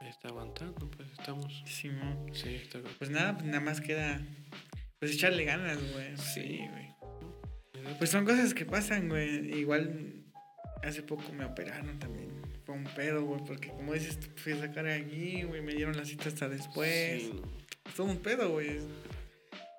ahí 0.00 0.08
está 0.08 0.28
aguantando, 0.28 0.90
pues 0.90 1.08
estamos. 1.12 1.62
Sí, 1.66 1.88
mo. 1.88 2.26
Sí, 2.32 2.56
está 2.56 2.80
Pues 2.98 3.10
nada, 3.10 3.34
pues 3.34 3.46
nada 3.46 3.60
más 3.60 3.80
queda 3.80 4.20
pues 4.98 5.12
echarle 5.12 5.44
ganas, 5.44 5.78
güey. 5.92 6.16
Sí, 6.16 6.66
güey. 6.70 6.88
Pues 7.98 8.10
son 8.10 8.24
cosas 8.24 8.52
que 8.52 8.66
pasan, 8.66 9.08
güey. 9.08 9.56
Igual 9.56 10.24
hace 10.82 11.02
poco 11.02 11.32
me 11.32 11.44
operaron 11.44 11.98
también. 12.00 12.28
Fue 12.64 12.74
un 12.74 12.84
pedo, 12.84 13.24
güey, 13.24 13.40
porque 13.46 13.68
como 13.68 13.94
dices, 13.94 14.18
fui 14.36 14.52
a 14.52 14.58
sacar 14.58 14.86
allí, 14.86 15.44
güey, 15.44 15.62
me 15.62 15.74
dieron 15.74 15.96
la 15.96 16.04
cita 16.04 16.28
hasta 16.28 16.48
después. 16.48 17.22
Sí, 17.22 17.32
no. 17.34 17.42
Fue 17.92 18.04
un 18.04 18.18
pedo, 18.18 18.50
güey. 18.50 18.80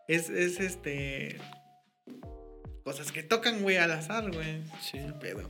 Es, 0.09 0.31
es 0.31 0.59
este. 0.59 1.37
Cosas 2.83 3.11
que 3.11 3.21
tocan, 3.21 3.61
güey, 3.61 3.77
al 3.77 3.91
azar, 3.91 4.31
güey. 4.31 4.63
Sí. 4.81 4.97
Pedo. 5.19 5.47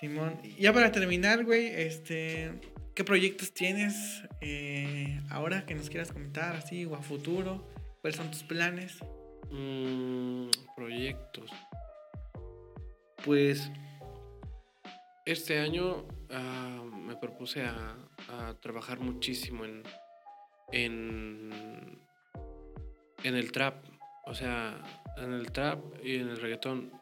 Simón. 0.00 0.40
Ya 0.58 0.72
para 0.72 0.90
terminar, 0.90 1.44
güey, 1.44 1.68
este. 1.68 2.50
¿Qué 2.96 3.04
proyectos 3.04 3.54
tienes 3.54 4.22
eh, 4.40 5.20
ahora 5.30 5.66
que 5.66 5.74
nos 5.76 5.88
quieras 5.88 6.10
comentar, 6.10 6.56
así, 6.56 6.84
o 6.84 6.96
a 6.96 7.02
futuro? 7.02 7.64
¿Cuáles 8.00 8.16
son 8.16 8.30
tus 8.32 8.42
planes? 8.42 8.98
Mm, 9.52 10.48
proyectos. 10.74 11.48
Pues 13.24 13.70
este 15.26 15.60
año 15.60 16.08
ah, 16.30 16.82
me 16.92 17.14
propuse 17.14 17.62
a, 17.62 17.96
a 18.28 18.54
trabajar 18.60 18.98
muchísimo 18.98 19.64
en, 19.64 19.82
en, 20.72 21.50
en 23.24 23.34
el 23.34 23.50
trap. 23.50 23.84
O 24.26 24.34
sea, 24.34 24.80
en 25.18 25.32
el 25.32 25.50
trap 25.50 25.80
y 26.04 26.16
en 26.16 26.28
el 26.28 26.40
reggaetón. 26.40 26.92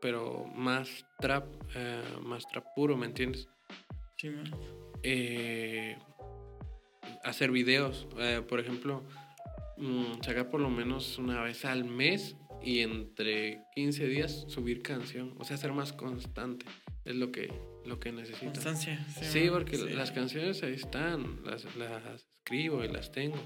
Pero 0.00 0.46
más 0.54 1.04
trap, 1.20 1.44
eh, 1.76 2.02
más 2.22 2.46
trap 2.48 2.64
puro, 2.74 2.96
¿me 2.96 3.06
entiendes? 3.06 3.46
Simón. 4.16 4.50
eh, 5.04 5.96
hacer 7.24 7.50
videos. 7.50 8.06
eh, 8.18 8.42
por 8.48 8.58
ejemplo, 8.60 9.02
mm, 9.76 10.22
sacar 10.22 10.48
por 10.50 10.60
lo 10.60 10.70
menos 10.70 11.18
una 11.18 11.42
vez 11.42 11.64
al 11.64 11.84
mes 11.84 12.36
y 12.62 12.80
entre 12.80 13.60
15 13.74 14.06
días 14.06 14.44
subir 14.48 14.82
canción. 14.82 15.34
O 15.38 15.44
sea, 15.44 15.56
ser 15.56 15.72
más 15.72 15.92
constante. 15.92 16.66
Es 17.04 17.16
lo 17.16 17.32
que, 17.32 17.52
lo 17.84 17.98
que 17.98 18.12
necesito. 18.12 18.52
Constancia. 18.52 19.04
Sí, 19.20 19.46
mo. 19.46 19.52
porque 19.54 19.76
Sí. 19.76 19.88
las 19.90 20.12
canciones 20.12 20.62
ahí 20.62 20.74
están, 20.74 21.40
las, 21.44 21.64
las 21.76 22.22
escribo 22.22 22.84
y 22.84 22.88
las 22.88 23.10
tengo. 23.10 23.36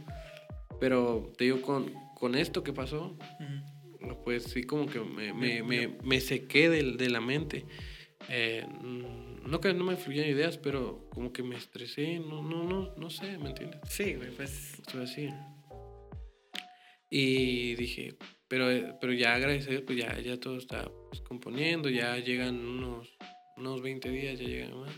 Pero 0.80 1.32
te 1.36 1.44
digo, 1.44 1.62
con, 1.62 1.92
con 2.14 2.34
esto 2.34 2.62
que 2.62 2.72
pasó, 2.72 3.16
pues 4.24 4.44
sí 4.44 4.62
como 4.64 4.86
que 4.86 5.00
me, 5.00 5.32
me, 5.32 5.88
Me- 5.88 6.20
sequé 6.20 6.68
del- 6.68 6.96
de, 6.96 7.08
la 7.10 7.20
mente. 7.20 7.64
Eh, 8.28 8.64
mm, 8.66 9.48
no 9.50 9.60
que 9.60 9.72
no 9.74 9.84
me 9.84 9.96
fluyan 9.96 10.28
ideas, 10.28 10.58
pero 10.58 11.08
como 11.10 11.32
que 11.32 11.42
me 11.42 11.56
estresé, 11.56 12.18
no, 12.18 12.42
no, 12.42 12.64
no, 12.64 12.94
no 12.96 13.10
sé, 13.10 13.38
¿me 13.38 13.50
entiendes? 13.50 13.80
Sí, 13.88 14.14
güey, 14.14 14.30
pues. 14.30 14.74
Estuve 14.80 15.04
así. 15.04 15.28
Y 17.08 17.74
dije, 17.76 18.16
pero, 18.48 18.66
pero 19.00 19.12
ya 19.12 19.38
gracias 19.38 19.68
a 19.68 19.70
Dios, 19.70 19.82
pues 19.86 19.98
ya, 19.98 20.18
ya 20.20 20.38
todo 20.40 20.58
está 20.58 20.90
pues, 21.10 21.20
componiendo, 21.22 21.88
ya 21.88 22.16
llegan 22.18 22.56
unos, 22.66 23.16
unos 23.56 23.80
20 23.80 24.10
días, 24.10 24.38
ya 24.38 24.46
llegan 24.46 24.76
más. 24.80 24.92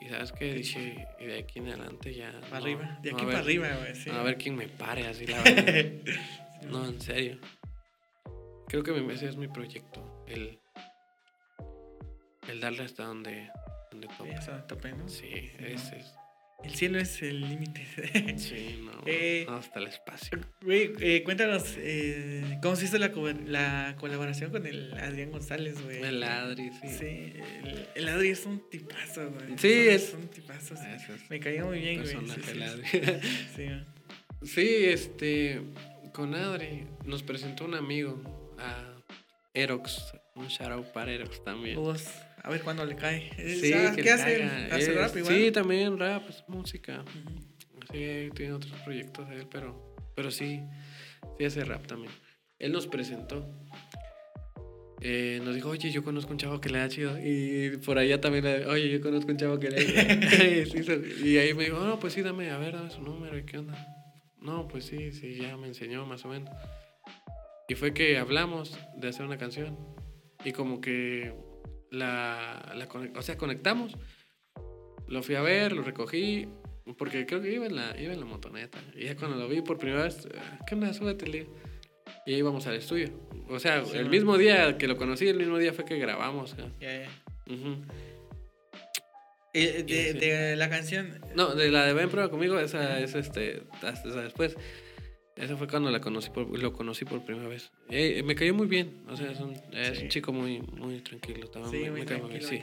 Y 0.00 0.08
sabes 0.08 0.32
qué, 0.32 0.54
dije, 0.54 1.06
y 1.18 1.24
de 1.26 1.38
aquí 1.38 1.58
en 1.58 1.68
adelante 1.68 2.14
ya... 2.14 2.30
Para 2.50 2.50
no, 2.50 2.56
arriba. 2.56 2.98
De 3.02 3.10
no, 3.10 3.16
aquí 3.16 3.26
ver- 3.26 3.34
para 3.34 3.44
arriba, 3.44 3.68
güey. 3.80 3.94
Sí. 3.94 4.10
A 4.10 4.22
ver 4.22 4.36
quién 4.38 4.56
me 4.56 4.68
pare 4.68 5.06
así, 5.06 5.26
la 5.26 5.42
verdad. 5.42 5.84
No, 6.68 6.86
en 6.86 7.00
serio. 7.00 7.38
Creo 8.68 8.82
que 8.82 8.92
mi- 8.92 9.12
ese 9.12 9.28
es 9.28 9.36
mi 9.36 9.48
proyecto. 9.48 10.24
El, 10.28 10.58
el 12.48 12.60
darle 12.60 12.84
hasta 12.84 13.04
donde, 13.04 13.50
donde 13.90 14.08
Sí, 14.08 14.14
tope. 14.68 14.92
¿no? 14.92 15.08
Sí, 15.08 15.28
Sí, 15.30 15.50
ese 15.58 15.96
es. 15.98 16.14
El 16.64 16.74
cielo 16.74 16.98
es 16.98 17.22
el 17.22 17.40
límite. 17.40 17.86
Sí, 18.38 18.80
no. 18.84 18.90
Eh, 19.06 19.44
no, 19.48 19.56
hasta 19.56 19.78
el 19.78 19.86
espacio. 19.86 20.38
Güey, 20.60 20.92
eh, 21.00 21.22
cuéntanos, 21.22 21.74
eh, 21.78 22.58
¿cómo 22.60 22.74
se 22.76 22.86
hizo 22.86 22.98
la, 22.98 23.12
co- 23.12 23.30
la 23.30 23.94
colaboración 23.98 24.50
con 24.50 24.66
el 24.66 24.92
Adrián 24.94 25.30
González, 25.30 25.80
güey? 25.82 26.02
El 26.02 26.22
Adri, 26.22 26.70
sí. 26.82 26.88
Sí, 26.98 27.32
el, 27.64 27.88
el 27.94 28.08
Adri 28.08 28.30
es 28.30 28.44
un 28.44 28.68
tipazo, 28.68 29.30
güey. 29.30 29.56
Sí, 29.56 29.68
es, 29.88 30.08
es- 30.08 30.14
un 30.14 30.28
tipazo. 30.28 30.76
sí. 30.76 30.82
Es 31.12 31.30
Me 31.30 31.38
cayó 31.40 31.66
muy 31.66 31.78
bien, 31.78 32.02
güey. 32.02 32.10
Sí, 32.10 32.16
el 32.16 32.54
sí, 32.54 32.62
Adri. 32.62 33.20
sí. 33.56 33.68
Sí, 34.42 34.84
este. 34.84 35.60
Con 36.12 36.34
Adri 36.34 36.86
nos 37.04 37.22
presentó 37.22 37.64
un 37.64 37.74
amigo 37.74 38.54
a 38.58 38.94
Erox. 39.54 40.12
Un 40.34 40.46
shout 40.48 40.70
out 40.70 40.86
para 40.92 41.12
Erox 41.12 41.42
también. 41.44 41.74
Saludos. 41.76 42.04
A 42.48 42.50
ver 42.50 42.62
cuándo 42.62 42.82
le 42.86 42.96
cae. 42.96 43.30
Eh, 43.36 43.56
Sí, 43.60 43.70
¿sabes 43.72 43.90
que 43.90 44.02
¿Qué 44.02 44.10
hace? 44.10 44.42
¿Hace 44.70 44.92
rap 44.94 45.14
igual? 45.18 45.34
Sí, 45.34 45.52
también 45.52 45.98
rap, 45.98 46.22
es 46.30 46.42
música. 46.48 47.02
Ujú. 47.02 47.40
Sí, 47.92 48.30
tiene 48.34 48.52
otros 48.54 48.72
proyectos 48.80 49.28
él, 49.30 49.46
pero, 49.50 49.94
pero 50.16 50.30
sí, 50.30 50.62
sí 51.38 51.44
hace 51.44 51.62
rap 51.66 51.86
también. 51.86 52.10
Él 52.58 52.72
nos 52.72 52.86
presentó. 52.86 53.46
Eh, 55.02 55.40
nos 55.44 55.54
dijo, 55.54 55.68
oye, 55.68 55.90
yo 55.90 56.02
conozco 56.02 56.32
un 56.32 56.38
chavo 56.38 56.58
que 56.58 56.70
le 56.70 56.78
da 56.78 56.88
chido. 56.88 57.18
Y 57.22 57.76
por 57.84 57.98
allá 57.98 58.18
también, 58.18 58.44
le- 58.44 58.64
oye, 58.66 58.88
yo 58.88 59.02
conozco 59.02 59.30
un 59.30 59.36
chavo 59.36 59.58
que 59.58 59.68
le 59.70 59.84
da. 59.84 60.02
Y 61.22 61.36
ahí 61.36 61.52
me 61.52 61.64
dijo, 61.64 61.78
no, 61.80 62.00
pues 62.00 62.14
sí, 62.14 62.22
dame, 62.22 62.50
a 62.50 62.56
ver, 62.56 62.76
dame 62.76 62.90
su 62.90 63.02
número 63.02 63.36
y 63.36 63.44
qué 63.44 63.58
onda. 63.58 63.76
No, 64.40 64.66
pues 64.68 64.86
sí, 64.86 65.12
sí, 65.12 65.36
ya 65.36 65.54
me 65.58 65.66
enseñó 65.66 66.06
más 66.06 66.24
o 66.24 66.28
menos. 66.28 66.48
Y 67.68 67.74
fue 67.74 67.92
que 67.92 68.16
hablamos 68.16 68.78
de 68.96 69.08
hacer 69.08 69.26
una 69.26 69.36
canción. 69.36 69.76
Y 70.46 70.52
como 70.52 70.80
que 70.80 71.34
la, 71.90 72.72
la 72.74 72.88
o 73.16 73.22
sea, 73.22 73.36
conectamos. 73.36 73.94
Lo 75.06 75.22
fui 75.22 75.34
a 75.36 75.40
ver, 75.42 75.72
lo 75.72 75.82
recogí, 75.82 76.48
porque 76.98 77.24
creo 77.26 77.40
que 77.40 77.50
iba 77.52 77.66
en 77.66 77.76
la, 77.76 77.98
iba 78.00 78.12
en 78.12 78.20
la 78.20 78.26
motoneta. 78.26 78.78
Y 78.94 79.04
ya 79.06 79.16
cuando 79.16 79.36
lo 79.38 79.48
vi 79.48 79.62
por 79.62 79.78
primera 79.78 80.02
vez, 80.04 80.28
"Ah, 80.38 80.58
¿qué 80.66 80.74
onda? 80.74 80.92
Súbete, 80.92 81.26
le. 81.26 81.46
Y 82.26 82.32
ahí 82.34 82.38
íbamos 82.38 82.66
al 82.66 82.74
estudio. 82.76 83.10
O 83.48 83.58
sea, 83.58 83.84
Sí, 83.84 83.96
el 83.96 84.10
mismo 84.10 84.36
día 84.36 84.76
que 84.76 84.86
lo 84.86 84.96
conocí, 84.98 85.26
el 85.28 85.38
mismo 85.38 85.56
día 85.58 85.72
fue 85.72 85.84
que 85.86 85.98
grabamos. 85.98 86.56
ya. 86.56 86.70
Ya. 86.80 87.08
Eh, 89.54 89.84
Y 89.86 90.12
de, 90.18 90.56
la 90.56 90.68
canción. 90.68 91.20
No, 91.34 91.54
de 91.54 91.70
la 91.70 91.86
de 91.86 91.94
Ven 91.94 92.10
Prueba 92.10 92.30
conmigo, 92.30 92.58
esa 92.60 93.00
es 93.00 93.14
este, 93.14 93.62
hasta 93.82 94.08
esa 94.08 94.20
después. 94.22 94.56
Esa 95.38 95.56
fue 95.56 95.68
cuando 95.68 95.90
la 95.90 96.00
conocí 96.00 96.30
por, 96.30 96.58
lo 96.58 96.72
conocí 96.72 97.04
por 97.04 97.22
primera 97.24 97.48
vez. 97.48 97.70
Eh, 97.90 98.22
me 98.24 98.34
cayó 98.34 98.54
muy 98.54 98.66
bien. 98.66 99.04
O 99.08 99.16
sea, 99.16 99.30
es 99.30 99.38
un, 99.40 99.52
es 99.72 99.98
Sí. 99.98 100.02
un 100.04 100.08
chico 100.08 100.32
muy, 100.32 100.60
muy 100.60 101.00
tranquilo. 101.00 101.48
Sí, 101.70 101.76
me, 101.78 101.90
muy 101.90 102.00
muy 102.22 102.30
bien, 102.30 102.42
sí. 102.42 102.60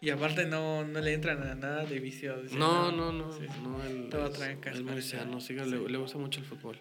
Y 0.00 0.10
aparte 0.10 0.46
no, 0.46 0.84
no 0.84 1.00
le 1.00 1.12
entran 1.12 1.42
a 1.42 1.54
nada 1.54 1.84
de 1.84 1.98
vicio. 2.00 2.40
dice, 2.42 2.56
No, 2.56 2.90
no, 2.92 3.12
no. 3.12 3.32
Sí, 3.32 3.46
sí. 3.48 3.60
no 3.62 3.82
él 3.84 4.08
Todo 4.10 4.26
es- 4.26 4.40
él 4.40 4.84
muy 4.84 5.02
sano. 5.02 5.38
le, 5.88 5.98
gusta 5.98 6.18
mucho 6.18 6.40
el 6.40 6.46
fútbol. 6.46 6.80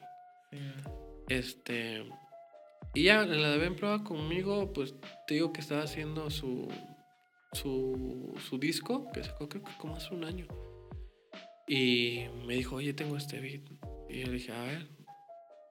Este. 1.29 2.03
Y 2.93 3.03
ya 3.03 3.23
en 3.23 3.41
la 3.41 3.49
de 3.51 3.57
Ven 3.57 3.75
Prueba 3.75 4.03
conmigo, 4.03 4.73
pues 4.73 4.95
te 5.27 5.35
digo 5.35 5.53
que 5.53 5.61
estaba 5.61 5.83
haciendo 5.83 6.29
su, 6.29 6.67
su, 7.53 8.33
su 8.49 8.57
disco, 8.57 9.09
que 9.13 9.23
sacó 9.23 9.47
creo 9.47 9.63
que 9.63 9.71
como 9.79 9.95
hace 9.95 10.13
un 10.13 10.25
año. 10.25 10.47
Y 11.67 12.25
me 12.45 12.55
dijo, 12.55 12.75
oye, 12.77 12.93
tengo 12.93 13.15
este 13.17 13.39
beat. 13.39 13.61
Y 14.11 14.21
yo 14.21 14.27
le 14.27 14.33
dije, 14.33 14.51
a 14.51 14.63
ver. 14.63 14.87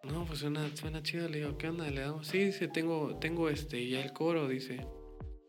No, 0.05 0.25
pues 0.25 0.39
suena, 0.41 0.75
suena 0.77 1.03
chido. 1.03 1.29
Le 1.29 1.39
digo, 1.39 1.59
¿qué 1.59 1.69
onda? 1.69 1.91
Le 1.91 2.01
damos, 2.01 2.27
sí, 2.27 2.39
dice, 2.45 2.69
tengo, 2.69 3.19
tengo 3.21 3.49
este, 3.51 3.87
ya 3.89 4.01
el 4.03 4.13
coro, 4.13 4.49
dice. 4.49 4.87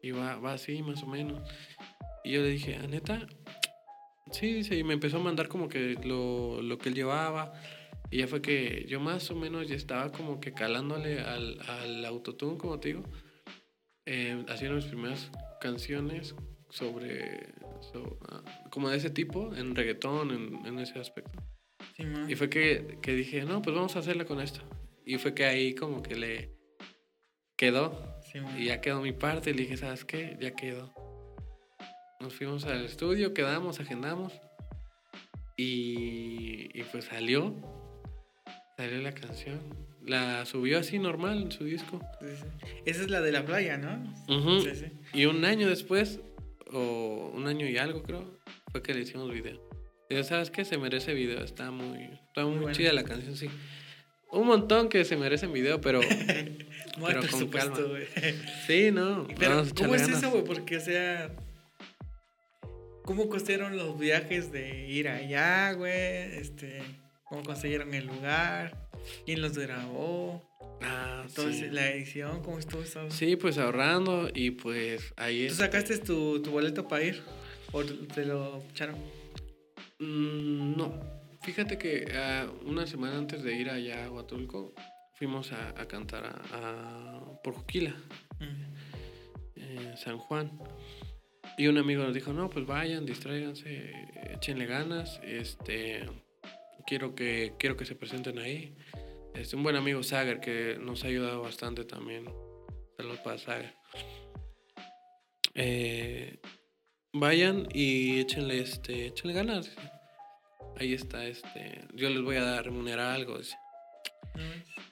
Y 0.03 0.11
va, 0.11 0.37
va 0.37 0.53
así, 0.53 0.81
más 0.83 1.01
o 1.03 1.07
menos. 1.07 1.47
Y 2.23 2.31
yo 2.33 2.41
le 2.41 2.49
dije, 2.49 2.75
¿a 2.75 2.87
neta? 2.87 3.27
Sí, 4.31 4.53
dice, 4.53 4.77
y 4.77 4.83
me 4.83 4.93
empezó 4.93 5.17
a 5.17 5.21
mandar 5.21 5.47
como 5.47 5.67
que 5.69 5.95
lo, 6.03 6.61
lo 6.61 6.77
que 6.77 6.89
él 6.89 6.95
llevaba. 6.95 7.53
Y 8.09 8.17
ya 8.19 8.27
fue 8.27 8.41
que 8.41 8.85
yo 8.89 8.99
más 8.99 9.29
o 9.31 9.35
menos 9.35 9.67
ya 9.69 9.75
estaba 9.75 10.11
como 10.11 10.39
que 10.41 10.53
calándole 10.53 11.21
al, 11.21 11.59
al 11.61 12.03
autotune, 12.05 12.57
como 12.57 12.79
te 12.79 12.89
digo. 12.89 13.03
eh, 14.05 14.43
haciendo 14.49 14.75
mis 14.75 14.85
primeras 14.85 15.31
canciones 15.61 16.35
sobre, 16.69 17.53
so- 17.93 18.19
ah, 18.29 18.41
como 18.69 18.89
de 18.89 18.97
ese 18.97 19.09
tipo, 19.11 19.55
en 19.55 19.75
reggaetón, 19.75 20.31
en, 20.31 20.65
en 20.65 20.79
ese 20.79 20.99
aspecto. 20.99 21.39
Sí. 22.01 22.33
Y 22.33 22.35
fue 22.35 22.49
que, 22.49 22.97
que 23.01 23.13
dije, 23.13 23.43
no, 23.43 23.61
pues 23.61 23.75
vamos 23.75 23.95
a 23.95 23.99
hacerla 23.99 24.25
con 24.25 24.41
esto. 24.41 24.61
Y 25.05 25.17
fue 25.17 25.33
que 25.33 25.45
ahí 25.45 25.75
como 25.75 26.01
que 26.01 26.15
le 26.15 26.51
quedó. 27.55 28.19
Sí. 28.31 28.39
Y 28.57 28.65
ya 28.65 28.81
quedó 28.81 29.01
mi 29.01 29.13
parte. 29.13 29.51
Y 29.51 29.53
le 29.53 29.63
dije, 29.63 29.77
¿sabes 29.77 30.05
qué? 30.05 30.37
Ya 30.39 30.55
quedó. 30.55 30.93
Nos 32.19 32.33
fuimos 32.33 32.65
al 32.65 32.85
estudio, 32.85 33.33
quedamos, 33.33 33.79
agendamos. 33.79 34.33
Y, 35.57 36.69
y 36.73 36.83
pues 36.91 37.05
salió. 37.05 37.55
Salió 38.77 39.01
la 39.01 39.13
canción. 39.13 39.59
La 40.03 40.45
subió 40.45 40.79
así 40.79 40.97
normal 40.97 41.43
en 41.43 41.51
su 41.51 41.63
disco. 41.63 41.99
Sí. 42.19 42.27
Esa 42.85 43.01
es 43.01 43.09
la 43.09 43.21
de 43.21 43.31
la 43.31 43.45
playa, 43.45 43.77
¿no? 43.77 44.61
Sí, 44.61 44.75
sí. 44.75 44.85
Y 45.13 45.25
un 45.25 45.45
año 45.45 45.69
después, 45.69 46.19
o 46.71 47.31
un 47.35 47.47
año 47.47 47.67
y 47.67 47.77
algo 47.77 48.01
creo, 48.01 48.39
fue 48.71 48.81
que 48.81 48.93
le 48.93 49.01
hicimos 49.01 49.31
video. 49.31 49.70
Yo, 50.11 50.23
¿sabes 50.23 50.51
qué? 50.51 50.65
Se 50.65 50.77
merece 50.77 51.13
video. 51.13 51.43
Está 51.43 51.71
muy, 51.71 52.09
está 52.27 52.45
muy, 52.45 52.71
chida 52.73 52.93
la 52.93 53.03
canción, 53.03 53.35
sí. 53.35 53.49
Un 54.31 54.47
montón 54.47 54.89
que 54.89 55.03
se 55.05 55.17
merecen 55.17 55.51
video, 55.51 55.81
pero 55.81 56.01
No 56.97 57.07
Pero 57.07 57.19
con 57.21 57.29
presupuesto, 57.29 57.73
calma. 57.73 57.89
güey. 57.89 58.05
sí, 58.67 58.91
no. 58.91 59.27
Pero, 59.39 59.55
vamos 59.57 59.71
a 59.71 59.75
¿cómo 59.75 59.95
es 59.95 60.01
ganas. 60.01 60.17
eso, 60.19 60.31
güey? 60.31 60.43
Porque, 60.43 60.77
o 60.77 60.81
sea, 60.81 61.31
¿Cómo 63.03 63.29
costaron 63.29 63.77
los 63.77 63.97
viajes 63.97 64.51
de 64.51 64.87
ir 64.87 65.07
allá, 65.09 65.73
güey? 65.73 65.91
Este, 65.91 66.81
¿Cómo 67.23 67.43
consiguieron 67.43 67.93
el 67.93 68.05
lugar? 68.05 68.77
¿Quién 69.25 69.41
los 69.41 69.57
grabó? 69.57 70.47
Ah, 70.81 71.23
Entonces, 71.25 71.71
la 71.73 71.89
edición, 71.91 72.43
¿cómo 72.43 72.59
estuvo 72.59 72.83
eso? 72.83 73.09
Sí, 73.09 73.35
pues 73.35 73.57
ahorrando 73.57 74.29
y 74.33 74.51
pues 74.51 75.13
ahí... 75.17 75.47
¿Tú 75.47 75.55
sacaste 75.55 75.97
tu, 75.97 76.41
tu 76.41 76.51
boleto 76.51 76.87
para 76.87 77.03
ir? 77.03 77.21
¿O 77.71 77.83
te 77.83 78.25
lo 78.25 78.63
echaron? 78.71 78.95
Mm, 80.01 80.75
no. 80.75 80.99
Fíjate 81.41 81.77
que 81.77 82.05
uh, 82.05 82.69
una 82.69 82.85
semana 82.87 83.17
antes 83.17 83.43
de 83.43 83.53
ir 83.53 83.69
allá 83.69 84.05
a 84.05 84.11
Huatulco, 84.11 84.73
fuimos 85.13 85.51
a, 85.53 85.69
a 85.79 85.87
cantar 85.87 86.25
a, 86.25 86.41
a, 86.53 87.41
por 87.43 87.53
Juquila, 87.53 87.95
San 89.95 90.17
Juan. 90.17 90.59
Y 91.57 91.67
un 91.67 91.77
amigo 91.77 92.03
nos 92.03 92.13
dijo, 92.13 92.33
no, 92.33 92.49
pues 92.49 92.65
vayan, 92.65 93.05
distráiganse, 93.05 93.93
échenle 94.33 94.65
ganas, 94.65 95.19
este, 95.23 96.05
quiero 96.87 97.13
que, 97.13 97.53
quiero 97.59 97.77
que 97.77 97.85
se 97.85 97.95
presenten 97.95 98.39
ahí. 98.39 98.75
Este, 99.35 99.55
un 99.55 99.63
buen 99.63 99.75
amigo 99.75 100.01
Sager 100.01 100.39
que 100.39 100.77
nos 100.79 101.03
ha 101.03 101.07
ayudado 101.07 101.41
bastante 101.41 101.85
también. 101.85 102.25
Saludos 102.97 103.19
para 103.19 103.37
Sager. 103.37 103.73
Eh, 105.53 106.39
vayan 107.13 107.67
y 107.73 108.19
échenle, 108.19 108.59
este, 108.59 109.07
échenle 109.07 109.33
ganas. 109.33 109.71
Ahí 110.77 110.93
está, 110.93 111.25
este, 111.25 111.85
yo 111.93 112.09
les 112.09 112.21
voy 112.21 112.37
a 112.37 112.43
dar 112.43 112.65
remunerar 112.65 113.11
algo. 113.13 113.37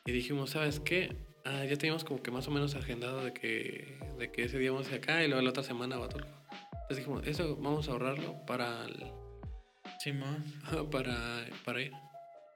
Y 0.05 0.11
dijimos, 0.11 0.51
¿sabes 0.51 0.79
qué? 0.79 1.15
Ah, 1.45 1.65
ya 1.65 1.77
teníamos 1.77 2.03
como 2.03 2.21
que 2.21 2.31
más 2.31 2.47
o 2.47 2.51
menos 2.51 2.75
agendado 2.75 3.23
de 3.23 3.33
que, 3.33 3.97
de 4.17 4.31
que 4.31 4.43
ese 4.43 4.59
día 4.59 4.71
vamos 4.71 4.91
a 4.91 4.95
acá 4.95 5.23
y 5.23 5.27
luego 5.27 5.41
la 5.41 5.49
otra 5.49 5.63
semana 5.63 5.95
a 5.95 5.99
Batulco. 5.99 6.27
Entonces 6.73 6.97
dijimos, 6.97 7.27
eso 7.27 7.55
vamos 7.55 7.87
a 7.87 7.91
ahorrarlo 7.91 8.45
para 8.45 8.85
el, 8.85 9.11
Sí, 9.99 10.13
para, 10.91 11.45
para 11.65 11.81
ir. 11.81 11.91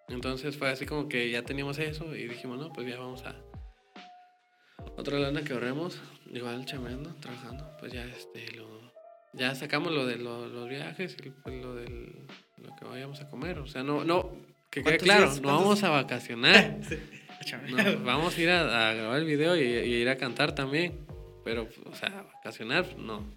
Entonces 0.08 0.56
fue 0.58 0.70
así 0.70 0.86
como 0.86 1.10
que 1.10 1.30
ya 1.30 1.44
teníamos 1.44 1.78
eso 1.78 2.16
y 2.16 2.28
dijimos, 2.28 2.58
no, 2.58 2.72
pues 2.72 2.88
ya 2.88 2.98
vamos 2.98 3.24
a... 3.26 3.36
Otra 4.96 5.20
lana 5.20 5.44
que 5.44 5.54
ahorremos, 5.54 6.00
igual 6.32 6.66
chameando, 6.66 7.14
trabajando, 7.16 7.76
pues 7.80 7.92
ya 7.92 8.06
este, 8.06 8.50
lo, 8.52 8.93
ya 9.34 9.56
sacamos 9.56 9.92
lo 9.92 10.06
de 10.06 10.18
los 10.18 10.70
viajes 10.70 11.18
y 11.24 11.30
pues 11.30 11.56
lo 11.62 11.76
de 11.76 11.88
lo 12.58 12.76
que 12.76 12.86
vayamos 12.86 13.20
a 13.22 13.30
comer. 13.30 13.60
O 13.60 13.68
sea, 13.68 13.84
no, 13.84 14.04
no, 14.04 14.32
que 14.70 14.84
quede 14.84 14.98
claro, 14.98 15.32
no 15.42 15.48
vamos 15.48 15.84
a 15.84 15.90
vacacionar. 15.90 16.80
vamos 18.04 18.38
a 18.38 18.42
ir 18.42 18.50
a, 18.50 18.94
grabar 18.94 19.20
el 19.20 19.26
video 19.26 19.56
y, 19.58 19.62
ir 19.62 20.10
a 20.10 20.18
cantar 20.18 20.56
también. 20.56 21.06
Pero, 21.44 21.68
o 21.86 21.96
sea, 21.96 22.26
vacacionar, 22.36 22.98
no. 22.98 23.36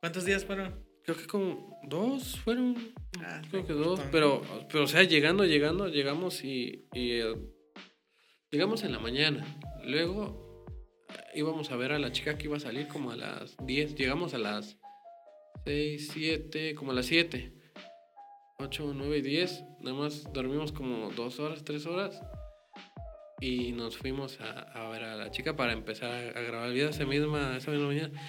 ¿Cuántos 0.00 0.24
días 0.24 0.44
fueron? 0.44 0.86
Creo 1.02 1.16
que 1.16 1.26
como 1.26 1.80
dos 1.84 2.38
fueron. 2.40 2.76
Ah, 3.20 3.42
creo 3.50 3.66
que 3.66 3.72
dos. 3.72 4.00
Pero, 4.12 4.42
pero, 4.70 4.84
o 4.84 4.86
sea, 4.86 5.02
llegando, 5.02 5.44
llegando, 5.44 5.88
llegamos 5.88 6.44
y, 6.44 6.86
eh, 6.94 7.34
llegamos 8.50 8.84
en 8.84 8.92
la 8.92 8.98
mañana. 8.98 9.44
Luego 9.84 10.66
íbamos 11.34 11.70
a 11.70 11.76
ver 11.76 11.92
a 11.92 11.98
la 11.98 12.12
chica 12.12 12.36
que 12.38 12.44
iba 12.44 12.56
a 12.56 12.60
salir 12.60 12.86
como 12.88 13.10
a 13.10 13.16
las 13.16 13.56
10. 13.64 13.94
Llegamos 13.96 14.34
a 14.34 14.38
las 14.38 14.78
6, 15.64 16.10
7, 16.12 16.74
como 16.74 16.92
a 16.92 16.94
las 16.94 17.06
7. 17.06 17.52
8, 18.58 18.92
9 18.94 19.18
y 19.18 19.22
10. 19.22 19.64
Nada 19.80 19.96
más 19.96 20.32
dormimos 20.32 20.72
como 20.72 21.10
dos 21.10 21.40
horas, 21.40 21.64
tres 21.64 21.86
horas 21.86 22.20
y 23.40 23.72
nos 23.72 23.98
fuimos 23.98 24.38
a, 24.40 24.88
ver 24.88 25.04
a 25.04 25.16
la 25.16 25.30
chica 25.30 25.56
para 25.56 25.72
empezar 25.72 26.10
a, 26.10 26.40
grabar 26.40 26.68
el 26.68 26.74
video 26.74 26.88
esa 26.88 27.04
misma, 27.04 27.56
esa 27.56 27.70
misma 27.70 27.88
mañana. 27.88 28.20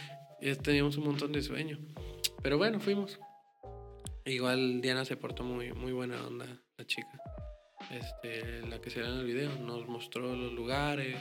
Ya 0.42 0.56
teníamos 0.56 0.98
un 0.98 1.06
montón 1.06 1.32
de 1.32 1.42
sueño. 1.42 1.80
Pero 2.44 2.58
bueno, 2.58 2.80
fuimos. 2.80 3.20
Igual 4.26 4.82
Diana 4.82 5.06
se 5.06 5.16
portó 5.16 5.44
muy, 5.44 5.72
muy 5.74 5.94
buena 5.94 6.26
onda, 6.26 6.46
la 6.78 6.86
chica. 6.86 7.22
Este, 7.92 8.62
la 8.68 8.82
que 8.82 8.90
se 8.90 9.00
ve 9.00 9.08
en 9.08 9.20
el 9.20 9.26
video, 9.26 9.56
nos 9.60 9.88
mostró 9.88 10.36
los 10.36 10.52
lugares. 10.52 11.18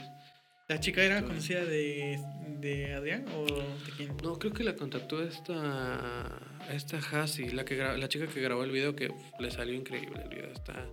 ¿La 0.67 0.81
chica 0.81 1.01
era 1.01 1.23
conocida 1.23 1.63
de, 1.63 2.19
de 2.59 2.93
Adrián 2.93 3.25
o 3.33 3.45
de 3.45 3.91
quién? 3.95 4.17
No, 4.21 4.37
creo 4.37 4.51
que 4.51 4.65
la 4.65 4.75
contactó 4.75 5.23
esta, 5.23 6.41
esta 6.69 6.97
Hasi, 6.97 7.49
la, 7.49 7.63
que 7.63 7.77
la 7.77 8.09
chica 8.09 8.27
que 8.27 8.41
grabó 8.41 8.65
el 8.65 8.71
video, 8.71 8.93
que 8.93 9.13
le 9.39 9.49
salió 9.49 9.73
increíble 9.73 10.21
el 10.23 10.29
video. 10.29 10.51
Está, 10.51 10.85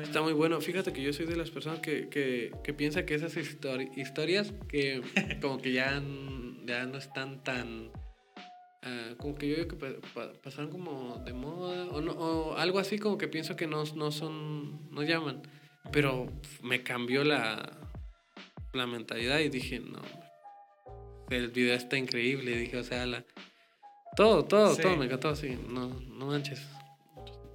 Está 0.00 0.22
muy 0.22 0.32
bueno. 0.32 0.60
Fíjate 0.60 0.92
que 0.92 1.02
yo 1.02 1.12
soy 1.12 1.26
de 1.26 1.36
las 1.36 1.50
personas 1.50 1.80
que, 1.80 2.08
que, 2.08 2.52
que 2.62 2.72
piensa 2.72 3.04
que 3.04 3.16
esas 3.16 3.36
historias 3.36 4.52
que 4.68 5.02
como 5.42 5.58
que 5.58 5.72
ya, 5.72 6.00
ya 6.64 6.86
no 6.86 6.98
están 6.98 7.42
tan... 7.42 7.90
Uh, 8.82 9.14
como 9.16 9.34
que 9.34 9.48
yo 9.48 9.56
digo 9.56 9.68
que 9.68 10.00
pasaron 10.42 10.70
como 10.70 11.20
de 11.26 11.34
moda 11.34 11.84
o, 11.88 12.00
no, 12.00 12.12
o 12.12 12.56
algo 12.56 12.78
así 12.78 12.98
como 12.98 13.18
que 13.18 13.28
pienso 13.28 13.54
que 13.54 13.66
no, 13.66 13.82
no 13.96 14.12
son, 14.12 14.88
no 14.90 15.02
llaman. 15.02 15.42
Pero 15.92 16.32
me 16.62 16.82
cambió 16.82 17.24
la, 17.24 17.79
la 18.72 18.86
mentalidad 18.86 19.38
y 19.40 19.48
dije, 19.48 19.80
no, 19.80 20.00
el 21.30 21.48
video 21.48 21.74
está 21.74 21.96
increíble. 21.96 22.56
Dije, 22.56 22.76
o 22.76 22.84
sea, 22.84 23.06
la, 23.06 23.24
todo, 24.16 24.44
todo, 24.44 24.76
todo 24.76 24.96
me 24.96 25.06
encantó 25.06 25.28
así. 25.28 25.58
No, 25.68 25.88
no 25.88 26.26
manches. 26.26 26.66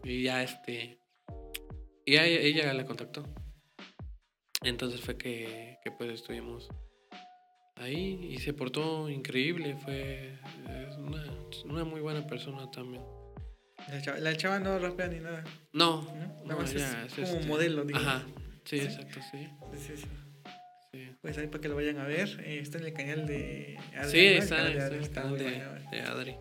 Y 0.03 0.23
ya 0.23 0.43
este 0.43 0.99
y 2.05 2.13
ella, 2.13 2.25
ella 2.25 2.73
la 2.73 2.85
contactó. 2.85 3.23
Entonces 4.61 5.01
fue 5.01 5.17
que, 5.17 5.79
que 5.83 5.91
pues 5.91 6.11
estuvimos 6.11 6.69
ahí 7.75 8.19
y 8.31 8.37
se 8.37 8.53
portó 8.53 9.09
increíble. 9.09 9.75
Fue 9.83 10.39
una, 10.99 11.23
una 11.65 11.83
muy 11.83 12.01
buena 12.01 12.25
persona 12.27 12.69
también. 12.69 13.03
La 14.19 14.35
chava, 14.35 14.59
no 14.59 14.79
rapea 14.79 15.07
ni 15.07 15.19
nada. 15.19 15.43
No, 15.73 16.03
nada 16.45 16.61
más 16.61 16.73
es, 16.73 16.83
como 17.15 17.27
este, 17.27 17.47
modelo, 17.47 17.85
digamos. 17.85 18.07
Ajá, 18.07 18.25
sí, 18.63 18.77
exacto, 18.77 19.19
sí. 19.31 19.47
Sí, 19.73 19.79
sí. 19.79 19.97
sí. 19.97 20.07
Pues 21.21 21.37
ahí 21.37 21.47
para 21.47 21.61
que 21.61 21.69
lo 21.69 21.75
vayan 21.75 21.97
a 21.97 22.05
ver. 22.05 22.43
Eh, 22.45 22.59
está 22.61 22.77
en 22.77 22.85
el 22.85 22.93
canal 22.93 23.25
de 23.25 23.77
Adri. 23.95 24.11
Sí, 24.11 24.27
está, 24.27 24.67
el 24.67 25.09
canal 25.09 25.37
de, 25.37 25.63
de 25.91 26.01
Adri. 26.01 26.35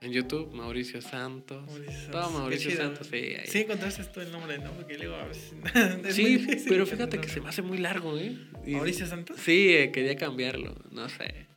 en 0.00 0.12
YouTube, 0.12 0.52
Mauricio 0.52 1.02
Santos. 1.02 1.66
Mauricio 1.66 2.10
Todo 2.10 2.30
Mauricio 2.30 2.76
Santos, 2.76 3.08
sí. 3.10 3.36
Sí, 3.46 3.60
encontraste 3.60 4.04
tú 4.04 4.20
el 4.20 4.30
nombre, 4.30 4.58
¿no? 4.58 4.72
Porque 4.72 4.96
luego 4.96 5.16
a 5.16 5.24
veces. 5.24 5.54
sí, 6.14 6.46
pero 6.68 6.86
fíjate 6.86 7.20
que 7.20 7.28
se 7.28 7.40
me 7.40 7.48
hace 7.48 7.62
muy 7.62 7.78
largo, 7.78 8.16
¿eh? 8.18 8.36
¿Mauricio 8.66 9.06
Santos? 9.06 9.38
Sí, 9.40 9.74
eh, 9.74 9.90
quería 9.92 10.16
cambiarlo, 10.16 10.76
no 10.90 11.08
sé. 11.08 11.48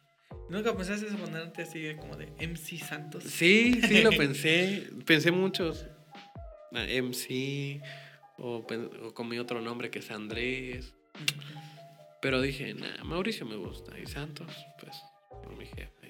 ¿Nunca 0.50 0.76
pensaste 0.76 1.08
en 1.08 1.18
ponerte 1.18 1.62
así 1.62 1.96
como 1.98 2.18
de 2.18 2.28
MC 2.46 2.78
Santos? 2.80 3.24
Sí, 3.24 3.80
sí 3.88 4.02
lo 4.02 4.10
pensé. 4.18 4.90
pensé 5.06 5.32
muchos. 5.32 5.86
Ah, 6.74 6.86
MC 6.86 7.82
o, 8.38 8.66
con 9.14 9.30
mi 9.30 9.40
otro 9.40 9.62
nombre 9.62 9.90
que 9.90 10.00
es 10.00 10.12
Andrés. 10.12 10.94
Pero 12.22 12.42
dije, 12.42 12.74
nah, 12.74 13.04
Mauricio 13.04 13.46
me 13.46 13.56
gusta. 13.56 13.98
Y 13.98 14.08
Santos, 14.08 14.54
pues, 14.80 14.96
por 15.44 15.56
mi 15.56 15.66
jefe. 15.66 16.01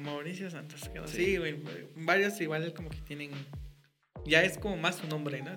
Mauricio 0.00 0.50
Santos. 0.50 0.90
Sí, 1.06 1.36
güey. 1.36 1.56
varios 1.96 2.40
igual 2.40 2.72
como 2.74 2.90
que 2.90 3.00
tienen... 3.02 3.30
Ya 4.26 4.42
es 4.42 4.58
como 4.58 4.76
más 4.76 4.96
su 4.96 5.06
nombre, 5.06 5.42
¿no? 5.42 5.56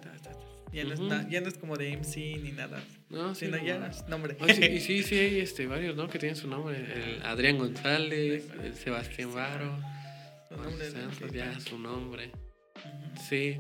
Ya 0.73 0.83
no, 0.83 0.93
es 0.93 1.29
ya 1.29 1.41
no 1.41 1.47
es 1.47 1.57
como 1.57 1.77
de 1.77 1.95
MC 1.95 2.17
ni 2.43 2.51
nada. 2.51 2.83
No, 3.09 3.33
sí, 3.33 3.45
sino 3.45 3.57
ya 3.57 3.87
es 3.87 4.05
nombre. 4.07 4.35
y 4.69 4.79
sí, 4.79 5.03
sí 5.03 5.15
hay 5.17 5.39
este, 5.39 5.65
varios, 5.65 5.95
¿no? 5.95 6.09
Que 6.09 6.19
tienen 6.19 6.35
su 6.35 6.47
nombre. 6.47 6.77
El 6.77 7.23
Adrián 7.23 7.57
González, 7.57 8.47
el 8.61 8.75
Sebastián 8.75 9.33
Varo. 9.33 9.79
Santos, 10.49 11.31
ya 11.31 11.59
su 11.59 11.79
nombre. 11.79 12.31
Sí. 13.27 13.57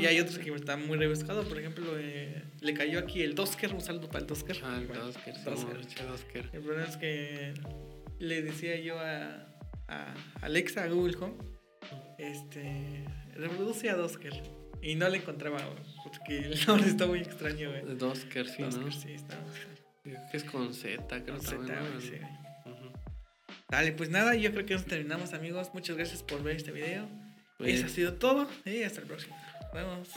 y 0.00 0.06
hay 0.06 0.20
otros 0.20 0.38
que 0.38 0.50
están 0.54 0.86
muy 0.86 0.98
rebuscados. 0.98 1.46
Por 1.46 1.58
ejemplo, 1.58 1.98
eh, 1.98 2.42
le 2.60 2.74
cayó 2.74 2.98
aquí 2.98 3.22
el 3.22 3.34
Dosker. 3.34 3.72
Un 3.72 3.80
saludo 3.80 4.08
para 4.08 4.20
el 4.20 4.26
Dosker. 4.26 4.60
Ah, 4.64 4.78
el 4.80 4.88
Dosker. 4.88 5.34
Dosker. 5.44 6.50
El 6.52 6.62
problema 6.62 6.88
es 6.88 6.96
que 6.96 7.54
le 8.20 8.42
decía 8.42 8.78
yo 8.78 8.98
a, 9.00 9.46
a 9.88 10.14
Alexa, 10.42 10.84
a 10.84 10.88
Google 10.88 11.16
Home, 11.20 11.34
este, 12.18 13.04
reproduce 13.34 13.90
a 13.90 13.96
Dosker. 13.96 14.42
Y 14.82 14.94
no 14.94 15.08
le 15.08 15.18
encontraba, 15.18 15.58
porque 16.04 16.38
el 16.38 16.66
nombre 16.66 16.88
está 16.88 17.06
muy 17.06 17.18
extraño, 17.18 17.70
güey. 17.70 17.96
Dosker, 17.96 18.48
sí, 18.48 18.62
¿no? 18.62 18.90
sí, 18.92 19.12
está. 19.12 19.36
Que 20.30 20.36
es 20.36 20.44
con 20.44 20.72
Z, 20.72 21.22
creo 21.22 21.38
que 21.38 21.46
Z, 21.46 22.00
sí. 22.00 22.12
Dale, 23.68 23.92
pues 23.92 24.10
nada, 24.10 24.34
yo 24.34 24.50
creo 24.52 24.66
que 24.66 24.74
nos 24.74 24.84
terminamos, 24.84 25.34
amigos. 25.34 25.70
Muchas 25.74 25.96
gracias 25.96 26.22
por 26.22 26.42
ver 26.42 26.56
este 26.56 26.72
video. 26.72 27.06
Eso 27.60 27.86
ha 27.86 27.88
sido 27.88 28.14
todo 28.14 28.48
y 28.64 28.82
hasta 28.82 29.00
el 29.00 29.06
próximo. 29.06 29.36
Nos 29.62 29.72
vemos. 29.72 30.08